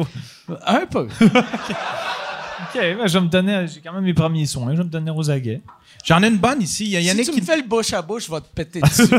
Un 0.67 0.85
peu. 0.85 1.07
OK, 1.21 2.75
ben, 2.75 3.07
je 3.07 3.13
vais 3.17 3.21
me 3.21 3.29
donner... 3.29 3.65
J'ai 3.67 3.81
quand 3.81 3.93
même 3.93 4.03
mes 4.03 4.13
premiers 4.13 4.45
soins. 4.45 4.71
Je 4.73 4.77
vais 4.77 4.83
me 4.83 4.89
donner 4.89 5.11
aux 5.11 5.29
aguets. 5.31 5.61
J'en 6.05 6.21
ai 6.21 6.27
une 6.27 6.37
bonne 6.37 6.61
ici. 6.61 6.85
Il 6.85 6.91
y 6.91 6.97
a 6.97 7.01
Yannick 7.01 7.25
si 7.25 7.31
tu 7.31 7.35
qui 7.37 7.41
me 7.41 7.45
fais 7.45 7.57
le 7.57 7.63
bouche 7.67 7.91
à 7.93 8.01
bouche, 8.01 8.27
je 8.27 8.31
vais 8.31 8.41
te 8.41 8.47
péter 8.53 8.79
dessus. 8.81 9.09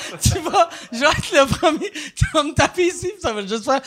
tu 0.22 0.38
vas, 0.40 0.68
je 0.92 0.98
vais 0.98 1.06
être 1.06 1.32
le 1.32 1.46
premier. 1.46 1.90
Tu 2.16 2.24
vas 2.32 2.42
me 2.42 2.52
taper 2.52 2.86
ici, 2.86 3.08
puis 3.08 3.20
ça 3.20 3.32
va 3.32 3.46
juste 3.46 3.64
faire. 3.64 3.80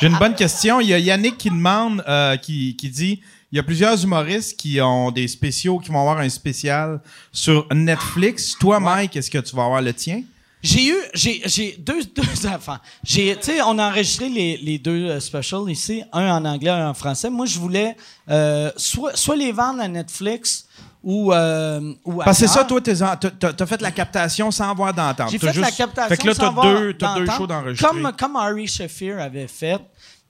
J'ai 0.00 0.06
une 0.06 0.18
bonne 0.18 0.34
question. 0.34 0.80
Il 0.80 0.88
y 0.88 0.94
a 0.94 0.98
Yannick 0.98 1.38
qui 1.38 1.50
demande, 1.50 2.02
euh, 2.06 2.36
qui, 2.36 2.76
qui 2.76 2.88
dit 2.88 3.20
il 3.52 3.56
y 3.56 3.60
a 3.60 3.62
plusieurs 3.62 4.02
humoristes 4.02 4.58
qui 4.58 4.80
ont 4.80 5.12
des 5.12 5.28
spéciaux, 5.28 5.78
qui 5.78 5.90
vont 5.90 6.00
avoir 6.00 6.18
un 6.18 6.28
spécial 6.28 7.00
sur 7.30 7.68
Netflix. 7.72 8.56
Toi, 8.58 8.80
Mike, 8.80 9.14
est-ce 9.14 9.30
que 9.30 9.38
tu 9.38 9.54
vas 9.54 9.66
avoir 9.66 9.80
le 9.80 9.94
tien? 9.94 10.22
J'ai 10.60 10.88
eu, 10.88 10.96
j'ai, 11.14 11.42
j'ai 11.44 11.76
deux, 11.78 12.02
deux 12.04 12.46
enfants. 12.48 12.78
J'ai, 13.04 13.36
tu 13.36 13.52
sais, 13.52 13.62
on 13.62 13.78
a 13.78 13.90
enregistré 13.90 14.28
les, 14.28 14.56
les 14.56 14.78
deux 14.78 15.08
euh, 15.08 15.20
specials 15.20 15.70
ici, 15.70 16.02
un 16.12 16.36
en 16.36 16.44
anglais, 16.44 16.70
un 16.70 16.88
en 16.88 16.94
français. 16.94 17.30
Moi, 17.30 17.46
je 17.46 17.58
voulais 17.58 17.96
euh, 18.28 18.72
soit, 18.76 19.14
soit 19.14 19.36
les 19.36 19.52
vendre 19.52 19.80
à 19.80 19.88
Netflix 19.88 20.66
ou, 21.04 21.32
euh, 21.32 21.92
ou 22.04 22.14
Parce 22.24 22.38
que 22.40 22.46
c'est 22.46 22.52
ça, 22.52 22.64
toi, 22.64 22.80
t'as 22.80 23.52
t'as 23.52 23.66
fait 23.66 23.80
la 23.82 23.90
captation 23.90 24.50
sans 24.50 24.70
avoir 24.70 24.92
d'entente. 24.94 25.30
J'ai 25.30 25.38
fait 25.38 25.46
la 25.46 25.52
juste- 25.52 25.76
captation 25.76 26.08
Fait 26.08 26.16
que 26.22 26.26
là, 26.26 26.34
sans 26.34 26.46
avoir 26.48 26.66
deux, 26.80 26.94
t'as 26.94 27.14
deux 27.16 27.26
shows 27.26 27.46
d'enregistrer. 27.46 27.88
Comme, 27.88 28.12
comme 28.18 28.36
Ari 28.36 28.66
Shafir 28.66 29.20
avait 29.20 29.46
fait. 29.46 29.78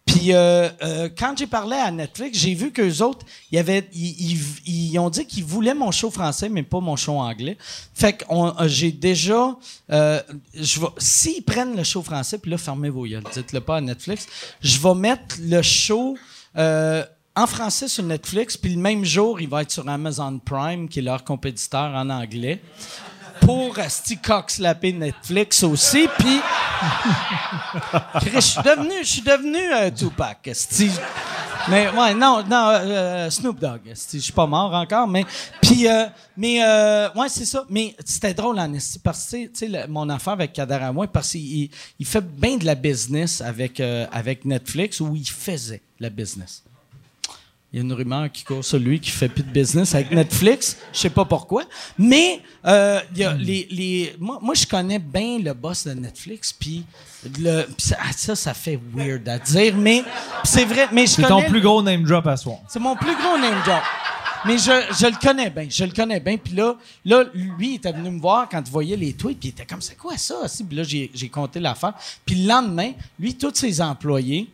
Puis 0.07 0.35
euh, 0.35 0.69
euh, 0.83 1.09
quand 1.17 1.35
j'ai 1.39 1.47
parlé 1.47 1.77
à 1.77 1.91
Netflix, 1.91 2.37
j'ai 2.39 2.53
vu 2.55 2.71
qu'eux 2.73 3.01
autres, 3.03 3.25
ils, 3.51 3.59
avaient, 3.59 3.89
ils, 3.95 4.33
ils- 4.67 4.91
ils 4.91 4.99
ont 4.99 5.09
dit 5.09 5.25
qu'ils 5.27 5.45
voulaient 5.45 5.73
mon 5.73 5.91
show 5.93 6.11
français, 6.11 6.51
mais 6.51 6.63
pas 6.63 6.81
mon 6.81 6.95
show 6.95 7.15
anglais. 7.19 7.57
Fait 7.95 8.13
que 8.13 8.25
j'ai 8.67 8.93
déjà... 8.93 9.57
euh, 9.91 10.21
je 10.55 10.79
vais- 10.81 10.87
S'ils 10.99 11.43
prennent 11.43 11.75
le 11.75 11.85
show 11.85 12.03
français, 12.03 12.37
puis 12.37 12.51
là, 12.51 12.59
fermez 12.59 12.91
vos 12.91 13.07
yeux, 13.07 13.23
dites-le 13.35 13.61
pas 13.61 13.79
à 13.79 13.81
Netflix, 13.81 14.27
je 14.61 14.79
vais 14.79 14.95
mettre 14.95 15.37
le 15.41 15.63
show... 15.63 16.19
euh, 16.59 17.03
en 17.37 17.47
français 17.47 17.89
sur 17.89 18.05
Netflix, 18.05 18.57
puis 18.57 18.75
le 18.75 18.81
même 18.81 19.05
jour, 19.05 19.41
il 19.41 19.49
va 19.49 19.63
être 19.63 19.71
sur 19.71 19.89
Amazon 19.89 20.39
Prime, 20.39 20.89
qui 20.89 21.01
est 21.01 21.03
leur 21.03 21.25
compétiteur 21.25 21.95
en 21.95 22.09
anglais 22.11 22.61
pour 23.41 23.79
Asti 23.79 24.19
slapper 24.49 24.93
Netflix 24.93 25.63
aussi. 25.63 26.09
Puis, 26.19 26.41
je 28.35 28.41
suis 28.41 28.63
devenu, 28.63 28.95
je 29.03 29.09
suis 29.09 29.23
devenu 29.23 29.59
euh, 29.75 29.91
Tupac. 29.91 30.51
Mais 31.69 31.89
ouais, 31.91 32.15
non, 32.15 32.43
non, 32.49 32.69
euh, 32.71 33.31
Snoop 33.31 33.59
Dogg. 33.59 33.81
Je 33.95 34.19
suis 34.19 34.33
pas 34.33 34.47
mort 34.47 34.73
encore, 34.75 35.09
mais 35.09 35.25
puis, 35.63 35.89
euh, 35.89 36.07
mais 36.37 36.63
euh, 36.63 37.09
ouais, 37.15 37.29
c'est 37.29 37.47
ça. 37.47 37.65
Mais 37.71 37.97
c'était 38.05 38.35
drôle 38.35 38.59
en 38.59 38.73
esti, 38.75 38.99
parce 38.99 39.31
que 39.31 39.47
tu 39.47 39.71
mon 39.89 40.09
affaire 40.11 40.35
avec 40.35 40.53
Kader 40.53 40.75
Amouin, 40.75 41.07
parce 41.07 41.31
qu'il 41.33 41.71
il 41.99 42.07
fait 42.07 42.25
bien 42.25 42.57
de 42.59 42.67
la 42.67 42.75
business 42.75 43.41
avec 43.41 43.81
euh, 43.81 44.07
avec 44.13 44.45
Netflix 44.45 45.01
où 45.01 45.15
il 45.17 45.29
faisait 45.29 45.83
la 46.01 46.11
business. 46.11 46.65
Il 47.75 47.79
y 47.79 47.81
a 47.81 47.83
une 47.83 47.93
rumeur 47.93 48.31
qui 48.31 48.45
court 48.45 48.65
sur 48.65 48.79
lui 48.79 49.01
qui 49.01 49.11
fait 49.11 49.29
plus 49.29 49.43
de 49.43 49.51
business 49.51 49.97
avec 49.97 50.13
Netflix. 50.13 50.77
Je 50.93 50.99
sais 51.01 51.11
pas 51.11 51.25
pourquoi. 51.25 51.65
Mais 51.99 52.41
euh, 52.65 53.01
y 53.17 53.25
a 53.25 53.33
les, 53.35 53.67
les, 53.69 54.15
moi, 54.21 54.39
moi, 54.41 54.55
je 54.55 54.65
connais 54.65 55.01
bien 55.01 55.41
le 55.41 55.53
boss 55.55 55.85
de 55.85 55.93
Netflix. 55.93 56.53
Puis 56.53 56.85
ça, 57.79 57.97
ah, 57.99 58.13
ça, 58.17 58.37
ça 58.37 58.55
fait 58.55 58.79
weird 58.95 59.29
à 59.29 59.41
dire. 59.41 59.75
Mais 59.77 60.05
c'est 60.45 60.65
vrai. 60.65 60.87
Mais 60.93 61.05
je 61.07 61.15
C'est 61.15 61.23
ton 61.23 61.43
plus 61.43 61.61
gros 61.61 61.83
name 61.83 62.05
drop 62.05 62.25
à 62.29 62.37
soir. 62.37 62.59
C'est 62.69 62.79
mon 62.79 62.95
plus 62.95 63.17
gros 63.17 63.39
name 63.39 63.61
drop. 63.67 63.83
Mais 64.45 64.57
je, 64.57 64.95
je 64.97 65.07
le 65.07 65.21
connais 65.21 65.51
bien, 65.51 65.67
je 65.69 65.85
le 65.85 65.91
connais 65.91 66.21
bien. 66.21 66.37
Puis 66.37 66.55
là, 66.55 66.77
là, 67.05 67.25
lui, 67.35 67.71
il 67.71 67.75
était 67.75 67.91
venu 67.91 68.09
me 68.11 68.21
voir 68.21 68.49
quand 68.49 68.63
il 68.65 68.71
voyait 68.71 68.97
les 68.97 69.15
tweets, 69.15 69.41
puis 69.41 69.49
il 69.49 69.51
était 69.51 69.67
comme, 69.67 69.83
c'est 69.83 69.97
quoi 69.97 70.17
ça? 70.17 70.43
aussi? 70.45 70.63
Puis 70.63 70.77
là, 70.77 70.85
j'ai, 70.85 71.11
j'ai 71.13 71.29
compté 71.29 71.59
l'affaire. 71.59 71.95
Puis 72.25 72.37
le 72.37 72.47
lendemain, 72.47 72.93
lui, 73.19 73.35
tous 73.35 73.53
ses 73.57 73.81
employés, 73.81 74.49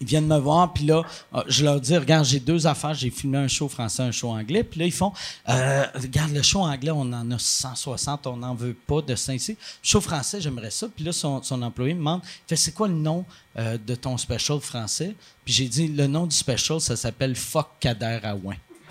ils 0.00 0.06
viennent 0.06 0.26
me 0.26 0.38
voir, 0.38 0.72
puis 0.72 0.84
là, 0.84 1.02
euh, 1.34 1.42
je 1.46 1.64
leur 1.64 1.78
dis, 1.80 1.96
regarde, 1.96 2.24
j'ai 2.24 2.40
deux 2.40 2.66
affaires, 2.66 2.94
j'ai 2.94 3.10
filmé 3.10 3.36
un 3.36 3.48
show 3.48 3.68
français, 3.68 4.02
un 4.02 4.10
show 4.10 4.30
anglais, 4.30 4.64
puis 4.64 4.80
là, 4.80 4.86
ils 4.86 4.92
font, 4.92 5.12
euh, 5.48 5.84
regarde, 5.94 6.32
le 6.32 6.42
show 6.42 6.60
anglais, 6.60 6.90
on 6.90 7.12
en 7.12 7.30
a 7.30 7.38
160, 7.38 8.26
on 8.26 8.38
n'en 8.38 8.54
veut 8.54 8.74
pas 8.74 9.02
de. 9.02 9.10
Le 9.10 9.56
show 9.82 10.00
français, 10.00 10.40
j'aimerais 10.40 10.70
ça. 10.70 10.88
Puis 10.88 11.04
là, 11.04 11.12
son, 11.12 11.42
son 11.42 11.60
employé 11.62 11.92
me 11.92 11.98
demande, 11.98 12.22
c'est 12.48 12.72
quoi 12.72 12.88
le 12.88 12.94
nom 12.94 13.26
euh, 13.58 13.76
de 13.76 13.94
ton 13.94 14.16
special 14.16 14.60
français? 14.60 15.14
Puis 15.44 15.52
j'ai 15.52 15.68
dit, 15.68 15.88
le 15.88 16.06
nom 16.06 16.26
du 16.26 16.34
special, 16.34 16.80
ça 16.80 16.96
s'appelle 16.96 17.36
Fuck 17.36 17.68
Kader 17.80 18.20
Aouin. 18.24 18.56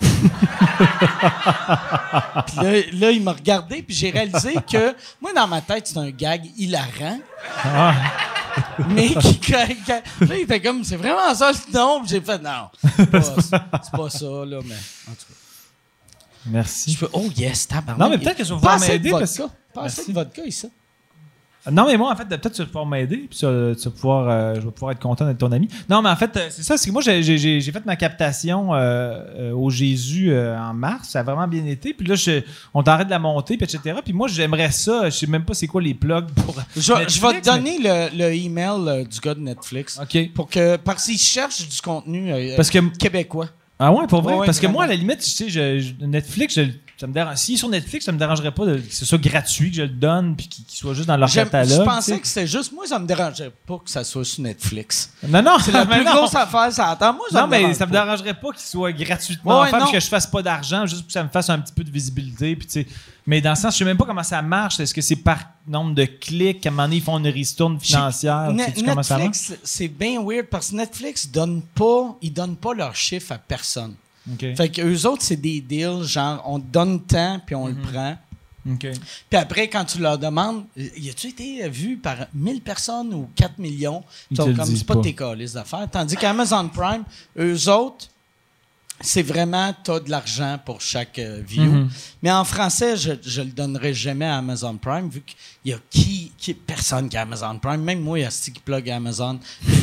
Puis 2.46 2.56
là, 2.56 2.72
là, 2.92 3.10
il 3.10 3.22
m'a 3.22 3.32
regardé, 3.32 3.82
puis 3.82 3.94
j'ai 3.94 4.10
réalisé 4.10 4.54
que, 4.70 4.94
moi, 5.20 5.32
dans 5.34 5.46
ma 5.46 5.60
tête, 5.60 5.86
c'est 5.86 5.98
un 5.98 6.10
gag 6.10 6.42
hilarant. 6.56 7.18
Mais 8.88 9.08
qui, 9.14 9.40
quand- 9.40 9.68
quand- 9.86 10.02
là, 10.28 10.36
il 10.36 10.42
était 10.42 10.60
comme, 10.60 10.82
c'est 10.84 10.96
vraiment 10.96 11.34
ça 11.34 11.52
le 11.52 11.72
nom. 11.72 12.02
J'ai 12.06 12.20
fait, 12.20 12.38
non, 12.38 12.68
c'est 12.96 13.10
pas, 13.10 13.20
pas 13.96 14.10
ça, 14.10 14.26
là, 14.26 14.58
mais 14.64 14.74
en 15.08 15.12
tout 15.12 15.26
cas. 15.28 15.34
Merci. 16.46 16.92
Je 16.92 16.98
fais, 16.98 17.06
oh 17.12 17.28
yes, 17.36 17.68
tabarnak. 17.68 17.98
Non, 17.98 18.10
mais 18.10 18.18
peut-être 18.22 18.38
que 18.38 18.44
je 18.44 18.48
vais 18.52 18.54
pouvoir 18.58 18.80
m'aider 18.80 19.10
parce 19.10 19.36
vodka. 19.38 19.54
Pas 19.74 19.82
assez 19.82 19.96
Merci. 19.98 20.10
de 20.12 20.14
vodka 20.14 20.42
ici. 20.44 20.68
Non, 21.70 21.86
mais 21.86 21.96
moi, 21.96 22.10
en 22.12 22.16
fait, 22.16 22.24
peut-être 22.26 22.52
tu 22.52 22.60
vas 22.62 22.66
pouvoir 22.66 22.86
m'aider, 22.86 23.16
puis 23.28 23.38
tu 23.38 23.44
vas, 23.44 23.74
tu 23.74 23.84
vas 23.84 23.90
pouvoir, 23.90 24.28
euh, 24.30 24.54
je 24.54 24.60
vais 24.60 24.70
pouvoir 24.70 24.92
être 24.92 24.98
content 25.00 25.26
d'être 25.26 25.38
ton 25.38 25.52
ami. 25.52 25.68
Non, 25.88 26.00
mais 26.00 26.08
en 26.08 26.16
fait, 26.16 26.34
euh, 26.36 26.46
c'est 26.50 26.62
ça, 26.62 26.76
c'est 26.76 26.86
que 26.88 26.92
moi, 26.92 27.02
j'ai- 27.02 27.60
fait 27.60 27.84
ma 27.84 27.96
captation 27.96 28.74
euh, 28.74 28.78
euh, 29.38 29.52
au 29.52 29.68
Jésus 29.70 30.34
en 30.34 30.72
mars, 30.72 31.10
ça 31.10 31.20
a 31.20 31.22
vraiment 31.22 31.46
bien 31.48 31.66
été, 31.66 31.92
puis 31.92 32.06
là, 32.06 32.14
je- 32.14 32.40
on 32.72 32.82
t'arrête 32.82 33.06
de 33.08 33.10
la 33.12 33.18
monter, 33.18 33.56
puis 33.56 33.64
etc. 33.64 33.98
Puis 34.02 34.12
moi, 34.14 34.28
j'aimerais 34.28 34.70
ça, 34.70 35.10
je 35.10 35.16
sais 35.16 35.26
même 35.26 35.44
pas 35.44 35.54
c'est 35.54 35.66
quoi 35.66 35.82
les 35.82 35.94
plugs 35.94 36.26
pour. 36.34 36.56
Je, 36.76 36.80
je 36.82 37.20
vais 37.20 37.40
te 37.40 37.44
donner 37.44 37.78
le, 37.78 38.16
le 38.16 38.32
email 38.34 39.06
du 39.06 39.20
gars 39.20 39.34
de 39.34 39.40
Netflix. 39.40 40.00
OK. 40.02 40.32
Pour 40.34 40.48
que, 40.48 40.76
parce 40.76 41.04
qu'il 41.04 41.18
cherche 41.18 41.68
du 41.68 41.80
contenu 41.82 42.32
Parce 42.56 42.70
que. 42.70 42.78
québécois. 42.96 43.48
Ah 43.78 43.90
ouais, 43.92 44.06
pour 44.06 44.20
vrai? 44.20 44.34
Ouais, 44.34 44.46
Parce 44.46 44.60
que 44.60 44.66
moi, 44.66 44.84
à 44.84 44.86
la 44.88 44.94
limite, 44.94 45.20
tu 45.20 45.30
sais, 45.30 45.48
je- 45.48 45.78
je- 45.80 46.04
Netflix, 46.04 46.54
je- 46.54 46.62
ça 47.00 47.06
me 47.06 47.12
dérange. 47.14 47.36
Sur 47.38 47.68
Netflix, 47.68 48.04
ça 48.04 48.12
me 48.12 48.18
dérangerait 48.18 48.52
pas 48.52 48.66
que 48.66 48.80
ce 48.90 49.04
soit 49.06 49.18
gratuit, 49.18 49.70
que 49.70 49.76
je 49.78 49.82
le 49.82 49.88
donne, 49.88 50.36
puis 50.36 50.48
qu'il 50.48 50.64
soit 50.68 50.92
juste 50.94 51.08
dans 51.08 51.16
leur 51.16 51.28
J'aime- 51.28 51.46
catalogue. 51.48 51.78
Je 51.78 51.82
pensais 51.82 52.12
sais. 52.14 52.20
que 52.20 52.26
c'était 52.28 52.46
juste. 52.46 52.72
Moi, 52.72 52.86
ça 52.86 52.98
me 52.98 53.06
dérangeait 53.06 53.50
pas 53.66 53.78
que 53.78 53.90
ça 53.90 54.04
soit 54.04 54.24
sur 54.24 54.42
Netflix. 54.42 55.12
Non, 55.26 55.42
non, 55.42 55.56
C'est 55.58 55.72
la 55.72 55.84
mais 55.86 55.96
plus 55.96 56.04
non. 56.04 56.12
grosse 56.16 56.34
affaire, 56.34 56.70
ça 56.72 56.90
attend. 56.90 57.14
Moi, 57.14 57.24
ça 57.30 57.40
Non, 57.40 57.46
me 57.46 57.50
mais 57.52 57.58
dérange 57.60 57.74
ça 57.76 57.86
me 57.86 57.92
pas. 57.92 58.04
dérangerait 58.04 58.34
pas 58.34 58.50
qu'il 58.52 58.60
soit 58.62 58.92
gratuitement 58.92 59.60
Ouais, 59.60 59.66
offert, 59.68 59.78
non. 59.80 59.86
puis 59.86 59.94
que 59.94 60.00
je 60.00 60.06
fasse 60.08 60.26
pas 60.26 60.42
d'argent, 60.42 60.86
juste 60.86 61.00
pour 61.00 61.06
que 61.06 61.12
ça 61.12 61.24
me 61.24 61.28
fasse 61.30 61.48
un 61.50 61.58
petit 61.58 61.72
peu 61.72 61.82
de 61.84 61.90
visibilité. 61.90 62.54
Puis, 62.54 62.66
tu 62.66 62.72
sais. 62.72 62.86
mais 63.26 63.40
dans 63.40 63.50
le 63.50 63.56
sens, 63.56 63.72
je 63.74 63.78
sais 63.78 63.84
même 63.84 63.96
pas 63.96 64.04
comment 64.04 64.22
ça 64.22 64.42
marche. 64.42 64.78
Est-ce 64.80 64.92
que 64.94 65.00
c'est 65.00 65.16
par 65.16 65.38
nombre 65.66 65.94
de 65.94 66.04
clics? 66.04 66.66
À 66.66 66.68
un 66.68 66.72
moment 66.72 66.82
donné, 66.84 66.96
ils 66.96 67.02
font 67.02 67.18
une 67.18 67.28
ristourne 67.28 67.80
financière? 67.80 68.52
Ne- 68.52 68.62
Sais-tu 68.64 68.84
comment 68.84 69.02
ça 69.02 69.16
marche? 69.16 69.26
Netflix, 69.28 69.58
c'est 69.64 69.88
bien 69.88 70.22
weird 70.22 70.46
parce 70.46 70.70
que 70.70 70.76
Netflix 70.76 71.28
donne 71.30 71.62
pas, 71.74 72.16
ils 72.20 72.32
donnent 72.32 72.56
pas 72.56 72.74
leurs 72.74 72.94
chiffres 72.96 73.32
à 73.32 73.38
personne. 73.38 73.94
Fait 74.38 74.68
que 74.68 74.82
eux 74.82 75.06
autres, 75.06 75.22
c'est 75.22 75.36
des 75.36 75.60
deals, 75.60 76.04
genre, 76.04 76.42
on 76.46 76.60
te 76.60 76.66
donne 76.70 77.02
temps 77.02 77.40
puis 77.44 77.54
on 77.54 77.66
le 77.66 77.74
prend. 77.74 78.16
OK. 78.68 78.86
Puis 79.30 79.38
après, 79.38 79.68
quand 79.68 79.84
tu 79.84 79.98
leur 79.98 80.18
demandes, 80.18 80.64
y 80.76 81.08
a-tu 81.08 81.28
été 81.28 81.68
vu 81.68 81.96
par 81.96 82.26
1000 82.34 82.60
personnes 82.60 83.14
ou 83.14 83.28
4 83.34 83.58
millions? 83.58 84.04
Comme, 84.36 84.54
c'est 84.66 84.84
pas, 84.84 84.96
pas. 84.96 85.00
tes 85.00 85.14
calices 85.14 85.54
d'affaires. 85.54 85.88
Tandis 85.90 86.16
qu'Amazon 86.16 86.68
Prime, 86.68 87.04
eux 87.38 87.68
autres, 87.68 88.08
c'est 89.00 89.22
vraiment, 89.22 89.74
t'as 89.82 90.00
de 90.00 90.10
l'argent 90.10 90.58
pour 90.64 90.80
chaque 90.80 91.18
euh, 91.18 91.42
view. 91.46 91.64
Mhm. 91.64 91.90
Mais 92.22 92.30
en 92.30 92.44
français, 92.44 92.96
je, 92.96 93.40
le 93.40 93.50
donnerai 93.50 93.94
jamais 93.94 94.26
à 94.26 94.36
Amazon 94.36 94.76
Prime, 94.76 95.08
vu 95.08 95.22
qu'il 95.22 95.72
y 95.72 95.74
a 95.74 95.78
qui, 95.88 96.32
qui 96.36 96.52
personne 96.52 97.08
qui 97.08 97.16
a 97.16 97.22
Amazon 97.22 97.58
Prime. 97.58 97.82
Même 97.82 98.00
moi, 98.00 98.18
il 98.18 98.22
y 98.22 98.24
a 98.26 98.30
qui 98.30 98.50
plug 98.50 98.90
Amazon 98.90 99.40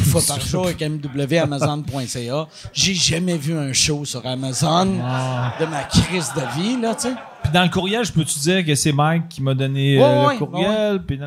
fois 0.07 0.21
par 0.27 0.39
jour 0.41 0.65
avec 0.65 0.81
mwamazon.ca. 0.81 2.47
J'ai 2.73 2.93
jamais 2.93 3.37
vu 3.37 3.57
un 3.57 3.73
show 3.73 4.05
sur 4.05 4.25
Amazon 4.25 4.99
Ah. 5.03 5.53
de 5.59 5.65
ma 5.65 5.83
crise 5.83 6.31
de 6.35 6.61
vie, 6.61 6.79
là, 6.81 6.95
tu 6.95 7.03
sais. 7.09 7.13
Puis 7.47 7.53
dans 7.53 7.63
le 7.63 7.69
courriel, 7.69 8.03
je 8.05 8.11
peux-tu 8.11 8.39
dire 8.39 8.65
que 8.65 8.75
c'est 8.75 8.91
Mike 8.91 9.29
qui 9.29 9.41
m'a 9.41 9.53
donné 9.53 9.97
euh, 9.97 10.01
Ouais, 10.01 10.21
le 10.21 10.27
ouais, 10.27 10.37
courriel? 10.37 11.03
Puis. 11.05 11.15
Ok, 11.15 11.21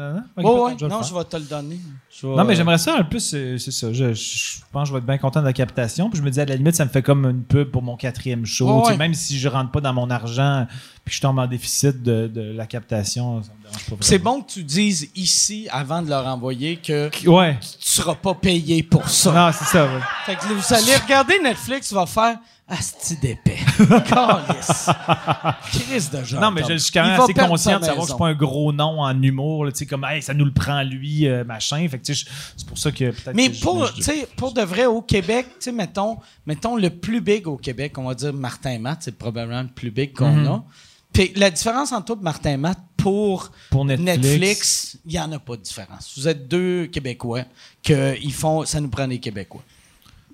Ouais, 0.45 0.45
ouais. 0.45 0.77
le 0.81 0.89
Non, 0.89 0.99
faire. 1.03 1.09
je 1.09 1.15
vais 1.15 1.25
te 1.25 1.37
le 1.37 1.43
donner. 1.45 1.79
Je 2.21 2.27
vais- 2.27 2.35
Non, 2.37 2.45
mais 2.45 2.55
j'aimerais 2.55 2.77
ça 2.79 2.97
un 2.99 3.05
peu, 3.05 3.19
c'est 3.19 3.57
c'est 3.59 3.71
ça. 3.71 3.93
Je, 3.93 4.13
je 4.13 4.57
pense 4.73 4.83
que 4.83 4.89
je 4.89 4.93
vais 4.93 4.99
être 4.99 5.07
bien 5.07 5.17
content 5.19 5.41
de 5.41 5.47
la 5.47 5.53
captation. 5.53 6.11
Puis 6.11 6.19
je 6.19 6.23
me 6.25 6.31
dis, 6.31 6.41
à 6.41 6.45
la 6.45 6.57
limite, 6.57 6.75
ça 6.75 6.85
me 6.85 6.91
fait 6.91 7.03
comme 7.03 7.25
une 7.25 7.43
pub 7.45 7.71
pour 7.71 7.83
mon 7.83 7.97
quatrième 7.97 8.45
show. 8.45 8.67
Ouais, 8.69 8.81
Tu 8.81 8.85
sais, 8.87 8.91
ouais. 8.93 8.99
Même 8.99 9.15
si 9.15 9.39
je 9.39 9.49
rentre 9.49 9.71
pas 9.71 9.81
dans 9.81 9.95
mon 9.95 10.11
argent 10.11 10.67
puis 11.05 11.15
je 11.17 11.21
tombe 11.23 11.39
en 11.39 11.47
déficit 11.47 12.03
de, 12.03 12.27
de 12.27 12.53
la 12.53 12.67
captation, 12.67 13.43
ça 13.43 13.51
me 13.59 13.63
dérange 13.65 13.85
pas. 13.91 13.97
C'est 14.01 14.19
bon 14.19 14.43
que 14.43 14.53
tu 14.53 14.63
dises 14.65 15.09
ici, 15.17 15.67
avant 15.73 16.03
de 16.03 16.11
leur 16.11 16.27
envoyer, 16.27 16.77
que 16.77 17.11
Ouais. 17.27 17.59
tu 17.61 17.69
seras 17.89 18.15
pas 18.17 18.35
payé 18.35 18.83
pour 18.83 19.09
ça. 19.09 19.33
Non, 19.33 19.51
c'est 19.53 19.65
ça. 19.65 19.85
ouais. 19.87 20.01
Fait 20.27 20.37
que 20.37 20.45
vous 20.53 20.75
allez 20.75 20.95
regarder 20.97 21.35
Netflix, 21.43 21.93
va 21.93 22.05
faire 22.07 22.37
Asti 22.71 23.17
d'épais. 23.17 23.59
Calice. 24.07 24.89
Crise 25.73 26.11
de 26.11 26.23
genre. 26.25 26.41
Non, 26.41 26.51
mais 26.51 26.63
je, 26.63 26.75
je 26.75 26.79
suis 26.79 26.93
quand 26.93 27.03
même 27.05 27.21
assez 27.21 27.35
conscient 27.35 27.79
de 27.81 27.85
savoir 27.85 27.97
que 27.97 28.01
maison. 28.03 28.07
c'est 28.15 28.19
pas 28.19 28.29
un 28.29 28.35
gros 28.35 28.73
nom 28.73 29.01
en 29.03 29.23
humour. 29.23 29.67
Tu 29.71 29.79
sais, 29.79 29.87
comme, 29.87 30.05
hey, 30.05 30.23
ça 30.23 30.33
nous 30.35 30.45
le 30.45 30.53
prend 30.53 30.83
lui, 30.83 31.27
euh, 31.27 31.45
machin. 31.45 31.87
Fait 31.89 31.99
que, 31.99 32.05
tu 32.05 32.15
sais, 32.15 32.25
je- 32.27 32.31
c'est 32.57 32.67
pour 32.67 32.79
ça 32.79 32.91
que 32.93 33.11
peut-être. 33.11 33.35
Mais 33.35 33.49
que 33.49 33.55
je- 33.57 33.61
pour, 33.61 33.87
je- 33.87 33.93
tu 33.95 34.03
sais, 34.03 34.29
pour 34.37 34.53
de 34.53 34.63
vrai, 34.63 34.87
au 34.87 35.03
Québec, 35.03 35.47
tu 35.51 35.55
sais, 35.65 35.73
mettons, 35.73 36.19
mettons 36.47 36.77
le 36.77 36.91
plus 36.91 37.21
big 37.21 37.47
au 37.49 37.57
Québec, 37.57 37.99
on 37.99 38.05
va 38.05 38.15
dire 38.15 38.33
Martin 38.33 38.79
Matt, 38.79 39.01
c'est 39.03 39.19
probablement 39.19 39.63
le 39.63 39.69
plus 39.69 39.91
big 39.91 40.13
qu'on 40.17 40.31
Mhm. 40.33 40.47
a. 40.47 40.65
Puis 41.13 41.33
la 41.35 41.51
différence 41.51 41.91
entre 41.91 42.05
toi 42.07 42.17
et 42.21 42.25
Martin 42.25 42.57
Matt 42.57 42.79
pour. 42.97 43.51
Netflix, 43.75 44.97
il 45.07 45.13
n'y 45.13 45.19
en 45.19 45.33
a 45.33 45.39
pas 45.39 45.57
de 45.57 45.63
différence. 45.63 46.13
Vous 46.17 46.29
êtes 46.29 46.47
deux 46.47 46.87
Québécois 46.87 47.43
que 47.83 48.17
ils 48.23 48.33
font, 48.33 48.65
ça 48.65 48.81
nous 48.81 48.89
prend 48.89 49.09
des 49.09 49.19
Québécois. 49.19 49.63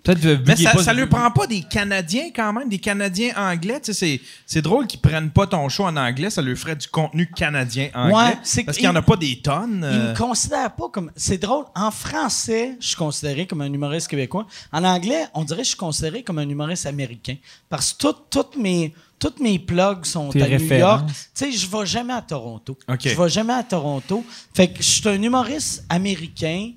Peut-être 0.07 0.47
Mais 0.47 0.55
ça, 0.57 0.71
pas- 0.71 0.83
ça 0.85 0.93
lui 0.93 1.07
prend 1.07 1.31
pas 1.33 1.47
des 1.49 1.63
Canadiens 1.63 2.31
quand 2.35 2.53
même, 2.53 2.69
des 2.69 2.79
Canadiens 2.79 3.33
anglais. 3.37 3.81
Tu 3.81 3.93
sais, 3.93 4.19
c'est, 4.19 4.21
c'est 4.47 4.63
drôle 4.63 4.87
qu'ils 4.87 5.01
prennent 5.01 5.31
pas 5.31 5.47
ton 5.49 5.69
show 5.69 5.85
en 5.85 5.97
anglais, 5.97 6.31
ça 6.31 6.43
lui 6.43 6.55
ferait 6.57 6.77
du 6.77 6.87
contenu 6.87 7.29
canadien 7.29 7.89
anglais. 7.93 8.15
Ouais, 8.15 8.63
parce 8.65 8.77
qu'il 8.77 8.85
y 8.87 8.89
en 8.89 8.95
a 8.95 9.03
pas 9.03 9.17
des 9.17 9.41
tonnes. 9.41 9.81
Ils 9.83 9.99
euh. 9.99 10.13
me 10.13 10.17
considèrent 10.17 10.75
pas 10.77 10.89
comme. 10.91 11.11
C'est 11.17 11.39
drôle. 11.39 11.65
En 11.75 11.91
français, 11.91 12.77
je 12.81 12.87
suis 12.87 12.97
considéré 12.97 13.47
comme 13.47 13.63
un 13.63 13.73
humoriste 13.73 14.07
québécois. 14.09 14.47
En 14.73 14.85
anglais, 14.85 15.25
on 15.35 15.43
dirait 15.43 15.59
que 15.61 15.65
je 15.65 15.71
suis 15.71 15.77
considéré 15.77 16.23
comme 16.23 16.39
un 16.39 16.49
humoriste 16.49 16.87
américain. 16.87 17.35
Parce 17.69 17.93
que 17.93 17.99
tout- 18.07 18.17
toutes 18.31 18.57
mes. 18.57 18.95
Toutes 19.19 19.41
mes 19.41 19.59
plugs 19.59 20.05
sont 20.05 20.29
Tes 20.29 20.43
à 20.43 20.47
New. 20.59 20.75
York. 20.75 21.09
Tu 21.09 21.15
sais, 21.33 21.51
je 21.51 21.67
vais 21.67 21.87
jamais 21.87 22.13
à 22.13 22.21
Toronto. 22.21 22.77
OK. 22.87 22.99
Je 23.03 23.15
vais 23.19 23.29
jamais 23.31 23.55
à 23.55 23.63
Toronto. 23.63 24.23
Fait 24.53 24.69
que 24.69 24.77
je 24.83 24.83
suis 24.87 25.09
un 25.09 25.23
humoriste 25.23 25.87
américain 25.89 26.73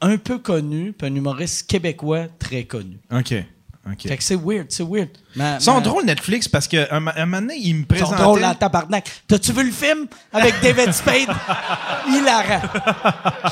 un 0.00 0.16
peu 0.16 0.38
connu, 0.38 0.92
puis 0.92 1.06
un 1.08 1.14
humoriste 1.14 1.68
québécois 1.68 2.26
très 2.38 2.64
connu. 2.64 2.98
OK. 3.12 3.34
OK. 3.90 4.02
Fait 4.08 4.16
que 4.18 4.22
c'est 4.22 4.36
weird, 4.36 4.66
c'est 4.68 4.82
weird. 4.86 5.08
Ma- 5.34 5.54
Ils 5.56 5.60
sont 5.62 5.74
ma- 5.74 5.80
drôles, 5.80 6.04
Netflix, 6.04 6.46
parce 6.46 6.68
qu'un 6.68 6.86
un 6.90 7.00
moment 7.00 7.40
donné, 7.40 7.56
ils 7.56 7.74
me 7.74 7.84
Ils 7.90 7.98
sont 7.98 8.14
drôles 8.14 8.44
en 8.44 8.54
tabarnak. 8.54 9.10
T'as-tu 9.26 9.52
vu 9.52 9.64
le 9.64 9.72
film 9.72 10.06
avec 10.32 10.54
David 10.62 10.92
Spade? 10.92 11.28
Hilarant. 12.08 12.60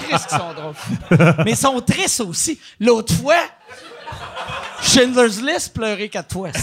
Qu'est-ce 0.08 0.28
qu'ils 0.28 0.38
sont 0.38 0.52
drôles. 0.54 1.34
Mais 1.44 1.52
ils 1.52 1.56
sont 1.56 1.80
tristes 1.80 2.20
aussi. 2.20 2.60
L'autre 2.78 3.14
fois, 3.14 3.38
Schindler's 4.82 5.40
List 5.40 5.72
pleurait 5.74 6.08
quatre 6.10 6.32
fois. 6.32 6.50
Ils 6.54 6.60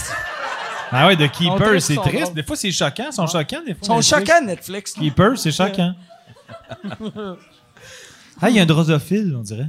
Ah 0.92 1.08
ouais, 1.08 1.16
On 1.20 1.28
Keeper, 1.28 1.82
c'est 1.82 1.94
sont 1.96 2.02
triste. 2.02 2.22
drôles. 2.22 2.34
Des 2.34 2.42
fois, 2.44 2.56
c'est 2.56 2.70
choquant. 2.70 3.06
Ils 3.10 3.12
sont 3.12 3.26
choquants, 3.26 3.62
des 3.66 3.74
fois. 3.74 3.84
sont 3.84 3.96
Netflix. 3.96 4.08
choquants, 4.30 4.44
Netflix. 4.46 4.92
Keeper, 4.92 5.38
c'est 5.38 5.52
choquant. 5.52 5.94
ah, 8.42 8.50
il 8.50 8.56
y 8.56 8.58
a 8.58 8.62
un 8.62 8.66
drosophile, 8.66 9.34
on 9.38 9.42
dirait. 9.42 9.68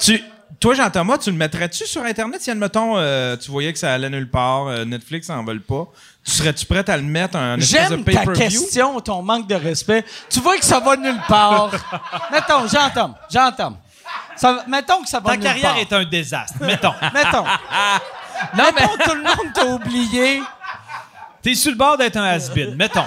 Tu, 0.00 0.22
toi, 0.60 0.74
Jean-Thomas, 0.74 1.18
tu 1.18 1.30
le 1.30 1.36
mettrais-tu 1.36 1.86
sur 1.86 2.02
Internet 2.02 2.40
si, 2.40 2.50
admettons, 2.50 2.96
euh, 2.96 3.36
tu 3.36 3.50
voyais 3.50 3.72
que 3.72 3.78
ça 3.78 3.92
allait 3.92 4.08
nulle 4.08 4.30
part, 4.30 4.68
euh, 4.68 4.84
Netflix 4.84 5.28
en 5.28 5.44
veut 5.44 5.60
pas? 5.60 5.86
Tu 6.24 6.30
serais-tu 6.32 6.64
prêt 6.66 6.88
à 6.88 6.96
le 6.96 7.02
mettre 7.02 7.36
un 7.36 7.58
espèce 7.58 7.90
de 7.90 7.96
J'aime 7.96 8.04
ta 8.04 8.10
pay-per-view? 8.12 8.60
question, 8.60 9.00
ton 9.00 9.22
manque 9.22 9.46
de 9.46 9.54
respect. 9.54 10.04
Tu 10.30 10.40
vois 10.40 10.56
que 10.56 10.64
ça 10.64 10.80
va 10.80 10.96
nulle 10.96 11.20
part. 11.28 11.70
Mettons, 12.32 12.66
j'entends, 12.68 13.14
j'entends. 13.30 13.78
Ça 14.36 14.52
va- 14.52 14.64
mettons 14.68 15.02
que 15.02 15.08
ça 15.08 15.18
va 15.20 15.30
Ta 15.30 15.36
nulle 15.36 15.44
carrière 15.44 15.70
part. 15.72 15.78
est 15.78 15.92
un 15.92 16.04
désastre, 16.04 16.56
mettons. 16.60 16.92
Mettons. 17.14 17.44
mettons, 18.54 18.96
tout 19.04 19.14
le 19.14 19.22
monde 19.22 19.52
t'a 19.54 19.66
oublié. 19.66 20.42
T'es 21.42 21.54
sur 21.54 21.70
le 21.72 21.76
bord 21.76 21.96
d'être 21.96 22.16
un 22.16 22.24
has-been, 22.24 22.74
mettons. 22.76 23.04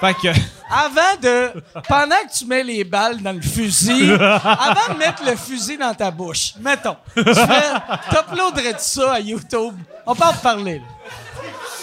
Fait 0.00 0.14
que... 0.14 0.28
Avant 0.70 1.16
de. 1.20 1.52
Pendant 1.88 2.16
que 2.26 2.36
tu 2.38 2.44
mets 2.46 2.62
les 2.62 2.84
balles 2.84 3.20
dans 3.22 3.32
le 3.32 3.40
fusil, 3.40 4.12
avant 4.12 4.92
de 4.92 4.98
mettre 4.98 5.24
le 5.24 5.36
fusil 5.36 5.78
dans 5.78 5.94
ta 5.94 6.10
bouche, 6.10 6.54
mettons. 6.60 6.96
Tu 7.16 7.24
fais. 7.24 7.62
Ça 8.78 9.12
à 9.12 9.20
YouTube? 9.20 9.74
On 10.06 10.14
peut 10.14 10.24
en 10.24 10.32
parler, 10.34 10.78
là. 10.78 10.84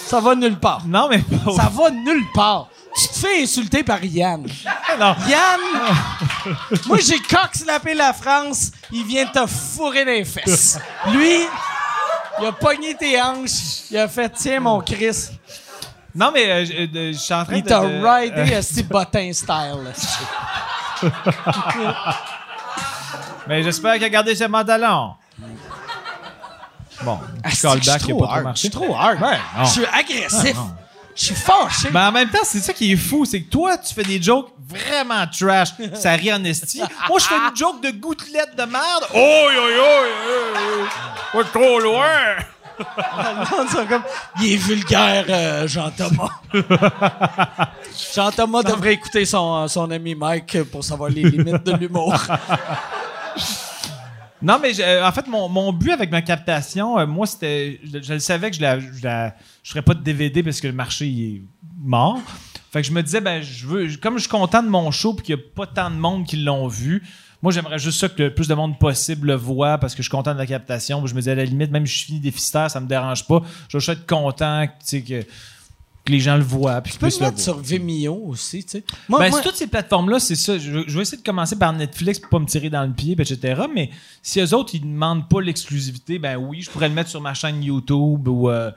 Ça 0.06 0.20
va 0.20 0.36
nulle 0.36 0.60
part. 0.60 0.82
Non, 0.86 1.08
mais 1.10 1.20
pas... 1.20 1.52
Ça 1.56 1.70
va 1.74 1.90
nulle 1.90 2.26
part. 2.34 2.68
Tu 2.96 3.08
te 3.10 3.14
fais 3.14 3.44
insulter 3.44 3.84
par 3.84 4.04
Yann. 4.04 4.46
Non. 4.98 5.14
Yann, 5.28 6.56
moi 6.86 7.00
j'ai 7.00 7.20
cox-lapé 7.20 7.94
la 7.96 8.14
France, 8.14 8.72
il 8.94 9.04
vient 9.06 9.26
te 9.26 9.46
fourrer 9.46 10.06
les 10.06 10.24
fesses. 10.24 10.80
Lui, 11.08 11.42
il 12.40 12.46
a 12.46 12.54
pogné 12.54 12.96
tes 12.96 13.22
hanches, 13.22 13.90
il 13.92 13.98
a 13.98 14.08
fait 14.08 14.30
tiens 14.30 14.62
mon 14.62 14.80
Chris. 14.80 15.32
Non, 16.16 16.32
mais 16.34 16.50
euh, 16.50 16.66
je 16.66 16.72
euh, 16.74 17.12
je 17.14 17.18
suis 17.18 17.34
en 17.34 17.44
train 17.44 17.56
Il 17.58 17.64
de... 17.64 17.68
t'a 17.68 17.80
de- 17.82 17.86
ridé 18.38 18.56
à 18.56 18.62
ce 18.62 18.82
bottin 18.84 19.32
style. 19.34 19.94
Mais 23.48 23.62
j'espère 23.64 23.94
qu'il 23.96 24.04
a 24.06 24.10
gardé 24.10 24.36
ses 24.36 24.48
pantalons. 24.48 25.14
Bon, 27.04 27.20
Ah, 27.44 27.50
petit 27.50 27.62
callback 27.62 27.84
je 27.84 27.92
qui 27.92 28.00
suis 28.06 28.12
a 28.12 28.16
trop 28.16 28.20
pas 28.20 28.26
trop 28.26 28.32
hard. 28.34 28.40
Je 28.40 28.44
marché. 28.44 28.62
suis 28.62 28.70
trop 28.72 28.96
hard. 28.96 29.22
Ouais, 29.22 29.38
non. 29.58 29.64
Je 29.66 29.70
suis 29.70 29.86
agressif. 29.86 30.58
Je 31.16 31.26
suis 31.26 31.36
fâché. 31.36 31.90
Mais 31.94 32.00
en 32.00 32.12
même 32.12 32.30
temps, 32.30 32.40
c'est 32.44 32.60
ça 32.60 32.74
qui 32.74 32.92
est 32.92 32.98
fou, 32.98 33.24
c'est 33.26 33.42
que 33.42 33.50
toi, 33.50 33.78
tu 33.78 33.94
fais 33.94 34.04
des 34.04 34.22
jokes 34.22 34.50
vraiment 34.68 35.26
trash. 35.28 35.70
Ça 35.94 36.12
rit 36.14 36.34
en 36.34 36.44
esti. 36.44 36.82
Moi, 37.08 37.20
je 37.20 37.26
fais 37.26 37.36
une 37.36 37.56
joke 37.56 37.82
de 37.84 37.92
gouttelette 37.92 38.56
de 38.58 38.64
merde. 38.64 39.06
Oh, 39.14 39.48
yo, 39.54 39.70
yo, 39.70 39.78
yo, 39.78 40.82
yo. 40.82 40.88
Pas 41.34 41.44
trop 41.54 41.80
loin. 41.80 42.36
Comme, 43.90 44.04
il 44.42 44.54
est 44.54 44.58
vulgaire, 44.58 45.26
euh, 45.30 45.68
Jean-Thomas. 45.68 46.30
Jean-Thomas 48.16 48.64
devrait 48.64 48.94
écouter 48.94 49.26
son, 49.26 49.68
son 49.68 49.90
ami 49.92 50.16
Mike 50.16 50.64
pour 50.64 50.84
savoir 50.84 51.10
les 51.10 51.24
limites 51.24 51.64
de 51.64 51.74
l'humour. 51.74 52.16
Non, 54.42 54.60
mais 54.62 54.80
euh, 54.80 55.04
en 55.04 55.12
fait, 55.12 55.26
mon, 55.28 55.50
mon 55.50 55.74
but 55.74 55.92
avec 55.92 56.12
ma 56.12 56.22
captation, 56.22 57.00
euh, 57.00 57.08
moi, 57.08 57.26
c'était. 57.26 57.80
Je, 57.84 58.00
je 58.00 58.14
le 58.14 58.20
savais 58.20 58.52
que 58.52 58.58
je 58.58 58.62
la, 58.62 58.80
je 58.80 58.88
je 59.64 59.70
ferais 59.72 59.82
pas 59.82 59.96
de 59.96 60.04
DVD 60.04 60.44
parce 60.44 60.62
que 60.62 60.68
le 60.68 60.74
marché 60.74 61.08
il 61.08 61.36
est 61.36 61.42
mort. 61.80 62.20
Fait 62.72 62.82
que 62.82 62.88
je 62.88 62.92
me 62.92 63.02
disais, 63.02 63.22
ben, 63.22 63.42
je 63.42 63.66
veux, 63.66 63.88
comme 63.98 64.18
je 64.18 64.22
suis 64.22 64.30
content 64.30 64.62
de 64.62 64.68
mon 64.68 64.92
show 64.92 65.14
puis 65.14 65.26
qu'il 65.26 65.36
n'y 65.36 65.42
a 65.42 65.46
pas 65.56 65.66
tant 65.66 65.90
de 65.90 65.96
monde 65.96 66.26
qui 66.26 66.38
l'ont 66.38 66.68
vu, 66.68 67.02
moi, 67.46 67.52
j'aimerais 67.52 67.78
juste 67.78 68.00
ça 68.00 68.10
que 68.10 68.24
le 68.24 68.34
plus 68.34 68.48
de 68.48 68.56
monde 68.56 68.80
possible 68.80 69.28
le 69.28 69.36
voit 69.36 69.78
parce 69.78 69.94
que 69.94 70.02
je 70.02 70.10
suis 70.10 70.12
content 70.12 70.34
de 70.34 70.40
la 70.40 70.48
captation. 70.48 71.06
Je 71.06 71.14
me 71.14 71.20
disais, 71.20 71.32
à 71.32 71.36
la 71.36 71.46
limite, 71.46 71.70
même 71.70 71.86
si 71.86 71.94
je 71.94 71.98
suis 72.00 72.06
fini 72.08 72.20
déficitaire, 72.20 72.72
ça 72.72 72.80
me 72.80 72.88
dérange 72.88 73.28
pas. 73.28 73.42
Je 73.70 73.78
veux 73.78 73.80
juste 73.82 73.90
être 74.00 74.08
content 74.08 74.66
que, 74.68 74.98
que 74.98 75.26
les 76.08 76.20
gens 76.20 76.38
le 76.38 76.44
voient 76.44 76.82
puis 76.82 76.94
Tu 76.94 76.98
peux 76.98 77.08
le 77.08 77.20
mettre 77.20 77.40
sur 77.40 77.60
Vimeo 77.60 78.16
aussi, 78.30 78.64
tu 78.64 78.72
sais. 78.72 78.84
Moi, 79.08 79.20
Ben, 79.20 79.30
moi- 79.30 79.42
sur 79.42 79.52
toutes 79.52 79.58
ces 79.60 79.68
plateformes-là, 79.68 80.20
c'est 80.20 80.36
ça. 80.36 80.58
Je, 80.58 80.82
je 80.88 80.96
vais 80.96 81.02
essayer 81.04 81.20
de 81.20 81.24
commencer 81.24 81.56
par 81.56 81.72
Netflix 81.74 82.20
pour 82.20 82.30
pas 82.32 82.40
me 82.40 82.46
tirer 82.48 82.72
dans 82.72 82.84
le 82.84 82.94
pied, 82.94 83.14
etc. 83.20 83.62
Mais 83.74 83.92
si 84.24 84.40
eux 84.40 84.54
autres, 84.56 84.74
ils 84.74 84.82
demandent 84.82 85.30
pas 85.30 85.40
l'exclusivité, 85.42 86.18
ben 86.18 86.38
oui, 86.38 86.64
je 86.64 86.72
pourrais 86.72 86.90
le 86.90 86.96
mettre 86.96 87.12
sur 87.12 87.22
ma 87.22 87.36
chaîne 87.36 87.64
YouTube 87.64 88.28
ou 88.28 88.50
euh, 88.50 88.72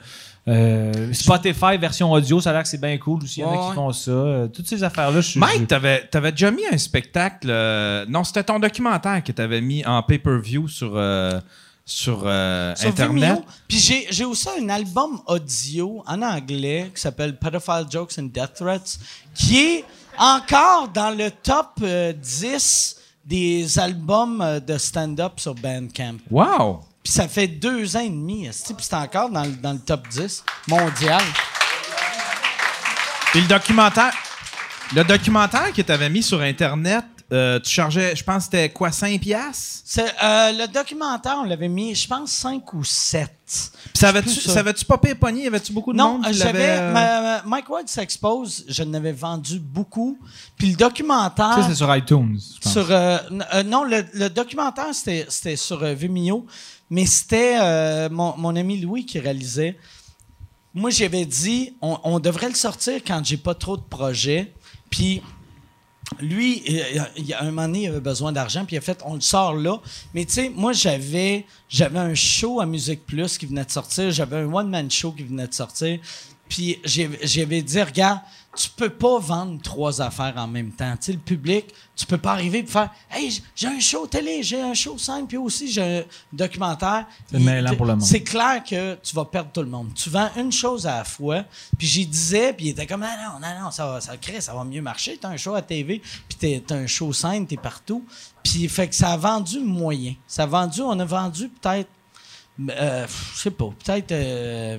euh, 0.49 1.13
Spotify 1.13 1.77
version 1.79 2.11
audio. 2.11 2.41
Ça 2.41 2.51
a 2.51 2.53
l'air 2.55 2.63
que 2.63 2.69
c'est 2.69 2.81
bien 2.81 2.97
cool 2.99 3.23
aussi. 3.23 3.41
Il 3.41 3.43
y 3.43 3.47
en 3.47 3.53
a 3.67 3.69
qui 3.69 3.75
font 3.75 3.93
ça. 3.93 4.11
Euh, 4.11 4.49
toutes 4.49 4.67
ces 4.67 4.83
affaires-là, 4.83 5.21
je 5.21 5.31
suis. 5.31 5.41
Mike, 5.41 5.61
je- 5.61 5.65
t'avais, 5.67 6.07
t'avais 6.07 6.31
déjà 6.33 6.51
mis 6.51 6.63
un 6.73 6.79
spectacle. 6.79 7.49
euh, 7.51 8.05
non, 8.09 8.25
c'était 8.25 8.45
ton 8.45 8.59
documentaire 8.59 9.23
que 9.23 9.33
t'avais 9.33 9.61
mis 9.61 9.85
en 9.87 10.03
pay-per-view 10.03 10.67
sur, 10.69 10.93
euh, 10.95 11.39
sur, 11.85 12.23
euh, 12.25 12.75
sur 12.77 12.89
Internet. 12.89 13.43
Puis 13.69 13.79
j'ai, 13.79 14.07
j'ai 14.11 14.25
aussi 14.25 14.49
un 14.61 14.69
album 14.69 15.21
audio 15.27 16.03
en 16.07 16.23
anglais 16.23 16.91
qui 16.95 17.01
s'appelle 17.01 17.37
Pedophile 17.39 17.87
Jokes 17.91 18.13
and 18.19 18.31
Death 18.33 18.55
Threats, 18.57 18.99
qui 19.35 19.59
est 19.59 19.85
encore 20.19 20.89
dans 20.89 21.11
le 21.17 21.31
top 21.31 21.69
euh, 21.83 22.13
10 22.13 22.97
des 23.25 23.79
albums 23.79 24.41
euh, 24.41 24.59
de 24.61 24.79
stand-up 24.79 25.33
sur 25.39 25.55
Bandcamp. 25.55 26.17
Wow! 26.31 26.81
Puis 27.09 27.15
ça 27.15 27.27
fait 27.27 27.49
deux 27.49 27.97
ans 27.97 28.01
et 28.01 28.11
demi, 28.11 28.45
esti, 28.45 28.75
puis 28.75 28.85
c'est 28.85 28.95
encore 28.95 29.31
dans, 29.31 29.43
le- 29.43 29.53
dans 29.53 29.73
le 29.73 29.79
top 29.79 30.07
10 30.09 30.45
mondial. 30.67 31.23
Puis 33.33 33.41
le 33.41 33.47
documentaire, 33.47 34.13
le 34.95 35.03
documentaire 35.05 35.73
que 35.73 35.81
t'avais 35.81 36.11
mis 36.11 36.23
sur 36.23 36.43
Internet, 36.43 37.07
euh, 37.33 37.59
tu 37.61 37.71
chargeais, 37.71 38.15
je 38.15 38.23
pense, 38.25 38.37
que 38.39 38.43
c'était 38.45 38.69
quoi, 38.71 38.93
5 38.93 39.19
piastres? 39.23 39.81
C'est, 39.87 40.05
euh, 40.23 40.53
le 40.53 40.67
documentaire, 40.67 41.37
on 41.39 41.45
l'avait 41.45 41.69
mis, 41.69 41.95
je 41.95 42.07
pense, 42.07 42.31
5 42.31 42.75
ou 42.75 42.85
7. 42.85 43.31
Puis 43.47 43.73
ça 43.95 44.09
avait-tu, 44.61 44.85
popé 44.85 45.15
pogné? 45.15 45.45
Y 45.45 45.47
avait-tu 45.47 45.73
beaucoup 45.73 45.93
de 45.95 45.99
Non, 45.99 46.19
monde 46.19 46.27
qui 46.27 46.35
j'avais. 46.35 46.77
euh, 46.79 47.39
Mike 47.47 47.69
Ward 47.71 47.89
s'expose, 47.89 48.65
je 48.69 48.83
n'avais 48.83 49.13
vendu 49.13 49.59
beaucoup. 49.61 50.19
Puis 50.59 50.71
le 50.71 50.77
documentaire. 50.77 51.55
Ça, 51.55 51.65
c'est 51.69 51.75
sur 51.75 51.95
iTunes. 51.97 52.39
je 52.57 52.61
pense. 52.61 52.73
Sur, 52.73 52.87
euh, 52.91 53.17
euh, 53.55 53.63
non, 53.63 53.85
le, 53.85 54.05
le 54.15 54.29
documentaire, 54.29 54.95
c'était, 54.95 55.27
c'était 55.31 55.57
sur 55.57 55.83
euh, 55.83 55.93
Vimeo, 55.95 56.47
mais 56.91 57.07
c'était 57.07 57.59
euh, 57.61 58.09
mon, 58.11 58.57
ami 58.57 58.81
Louis 58.81 59.05
qui 59.05 59.19
réalisait. 59.19 59.77
Moi, 60.75 60.91
j'avais 60.91 61.25
dit, 61.25 61.75
on, 61.81 62.21
devrait 62.21 62.49
le 62.49 62.55
sortir 62.55 63.01
quand 63.07 63.25
j'ai 63.25 63.37
pas 63.37 63.55
trop 63.55 63.77
de 63.77 63.83
projets. 63.83 64.53
Puis 64.91 65.23
lui, 66.21 66.63
il 67.17 67.27
y 67.27 67.33
a 67.33 67.43
un 67.43 67.47
moment 67.47 67.63
donné, 67.63 67.83
il 67.83 67.89
avait 67.89 68.01
besoin 68.01 68.33
d'argent, 68.33 68.65
puis 68.65 68.77
il 68.77 68.79
a 68.79 68.83
fait, 68.83 69.01
on 69.05 69.15
le 69.15 69.21
sort 69.21 69.55
là. 69.55 69.81
Mais 70.15 70.25
tu 70.25 70.35
sais, 70.35 70.49
moi, 70.51 70.73
j'avais, 70.73 71.45
j'avais 71.69 71.99
un 71.99 72.15
show 72.15 72.61
à 72.61 72.67
Musique 72.67 73.05
Plus 73.07 73.37
qui 73.39 73.47
venait 73.47 73.65
de 73.65 73.71
sortir, 73.71 74.11
j'avais 74.11 74.37
un 74.37 74.53
one-man 74.53 74.91
show 74.91 75.13
qui 75.13 75.25
venait 75.25 75.49
de 75.49 75.55
sortir. 75.55 75.99
Puis 76.49 76.79
j'avais 76.85 77.61
dit, 77.61 77.83
regarde, 77.83 78.21
tu 78.61 78.69
peux 78.71 78.91
pas 78.91 79.21
vendre 79.21 79.63
trois 79.63 80.03
affaires 80.03 80.35
en 80.37 80.49
même 80.49 80.73
temps. 80.73 80.91
Tu 80.97 81.07
sais, 81.07 81.13
le 81.13 81.19
public, 81.19 81.67
tu 81.95 82.07
peux 82.07 82.19
pas 82.19 82.33
arriver 82.33 82.59
et 82.59 82.67
faire, 82.67 82.91
hey, 83.11 83.41
j'ai 83.55 83.69
un 83.69 83.79
show 83.79 84.07
télé, 84.09 84.43
j'ai 84.43 84.61
un 84.61 84.75
show 84.75 84.99
scène, 84.99 85.29
puis 85.29 85.37
aussi 85.37 85.71
j'ai 85.71 85.99
un 86.01 86.03
documentaire. 86.33 87.07
C'est 87.31 87.39
mêlant 87.39 87.75
pour 87.77 87.87
le 87.87 87.93
monde. 87.93 88.03
C'est 88.03 88.23
clair 88.23 88.65
que 88.69 88.97
tu 89.03 89.15
vas 89.15 89.25
perdre 89.25 89.51
tout 89.53 89.63
le 89.63 89.69
monde. 89.69 89.93
Tu 89.95 90.11
vends 90.11 90.29
une 90.37 90.51
chose 90.51 90.87
à 90.89 90.97
la 90.99 91.05
fois. 91.05 91.45
Puis 91.79 91.87
j'y 91.87 92.07
disais, 92.07 92.53
puis 92.53 92.67
il 92.67 92.69
était 92.71 92.87
comme, 92.87 93.05
ah 93.05 93.17
non, 93.33 93.39
non, 93.41 93.65
non, 93.65 93.71
ça 93.71 93.87
va, 93.87 94.01
ça 94.01 94.17
crée, 94.17 94.41
ça 94.41 94.53
va 94.55 94.65
mieux 94.65 94.83
marcher. 94.83 95.19
T'as 95.21 95.29
un 95.29 95.37
show 95.37 95.55
à 95.55 95.63
TV, 95.63 96.03
puis 96.29 96.39
t'es- 96.39 96.63
t'as 96.67 96.75
un 96.77 96.87
show 96.89 97.13
scène, 97.13 97.47
t'es 97.47 97.57
partout. 97.57 98.05
Puis 98.43 98.67
fait 98.69 98.89
que 98.89 98.95
ça 98.97 99.13
a 99.13 99.17
vendu 99.17 99.61
moyen. 99.61 100.15
Ça 100.27 100.43
a 100.43 100.47
vendu, 100.47 100.81
on 100.81 100.99
a 100.99 101.05
vendu 101.05 101.49
peut-être, 101.49 101.91
euh, 102.71 103.07
je 103.35 103.39
sais 103.41 103.51
pas, 103.53 103.71
peut-être, 103.85 104.11
euh, 104.13 104.79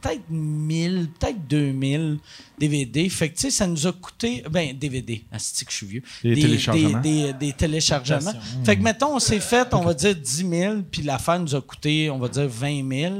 peut-être 0.00 0.28
1000, 0.30 1.08
peut-être 1.18 1.46
2000 1.46 2.18
DVD. 2.58 3.08
Fait 3.08 3.28
que 3.28 3.34
tu 3.34 3.42
sais, 3.42 3.50
ça 3.50 3.66
nous 3.66 3.86
a 3.86 3.92
coûté, 3.92 4.44
ben 4.50 4.76
DVD, 4.76 5.24
asti 5.32 5.64
que 5.64 5.70
je 5.70 5.76
suis 5.76 5.86
vieux. 5.86 6.02
Des 6.22 6.34
téléchargements. 6.34 7.00
Des, 7.00 7.32
des 7.32 7.52
téléchargements. 7.52 8.32
Mmh. 8.32 8.64
Fait 8.64 8.76
que 8.76 8.82
mettons, 8.82 9.16
on 9.16 9.18
s'est 9.18 9.40
fait, 9.40 9.72
on 9.74 9.82
va 9.82 9.94
dire 9.94 10.14
10 10.14 10.48
000, 10.48 10.76
puis 10.90 11.02
l'affaire 11.02 11.38
nous 11.40 11.54
a 11.54 11.60
coûté, 11.60 12.10
on 12.10 12.18
va 12.18 12.28
dire 12.28 12.48
20 12.48 12.88
000. 12.88 13.14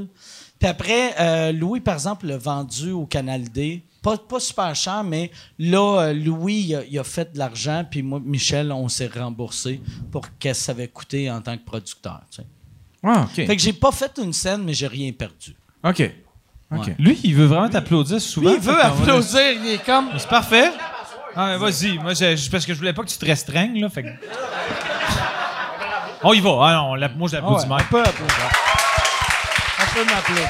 Puis 0.58 0.68
après, 0.68 1.14
euh, 1.20 1.52
Louis, 1.52 1.80
par 1.80 1.94
exemple, 1.94 2.26
l'a 2.26 2.38
vendu 2.38 2.90
au 2.92 3.06
Canal 3.06 3.48
D. 3.48 3.82
Pas, 4.02 4.18
pas 4.18 4.40
super 4.40 4.74
cher, 4.74 5.02
mais 5.02 5.30
là, 5.58 6.08
euh, 6.08 6.12
Louis, 6.12 6.66
il 6.68 6.74
a, 6.74 6.84
il 6.84 6.98
a 6.98 7.04
fait 7.04 7.32
de 7.32 7.38
l'argent, 7.38 7.84
puis 7.90 8.02
moi, 8.02 8.20
Michel, 8.22 8.70
on 8.70 8.88
s'est 8.88 9.06
remboursé 9.06 9.80
pour 10.10 10.26
qu'est-ce 10.38 10.60
que 10.60 10.64
ça 10.66 10.72
avait 10.72 10.88
coûté 10.88 11.30
en 11.30 11.40
tant 11.40 11.56
que 11.56 11.64
producteur. 11.64 12.20
tu 12.30 12.42
sais. 12.42 12.46
Ah, 13.02 13.26
OK. 13.28 13.46
Fait 13.46 13.56
que 13.56 13.62
j'ai 13.62 13.72
pas 13.72 13.92
fait 13.92 14.18
une 14.22 14.32
scène, 14.32 14.62
mais 14.64 14.72
j'ai 14.72 14.86
rien 14.86 15.12
perdu. 15.12 15.54
OK. 15.82 16.10
Lui, 16.98 17.18
il 17.22 17.34
veut 17.34 17.46
vraiment 17.46 17.68
t'applaudir 17.68 18.20
souvent. 18.20 18.50
Lui, 18.50 18.56
il 18.56 18.62
veut 18.62 18.72
va- 18.74 18.86
applaudir, 18.86 19.40
il 19.62 19.72
est 19.74 19.84
comme... 19.84 20.08
C'est 20.18 20.28
parfait. 20.28 20.70
Ah, 21.36 21.56
vas-y. 21.58 21.98
Moi, 21.98 22.14
je- 22.14 22.50
parce 22.50 22.64
que 22.66 22.72
je 22.74 22.78
voulais 22.78 22.92
pas 22.92 23.02
que 23.02 23.08
tu 23.08 23.18
te 23.18 23.24
restreignes, 23.26 23.80
là. 23.80 23.88
Fait 23.88 24.02
que- 24.02 24.08
On 26.22 26.32
y 26.32 26.40
va. 26.40 26.50
Ah 26.62 26.72
non, 26.74 26.94
la- 26.94 27.08
moi, 27.08 27.28
je 27.30 27.36
Ah 27.36 27.40
l'applaudis, 27.40 27.62
ouais, 27.64 27.68
Mike. 27.68 27.86
on 27.88 27.92
peut 27.92 28.00
applaudir. 28.00 28.50
On 29.80 29.94
peut 29.94 30.04
m'applaudir. 30.04 30.48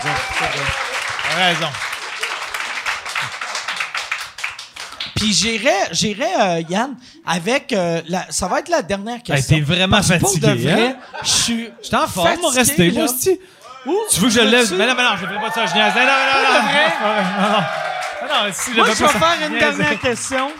T'as 1.31 1.45
raison. 1.47 1.66
Puis 5.16 5.32
j'irai, 5.32 5.70
j'irai 5.93 6.27
euh, 6.41 6.62
Yann, 6.69 6.97
avec 7.24 7.73
euh, 7.73 8.03
la, 8.09 8.27
ça 8.31 8.47
va 8.49 8.59
être 8.61 8.69
la 8.69 8.82
dernière 8.82 9.23
question. 9.23 9.57
t'es 9.57 9.62
vraiment 9.62 9.97
Parce 9.97 10.09
que 10.11 10.19
pour 10.19 10.28
fatigué, 10.28 10.55
de 10.55 10.62
vrai, 10.70 10.86
hein? 10.89 10.97
je 11.23 11.28
suis. 11.28 11.69
Je 11.82 11.89
t'en 11.91 12.07
forme, 12.07 12.28
mon 12.43 12.51
fatigué, 12.53 12.89
resté, 12.89 12.91
là. 12.91 13.07
Tu 14.11 14.20
veux 14.20 14.28
que 14.28 14.35
je 14.35 14.40
le 14.40 14.48
lève? 14.48 14.73
Mais 14.74 14.86
non, 14.86 14.94
mais 14.97 15.02
non, 15.02 15.16
je 15.16 15.27
ne 15.27 15.31
fais 15.31 15.40
pas 15.40 15.51
ça, 15.52 15.66
je 15.66 15.74
niaise. 15.74 15.94
Non, 15.94 16.01
non, 16.01 16.06
non, 16.06 16.40
non, 16.43 16.62
non, 17.40 17.59
non, 18.23 18.47
non, 18.47 18.52
si, 18.52 18.70
Moi, 18.73 18.86
je 18.86 19.05
vais 19.05 19.09
faire 19.09 19.48
une 19.48 19.59
dernière 19.59 20.01
question. 20.01 20.51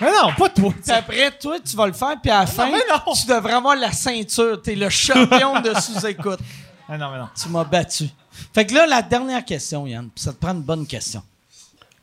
Mais 0.00 0.10
non, 0.10 0.32
pas 0.32 0.48
toi. 0.48 0.72
Puis 0.82 0.92
après, 0.92 1.30
toi, 1.32 1.56
tu 1.60 1.76
vas 1.76 1.86
le 1.86 1.92
faire. 1.92 2.14
Puis 2.22 2.30
à 2.30 2.40
la 2.40 2.46
fin, 2.46 2.68
tu 2.68 3.26
devrais 3.26 3.52
avoir 3.52 3.76
la 3.76 3.92
ceinture. 3.92 4.60
T'es 4.62 4.74
le 4.74 4.88
champion 4.88 5.60
de 5.60 5.74
sous-écoute. 5.74 6.40
Ah 6.88 6.96
non, 6.98 7.10
mais 7.10 7.18
non. 7.18 7.28
Tu 7.40 7.48
m'as 7.48 7.64
battu. 7.64 8.08
Fait 8.54 8.64
que 8.64 8.74
là, 8.74 8.86
la 8.86 9.02
dernière 9.02 9.44
question, 9.44 9.86
Yann. 9.86 10.08
Puis 10.14 10.24
ça 10.24 10.32
te 10.32 10.38
prend 10.38 10.52
une 10.52 10.62
bonne 10.62 10.86
question. 10.86 11.22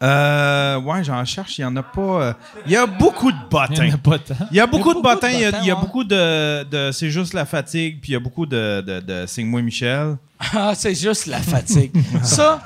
Euh, 0.03 0.79
ouais, 0.81 1.03
j'en 1.03 1.25
cherche. 1.25 1.57
Il 1.57 1.61
y 1.61 1.65
en 1.65 1.75
a 1.75 1.81
pas. 1.83 2.01
euh, 2.01 2.33
Il 2.67 2.71
y 2.71 2.75
a 2.75 2.85
beaucoup 2.85 3.31
de 3.31 3.37
Il 3.37 3.49
bottins. 3.49 3.83
n'y 3.85 3.91
en 3.91 3.95
a 3.95 3.97
pas 3.97 4.19
tant. 4.19 4.35
Il 4.51 4.57
y 4.57 4.59
a 4.59 4.67
beaucoup 4.67 4.93
de 4.93 5.01
bottins. 5.01 5.29
Il 5.29 5.39
y 5.39 5.45
a, 5.45 5.51
bottins, 5.51 5.63
il 5.63 5.67
y 5.67 5.71
a 5.71 5.75
ouais. 5.75 5.81
beaucoup 5.81 6.03
de, 6.03 6.63
de- 6.65 6.91
C'est 6.91 7.09
juste 7.09 7.33
la 7.33 7.45
fatigue. 7.45 7.99
Puis 7.99 8.11
il 8.11 8.13
y 8.13 8.15
a 8.15 8.19
beaucoup 8.19 8.45
de, 8.45 8.81
de, 8.81 8.99
de 8.99 9.25
Signe-moi 9.25 9.61
Michel. 9.63 10.17
Ah, 10.53 10.73
c'est 10.75 10.93
juste 10.93 11.25
la 11.25 11.39
fatigue. 11.41 11.91
ça, 12.23 12.61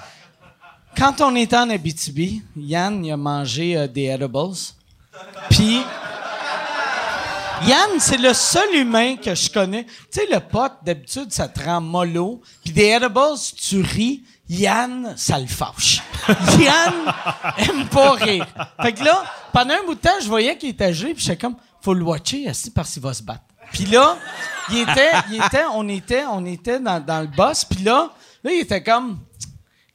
quand 0.98 1.22
on 1.22 1.34
était 1.38 1.56
en 1.56 1.70
Abitibi, 1.70 2.42
Yann, 2.58 3.06
il 3.06 3.12
a 3.14 3.18
mangé 3.18 3.78
euh, 3.78 3.88
des 3.88 4.08
edibles. 4.08 4.76
Puis, 5.50 5.82
Yann, 7.68 7.90
c'est 8.00 8.18
le 8.18 8.34
seul 8.34 8.76
humain 8.76 9.16
que 9.18 9.34
je 9.36 9.50
connais. 9.50 9.84
Tu 9.86 9.92
sais, 10.20 10.26
le 10.32 10.40
pote, 10.40 10.74
d'habitude, 10.84 11.32
ça 11.32 11.48
te 11.48 11.64
rend 11.64 11.80
mollo. 11.80 12.42
Puis 12.64 12.74
des 12.74 12.88
edibles, 12.88 13.54
tu 13.56 13.82
ris. 13.82 14.24
Yann, 14.54 15.14
ça 15.16 15.40
le 15.40 15.48
fâche. 15.48 16.02
Yann 16.60 16.94
aime 17.58 17.88
pas 17.88 18.12
rire. 18.12 18.46
Fait 18.82 18.92
que 18.94 19.04
là, 19.04 19.24
pendant 19.54 19.74
un 19.76 19.86
bout 19.86 19.96
de 19.96 20.00
temps, 20.02 20.20
je 20.22 20.28
voyais 20.28 20.58
qu'il 20.58 20.70
était 20.70 20.94
gelé, 20.94 21.14
puis 21.14 21.24
j'étais 21.24 21.38
comme, 21.38 21.56
faut 21.82 21.94
le 21.94 22.04
watcher, 22.04 22.48
assis 22.50 22.70
parce 22.70 22.92
qu'il 22.92 23.02
va 23.02 23.14
se 23.14 23.24
battre. 23.24 23.44
Puis 23.72 23.86
là, 23.86 24.18
il 24.70 24.80
était, 24.80 25.12
il 25.32 25.36
était, 25.42 25.64
on 25.74 25.88
était, 25.88 26.24
on 26.30 26.46
était 26.46 26.80
dans, 26.82 27.00
dans 27.00 27.22
le 27.22 27.28
boss, 27.28 27.64
puis 27.64 27.84
là, 27.84 28.10
là, 28.44 28.52
il 28.52 28.60
était 28.60 28.84
comme, 28.84 29.20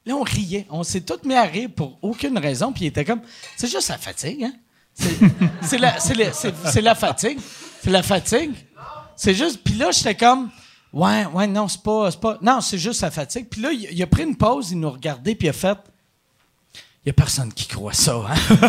là, 0.07 0.15
on 0.15 0.23
riait. 0.23 0.67
On 0.71 0.83
s'est 0.83 1.03
tous 1.03 1.27
mis 1.29 1.35
à 1.35 1.43
rire 1.43 1.69
pour 1.77 1.99
aucune 2.01 2.39
raison, 2.39 2.73
puis 2.73 2.85
il 2.85 2.89
était 2.89 3.05
comme, 3.05 3.21
c'est 3.59 3.71
juste 3.71 3.89
la 3.91 3.99
fatigue, 3.99 4.45
hein? 4.45 4.53
C'est- 5.61 5.77
la, 5.79 5.97
la 6.81 6.95
fatigue. 6.95 7.39
C'est 7.83 7.91
la 7.91 8.03
fatigue. 8.03 8.55
C'est 9.17 9.35
juste, 9.35 9.61
puis 9.63 9.75
là, 9.75 9.91
j'étais 9.91 10.15
comme, 10.15 10.51
ouais, 10.97 11.27
ouais, 11.27 11.47
non, 11.47 11.69
c'est 11.69 11.83
pas, 11.83 12.11
pas, 12.13 12.39
non, 12.41 12.61
c'est 12.61 12.79
juste 12.79 13.03
la 13.03 13.11
fatigue. 13.11 13.47
Puis 13.49 13.61
là, 13.61 13.71
il, 13.71 14.03
a 14.03 14.07
pris 14.07 14.23
une 14.23 14.37
pause, 14.37 14.71
il 14.71 14.81
nous 14.81 14.91
regardait, 14.91 15.35
puis 15.35 15.47
il 15.47 15.51
a 15.51 15.53
fait, 15.53 15.79
il 17.05 17.09
y 17.09 17.11
a 17.11 17.13
personne 17.13 17.53
qui 17.53 17.67
croit 17.67 17.93
ça, 17.93 18.17
hein? 18.29 18.69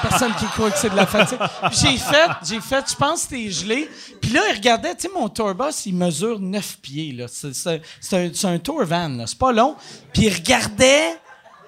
personne 0.02 0.32
qui 0.36 0.46
croit 0.46 0.70
que 0.70 0.78
c'est 0.78 0.88
de 0.88 0.96
la 0.96 1.06
fatigue. 1.06 1.38
J'ai 1.72 1.98
fait, 1.98 2.30
j'ai 2.44 2.60
fait, 2.60 2.84
je 2.88 2.94
pense 2.94 3.26
que 3.26 3.36
c'était 3.36 3.50
gelé. 3.50 3.90
Puis 4.22 4.30
là, 4.30 4.40
il 4.50 4.56
regardait, 4.56 4.94
tu 4.94 5.02
sais, 5.02 5.08
mon 5.12 5.28
tour 5.28 5.54
bus, 5.54 5.84
il 5.86 5.96
mesure 5.96 6.38
9 6.38 6.78
pieds, 6.78 7.12
là. 7.12 7.26
C'est, 7.28 8.14
un, 8.14 8.52
un 8.54 8.58
tour 8.58 8.84
van, 8.84 9.08
là. 9.08 9.26
C'est 9.26 9.38
pas 9.38 9.52
long. 9.52 9.76
Puis 10.14 10.26
il 10.26 10.32
regardait 10.32 11.18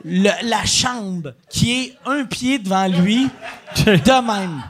la 0.05 0.65
chambre 0.65 1.35
qui 1.51 1.73
est 1.73 1.99
un 2.07 2.25
pied 2.25 2.59
devant 2.61 2.87
lui, 2.87 3.29
de 3.85 4.27
même. 4.27 4.63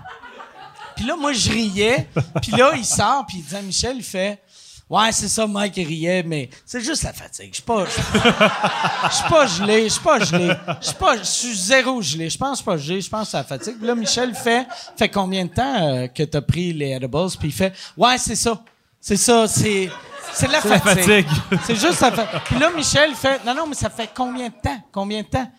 Puis 0.96 1.06
là, 1.06 1.14
moi, 1.14 1.32
je 1.32 1.50
riais. 1.50 2.08
Puis 2.42 2.52
là, 2.52 2.72
il 2.74 2.84
sort, 2.84 3.24
puis 3.26 3.38
il 3.38 3.44
dit 3.44 3.54
à 3.54 3.62
Michel, 3.62 3.98
il 3.98 4.02
fait 4.02 4.42
Ouais, 4.90 5.12
c'est 5.12 5.28
ça, 5.28 5.46
Mike 5.46 5.76
il 5.76 5.86
riait, 5.86 6.22
mais 6.22 6.48
c'est 6.64 6.80
juste 6.80 7.02
la 7.02 7.12
fatigue. 7.12 7.50
Je 7.50 7.56
suis 7.56 7.62
pas. 7.62 7.84
Je 9.10 9.14
suis 9.14 9.28
pas 9.28 9.46
gelé, 9.46 9.84
je 9.84 9.88
suis 9.92 10.00
pas 10.02 10.18
gelé. 10.18 10.54
Je 10.80 10.86
suis 10.86 10.96
pas. 10.96 11.16
Je 11.18 11.22
suis 11.24 11.54
zéro 11.56 12.00
gelé. 12.00 12.30
Je 12.30 12.38
pense 12.38 12.62
pas 12.62 12.76
gelé, 12.78 13.00
je 13.00 13.08
pense 13.10 13.26
que 13.26 13.30
c'est 13.32 13.36
la 13.36 13.44
fatigue. 13.44 13.76
Puis 13.78 13.86
là, 13.86 13.94
Michel 13.94 14.34
fait. 14.34 14.66
Fait 14.96 15.08
combien 15.08 15.44
de 15.44 15.50
temps 15.50 15.86
euh, 15.86 16.06
que 16.08 16.22
t'as 16.22 16.40
pris 16.40 16.72
les 16.72 16.92
edibles? 16.92 17.28
Puis 17.38 17.48
il 17.48 17.52
fait. 17.52 17.72
Ouais, 17.96 18.16
c'est 18.18 18.34
ça. 18.36 18.62
C'est 19.00 19.16
ça, 19.18 19.46
c'est. 19.46 19.90
C'est 20.32 20.46
la 20.46 20.60
la 20.60 20.78
fatigue. 20.78 21.26
fatigue. 21.26 21.28
C'est 21.66 21.74
juste 21.76 22.00
la 22.00 22.12
fatigue. 22.12 22.40
Puis 22.44 22.58
là, 22.58 22.70
Michel 22.70 23.14
fait. 23.14 23.44
Non, 23.44 23.54
non, 23.54 23.66
mais 23.66 23.74
ça 23.74 23.88
fait 23.90 24.10
combien 24.14 24.48
de 24.48 24.54
temps? 24.62 24.78
Combien 24.92 25.22
de 25.22 25.26
temps? 25.26 25.50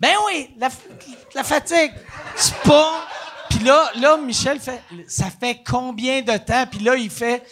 Ben 0.00 0.12
oui, 0.26 0.50
la, 0.58 0.68
la 1.34 1.44
fatigue. 1.44 1.92
C'est 2.34 2.56
pas. 2.58 3.06
Puis 3.50 3.60
là, 3.60 3.90
là, 4.00 4.16
Michel 4.18 4.58
fait. 4.60 4.82
Ça 5.08 5.26
fait 5.38 5.62
combien 5.66 6.20
de 6.22 6.36
temps? 6.38 6.66
Puis 6.70 6.80
là, 6.80 6.94
il 6.96 7.10
fait. 7.10 7.42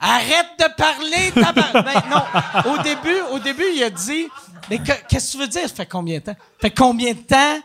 Arrête 0.00 0.46
de 0.58 0.66
parler, 0.76 1.32
tabar... 1.34 1.72
Ben, 1.84 2.02
non. 2.10 2.72
Au 2.72 2.78
début, 2.82 3.20
au 3.32 3.38
début, 3.38 3.66
il 3.74 3.82
a 3.84 3.90
dit. 3.90 4.28
Mais 4.70 4.78
que- 4.78 5.06
qu'est-ce 5.08 5.26
que 5.28 5.32
tu 5.32 5.38
veux 5.38 5.48
dire? 5.48 5.68
Ça 5.68 5.74
fait 5.74 5.86
combien 5.86 6.18
de 6.18 6.24
temps? 6.24 6.36
Ça 6.36 6.60
fait 6.60 6.70
combien 6.70 7.12
de 7.12 7.18
temps? 7.20 7.58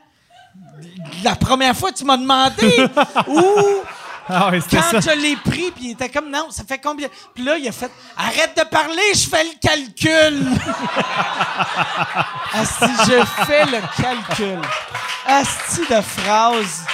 La 1.23 1.35
première 1.35 1.75
fois, 1.75 1.91
tu 1.91 2.03
m'as 2.03 2.17
demandé? 2.17 2.87
Ou 3.27 3.41
Ah 4.27 4.49
oui, 4.51 4.59
c'était 4.59 4.77
quand 4.77 4.99
ça. 5.01 5.13
je 5.13 5.19
l'ai 5.21 5.35
pris, 5.35 5.69
puis 5.69 5.83
il 5.85 5.91
était 5.91 6.09
comme 6.09 6.31
non, 6.31 6.47
ça 6.49 6.63
fait 6.67 6.79
combien? 6.79 7.07
Puis 7.35 7.43
là, 7.43 7.57
il 7.59 7.67
a 7.67 7.71
fait 7.71 7.91
arrête 8.17 8.57
de 8.57 8.63
parler, 8.63 9.13
je 9.13 9.29
fais 9.29 9.43
le 9.43 9.51
calcul. 9.61 10.47
Asti, 12.53 12.85
je 13.07 13.45
fais 13.45 13.65
le 13.65 13.79
calcul. 14.01 14.59
Asti 15.27 15.81
de 15.89 16.01
phrase. 16.01 16.85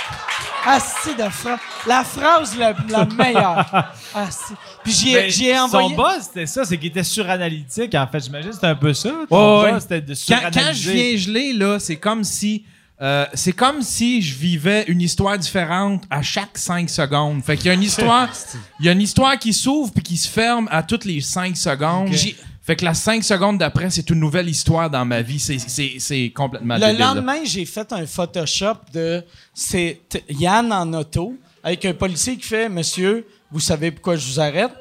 Asti 0.65 1.15
de 1.15 1.29
phrase. 1.29 1.59
La 1.88 2.03
phrase 2.03 2.57
la, 2.57 2.73
la 2.89 3.05
meilleure. 3.05 3.65
Asti. 4.15 4.53
Puis 4.83 4.93
j'y 4.93 5.09
ai, 5.11 5.13
Mais 5.23 5.29
j'y 5.29 5.47
ai 5.47 5.59
envoyé. 5.59 5.89
Son 5.89 5.95
buzz, 5.95 6.23
c'était 6.27 6.45
ça, 6.45 6.65
c'est 6.65 6.77
qu'il 6.77 6.89
était 6.89 7.03
suranalytique. 7.03 7.95
En 7.95 8.07
fait, 8.07 8.23
j'imagine 8.23 8.53
c'était 8.53 8.67
un 8.67 8.75
peu 8.75 8.93
ça. 8.93 9.11
Ton 9.29 9.63
Ouais, 9.63 9.79
c'était 9.79 10.01
de 10.01 10.13
Quand, 10.27 10.39
quand 10.53 10.73
je 10.73 10.91
viens 10.91 11.17
gelé, 11.17 11.53
là, 11.53 11.79
c'est 11.79 11.97
comme 11.97 12.23
si. 12.23 12.63
euh, 13.01 13.25
c'est 13.33 13.53
comme 13.53 13.81
si 13.81 14.21
je 14.21 14.35
vivais 14.35 14.83
une 14.88 15.01
histoire 15.01 15.38
différente 15.38 16.03
à 16.09 16.21
chaque 16.21 16.55
5 16.57 16.89
secondes. 16.89 17.43
Fait 17.43 17.57
qu'il 17.57 17.65
y 17.67 17.69
a 17.69 17.73
une 17.73 17.81
histoire, 17.83 18.29
il 18.79 18.85
y 18.85 18.89
a 18.89 18.91
une 18.91 19.01
histoire 19.01 19.38
qui 19.39 19.53
s'ouvre 19.53 19.91
puis 19.91 20.03
qui 20.03 20.17
se 20.17 20.27
ferme 20.29 20.67
à 20.71 20.83
toutes 20.83 21.05
les 21.05 21.21
5 21.21 21.57
secondes. 21.57 22.09
J'ai- 22.11 22.35
Fait 22.72 22.77
que 22.77 22.85
la 22.85 22.93
5 22.93 23.22
secondes 23.22 23.57
d'après, 23.57 23.89
c'est 23.89 24.10
une 24.11 24.22
nouvelle 24.22 24.48
histoire 24.48 24.89
dans 24.89 25.03
ma 25.03 25.22
vie. 25.22 25.39
C'est, 25.41 25.60
c'est, 25.60 25.95
c'est 25.99 26.31
complètement 26.34 26.76
Le 26.76 26.85
débile, 26.85 26.99
lendemain, 26.99 27.43
j'ai 27.43 27.65
fait 27.65 27.91
un 27.91 28.06
Photoshop 28.06 28.76
de 28.93 29.22
c'est 29.53 29.99
Yann 30.30 30.72
en 30.72 30.93
auto 30.93 31.35
avec 31.65 31.84
un 31.84 31.93
policier 31.93 32.38
qui 32.38 32.48
fait 32.48 32.69
Monsieur, 32.69 33.27
vous 33.52 33.60
savez 33.60 33.91
pourquoi 33.91 34.15
je 34.15 34.26
vous 34.26 34.39
arrête? 34.39 34.72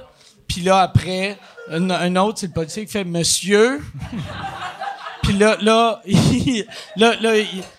Puis 0.46 0.60
là 0.60 0.82
après, 0.82 1.36
un, 1.68 1.90
un 1.90 2.14
autre, 2.14 2.38
c'est 2.38 2.46
le 2.46 2.52
policier 2.52 2.86
qui 2.86 2.92
fait 2.92 3.02
Monsieur. 3.02 3.82
Puis 5.24 5.32
là, 5.32 5.56
là, 5.60 6.00
il- 6.06 6.64
là, 6.94 7.16
là, 7.20 7.32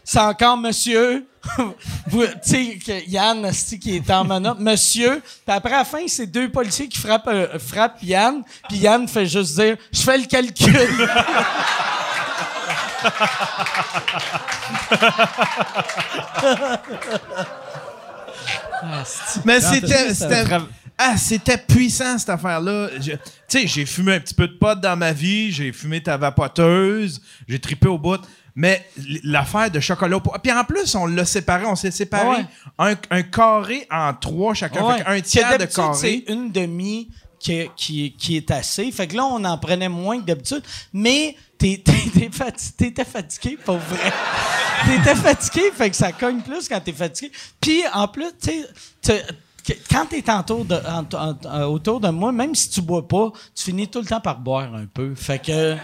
c'est 0.03 0.19
encore 0.19 0.57
Monsieur. 0.57 1.25
Tu 2.11 2.27
sais, 2.41 3.03
Yann, 3.07 3.51
qui 3.81 3.95
est 3.95 4.09
en 4.11 4.23
manotte, 4.23 4.59
Monsieur. 4.59 5.21
Puis 5.21 5.55
après, 5.55 5.73
à 5.73 5.79
la 5.79 5.85
fin, 5.85 6.07
c'est 6.07 6.27
deux 6.27 6.49
policiers 6.49 6.87
qui 6.87 6.99
frappent, 6.99 7.27
euh, 7.27 7.57
frappent 7.59 8.01
Yann. 8.03 8.43
Puis 8.69 8.77
Yann 8.79 9.07
fait 9.07 9.25
juste 9.25 9.59
dire 9.59 9.77
Je 9.91 10.01
fais 10.01 10.17
le 10.17 10.25
calcul. 10.25 11.07
Mais 19.45 19.59
Non, 19.59 19.71
c'était, 19.71 20.45
ah, 20.97 21.17
c'était 21.17 21.57
puissant 21.57 22.17
cette 22.19 22.29
affaire-là. 22.29 22.89
Tu 22.99 23.17
sais, 23.47 23.65
j'ai 23.65 23.85
fumé 23.87 24.15
un 24.15 24.19
petit 24.19 24.35
peu 24.35 24.47
de 24.47 24.53
pot 24.53 24.79
dans 24.79 24.95
ma 24.95 25.11
vie, 25.11 25.51
j'ai 25.51 25.71
fumé 25.71 26.01
ta 26.01 26.15
vapoteuse, 26.15 27.21
j'ai 27.47 27.59
tripé 27.59 27.87
au 27.87 27.97
bout. 27.97 28.21
Mais 28.55 28.85
l'affaire 29.23 29.71
de 29.71 29.79
chocolat 29.79 30.17
au. 30.17 30.21
Puis 30.21 30.51
en 30.51 30.63
plus, 30.63 30.93
on 30.95 31.05
l'a 31.05 31.25
séparé, 31.25 31.65
on 31.65 31.75
s'est 31.75 31.91
séparé 31.91 32.27
Ouais. 32.41 32.45
un, 32.79 32.95
un 33.09 33.21
carré 33.23 33.87
en 33.89 34.13
trois 34.13 34.53
chacun. 34.53 34.83
Ouais. 34.85 34.97
Fait 34.97 35.21
Que 35.21 35.27
tiers 35.27 35.57
de 35.57 35.65
carré. 35.65 35.93
C'est 35.97 36.23
une 36.27 36.51
demi 36.51 37.09
qui, 37.39 37.53
est- 37.53 37.71
qui, 37.75 38.05
est- 38.05 38.09
qui 38.11 38.37
est 38.37 38.51
assez. 38.51 38.91
Fait 38.91 39.07
que 39.07 39.15
là, 39.15 39.25
on 39.25 39.43
en 39.45 39.57
prenait 39.57 39.89
moins 39.89 40.19
que 40.19 40.25
d'habitude. 40.25 40.63
Mais 40.93 41.35
t'étais 41.57 43.05
fatigué, 43.05 43.57
pour 43.63 43.77
vrai. 43.77 44.11
t'étais 44.85 45.15
fatigué, 45.15 45.71
fait 45.75 45.89
que 45.89 45.95
ça 45.95 46.11
cogne 46.11 46.41
plus 46.41 46.67
quand 46.67 46.79
t'es 46.81 46.91
fatigué. 46.93 47.31
Puis 47.59 47.81
en 47.93 48.07
plus, 48.07 48.31
tu 48.41 48.51
sais, 49.01 49.23
quand 49.89 50.05
t'es 50.07 50.23
autour 50.31 50.65
de, 50.65 50.75
en- 50.75 51.05
en- 51.17 51.37
en- 51.47 51.63
autour 51.65 51.99
de 51.99 52.09
moi, 52.09 52.31
même 52.31 52.53
si 52.55 52.69
tu 52.69 52.81
bois 52.81 53.07
pas, 53.07 53.31
tu 53.55 53.63
finis 53.65 53.87
tout 53.87 53.99
le 54.01 54.05
temps 54.07 54.21
par 54.21 54.39
boire 54.39 54.73
un 54.75 54.85
peu. 54.85 55.13
Fait 55.15 55.39
que 55.39 55.75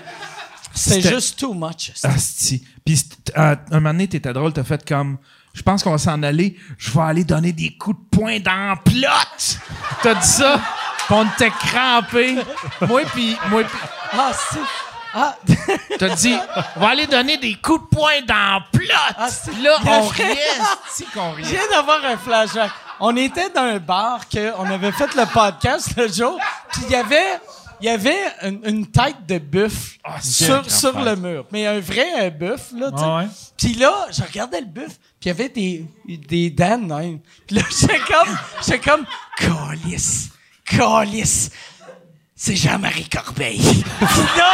c'est 0.78 1.02
juste 1.02 1.40
too 1.40 1.54
much. 1.54 1.92
Asti. 2.04 2.64
Puis 2.86 3.04
à 3.36 3.52
un 3.52 3.58
moment 3.76 3.90
donné, 3.92 4.08
t'étais 4.08 4.34
drôle, 4.34 4.54
t'as 4.54 4.64
fait 4.64 4.88
comme. 4.88 5.18
Je 5.54 5.64
pense 5.64 5.82
qu'on 5.84 5.92
va 5.92 5.98
s'en 5.98 6.22
aller. 6.22 6.56
Je 6.78 6.92
vais 6.92 7.02
aller 7.02 7.24
donner 7.24 7.52
des 7.52 7.76
coups 7.78 7.98
de 8.00 8.18
poing 8.18 8.40
dans 8.40 8.70
la 8.70 8.76
plot. 8.76 9.56
T'as 10.04 10.14
dit 10.14 10.28
ça? 10.28 10.62
Puis 11.08 11.16
on 11.16 11.26
était 11.26 11.50
crampés. 11.50 12.38
Moi 12.88 13.02
puis 13.14 13.36
moi 13.50 13.64
puis 13.64 13.80
Ah, 14.14 14.32
c'est... 14.52 14.60
Ah, 15.16 15.36
t'as 15.98 16.10
dit 16.16 16.36
on 16.76 16.80
va 16.80 16.90
aller 16.90 17.08
donner 17.08 17.38
des 17.38 17.56
coups 17.56 17.82
de 17.90 17.96
poing 17.96 18.22
dans 18.28 18.36
la 18.36 18.60
plot. 18.72 18.86
Ah, 19.18 19.28
Puis 19.52 19.62
là 19.64 19.78
on 19.86 20.02
riait, 20.10 20.36
Je 21.40 21.50
viens 21.50 21.68
d'avoir 21.72 22.06
un 22.06 22.18
flashback. 22.18 22.72
On 23.00 23.16
était 23.16 23.50
dans 23.50 23.62
un 23.62 23.80
bar 23.80 24.28
que 24.30 24.54
on 24.60 24.66
avait 24.70 24.92
fait 24.92 25.14
le 25.16 25.26
podcast 25.32 25.90
le 25.98 26.08
jour, 26.08 26.40
puis 26.72 26.82
il 26.88 26.92
y 26.92 26.96
avait 26.96 27.40
il 27.82 27.86
y 27.86 27.90
avait 27.90 28.18
une, 28.44 28.60
une 28.66 28.88
tête 28.88 29.26
de 29.28 29.38
buffle 29.38 29.98
sur, 30.22 30.62
quel 30.64 30.72
sur 30.72 30.90
enfer. 30.98 31.04
le 31.06 31.16
mur, 31.16 31.46
mais 31.52 31.66
un 31.68 31.80
vrai 31.80 32.08
euh, 32.28 32.30
buffle 32.30 32.78
là, 32.80 32.92
tu 32.92 32.98
sais. 32.98 33.04
Ah 33.06 33.18
ouais. 33.18 33.28
Puis 33.58 33.74
là, 33.74 34.08
je 34.12 34.22
regardais 34.24 34.62
le 34.62 34.66
buffle, 34.68 34.98
puis 35.20 35.26
il 35.26 35.28
y 35.28 35.32
avait 35.32 35.50
des 35.50 35.86
des 36.08 36.50
dents 36.50 36.78
de 36.78 36.94
même. 36.94 37.20
Puis 37.46 37.56
là, 37.56 37.62
j'étais 37.70 38.00
comme 38.00 38.38
j'étais 38.66 38.80
comme 38.80 39.06
calice. 39.38 40.30
Calice. 40.66 41.52
C'est 42.36 42.56
Jean-Marie 42.56 43.10
Corbeil. 43.10 43.60
Puis 44.00 44.22
là 44.38 44.54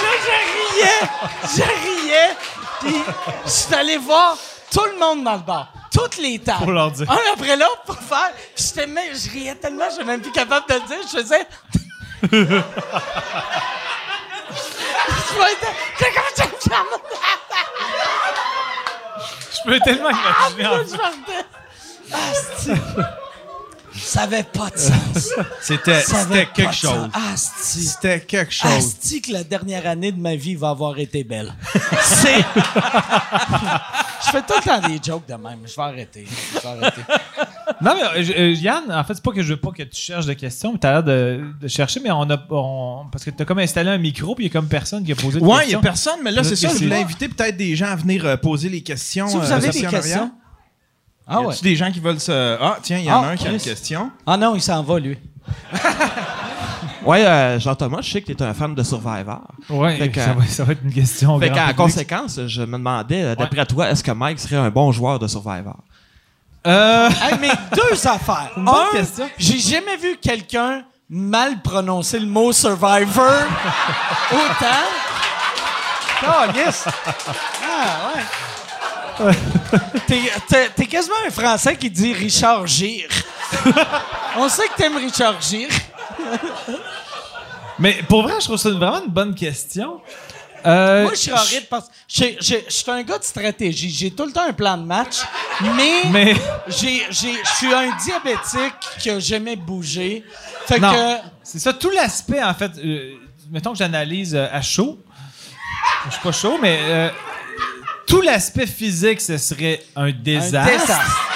Là, 0.00 0.08
je 0.24 0.30
riais, 0.78 1.08
je 1.56 1.62
riais, 1.62 2.36
puis 2.80 2.94
je 3.44 3.50
suis 3.50 3.74
allé 3.74 3.96
voir 3.96 4.36
tout 4.70 4.84
le 4.92 4.98
monde 4.98 5.24
dans 5.24 5.34
le 5.34 5.40
bar, 5.42 5.72
toutes 5.92 6.18
les 6.18 6.38
tables. 6.38 6.64
Pour 6.64 6.72
leur 6.72 6.90
dire. 6.90 7.10
Un 7.10 7.18
après 7.32 7.56
l'autre 7.56 7.82
pour 7.86 7.98
faire. 7.98 8.32
J'étais 8.56 8.86
même, 8.86 9.14
je 9.14 9.30
riais 9.30 9.54
tellement, 9.56 9.84
je 9.90 9.96
suis 9.96 10.04
même 10.04 10.20
plus 10.20 10.32
capable 10.32 10.66
de 10.68 10.74
le 10.74 10.80
dire. 10.80 10.96
Je 11.02 11.18
faisais. 11.18 11.46
je 19.52 19.70
peux 19.70 19.78
tellement 19.80 20.10
imaginer. 20.10 20.66
en 20.66 20.76
Là, 20.76 20.84
je 20.84 20.96
partais. 20.96 21.46
Asti. 22.12 22.72
Ça 23.94 24.22
avait 24.22 24.42
pas 24.42 24.70
de 24.70 24.78
sens. 24.78 25.30
C'était 25.60 26.46
quelque 26.54 26.74
chose. 26.74 27.08
Asti. 27.32 27.82
C'était 27.84 28.20
quelque 28.20 28.52
chose. 28.52 28.70
Asti 28.70 29.20
que 29.22 29.32
la 29.32 29.44
dernière 29.44 29.86
année 29.86 30.12
de 30.12 30.20
ma 30.20 30.34
vie 30.36 30.54
va 30.54 30.70
avoir 30.70 30.98
été 30.98 31.24
belle. 31.24 31.52
C'est. 32.02 32.38
je 34.24 34.30
fais 34.30 34.42
tout 34.42 34.54
le 34.56 34.62
temps 34.64 34.88
des 34.88 34.98
jokes 35.02 35.26
de 35.28 35.34
même. 35.34 35.58
Je 35.66 35.74
vais 35.76 35.82
arrêter. 35.82 36.26
Je 36.54 36.60
vais 36.60 36.68
arrêter. 36.68 37.02
Non, 37.80 37.94
mais 37.96 38.20
euh, 38.20 38.22
je- 38.22 38.32
euh, 38.32 38.52
Yann, 38.52 38.84
en 38.92 39.04
fait, 39.04 39.14
c'est 39.14 39.22
pas 39.22 39.32
que 39.32 39.42
je 39.42 39.54
veux 39.54 39.60
pas 39.60 39.70
que 39.70 39.82
tu 39.82 39.96
cherches 40.00 40.26
de 40.26 40.34
questions, 40.34 40.72
mais 40.72 40.78
t'as 40.78 40.92
l'air 40.92 41.02
de, 41.04 41.40
de 41.60 41.68
chercher, 41.68 42.00
mais 42.00 42.10
on 42.10 42.28
a. 42.30 42.36
on- 42.50 43.06
parce 43.10 43.24
que 43.24 43.30
t'as 43.30 43.44
comme 43.44 43.58
installé 43.58 43.90
un 43.90 43.98
micro, 43.98 44.34
puis 44.34 44.44
il 44.44 44.48
y 44.48 44.50
a 44.50 44.52
comme 44.52 44.68
personne 44.68 45.04
qui 45.04 45.12
a 45.12 45.16
posé 45.16 45.40
de 45.40 45.44
Ouais, 45.44 45.50
il 45.50 45.56
y 45.56 45.60
questions. 45.62 45.78
a 45.78 45.82
personne, 45.82 46.18
mais 46.22 46.30
là, 46.30 46.44
c'est 46.44 46.56
ça. 46.56 46.68
que 46.68 46.74
Je 46.78 46.84
voulais 46.84 47.02
inviter 47.02 47.28
peut-être 47.28 47.56
des 47.56 47.74
gens 47.76 47.86
à 47.88 47.96
venir 47.96 48.24
euh, 48.26 48.36
poser 48.36 48.68
les 48.68 48.82
questions. 48.82 49.28
Si 49.28 49.36
vous 49.36 49.42
euh, 49.52 49.54
avez 49.56 49.68
des 49.70 49.82
questions. 49.86 50.30
Ah 51.26 51.40
y 51.40 51.44
ouais. 51.44 51.52
a-tu 51.54 51.62
des 51.62 51.76
gens 51.76 51.90
qui 51.90 52.00
veulent 52.00 52.20
se. 52.20 52.58
Ah, 52.60 52.78
tiens, 52.82 52.98
il 52.98 53.04
y 53.04 53.10
en 53.10 53.22
a 53.22 53.26
Ah, 53.26 53.30
un 53.30 53.36
qui 53.36 53.46
a 53.46 53.50
une 53.52 53.58
question. 53.60 54.10
Ah 54.26 54.36
non, 54.36 54.54
il 54.54 54.60
s'en 54.62 54.82
va, 54.82 54.98
lui. 54.98 55.18
Ouais, 57.04 57.26
euh, 57.26 57.58
Jean-Thomas, 57.58 57.98
je 58.00 58.12
sais 58.12 58.20
que 58.22 58.26
tu 58.32 58.32
es 58.32 58.42
un 58.46 58.54
fan 58.54 58.76
de 58.76 58.82
Survivor. 58.84 59.40
Ouais, 59.68 60.08
que- 60.08 60.20
ça, 60.20 60.34
va, 60.34 60.46
ça 60.46 60.62
va 60.62 60.72
être 60.72 60.84
une 60.84 60.92
question. 60.92 61.36
Fait 61.40 61.48
public. 61.50 61.74
conséquence, 61.76 62.38
je 62.46 62.62
me 62.62 62.78
demandais, 62.78 63.24
euh, 63.24 63.34
d'après 63.34 63.66
toi, 63.66 63.90
est-ce 63.90 64.04
que 64.04 64.12
Mike 64.12 64.38
serait 64.38 64.54
un 64.54 64.70
bon 64.70 64.92
joueur 64.92 65.18
de 65.18 65.26
Survivor? 65.26 65.78
Euh, 66.64 67.08
Hey, 67.20 67.38
mais 67.40 67.50
deux 67.74 68.06
affaires. 68.06 68.50
Une 68.56 68.64
bonne 68.66 68.74
Un, 68.92 68.96
question. 68.96 69.28
j'ai 69.36 69.58
jamais 69.58 69.96
vu 69.96 70.16
quelqu'un 70.22 70.84
mal 71.10 71.60
prononcer 71.60 72.20
le 72.20 72.26
mot 72.26 72.52
Survivor 72.52 73.26
autant. 74.30 74.86
Oh, 76.24 76.52
yes! 76.54 76.84
Ah, 77.64 78.12
ouais. 79.24 79.32
T'es, 80.06 80.86
quasiment 80.86 81.14
un 81.26 81.30
Français 81.30 81.76
qui 81.76 81.90
dit 81.90 82.12
Richard 82.12 82.66
Gire. 82.66 83.08
On 84.36 84.48
sait 84.48 84.68
que 84.68 84.76
t'aimes 84.76 84.96
Richard 84.96 85.40
Gire. 85.40 85.68
mais 87.78 88.02
pour 88.08 88.22
vrai, 88.22 88.34
je 88.40 88.44
trouve 88.46 88.56
ça 88.56 88.70
vraiment 88.70 89.02
une 89.04 89.10
bonne 89.10 89.34
question. 89.34 90.00
Euh, 90.64 91.02
Moi, 91.02 91.12
je 91.14 91.18
suis 91.18 91.32
horrible 91.32 91.66
parce 91.68 91.88
que 91.88 92.24
je 92.40 92.56
suis 92.68 92.90
un 92.90 93.02
gars 93.02 93.18
de 93.18 93.24
stratégie. 93.24 93.90
J'ai 93.90 94.10
tout 94.12 94.24
le 94.24 94.32
temps 94.32 94.46
un 94.48 94.52
plan 94.52 94.76
de 94.78 94.84
match, 94.84 95.16
mais, 96.14 96.34
je 96.68 96.74
suis 97.56 97.74
un 97.74 97.96
diabétique 97.96 98.74
qui 98.98 99.10
a 99.10 99.18
jamais 99.18 99.56
bougé. 99.56 100.24
Fait 100.66 100.78
non, 100.78 100.92
que. 100.92 101.16
c'est 101.42 101.58
ça 101.58 101.72
tout 101.72 101.90
l'aspect 101.90 102.42
en 102.42 102.54
fait. 102.54 102.70
euh, 102.78 103.14
mettons 103.50 103.72
que 103.72 103.78
j'analyse 103.78 104.36
euh, 104.36 104.46
à 104.52 104.62
chaud. 104.62 104.98
Je 106.06 106.12
suis 106.12 106.22
pas 106.22 106.32
chaud, 106.32 106.58
mais 106.60 107.10
tout 108.06 108.20
l'aspect 108.20 108.66
physique, 108.66 109.20
ce 109.20 109.38
serait 109.38 109.82
un 109.96 110.06
Un 110.06 110.12
désastre. 110.12 110.70
désastre. 110.70 111.28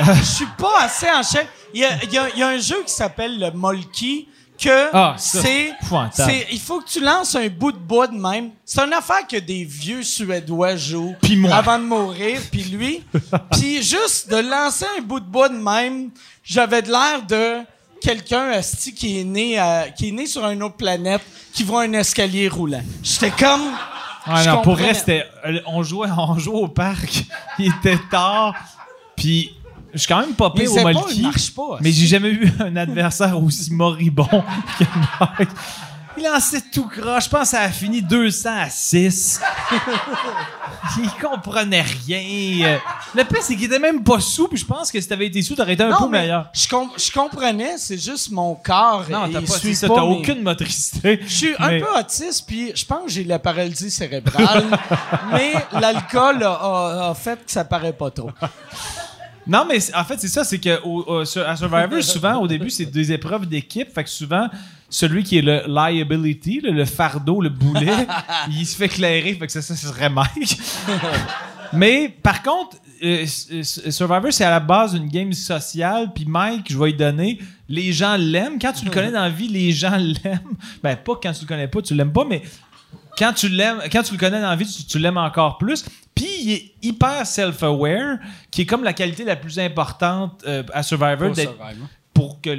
Je 0.14 0.22
suis 0.22 0.46
pas 0.58 0.80
assez 0.82 1.10
en 1.10 1.22
chef. 1.22 1.46
Il 1.74 1.80
y 1.80 1.84
a, 1.84 1.90
il 2.04 2.12
y 2.12 2.18
a- 2.18 2.28
il 2.34 2.38
y 2.38 2.42
a 2.42 2.48
un 2.48 2.58
jeu 2.58 2.82
qui 2.86 2.92
s'appelle 2.92 3.38
le 3.38 3.50
Molki 3.52 4.28
que 4.58 4.88
Ah, 4.92 5.14
c'est. 5.18 5.72
Il 6.52 6.60
faut 6.60 6.80
que 6.80 6.88
tu 6.88 7.00
lances 7.00 7.34
un 7.34 7.48
bout 7.48 7.72
de 7.72 7.78
bois 7.78 8.06
de 8.06 8.16
même. 8.16 8.50
C'est 8.64 8.80
une 8.82 8.92
affaire 8.92 9.26
que 9.26 9.36
des 9.36 9.64
vieux 9.64 10.02
Suédois 10.02 10.76
jouent 10.76 11.14
avant 11.50 11.78
de 11.78 11.84
mourir, 11.84 12.40
puis 12.50 12.62
lui. 12.64 13.02
puis 13.52 13.82
juste 13.82 14.30
de 14.30 14.36
lancer 14.36 14.86
un 14.98 15.02
bout 15.02 15.20
de 15.20 15.24
bois 15.26 15.48
de 15.48 15.56
même, 15.56 16.10
j'avais 16.44 16.82
de 16.82 16.90
l'air 16.90 17.22
de 17.26 17.58
quelqu'un 18.00 18.50
asti, 18.50 18.94
qui 18.94 19.20
est 19.20 19.24
né 19.24 19.58
à- 19.58 19.88
qui 19.90 20.08
est 20.08 20.12
né 20.12 20.26
sur 20.26 20.46
une 20.48 20.62
autre 20.62 20.76
planète 20.76 21.22
qui 21.52 21.64
voit 21.64 21.82
un 21.82 21.92
escalier 21.94 22.48
roulant. 22.48 22.82
J'étais 23.02 23.30
comme 23.30 23.62
Non, 24.26 24.62
pour 24.62 24.78
c'était. 24.78 25.24
euh, 25.46 25.60
On 25.66 25.82
jouait, 25.82 26.08
on 26.16 26.38
jouait 26.38 26.60
au 26.60 26.68
parc. 26.68 27.24
Il 27.58 27.72
était 27.78 27.98
tard. 28.10 28.54
Puis, 29.16 29.54
je 29.92 29.98
suis 29.98 30.08
quand 30.08 30.20
même 30.20 30.34
pas 30.34 30.50
pire 30.50 30.72
au 30.72 30.80
Molki. 30.80 31.16
il 31.16 31.22
marche 31.22 31.54
pas. 31.54 31.78
Mais 31.80 31.92
j'ai 31.92 32.06
jamais 32.06 32.30
vu 32.30 32.50
un 32.60 32.76
adversaire 32.76 33.42
aussi 33.42 33.72
moribond 33.72 34.26
que 34.78 34.84
Mike. 35.20 35.50
Il 36.16 36.24
lançait 36.24 36.60
tout 36.72 36.86
croche. 36.86 37.24
Je 37.24 37.28
pense 37.30 37.42
que 37.42 37.48
ça 37.56 37.60
a 37.62 37.68
fini 37.70 38.02
200 38.02 38.50
à 38.54 38.68
6. 38.70 39.40
il 40.98 41.10
comprenait 41.20 41.82
rien. 42.06 42.78
Le 43.14 43.24
pire, 43.24 43.38
c'est 43.42 43.54
qu'il 43.54 43.64
était 43.64 43.78
même 43.78 44.02
pas 44.02 44.20
sous. 44.20 44.48
Puis 44.48 44.58
je 44.58 44.66
pense 44.66 44.90
que 44.90 45.00
si 45.00 45.08
t'avais 45.08 45.26
été 45.26 45.42
sous, 45.42 45.54
t'aurais 45.54 45.74
été 45.74 45.82
un 45.82 45.96
peu 45.96 46.08
mais 46.08 46.20
meilleur. 46.22 46.48
Je, 46.52 46.68
com- 46.68 46.90
je 46.96 47.10
comprenais, 47.12 47.74
c'est 47.78 47.98
juste 47.98 48.30
mon 48.30 48.54
corps. 48.54 49.04
Non, 49.10 49.28
t'as 49.30 49.40
pas, 49.40 49.46
ça, 49.46 49.88
pas 49.88 49.94
t'as 49.94 50.00
mes- 50.02 50.06
aucune 50.16 50.42
motricité. 50.42 51.20
Je 51.26 51.32
suis 51.32 51.54
un 51.58 51.68
Mais- 51.68 51.80
peu 51.80 51.98
autiste, 51.98 52.44
puis 52.46 52.72
je 52.74 52.84
pense 52.84 53.04
que 53.06 53.10
j'ai 53.10 53.24
la 53.24 53.38
paralysie 53.38 53.90
cérébrale, 53.90 54.64
mais 55.32 55.54
l'alcool 55.72 56.42
a, 56.42 56.52
a- 56.52 57.10
a 57.10 57.14
fait 57.14 57.44
que 57.44 57.50
ça 57.52 57.64
paraît 57.64 57.92
pas 57.92 58.10
trop. 58.10 58.30
Non, 59.46 59.64
mais 59.68 59.78
en 59.94 60.04
fait, 60.04 60.20
c'est 60.20 60.28
ça, 60.28 60.44
c'est 60.44 60.58
que 60.58 60.80
au- 60.84 61.04
au- 61.06 61.24
sur- 61.24 61.46
à 61.48 61.56
Survivor, 61.56 62.02
souvent, 62.02 62.36
au 62.36 62.46
début, 62.46 62.70
c'est 62.70 62.84
des 62.86 63.10
épreuves 63.12 63.46
d'équipe. 63.46 63.92
Fait 63.92 64.04
que 64.04 64.10
souvent, 64.10 64.48
celui 64.92 65.24
qui 65.24 65.38
est 65.38 65.42
le 65.42 65.62
liability, 65.66 66.60
le, 66.60 66.70
le 66.70 66.84
fardeau, 66.84 67.40
le 67.40 67.48
boulet, 67.48 68.06
il 68.50 68.64
se 68.66 68.76
fait 68.76 68.88
clairer. 68.88 69.34
Fait 69.34 69.46
que 69.46 69.52
ça, 69.52 69.62
ça 69.62 69.74
serait 69.74 70.10
Mike. 70.10 70.58
mais 71.72 72.08
par 72.22 72.42
contre, 72.42 72.76
euh, 73.02 73.24
Survivor, 73.26 74.32
c'est 74.32 74.44
à 74.44 74.50
la 74.50 74.60
base 74.60 74.94
une 74.94 75.08
game 75.08 75.32
sociale. 75.32 76.12
Puis 76.14 76.24
Mike, 76.26 76.70
je 76.70 76.78
vais 76.78 76.86
lui 76.86 76.94
donner, 76.94 77.38
les 77.68 77.92
gens 77.92 78.16
l'aiment. 78.16 78.58
Quand 78.60 78.72
tu 78.72 78.84
le 78.84 78.90
connais 78.90 79.10
dans 79.10 79.22
la 79.22 79.30
vie, 79.30 79.48
les 79.48 79.72
gens 79.72 79.96
l'aiment. 79.96 80.54
Ben, 80.82 80.94
pas 80.96 81.14
quand 81.20 81.32
tu 81.32 81.40
le 81.42 81.48
connais 81.48 81.68
pas, 81.68 81.82
tu 81.82 81.94
l'aimes 81.94 82.12
pas, 82.12 82.24
mais 82.24 82.42
quand 83.18 83.32
tu 83.32 83.48
l'aimes, 83.48 83.80
quand 83.90 84.02
tu 84.02 84.12
le 84.12 84.18
connais 84.18 84.40
dans 84.40 84.50
la 84.50 84.56
vie, 84.56 84.66
tu, 84.66 84.84
tu 84.84 84.98
l'aimes 84.98 85.16
encore 85.18 85.58
plus. 85.58 85.84
Puis 86.14 86.26
il 86.42 86.52
est 86.52 86.72
hyper 86.82 87.26
self-aware, 87.26 88.18
qui 88.50 88.62
est 88.62 88.66
comme 88.66 88.84
la 88.84 88.92
qualité 88.92 89.24
la 89.24 89.36
plus 89.36 89.58
importante 89.58 90.42
euh, 90.46 90.62
à 90.74 90.82
Survivor, 90.82 91.30
d'être- 91.34 91.56
pour 92.14 92.40
que 92.42 92.50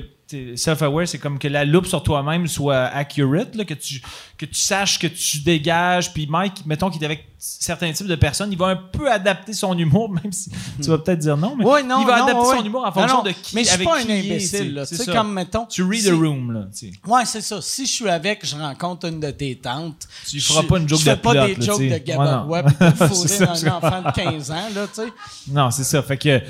self-aware, 0.55 1.07
c'est 1.07 1.19
comme 1.19 1.37
que 1.39 1.47
la 1.47 1.65
loupe 1.65 1.85
sur 1.85 2.01
toi-même 2.01 2.47
soit 2.47 2.85
accurate, 2.85 3.55
là, 3.55 3.65
que 3.65 3.73
tu 3.73 4.01
que 4.37 4.45
tu 4.45 4.55
saches 4.55 4.97
que 4.99 5.07
tu 5.07 5.39
dégages. 5.39 6.11
Puis 6.13 6.27
Mike, 6.27 6.65
mettons 6.65 6.89
qu'il 6.89 7.01
est 7.01 7.05
avec 7.05 7.25
certains 7.37 7.91
types 7.91 8.07
de 8.07 8.15
personnes, 8.15 8.51
il 8.51 8.57
va 8.57 8.67
un 8.67 8.75
peu 8.75 9.11
adapter 9.11 9.53
son 9.53 9.77
humour, 9.77 10.09
même 10.23 10.31
si 10.31 10.49
tu 10.81 10.89
vas 10.89 10.97
peut-être 10.97 11.19
dire 11.19 11.37
non, 11.37 11.55
mais 11.57 11.65
Ouais, 11.65 11.83
non, 11.83 12.01
il 12.01 12.07
va 12.07 12.17
non, 12.19 12.23
adapter 12.25 12.47
ouais. 12.49 12.57
son 12.57 12.65
humour 12.65 12.85
en 12.85 12.91
fonction 12.91 13.17
non, 13.17 13.23
de 13.23 13.31
qui, 13.31 13.55
Mais 13.55 13.63
je 13.63 13.69
suis 13.69 13.83
pas 13.83 13.97
un 13.99 14.03
imbécile, 14.03 14.83
Tu 14.89 14.95
sais, 14.95 15.11
comme, 15.11 15.33
mettons... 15.33 15.65
Tu 15.65 15.83
read 15.83 16.01
si- 16.01 16.09
the 16.09 16.13
room, 16.13 16.51
là. 16.51 16.67
Ouais, 17.05 17.25
c'est 17.25 17.41
ça. 17.41 17.61
Si 17.61 17.85
je 17.85 17.91
suis 17.91 18.09
avec, 18.09 18.45
je 18.45 18.55
rencontre 18.55 19.07
une 19.07 19.19
de 19.19 19.31
tes 19.31 19.55
tantes. 19.57 20.07
Tu 20.27 20.39
feras 20.39 20.61
je- 20.61 20.67
pas 20.67 20.77
une 20.79 20.89
joke 20.89 20.99
je 20.99 21.03
fais 21.05 21.15
de 21.15 21.21
pas 21.21 21.31
pilote, 21.31 21.47
des 21.47 21.55
là, 21.55 21.65
jokes 21.65 21.79
de 21.81 22.49
Ouais, 22.49 22.63
fourrer 23.07 23.27
ça. 23.27 23.51
un 23.51 23.71
enfant 23.77 24.01
de 24.01 24.11
15 24.11 24.51
ans, 24.51 24.55
là, 24.73 24.87
tu 24.87 25.01
sais. 25.01 25.07
Non, 25.49 25.69
c'est 25.71 25.83
ça. 25.83 26.01
Fait 26.01 26.17
que 26.17 26.41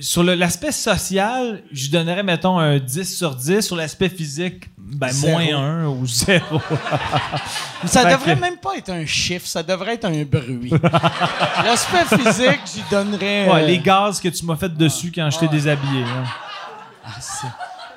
sur 0.00 0.22
l'aspect 0.24 0.72
social, 0.72 1.62
je 1.72 1.90
donnerais, 1.90 2.22
mettons, 2.22 2.58
un 2.58 2.78
10 2.78 3.16
sur 3.16 3.34
10. 3.36 3.60
Sur 3.60 3.76
l'aspect 3.76 4.08
physique, 4.08 4.64
ben, 4.76 5.08
Zéro. 5.08 5.32
moins 5.38 5.56
1 5.84 5.86
ou 5.86 6.06
0. 6.06 6.60
Ça 7.86 8.02
Fait 8.02 8.10
devrait 8.12 8.34
que- 8.34 8.40
même 8.40 8.56
pas 8.56 8.76
être 8.76 8.90
un 8.90 9.06
chiffre, 9.06 9.46
ça 9.46 9.62
devrait 9.62 9.94
être 9.94 10.06
un 10.06 10.24
bruit. 10.24 10.72
L'aspect 11.64 12.16
physique, 12.16 12.60
j'y 12.74 12.82
donnerais... 12.90 13.48
Ouais, 13.48 13.62
euh, 13.62 13.66
les 13.66 13.78
gaz 13.78 14.20
que 14.20 14.28
tu 14.28 14.44
m'as 14.44 14.56
fait 14.56 14.72
dessus 14.74 15.12
quand 15.14 15.30
je 15.30 15.38
t'ai 15.38 15.48
déshabillé. 15.48 16.02
hein. 16.02 16.24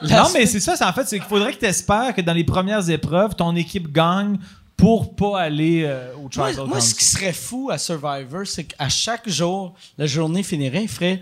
Non, 0.02 0.08
l'aspect- 0.10 0.40
mais 0.40 0.46
c'est 0.46 0.60
ça, 0.60 0.76
en 0.88 0.94
fait, 0.94 1.08
c'est 1.08 1.20
qu'il 1.20 1.28
faudrait 1.28 1.54
que 1.54 1.60
tu 1.60 1.66
espères 1.66 2.14
que 2.16 2.22
dans 2.22 2.34
les 2.34 2.44
premières 2.44 2.88
épreuves, 2.90 3.36
ton 3.36 3.56
équipe 3.56 3.92
gagne 3.92 4.38
pour 4.78 5.16
pas 5.16 5.42
aller 5.42 5.84
euh, 5.86 6.14
au 6.16 6.22
Moi, 6.22 6.30
Tribal 6.30 6.68
moi, 6.68 6.80
ce 6.80 6.94
Council. 6.94 6.96
qui 6.98 7.04
serait 7.06 7.34
fou 7.34 7.70
à 7.72 7.78
Survivor, 7.78 8.46
c'est 8.46 8.64
qu'à 8.64 8.88
chaque 8.88 9.28
jour, 9.28 9.74
la 9.98 10.06
journée 10.06 10.42
finirait, 10.44 10.84
il 10.84 10.88
ferait 10.90 11.20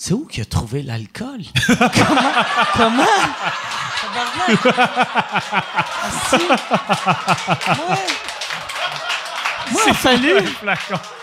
C'est 0.00 0.14
où 0.14 0.26
qu'il 0.26 0.42
a 0.42 0.44
trouvé 0.44 0.82
l'alcool? 0.84 1.40
Comment? 1.66 2.32
Comment? 2.76 3.04
Tabarnak! 4.00 4.66
Asti. 6.04 6.46
Moi, 6.46 7.88
moi, 7.88 7.96
il 9.70 9.90
a 9.90 9.94
fallu. 9.94 10.32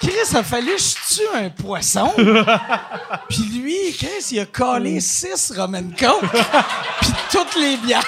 Chris, 0.01 0.11
il 0.31 0.37
a 0.37 0.43
fallu 0.43 0.71
que 0.75 0.81
je 0.81 1.15
tue 1.15 1.27
un 1.35 1.49
poisson. 1.49 2.11
Puis 3.29 3.43
lui, 3.59 3.93
Chris, 3.97 4.27
il 4.31 4.39
a 4.39 4.45
collé 4.45 4.99
six 4.99 5.51
Roman 5.55 5.83
Coke. 5.97 6.21
Puis 7.01 7.11
toutes 7.31 7.55
les 7.55 7.77
bières. 7.77 8.03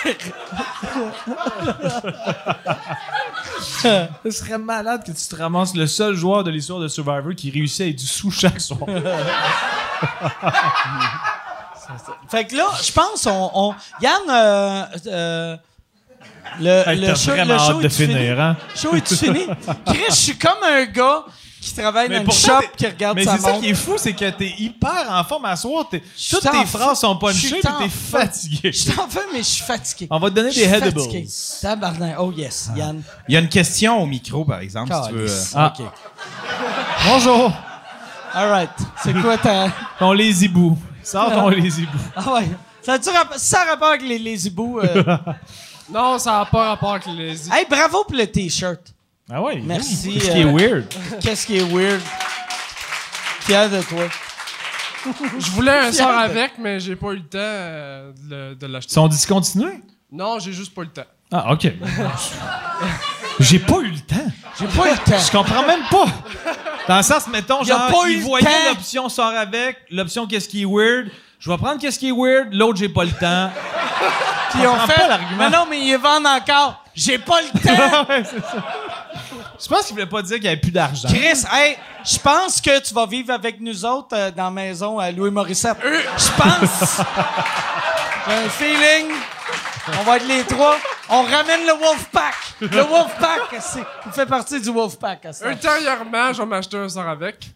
Ce 4.23 4.31
serait 4.31 4.57
malade 4.57 5.03
que 5.05 5.11
tu 5.11 5.27
te 5.27 5.35
ramasses 5.35 5.75
le 5.75 5.87
seul 5.87 6.15
joueur 6.15 6.43
de 6.43 6.51
l'histoire 6.51 6.79
de 6.79 6.87
Survivor 6.87 7.33
qui 7.35 7.51
réussit 7.51 7.81
à 7.81 7.87
être 7.87 7.95
du 7.97 8.05
sous 8.07 8.31
chaque 8.31 8.59
soir. 8.61 8.81
Fait 12.29 12.45
que 12.45 12.55
là, 12.55 12.67
je 12.83 12.91
pense, 12.91 13.25
on. 13.25 13.51
on- 13.53 13.75
Yann, 14.01 14.21
euh, 14.29 14.83
euh, 15.07 15.57
le, 16.59 16.83
Hey, 16.89 16.99
le 16.99 17.15
show, 17.15 17.31
vraiment 17.31 17.53
le 17.53 17.59
show 17.59 17.65
hâte 17.71 17.79
de 17.81 17.85
est-tu 17.85 17.95
fini? 18.03 18.13
finir, 18.15 18.39
hein? 18.39 18.57
Le 18.73 18.79
show 18.79 18.95
est-tu 18.95 19.15
fini? 19.15 19.47
Chris, 19.85 19.99
je 20.09 20.13
suis 20.15 20.37
comme 20.37 20.63
un 20.63 20.85
gars 20.85 21.23
qui 21.61 21.73
travaille 21.73 22.07
dans 22.07 22.21
une 22.21 22.31
shop 22.31 22.51
qui 22.77 22.85
regarde 22.85 23.15
Mais 23.17 23.23
sa 23.25 23.35
c'est 23.35 23.41
ça 23.41 23.49
montre. 23.49 23.61
qui 23.63 23.69
est 23.69 23.73
fou, 23.73 23.93
c'est 23.97 24.13
que 24.13 24.29
t'es 24.29 24.53
hyper 24.59 25.05
en 25.09 25.23
forme 25.23 25.45
à 25.45 25.55
soir. 25.55 25.85
Toutes 25.89 26.41
tes 26.51 26.65
phrases 26.65 26.99
sont 26.99 27.15
punchées 27.17 27.59
puis 27.61 27.61
t'es 27.61 27.89
fatigué. 27.89 28.71
Je 28.71 28.77
suis 28.77 28.91
en 28.99 29.07
feu, 29.07 29.21
mais 29.33 29.39
je 29.39 29.43
suis 29.43 29.63
fatigué. 29.63 30.07
On 30.09 30.19
va 30.19 30.29
te 30.29 30.35
donner 30.35 30.51
des 30.51 30.63
headables. 30.63 31.01
Tabarnak. 31.61 32.15
Oh 32.19 32.31
yes, 32.31 32.69
Yann. 32.75 33.01
Il 33.27 33.33
y 33.33 33.37
a 33.37 33.39
une 33.41 33.49
question 33.49 34.01
au 34.01 34.05
micro, 34.05 34.45
par 34.45 34.59
exemple, 34.59 34.93
si 34.93 35.09
tu 35.09 35.15
veux. 35.15 35.25
Calice. 35.25 35.53
Ah. 35.55 35.73
OK. 35.77 35.85
Bonjour. 37.05 37.51
All 38.33 38.49
right. 38.49 38.69
C'est 39.03 39.13
quoi 39.19 39.37
ta... 39.37 39.69
Ton 39.99 40.13
lazy 40.13 40.47
boo. 40.47 40.77
Sors 41.03 41.31
ton 41.31 41.49
lazy 41.49 41.83
boo. 41.83 41.97
Ah 42.15 42.33
ouais. 42.33 42.47
Ça 42.83 42.93
a-tu 42.93 43.09
rapport 43.09 43.89
avec 43.89 44.01
les, 44.03 44.19
les 44.19 44.47
hiboux? 44.47 44.79
euh? 44.79 45.03
Non, 45.89 46.17
ça 46.19 46.39
n'a 46.39 46.45
pas 46.45 46.69
rapport 46.69 46.93
avec 46.93 47.05
les. 47.07 47.49
hey, 47.51 47.65
bravo 47.69 48.03
pour 48.03 48.15
le 48.15 48.27
T-shirt. 48.27 48.81
Ah 49.29 49.41
ouais. 49.41 49.61
Merci, 49.63 50.13
Qu'est-ce 50.13 50.31
qui 50.31 50.39
est 50.39 50.45
euh, 50.45 50.51
weird? 50.51 50.85
Qu'est-ce 51.21 51.47
qui 51.47 51.57
est 51.57 51.63
weird? 51.73 52.01
Fier 53.41 53.69
de 53.69 53.81
toi. 53.81 54.03
Je 55.39 55.51
voulais 55.51 55.71
un 55.79 55.91
sort 55.91 56.09
avec, 56.09 56.57
mais 56.57 56.79
j'ai 56.79 56.95
pas 56.95 57.11
eu 57.11 57.17
le 57.17 57.23
temps 57.23 57.37
euh, 57.39 58.11
de 58.29 58.53
de 58.55 58.67
Ils 58.67 58.71
l'acheter. 58.71 58.93
sont 58.93 59.07
discontinués? 59.07 59.81
Non, 60.11 60.39
j'ai 60.39 60.53
juste 60.53 60.73
pas 60.73 60.81
eu 60.81 60.85
le 60.85 60.91
temps. 60.91 61.07
Ah, 61.31 61.51
OK. 61.53 61.67
J'ai 63.39 63.59
pas 63.59 63.79
eu 63.79 63.91
le 63.91 63.99
temps. 63.99 64.31
J'ai 64.59 64.67
pas 64.67 64.87
eu 64.87 64.91
le 64.91 64.97
temps. 65.11 65.19
Je 65.19 65.31
comprends 65.31 65.65
même 65.67 65.83
pas. 65.91 66.05
Dans 66.87 66.97
le 66.97 67.03
sens, 67.03 67.27
mettons, 67.27 67.63
genre, 67.63 67.87
pas 67.87 68.09
eu 68.09 68.13
ils 68.13 68.19
le 68.19 68.23
voyaient 68.23 68.69
l'option 68.69 69.09
sort 69.09 69.33
avec, 69.35 69.77
l'option 69.91 70.25
qu'est-ce 70.25 70.47
qui 70.47 70.61
est 70.61 70.65
weird. 70.65 71.09
Je 71.39 71.49
vais 71.51 71.57
prendre 71.57 71.79
qu'est-ce 71.79 71.99
qui 71.99 72.09
est 72.09 72.11
weird, 72.11 72.53
l'autre, 72.53 72.77
j'ai 72.79 72.89
pas 72.89 73.03
le 73.03 73.11
temps. 73.11 73.51
Puis 74.51 74.65
on 74.65 74.75
fait. 74.87 74.93
pas 74.95 75.07
l'argument. 75.07 75.37
Mais 75.37 75.49
non, 75.49 75.65
mais 75.69 75.79
ils 75.79 75.97
vendent 75.97 76.25
encore. 76.25 76.83
J'ai 76.95 77.19
pas 77.19 77.41
le 77.41 77.59
temps. 77.61 78.09
Ouais, 78.09 78.23
c'est 78.23 78.39
ça. 78.39 78.63
Je 79.59 79.67
pense 79.67 79.85
qu'il 79.85 79.93
voulait 79.95 80.05
pas 80.07 80.21
dire 80.21 80.35
qu'il 80.37 80.45
y 80.45 80.49
avait 80.49 80.57
plus 80.57 80.71
d'argent. 80.71 81.07
Chris, 81.09 81.43
hey, 81.51 81.77
je 82.05 82.17
pense 82.19 82.61
que 82.61 82.79
tu 82.79 82.93
vas 82.93 83.05
vivre 83.05 83.33
avec 83.33 83.59
nous 83.59 83.85
autres 83.85 84.15
euh, 84.15 84.31
dans 84.31 84.45
la 84.45 84.51
maison 84.51 84.99
à 84.99 85.11
Louis 85.11 85.31
Morissette. 85.31 85.77
Je 85.83 86.41
pense. 86.41 87.01
J'ai 88.27 88.33
un 88.33 88.49
feeling. 88.49 89.11
On 89.99 90.03
va 90.03 90.17
être 90.17 90.27
les 90.27 90.43
trois. 90.43 90.77
On 91.09 91.23
ramène 91.23 91.65
le 91.65 91.73
Wolfpack. 91.73 92.35
Le 92.61 92.81
Wolfpack, 92.81 93.61
c'est, 93.61 93.83
il 94.05 94.11
fait 94.11 94.25
partie 94.25 94.59
du 94.61 94.69
Wolfpack. 94.69 95.27
Ultérieurement, 95.45 96.33
je 96.33 96.41
vais 96.41 96.45
m'acheter 96.45 96.77
un 96.77 96.89
sort 96.89 97.07
avec. 97.07 97.47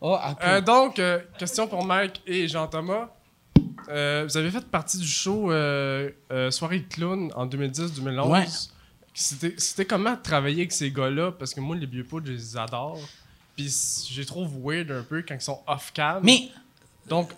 Oh, 0.00 0.14
ok. 0.14 0.36
Euh, 0.44 0.60
donc, 0.60 0.98
euh, 0.98 1.18
question 1.38 1.66
pour 1.66 1.84
Mike 1.84 2.20
et 2.26 2.46
Jean-Thomas. 2.48 3.08
Euh, 3.90 4.24
vous 4.28 4.36
avez 4.36 4.50
fait 4.50 4.64
partie 4.66 4.98
du 4.98 5.06
show 5.06 5.50
euh, 5.50 6.10
euh, 6.32 6.50
Soirée 6.50 6.80
de 6.80 6.88
clown 6.94 7.30
en 7.34 7.46
2010-2011. 7.46 8.28
Ouais. 8.28 8.46
c'était 9.12 9.54
c'était 9.58 9.84
comment 9.84 10.16
travailler 10.16 10.58
avec 10.62 10.72
ces 10.72 10.90
gars-là, 10.90 11.32
parce 11.32 11.52
que 11.54 11.60
moi, 11.60 11.76
les 11.76 11.86
vieux 11.86 12.04
poudres, 12.04 12.26
je 12.28 12.32
les 12.32 12.56
adore. 12.56 12.98
Puis 13.56 13.68
les 14.16 14.24
trouve 14.24 14.48
weird 14.62 14.90
un 14.90 15.02
peu 15.02 15.22
quand 15.26 15.34
ils 15.34 15.40
sont 15.40 15.60
off-cam. 15.66 16.20
Mais 16.22 16.48
Donc, 17.08 17.30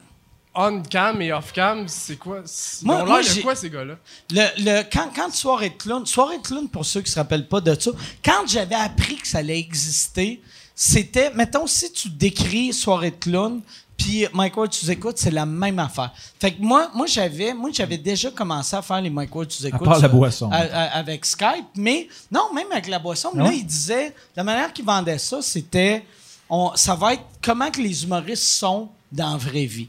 on-cam 0.55 1.23
et 1.23 1.33
off-cam, 1.33 1.89
c'est 1.89 2.17
quoi? 2.17 2.43
C'est- 2.45 2.85
Moi- 2.85 3.05
moi, 3.05 3.23
j'ai- 3.23 3.41
quoi, 3.41 3.55
ces 3.57 3.71
gars-là? 3.71 3.97
Le, 4.31 4.47
le, 4.59 4.83
quand, 4.93 5.11
quand 5.15 5.33
Soirée 5.33 5.71
de 5.71 5.75
clown, 5.77 6.05
Soirée 6.05 6.39
de 6.39 6.43
clown, 6.43 6.69
pour 6.69 6.85
ceux 6.85 7.01
qui 7.01 7.11
se 7.11 7.19
rappellent 7.19 7.49
pas 7.49 7.61
de 7.63 7.75
ça, 7.81 7.91
quand 8.25 8.47
j'avais 8.47 8.75
appris 8.75 9.17
que 9.17 9.27
ça 9.27 9.39
allait 9.39 9.59
exister, 9.59 10.43
c'était, 10.75 11.31
mettons, 11.33 11.67
si 11.67 11.91
tu 11.93 12.11
décris 12.11 12.73
Soirée 12.75 13.11
de 13.13 13.17
clown, 13.17 13.63
puis 14.03 14.27
Mike 14.33 14.57
Ward, 14.57 14.71
tu 14.71 14.91
écoutes, 14.91 15.19
c'est 15.19 15.31
la 15.31 15.47
même 15.47 15.79
affaire. 15.79 16.11
Fait 16.41 16.53
que 16.53 16.61
moi, 16.63 16.91
moi 16.95 17.07
j'avais, 17.07 17.55
moi, 17.55 17.71
j'avais 17.73 17.99
déjà 17.99 18.31
commencé 18.31 18.75
à 18.77 18.83
faire 18.83 19.01
les 19.01 19.11
Mike 19.11 19.35
Ward, 19.35 19.49
tu 19.49 19.67
écoutes. 19.67 19.85
part 19.85 19.95
la 19.95 20.01
sur- 20.01 20.09
boisson. 20.11 20.51
à- 20.51 20.57
à- 20.57 20.99
avec 20.99 21.25
Skype, 21.25 21.67
mais 21.77 22.09
non, 22.31 22.53
même 22.53 22.71
avec 22.73 22.89
la 22.89 22.99
boisson. 22.99 23.31
mais 23.35 23.45
là, 23.45 23.53
il 23.53 23.65
disait, 23.67 24.15
la 24.37 24.45
manière 24.45 24.73
qu'il 24.73 24.85
vendait 24.85 25.19
ça, 25.19 25.41
c'était, 25.43 26.05
on, 26.51 26.73
ça 26.75 26.95
va 26.95 27.15
être 27.15 27.23
comment 27.43 27.71
que 27.71 27.81
les 27.81 28.05
humoristes 28.05 28.43
sont 28.45 28.89
dans 29.11 29.33
la 29.33 29.37
vraie 29.37 29.67
vie. 29.67 29.89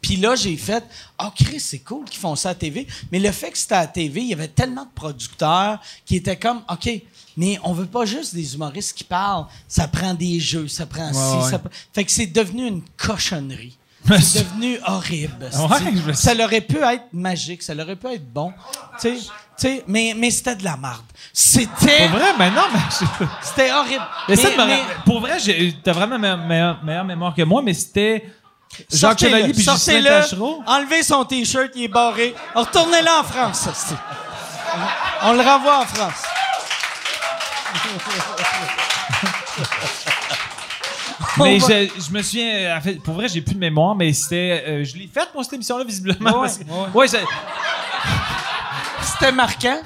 Puis 0.00 0.16
là, 0.16 0.34
j'ai 0.34 0.56
fait 0.56 0.84
Ah, 1.18 1.32
Chris, 1.34 1.60
c'est 1.60 1.78
cool 1.78 2.04
qu'ils 2.04 2.20
font 2.20 2.36
ça 2.36 2.50
à 2.50 2.54
TV. 2.54 2.86
Mais 3.10 3.18
le 3.20 3.30
fait 3.30 3.50
que 3.50 3.56
c'était 3.56 3.74
à 3.76 3.86
TV, 3.86 4.20
il 4.22 4.28
y 4.28 4.32
avait 4.34 4.48
tellement 4.48 4.82
de 4.84 4.90
producteurs 4.94 5.80
qui 6.04 6.16
étaient 6.16 6.36
comme 6.36 6.60
OK, 6.70 6.90
mais 7.36 7.58
on 7.64 7.72
veut 7.72 7.86
pas 7.86 8.04
juste 8.04 8.34
des 8.34 8.54
humoristes 8.54 8.96
qui 8.96 9.04
parlent. 9.04 9.46
Ça 9.68 9.88
prend 9.88 10.14
des 10.14 10.38
jeux, 10.40 10.68
ça 10.68 10.86
prend 10.86 11.12
ci, 11.12 11.18
ouais. 11.44 11.50
ça 11.50 11.60
Fait 11.92 12.04
que 12.04 12.10
c'est 12.12 12.26
devenu 12.26 12.66
une 12.66 12.82
cochonnerie. 12.96 13.78
C'est 14.20 14.40
devenu 14.44 14.78
horrible. 14.86 15.44
Ouais, 15.44 15.78
je 16.06 16.12
ça 16.12 16.34
aurait 16.34 16.60
pu 16.60 16.76
être 16.76 17.04
magique, 17.14 17.62
ça 17.62 17.72
aurait 17.74 17.96
pu 17.96 18.06
être 18.08 18.30
bon. 18.34 18.52
Tu 19.00 19.08
sais, 19.08 19.14
tu 19.16 19.26
sais, 19.56 19.84
mais, 19.88 20.12
mais 20.14 20.30
c'était 20.30 20.56
de 20.56 20.64
la 20.64 20.76
marde. 20.76 21.06
C'était, 21.32 22.08
Pour 22.10 22.18
vrai, 22.18 22.32
mais 22.38 22.50
non, 22.50 22.64
mais. 22.70 22.80
je- 22.90 23.24
c'était 23.40 23.72
horrible. 23.72 24.04
Mais, 24.28 24.36
ça, 24.36 24.48
Mais- 24.50 24.56
de 24.56 24.60
me 24.60 24.66
mais- 24.66 24.74
ra- 24.82 24.88
pour 25.06 25.20
vrai, 25.20 25.38
t'as 25.82 25.92
vraiment 25.92 26.18
me- 26.18 26.36
meilleure, 26.46 26.84
meilleure 26.84 27.04
mémoire 27.06 27.34
que 27.34 27.40
moi, 27.44 27.62
mais 27.62 27.72
c'était 27.72 28.26
Jacques 28.92 29.20
Chevalier 29.20 29.54
puis 29.54 29.62
Justin 29.62 30.02
Tachereau. 30.02 30.62
Enlevez 30.66 31.02
son 31.02 31.24
T-shirt, 31.24 31.70
il 31.74 31.84
est 31.84 31.88
barré. 31.88 32.34
Retournez-le 32.54 33.08
en 33.08 33.24
France. 33.24 33.68
On 35.22 35.32
le 35.32 35.40
renvoie 35.40 35.78
en 35.80 35.86
France. 35.86 36.22
Mais 41.38 41.58
je, 41.58 41.88
je 42.06 42.12
me 42.12 42.22
souviens, 42.22 42.76
en 42.76 42.80
fait, 42.80 42.94
pour 43.02 43.14
vrai, 43.14 43.28
j'ai 43.28 43.40
plus 43.40 43.54
de 43.54 43.60
mémoire, 43.60 43.94
mais 43.94 44.12
c'était. 44.12 44.64
euh, 44.66 44.84
je 44.84 44.96
l'ai 44.96 45.08
faite, 45.08 45.30
moi, 45.34 45.42
cette 45.42 45.54
émission-là, 45.54 45.84
visiblement. 45.84 46.42
Ouais, 46.94 47.06
C'était 49.02 49.32
marquant. 49.32 49.80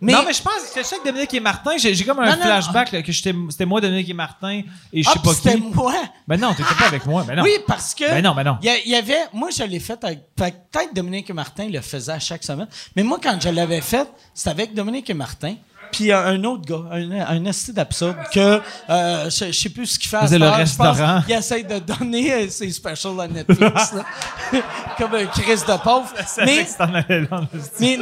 Mais, 0.00 0.12
non, 0.12 0.22
mais 0.26 0.32
je 0.34 0.42
pense 0.42 0.54
que 0.74 0.80
je 0.80 0.84
sais 0.86 0.98
que 0.98 1.04
Dominique 1.06 1.32
et 1.32 1.40
Martin, 1.40 1.72
j'ai 1.78 1.94
comme 2.04 2.18
un 2.20 2.26
Non, 2.26 2.36
non. 2.36 2.42
flashback 2.42 2.92
là, 2.92 3.02
que 3.02 3.10
j'étais- 3.12 3.34
c'était 3.48 3.64
moi, 3.64 3.80
Dominique 3.80 4.08
et 4.10 4.14
Martin, 4.14 4.60
et 4.92 5.02
je 5.02 5.08
Ah, 5.08 5.12
sais 5.14 5.18
pas 5.20 5.30
puis 5.30 5.40
c'était 5.42 5.54
qui. 5.54 5.62
moi. 5.74 5.94
Ben 6.28 6.38
non, 6.38 6.52
t'étais 6.52 6.74
pas 6.74 6.86
avec 6.88 7.06
moi. 7.06 7.24
Ben 7.26 7.36
non. 7.36 7.42
Oui, 7.42 7.52
parce 7.66 7.94
que. 7.94 8.04
Ben 8.04 8.22
non, 8.22 8.34
ben 8.34 8.44
non. 8.44 8.58
Il 8.62 8.90
y 8.90 8.96
avait. 8.96 9.16
Moi, 9.32 9.48
je 9.56 9.62
l'ai 9.62 9.80
fait 9.80 10.02
avec. 10.04 10.34
Peut-être 10.34 10.94
Dominique 10.94 11.30
et 11.30 11.32
Martin 11.32 11.68
le 11.68 11.80
faisaient 11.80 12.12
à 12.12 12.18
chaque 12.18 12.44
semaine. 12.44 12.68
Mais 12.96 13.02
moi, 13.02 13.18
quand 13.22 13.38
je 13.40 13.48
l'avais 13.48 13.80
fait, 13.80 14.06
c'était 14.34 14.50
avec 14.50 14.74
Dominique 14.74 15.08
et 15.08 15.14
Martin. 15.14 15.54
Puis 15.94 16.10
euh, 16.10 16.26
un 16.26 16.42
autre 16.44 16.64
gars, 16.66 16.84
un, 16.90 17.10
un 17.46 17.50
d'absurde 17.72 18.16
que 18.32 18.60
euh, 18.90 19.30
je, 19.30 19.46
je 19.46 19.52
sais 19.52 19.68
plus 19.68 19.86
ce 19.86 19.98
qu'il 19.98 20.08
fait. 20.08 20.16
à 20.16 20.22
Faisait 20.22 20.38
le 20.38 20.48
restaurant. 20.48 21.22
qu'il 21.22 21.34
essaie 21.36 21.62
de 21.62 21.78
donner 21.78 22.32
euh, 22.32 22.48
ses 22.48 22.70
specials 22.70 23.20
à 23.20 23.28
Netflix. 23.28 23.92
là. 23.92 24.04
Comme 24.98 25.14
un 25.14 25.26
Chris 25.26 25.56
de 25.66 25.82
pauvre. 25.82 26.12
Mais, 26.38 26.66
mais, 27.08 27.20
non. 27.30 27.48
mais, 27.80 27.98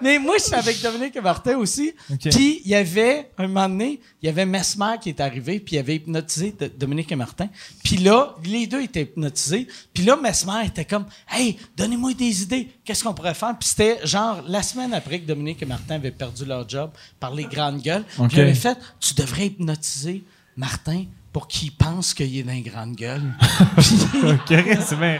mais 0.00 0.18
moi, 0.18 0.36
je 0.38 0.44
suis 0.44 0.54
avec 0.54 0.80
Dominique 0.82 1.16
et 1.16 1.20
Martin 1.20 1.56
aussi. 1.56 1.94
Puis, 2.30 2.60
il 2.64 2.70
y 2.70 2.74
avait, 2.74 3.30
un 3.38 3.46
moment 3.46 3.68
donné, 3.68 4.00
il 4.22 4.26
y 4.26 4.28
avait 4.28 4.46
Mesmer 4.46 4.96
qui 5.00 5.10
est 5.10 5.20
arrivé, 5.20 5.60
puis 5.60 5.76
il 5.76 5.78
avait 5.78 5.96
hypnotisé 5.96 6.54
de- 6.58 6.68
Dominique 6.78 7.10
et 7.12 7.16
Martin. 7.16 7.48
Puis 7.82 7.96
là, 7.98 8.34
les 8.44 8.66
deux 8.66 8.82
étaient 8.82 9.02
hypnotisés. 9.02 9.66
Puis 9.92 10.04
là, 10.04 10.16
Mesmer 10.16 10.66
était 10.66 10.84
comme, 10.84 11.06
Hey, 11.30 11.58
donnez-moi 11.76 12.14
des 12.14 12.42
idées. 12.42 12.68
Qu'est-ce 12.84 13.02
qu'on 13.02 13.14
pourrait 13.14 13.34
faire? 13.34 13.56
Puis 13.58 13.70
c'était 13.70 13.98
genre 14.06 14.42
la 14.46 14.62
semaine 14.62 14.92
après 14.92 15.18
que 15.20 15.26
Dominique 15.26 15.62
et 15.62 15.66
Martin 15.66 15.94
avaient 15.94 16.10
perdu 16.10 16.44
leur 16.44 16.68
job 16.68 16.90
par 17.18 17.32
les 17.34 17.44
grandes 17.44 17.80
gueules. 17.80 18.04
Ok. 18.18 18.28
Puis 18.28 18.36
j'avais 18.36 18.54
fait, 18.54 18.76
tu 19.00 19.14
devrais 19.14 19.46
hypnotiser 19.46 20.22
Martin 20.56 21.04
pour 21.32 21.48
qu'il 21.48 21.72
pense 21.74 22.12
qu'il 22.14 22.36
est 22.38 22.42
dans 22.42 22.52
les 22.52 22.60
grandes 22.60 22.94
gueules. 22.94 23.22
Puis- 23.76 23.98
Ok, 24.22 24.78
c'est 24.86 24.96
bien. 24.98 25.18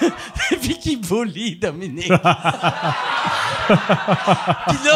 puis 0.60 0.76
qui 0.78 0.96
bully 0.96 1.54
Dominique. 1.56 2.08
puis 2.08 2.18
là, 2.18 2.24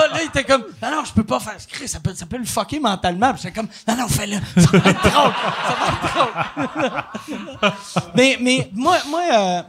là, 0.09 0.23
il 0.23 0.27
était 0.27 0.43
comme, 0.45 0.63
non, 0.83 0.91
non, 0.91 1.05
je 1.05 1.13
peux 1.13 1.23
pas 1.25 1.39
faire 1.39 1.55
Chris, 1.69 1.87
ça 1.89 2.01
peut, 2.01 2.13
ça 2.15 2.27
peut 2.27 2.37
le 2.39 2.45
fucker 2.45 2.81
mentalement. 2.81 3.33
Puis 3.33 3.43
j'étais 3.43 3.55
comme, 3.55 3.69
non, 3.87 3.97
non, 3.97 4.09
fais-le. 4.09 4.39
Ça 4.61 4.71
va 4.79 4.91
être 4.91 5.03
drôle. 5.03 5.33
Ça 5.69 5.77
va 5.79 6.65
être 6.65 6.75
drôle. 7.61 7.73
mais, 8.17 8.39
mais 8.41 8.71
moi, 8.75 8.97
moi, 9.09 9.21
euh, 9.33 9.63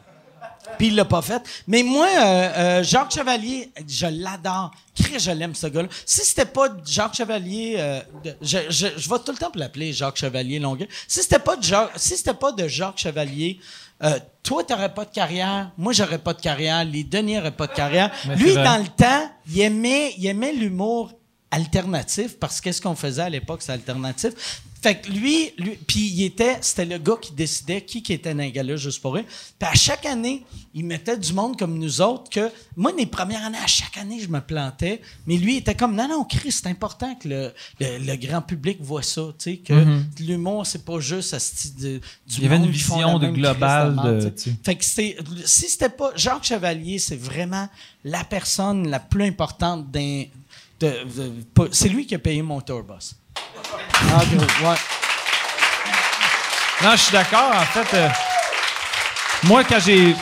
puis 0.78 0.88
il 0.88 0.96
l'a 0.96 1.06
pas 1.06 1.22
fait. 1.22 1.42
Mais 1.68 1.84
moi, 1.84 2.08
euh, 2.08 2.20
euh, 2.22 2.84
Jacques 2.84 3.12
Chevalier, 3.14 3.72
je 3.88 4.08
l'adore. 4.08 4.72
Chris, 4.96 5.20
je 5.20 5.32
l'aime, 5.32 5.56
ce 5.56 5.68
gars-là. 5.68 5.88
Si 6.06 6.22
c'était 6.22 6.46
pas 6.46 6.68
Jacques 6.86 7.16
Chevalier, 7.16 7.76
euh, 7.78 8.00
de- 8.24 8.36
je, 8.42 8.58
je, 8.70 8.88
je 8.98 9.10
vais 9.10 9.20
tout 9.26 9.32
le 9.32 9.38
temps 9.38 9.52
l'appeler 9.56 9.94
Jacques 9.94 10.18
Chevalier 10.18 10.60
Longueuil. 10.60 10.88
Si 11.08 11.22
c'était 11.22 11.40
pas 11.40 11.56
de 11.56 11.64
Jacques, 11.64 11.92
si 11.96 12.18
c'était 12.18 12.34
pas 12.34 12.52
de 12.52 12.68
Jacques 12.68 12.98
Chevalier, 12.98 13.60
toi, 14.44 14.64
t'aurais 14.64 14.94
pas 14.94 15.06
de 15.06 15.12
carrière. 15.12 15.72
Moi, 15.78 15.92
j'aurais 15.94 16.20
pas 16.20 16.34
de 16.34 16.42
carrière. 16.42 16.86
Les 16.86 17.04
Denis 17.04 17.40
auraient 17.40 17.50
pas 17.52 17.66
de 17.68 17.74
carrière. 17.74 18.12
Mais 18.28 18.36
Lui, 18.36 18.54
dans 18.54 18.78
le 18.78 18.88
temps, 18.88 19.32
il 19.50 19.60
aimait, 19.62 20.14
il 20.20 20.28
aimait 20.28 20.54
l'humour 20.54 21.12
alternatif 21.50 22.38
parce 22.40 22.60
que 22.60 22.66
qu'est-ce 22.66 22.82
qu'on 22.82 22.96
faisait 22.96 23.22
à 23.24 23.30
l'époque, 23.30 23.62
c'est 23.64 23.72
alternatif. 23.72 24.62
Fait 24.82 25.02
que 25.02 25.10
lui, 25.10 25.52
lui 25.58 25.72
puis 25.88 26.00
il 26.08 26.24
était, 26.26 26.58
c'était 26.62 26.86
le 26.86 26.98
gars 27.00 27.16
qui 27.20 27.32
décidait 27.34 27.82
qui 27.82 28.04
qui 28.04 28.14
était 28.14 28.34
dans 28.36 28.48
gars-là 28.48 28.76
juste 28.76 29.02
pour 29.02 29.18
eux. 29.18 29.24
Puis 29.58 29.68
à 29.70 29.74
chaque 29.74 30.06
année, 30.06 30.44
il 30.74 30.86
mettait 30.86 31.18
du 31.18 31.34
monde 31.34 31.58
comme 31.58 31.80
nous 31.80 32.00
autres 32.02 32.30
que, 32.30 32.52
moi, 32.76 32.92
les 32.96 33.08
premières 33.08 33.44
années, 33.44 33.58
à 33.58 33.66
chaque 33.68 33.98
année, 33.98 34.20
je 34.20 34.28
me 34.28 34.40
plantais. 34.40 35.02
Mais 35.26 35.36
lui, 35.38 35.56
il 35.56 35.58
était 35.58 35.74
comme, 35.74 35.96
non, 35.96 36.08
non, 36.08 36.24
Chris, 36.26 36.52
c'est 36.52 36.68
important 36.68 37.16
que 37.16 37.28
le, 37.28 37.54
le, 37.80 37.98
le 38.06 38.16
grand 38.18 38.42
public 38.44 38.78
voit 38.80 39.02
ça, 39.02 39.24
tu 39.40 39.52
sais, 39.52 39.58
que 39.58 39.74
l'humour, 40.20 40.66
c'est 40.68 40.86
pas 40.86 41.00
juste 41.00 41.34
asti 41.34 41.72
de- 41.72 41.98
du. 42.28 42.36
Il 42.38 42.44
y 42.44 42.46
avait 42.46 42.58
monde 42.58 42.66
une 42.66 42.72
vision 42.72 43.18
de 43.20 43.28
globale 43.36 43.96
de-. 44.20 44.20
Fait 44.64 44.76
que 44.76 44.86
c'est, 44.86 45.18
si 45.46 45.70
c'était 45.70 45.90
pas 45.90 46.12
Jacques 46.16 46.44
Chevalier, 46.44 47.00
c'est 47.00 47.16
vraiment 47.20 47.68
la 48.04 48.24
personne 48.24 48.88
la 48.90 49.00
plus 49.00 49.24
importante 49.24 49.90
d'un. 49.92 50.26
c'est 51.72 51.90
lui 51.90 52.06
qui 52.06 52.14
a 52.16 52.20
payé 52.20 52.42
mon 52.42 52.62
tour 52.62 52.84
gros, 54.26 54.70
ouais. 54.70 54.78
Non, 56.84 56.92
je 56.92 56.98
suis 56.98 57.12
d'accord. 57.12 57.52
En 57.54 57.66
fait, 57.66 57.98
euh, 57.98 58.10
moi, 59.44 59.64
quand 59.64 59.80
j'ai. 59.80 60.16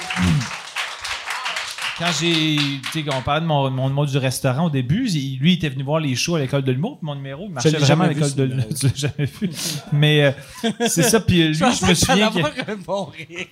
Quand 1.98 2.12
j'ai. 2.20 2.58
Tu 2.92 3.04
sais, 3.04 3.06
on 3.14 3.22
parlait 3.22 3.42
de 3.42 3.46
mon, 3.46 3.70
mon 3.72 3.88
numéro 3.88 4.06
du 4.06 4.18
restaurant 4.18 4.66
au 4.66 4.70
début, 4.70 5.08
lui, 5.08 5.40
il 5.42 5.54
était 5.54 5.70
venu 5.70 5.84
voir 5.84 6.00
les 6.00 6.16
shows 6.16 6.36
à 6.36 6.40
l'école 6.40 6.64
de 6.64 6.72
l'humour, 6.72 6.98
puis 6.98 7.06
mon 7.06 7.16
numéro, 7.16 7.46
il 7.48 7.54
marchait 7.54 7.70
vraiment 7.70 8.04
à 8.04 8.08
l'école 8.08 8.34
de 8.34 8.44
l'humour. 8.44 8.66
Tu 8.80 8.88
l'as 8.88 8.96
jamais 8.96 9.30
vu. 9.42 9.50
Mais 9.94 10.26
euh, 10.26 10.72
c'est 10.88 11.04
ça, 11.04 11.20
puis 11.20 11.42
euh, 11.42 11.48
lui, 11.48 11.56
je 11.56 11.86
me 11.86 11.94
souviens 11.94 12.30
que. 12.32 12.38
avoir 12.40 12.54
un 12.68 12.76
bon 12.76 13.06
rire. 13.06 13.48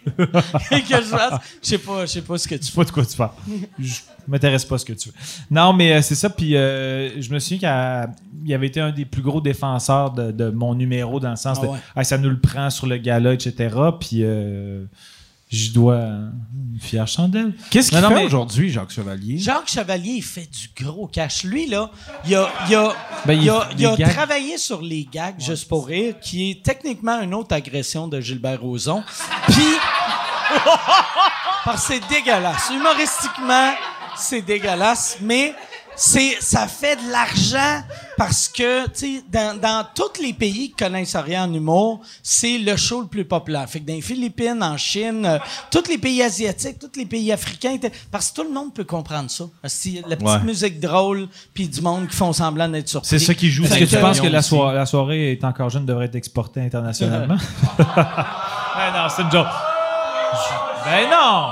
Et 0.71 0.81
que 0.81 0.95
je 0.95 1.01
fasse. 1.01 1.41
Je 1.61 1.67
sais 1.69 1.77
pas, 1.77 2.01
je 2.05 2.11
sais 2.11 2.21
pas 2.21 2.37
ce 2.37 2.47
que 2.47 2.55
tu 2.55 2.61
Je 2.63 2.67
sais 2.67 2.75
pas 2.75 2.83
de 2.83 2.91
quoi 2.91 3.05
tu 3.05 3.15
parles. 3.15 3.31
Je 3.79 3.93
m'intéresse 4.27 4.65
pas 4.65 4.75
à 4.75 4.77
ce 4.77 4.85
que 4.85 4.93
tu 4.93 5.09
veux. 5.09 5.15
Non, 5.51 5.73
mais 5.73 5.93
euh, 5.93 6.01
c'est 6.01 6.15
ça. 6.15 6.29
Puis 6.29 6.55
euh, 6.55 7.21
je 7.21 7.33
me 7.33 7.39
souviens 7.39 7.57
qu'il 7.59 8.53
avait 8.53 8.67
été 8.67 8.79
un 8.79 8.91
des 8.91 9.05
plus 9.05 9.21
gros 9.21 9.41
défenseurs 9.41 10.11
de, 10.11 10.31
de 10.31 10.49
mon 10.49 10.75
numéro 10.75 11.19
dans 11.19 11.31
le 11.31 11.35
sens 11.35 11.59
Ah 11.61 11.65
de 11.65 11.71
ouais. 11.71 12.03
Ça 12.03 12.17
nous 12.17 12.29
le 12.29 12.39
prend 12.39 12.69
sur 12.69 12.87
le 12.87 12.97
gala, 12.97 13.33
etc. 13.33 13.75
Puis 13.99 14.19
euh, 14.21 14.85
je 15.55 15.71
dois 15.71 15.97
une 15.97 16.79
fière 16.79 17.07
chandelle. 17.07 17.53
Qu'est-ce 17.69 17.89
qu'il 17.91 17.99
fait 17.99 18.09
mais- 18.09 18.25
aujourd'hui, 18.25 18.71
Jacques 18.71 18.91
Chevalier? 18.91 19.37
Jacques 19.37 19.69
Chevalier, 19.69 20.13
il 20.13 20.23
fait 20.23 20.49
du 20.49 20.69
gros 20.83 21.07
cash. 21.07 21.43
Lui, 21.43 21.67
là, 21.67 21.91
il 22.25 22.35
a, 22.35 22.49
il 22.67 22.75
a, 22.75 22.93
Ben, 23.25 23.39
il 23.39 23.49
a, 23.49 23.69
il 23.77 23.85
a 23.85 24.09
travaillé 24.09 24.57
sur 24.57 24.81
les 24.81 25.07
gags 25.11 25.39
juste 25.39 25.67
pour 25.67 25.87
rire, 25.87 26.15
qui 26.19 26.51
est 26.51 26.63
techniquement 26.63 27.21
une 27.21 27.33
autre 27.33 27.53
agression 27.55 28.07
de 28.07 28.19
Gilbert 28.19 28.61
Rozon. 28.61 29.03
Puis, 29.47 29.61
parce 31.65 31.87
que 31.87 31.93
c'est 31.93 32.07
dégueulasse. 32.09 32.69
Humoristiquement, 32.73 33.71
c'est 34.17 34.41
dégueulasse, 34.41 35.17
mais 35.21 35.53
c'est, 35.95 36.37
ça 36.41 36.67
fait 36.67 36.95
de 36.95 37.11
l'argent 37.11 37.83
parce 38.17 38.47
que, 38.47 38.85
tu 38.89 39.17
sais, 39.17 39.23
dans, 39.31 39.59
dans 39.59 39.85
tous 39.95 40.21
les 40.21 40.33
pays 40.33 40.69
qui 40.69 40.75
connaissent 40.83 41.15
rien 41.15 41.45
en 41.45 41.53
humour, 41.53 42.01
c'est 42.21 42.57
le 42.57 42.75
show 42.77 43.01
le 43.01 43.07
plus 43.07 43.25
populaire. 43.25 43.67
Fait 43.69 43.79
que 43.79 43.85
dans 43.87 43.93
les 43.93 44.01
Philippines, 44.01 44.61
en 44.63 44.77
Chine, 44.77 45.25
euh, 45.25 45.39
tous 45.71 45.87
les 45.89 45.97
pays 45.97 46.21
asiatiques, 46.23 46.77
tous 46.79 46.91
les 46.97 47.05
pays 47.05 47.31
africains, 47.31 47.77
parce 48.11 48.29
que 48.31 48.35
tout 48.41 48.43
le 48.47 48.53
monde 48.53 48.73
peut 48.73 48.83
comprendre 48.83 49.29
ça. 49.29 49.45
Parce 49.61 49.75
que 49.83 50.07
la 50.09 50.15
petite 50.15 50.23
Ouais. 50.27 50.39
musique 50.43 50.79
drôle, 50.79 51.27
puis 51.53 51.67
du 51.67 51.81
monde 51.81 52.07
qui 52.07 52.15
font 52.15 52.33
semblant 52.33 52.67
d'être 52.69 52.87
surpris. 52.89 53.09
C'est 53.09 53.19
ça 53.19 53.33
qui 53.33 53.49
joue. 53.49 53.63
Est-ce 53.65 53.73
que 53.75 53.79
que- 53.85 53.89
tu 53.89 53.97
penses 53.97 54.19
que 54.19 54.27
la, 54.27 54.41
la 54.73 54.85
soirée 54.85 55.31
est 55.31 55.43
encore 55.43 55.69
jeune 55.69 55.85
devrait 55.85 56.05
être 56.05 56.15
exportée 56.15 56.61
internationalement? 56.61 57.37
ben 57.77 58.91
non, 58.93 59.07
c'est 59.15 59.21
une 59.23 59.31
joke. 59.31 59.47
Ben 60.85 61.09
non! 61.09 61.49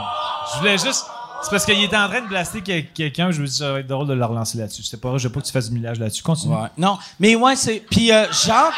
Je 0.53 0.59
voulais 0.59 0.77
juste. 0.77 1.05
C'est 1.43 1.49
parce 1.49 1.65
qu'il 1.65 1.83
était 1.83 1.97
en 1.97 2.07
train 2.07 2.21
de 2.21 2.27
blaster 2.27 2.61
quel- 2.61 2.91
quelqu'un, 2.91 3.31
je 3.31 3.41
me 3.41 3.45
suis 3.47 3.53
dit, 3.53 3.57
ça 3.59 3.73
va 3.73 3.79
être 3.79 3.87
drôle 3.87 4.07
de 4.07 4.13
le 4.13 4.23
relancer 4.25 4.57
là-dessus. 4.57 4.83
C'était 4.83 4.97
pas 4.97 5.09
vrai, 5.09 5.19
je 5.19 5.27
veux 5.27 5.33
pas 5.33 5.41
que 5.41 5.45
tu 5.45 5.51
fasses 5.51 5.69
du 5.69 5.75
millage 5.75 5.99
là-dessus. 5.99 6.23
Continue. 6.23 6.53
Ouais. 6.55 6.69
Non, 6.77 6.97
mais 7.19 7.35
ouais, 7.35 7.55
c'est. 7.55 7.83
Puis 7.89 8.11
euh, 8.11 8.25
Jacques, 8.31 8.73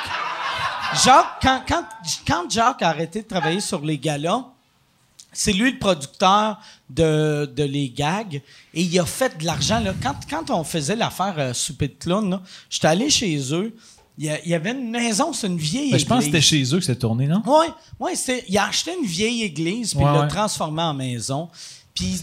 Jacques, 1.03 1.25
quand, 1.41 1.61
quand, 1.67 1.83
quand 2.27 2.49
Jacques 2.49 2.81
a 2.81 2.89
arrêté 2.89 3.21
de 3.21 3.27
travailler 3.27 3.59
sur 3.59 3.81
les 3.81 3.97
galas, 3.97 4.43
c'est 5.31 5.51
lui 5.53 5.71
le 5.71 5.79
producteur 5.79 6.59
de, 6.89 7.51
de 7.55 7.63
Les 7.63 7.89
Gags 7.89 8.35
et 8.73 8.81
il 8.83 8.99
a 8.99 9.05
fait 9.05 9.35
de 9.39 9.45
l'argent. 9.45 9.79
Là. 9.79 9.93
Quand, 10.01 10.13
quand 10.29 10.51
on 10.51 10.63
faisait 10.63 10.95
l'affaire 10.95 11.33
euh, 11.39 11.53
Souper 11.53 11.87
de 11.87 11.95
clown, 11.99 12.39
j'étais 12.69 12.87
allé 12.87 13.09
chez 13.09 13.39
eux. 13.53 13.75
Il 14.19 14.25
y, 14.45 14.53
avait 14.53 14.73
une 14.73 14.91
maison, 14.91 15.33
c'est 15.33 15.47
une 15.47 15.57
vieille 15.57 15.89
Ben, 15.91 15.97
je 15.97 16.05
pense 16.05 16.19
que 16.19 16.27
église. 16.27 16.43
c'était 16.45 16.65
chez 16.65 16.75
eux 16.75 16.77
que 16.77 16.85
c'était 16.85 16.99
tourné, 16.99 17.25
non? 17.25 17.41
Oui, 17.47 17.65
ouais, 17.99 18.13
il 18.47 18.57
a 18.59 18.67
acheté 18.67 18.91
une 18.95 19.07
vieille 19.07 19.41
église, 19.41 19.95
puis 19.95 20.03
Ouais, 20.05 20.11
il 20.13 20.19
l'a 20.21 20.27
transformée 20.27 20.83
en 20.83 20.93
maison. 20.93 21.49
Puis 21.95 22.17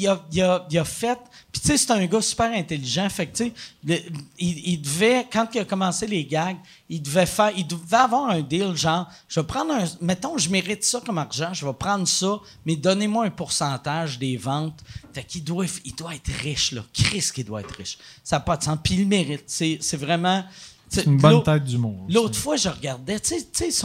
il, 0.00 0.06
a, 0.08 0.22
il 0.32 0.42
a- 0.42 0.66
il 0.70 0.78
a 0.78 0.84
fait. 0.84 1.18
Puis 1.50 1.60
tu 1.62 1.68
sais, 1.68 1.78
c'est 1.78 1.90
un 1.92 2.04
gars 2.06 2.20
super 2.20 2.52
intelligent. 2.52 3.08
Fait 3.08 3.26
que 3.26 3.36
tu 3.36 3.52
sais, 3.86 4.04
il, 4.38 4.82
devait, 4.82 5.26
quand 5.32 5.46
il 5.54 5.60
a 5.60 5.64
commencé 5.64 6.06
les 6.06 6.24
gags, 6.26 6.56
il 6.88 7.00
devait 7.00 7.24
faire, 7.26 7.52
il 7.56 7.66
devait 7.66 7.96
avoir 7.96 8.28
un 8.30 8.40
deal 8.42 8.74
genre, 8.76 9.08
je 9.28 9.40
vais 9.40 9.46
prendre 9.46 9.72
un, 9.72 9.84
mettons, 10.00 10.36
je 10.36 10.48
mérite 10.50 10.84
ça 10.84 11.00
comme 11.04 11.18
argent, 11.18 11.54
je 11.54 11.64
vais 11.64 11.72
prendre 11.72 12.06
ça, 12.06 12.38
mais 12.66 12.76
donnez-moi 12.76 13.24
un 13.26 13.30
pourcentage 13.30 14.18
des 14.18 14.36
ventes. 14.36 14.80
Fait 15.12 15.24
qu'il 15.24 15.44
doit, 15.44 15.64
il 15.84 15.94
doit 15.94 16.14
être 16.14 16.30
riche 16.42 16.72
là, 16.72 16.82
Chris 16.92 17.24
qu'il 17.34 17.44
doit 17.44 17.60
être 17.60 17.74
riche. 17.74 17.98
Ça 18.22 18.36
n'a 18.36 18.40
pas 18.40 18.56
de 18.56 18.64
sens. 18.64 18.78
Puis 18.82 18.94
il 18.94 19.00
le 19.00 19.06
mérite. 19.06 19.44
C'est, 19.46 19.78
vraiment. 19.96 20.44
C'est 20.88 21.06
une 21.06 21.16
bonne 21.16 21.42
tête 21.42 21.64
d'humour. 21.64 22.04
L'autre 22.08 22.38
fois, 22.38 22.56
je 22.56 22.68
regardais, 22.68 23.18
tu 23.20 23.34
sais- 23.52 23.82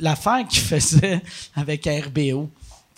l'affaire 0.00 0.46
qu'il 0.48 0.62
faisait 0.62 1.20
avec 1.54 1.86
RBO. 1.86 2.48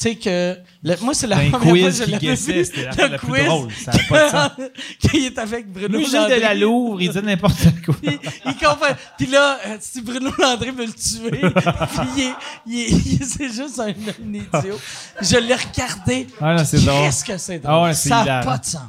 Tu 0.01 0.09
sais 0.09 0.15
que. 0.17 0.57
le- 0.83 0.97
moi, 1.03 1.13
c'est 1.13 1.27
la 1.27 1.37
Un 1.37 1.51
première 1.51 1.61
quiz 1.73 1.97
fois 1.99 2.07
que 2.07 2.11
je 2.13 2.17
qui 2.17 2.27
guessait, 2.27 2.65
c'était 2.65 2.81
Le 2.83 3.09
la 3.13 3.19
plus 3.19 3.29
quiz 3.33 3.45
drôle, 3.45 3.69
ça 3.85 3.91
avait 3.91 4.03
pas 4.09 4.25
de 4.25 4.31
sens. 4.31 4.51
qu'il 5.11 5.25
est 5.27 5.39
avec 5.39 5.71
Bruno 5.71 5.99
Musée 5.99 6.17
Landry. 6.17 6.35
de 6.37 6.41
la 6.41 6.55
Louvre, 6.55 7.03
il 7.03 7.11
dit 7.11 7.23
n'importe 7.23 7.59
quoi. 7.85 7.95
Puis, 8.03 8.19
il 8.47 8.55
comprend. 8.55 8.95
Puis 9.19 9.27
là, 9.27 9.59
euh, 9.67 9.77
si 9.79 10.01
Bruno 10.01 10.31
Landry 10.39 10.71
veut 10.71 10.87
le 10.87 10.93
tuer, 10.93 11.31
puis 11.41 12.09
il 12.17 12.23
est, 12.23 12.33
il 12.67 12.97
il 13.07 13.23
est- 13.23 13.25
c'est 13.25 13.53
juste 13.53 13.79
un, 13.79 13.89
un 13.89 14.35
idiot. 14.35 14.81
Je 15.21 15.37
l'ai 15.37 15.55
regardé. 15.55 16.27
Ah, 16.41 16.55
là, 16.55 16.65
c'est 16.65 16.79
drôle. 16.83 17.03
Qu'est-ce 17.05 17.25
que 17.25 17.37
c'est 17.37 17.59
drôle? 17.59 17.73
Ah 17.75 17.83
ouais, 17.83 17.93
Ça 17.95 18.25
n'a 18.25 18.41
pas 18.43 18.57
de 18.57 18.65
sens. 18.65 18.81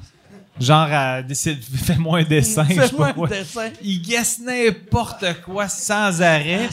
Genre, 0.59 0.87
à 0.91 1.23
décide- 1.23 1.63
fais-moi 1.63 2.19
un 2.19 2.23
dessin. 2.23 2.65
Fais-moi 2.65 3.13
un 3.17 3.27
dessin. 3.27 3.69
Il 3.81 4.01
guesse 4.01 4.39
n'importe 4.39 5.25
quoi 5.45 5.67
sans 5.67 6.21
arrêt. 6.21 6.69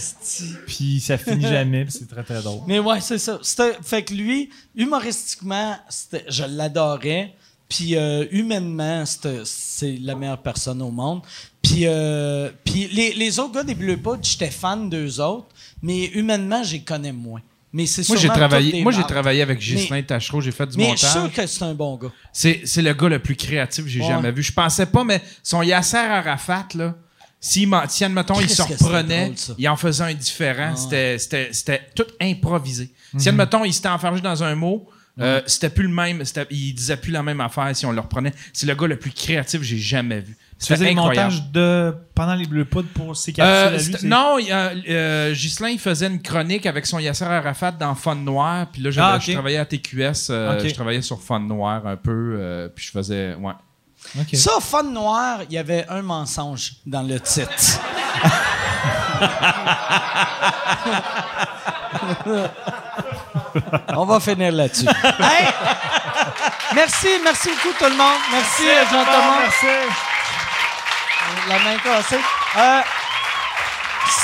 Puis 0.66 1.00
ça 1.00 1.16
finit 1.16 1.42
jamais, 1.42 1.84
puis 1.84 1.94
c'est 1.98 2.08
très 2.08 2.22
très 2.22 2.42
drôle. 2.42 2.60
Mais 2.66 2.78
ouais, 2.80 3.00
c'est 3.00 3.18
ça. 3.18 3.38
Fait 3.82 4.02
que 4.02 4.12
lui, 4.14 4.50
humoristiquement, 4.76 5.76
je 6.28 6.44
l'adorais. 6.44 7.34
Puis 7.68 7.96
euh, 7.96 8.24
humainement, 8.30 9.04
c'est 9.06 9.98
la 10.00 10.14
meilleure 10.14 10.40
personne 10.42 10.80
au 10.82 10.90
monde. 10.90 11.20
Puis, 11.62 11.82
euh, 11.86 12.50
puis 12.64 12.88
les, 12.88 13.12
les 13.12 13.38
autres 13.38 13.52
gars 13.54 13.62
des 13.62 13.74
Bleus 13.74 13.98
Poudres, 13.98 14.22
j'étais 14.24 14.50
fan 14.50 14.88
d'eux 14.88 15.20
autres, 15.20 15.48
mais 15.82 16.06
humainement, 16.06 16.62
j'y 16.62 16.82
connais 16.82 17.12
moins. 17.12 17.42
Mais 17.78 17.86
c'est 17.86 18.08
Moi, 18.08 18.18
j'ai 18.18 18.26
travaillé, 18.28 18.82
moi, 18.82 18.90
j'ai 18.90 19.04
travaillé 19.04 19.40
avec 19.40 19.60
Ghislain 19.60 20.02
Tachereau, 20.02 20.40
j'ai 20.40 20.50
fait 20.50 20.66
du 20.66 20.76
Mais 20.76 20.90
je 20.90 20.96
suis 20.96 21.06
montage. 21.06 21.32
sûr 21.32 21.32
que 21.32 21.46
c'est 21.46 21.62
un 21.62 21.74
bon 21.74 21.96
gars. 21.96 22.10
C'est, 22.32 22.62
c'est 22.64 22.82
le 22.82 22.92
gars 22.92 23.08
le 23.08 23.20
plus 23.20 23.36
créatif 23.36 23.84
que 23.84 23.90
j'ai 23.90 24.00
Ouais. 24.00 24.08
jamais 24.08 24.32
vu. 24.32 24.42
Je 24.42 24.52
pensais 24.52 24.86
pas, 24.86 25.04
mais 25.04 25.22
son 25.44 25.62
Yasser 25.62 25.96
Arafat, 25.98 26.66
là, 26.74 26.96
s'il 27.40 27.68
m'en- 27.68 27.88
si, 27.88 28.04
admettons, 28.04 28.40
il 28.40 28.50
se 28.50 28.62
reprenait, 28.62 29.26
drôle, 29.26 29.54
il 29.58 29.68
en 29.68 29.76
faisait 29.76 30.02
un 30.02 30.12
différent, 30.14 30.74
c'était, 30.74 31.18
c'était, 31.18 31.50
c'était 31.52 31.82
tout 31.94 32.06
improvisé. 32.20 32.90
Mhm. 33.14 33.20
Si, 33.20 33.28
admettons, 33.28 33.64
il 33.64 33.72
s'était 33.72 33.88
enfargé 33.88 34.20
dans 34.20 34.42
un 34.42 34.56
mot, 34.56 34.88
euh, 35.20 35.40
c'était 35.46 35.70
plus 35.70 35.84
le 35.84 35.94
même, 35.94 36.24
c'était- 36.24 36.46
il 36.50 36.74
disait 36.74 36.96
plus 36.96 37.12
la 37.12 37.22
même 37.22 37.40
affaire 37.40 37.70
si 37.76 37.86
on 37.86 37.92
le 37.92 38.00
reprenait. 38.00 38.32
C'est 38.52 38.66
le 38.66 38.74
gars 38.74 38.88
le 38.88 38.98
plus 38.98 39.12
créatif 39.12 39.60
que 39.60 39.66
j'ai 39.66 39.78
jamais 39.78 40.20
vu. 40.20 40.36
Tu 40.60 40.66
faisais 40.66 40.76
C'était 40.86 40.94
des 40.94 40.98
incroyable. 41.00 41.32
montages 41.34 41.52
de, 41.52 41.94
pendant 42.16 42.34
les 42.34 42.44
Bleus 42.46 42.64
Poudres 42.64 42.88
pour 42.92 43.16
ses 43.16 43.30
Euh, 43.38 43.70
capsules 43.70 43.92
lui, 43.92 43.96
c'est- 44.00 44.06
non, 44.08 44.38
euh, 44.50 44.74
euh, 44.88 45.32
Ghislain, 45.32 45.68
il 45.68 45.78
faisait 45.78 46.08
une 46.08 46.20
chronique 46.20 46.66
avec 46.66 46.84
son 46.84 46.98
Yasser 46.98 47.26
Arafat 47.26 47.70
dans 47.72 47.94
Fun 47.94 48.16
Noir. 48.16 48.66
Puis 48.72 48.82
là, 48.82 48.90
j'avais- 48.90 49.06
Ah, 49.12 49.16
ok. 49.16 49.22
je 49.24 49.32
travaillais 49.34 49.58
à 49.58 49.64
TQS. 49.64 50.30
euh. 50.30 50.58
Je 50.68 50.74
travaillais 50.74 51.02
sur 51.02 51.20
Fun 51.22 51.38
Noir 51.40 51.86
un 51.86 51.94
peu. 51.96 52.36
euh, 52.40 52.68
puis 52.74 52.86
je 52.86 52.90
faisais. 52.90 53.34
Ouais. 53.36 53.52
Ça, 54.34 54.52
Fun 54.60 54.82
Noir, 54.84 55.40
il 55.48 55.54
y 55.54 55.58
avait 55.58 55.86
un 55.88 56.02
mensonge 56.02 56.72
dans 56.86 57.02
le 57.02 57.20
titre. 57.20 57.50
On 63.96 64.04
va 64.04 64.20
finir 64.20 64.52
là-dessus. 64.52 64.86
Hey! 64.86 65.48
Merci, 66.74 67.08
merci 67.24 67.48
beaucoup 67.50 67.74
tout 67.78 67.84
le 67.90 67.96
monde. 67.96 68.20
Merci, 68.32 68.62
euh, 68.68 68.84
Jean-Thomas. 68.90 69.38
Merci. 69.42 69.66
La 71.48 71.58
main 71.60 71.76
cassée. 71.82 72.18
Euh, 72.56 72.80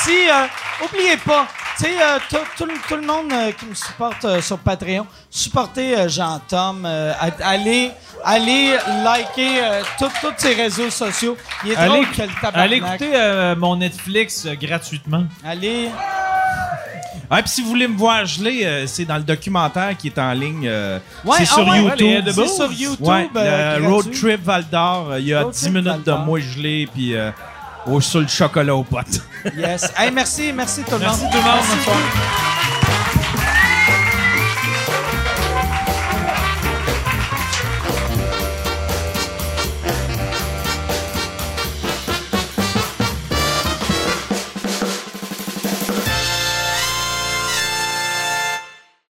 si, 0.03 0.29
euh, 0.29 0.47
oubliez 0.85 1.17
pas, 1.19 1.47
tu 1.77 1.85
sais, 1.85 1.97
euh, 2.01 2.19
tout, 2.31 2.39
tout 2.89 2.97
le- 2.97 3.03
monde 3.07 3.33
euh, 3.33 3.53
qui 3.53 3.67
me 3.67 3.75
supporte 3.75 4.25
euh, 4.25 4.41
sur 4.41 4.59
Patreon, 4.59 5.07
supportez 5.31 6.09
Jean-Tom. 6.09 6.87
allez, 7.41 7.91
allez 8.25 8.77
liker 9.03 9.61
tous 9.99 10.11
ses 10.39 10.55
réseaux 10.55 10.91
sociaux. 10.91 11.37
Il 11.65 11.73
est 11.73 11.77
Allez, 11.77 11.89
drôle 11.89 12.11
que 12.11 12.23
le 12.23 12.29
tabarnak. 12.41 12.57
allez 12.65 12.77
écouter 12.77 13.55
mon 13.59 13.77
Netflix 13.77 14.47
gratuitement. 14.61 15.25
Allez. 15.45 15.91
Ah, 17.31 17.43
puis 17.43 17.51
si 17.51 17.63
vous 17.63 17.69
voulez 17.69 17.89
me 17.89 17.97
voir 17.97 18.25
geler, 18.27 18.63
euh, 18.65 18.87
c'est 18.87 19.05
dans 19.05 19.17
le 19.17 19.23
documentaire 19.23 19.97
qui 19.97 20.09
est 20.09 20.19
en 20.19 20.33
ligne. 20.33 20.67
euh, 20.67 20.99
Ouais, 21.25 21.37
c'est 21.39 21.43
ah 21.51 21.55
sur 21.55 21.67
ouais, 21.69 21.83
YouTube. 21.83 22.25
les. 22.27 22.33
C'est 22.33 22.49
sur 22.49 22.73
YouTube. 22.73 23.07
Ouais, 23.07 23.29
euh, 23.37 23.79
le 23.79 23.87
Road 23.89 24.05
gratuit. 24.05 24.21
Trip 24.21 24.45
Val 24.45 24.65
d'Or. 24.71 25.11
euh, 25.13 25.21
Il 25.21 25.27
y 25.27 25.35
a 25.35 25.43
Road 25.43 25.53
10 25.53 25.61
Trip 25.61 25.73
minutes 25.75 25.99
de 26.01 26.05
d'Or. 26.05 26.19
moi 26.21 26.39
gelé, 26.41 26.89
puis 26.93 27.15
euh, 27.15 27.31
au, 27.87 28.01
sur 28.01 28.21
le 28.21 28.29
chocolat 28.29 28.75
aux 28.77 28.85
potes. 28.85 29.21
Yes. 29.57 29.91
Hey, 29.97 30.11
merci, 30.11 30.53
merci 30.55 30.83
tout 30.83 30.93
le 30.93 30.99
monde. 30.99 31.03
Merci 31.21 31.25
tout 31.31 31.37
le 31.37 31.43
monde. 31.43 31.65
Bonne 31.69 31.81
soirée. 31.85 32.84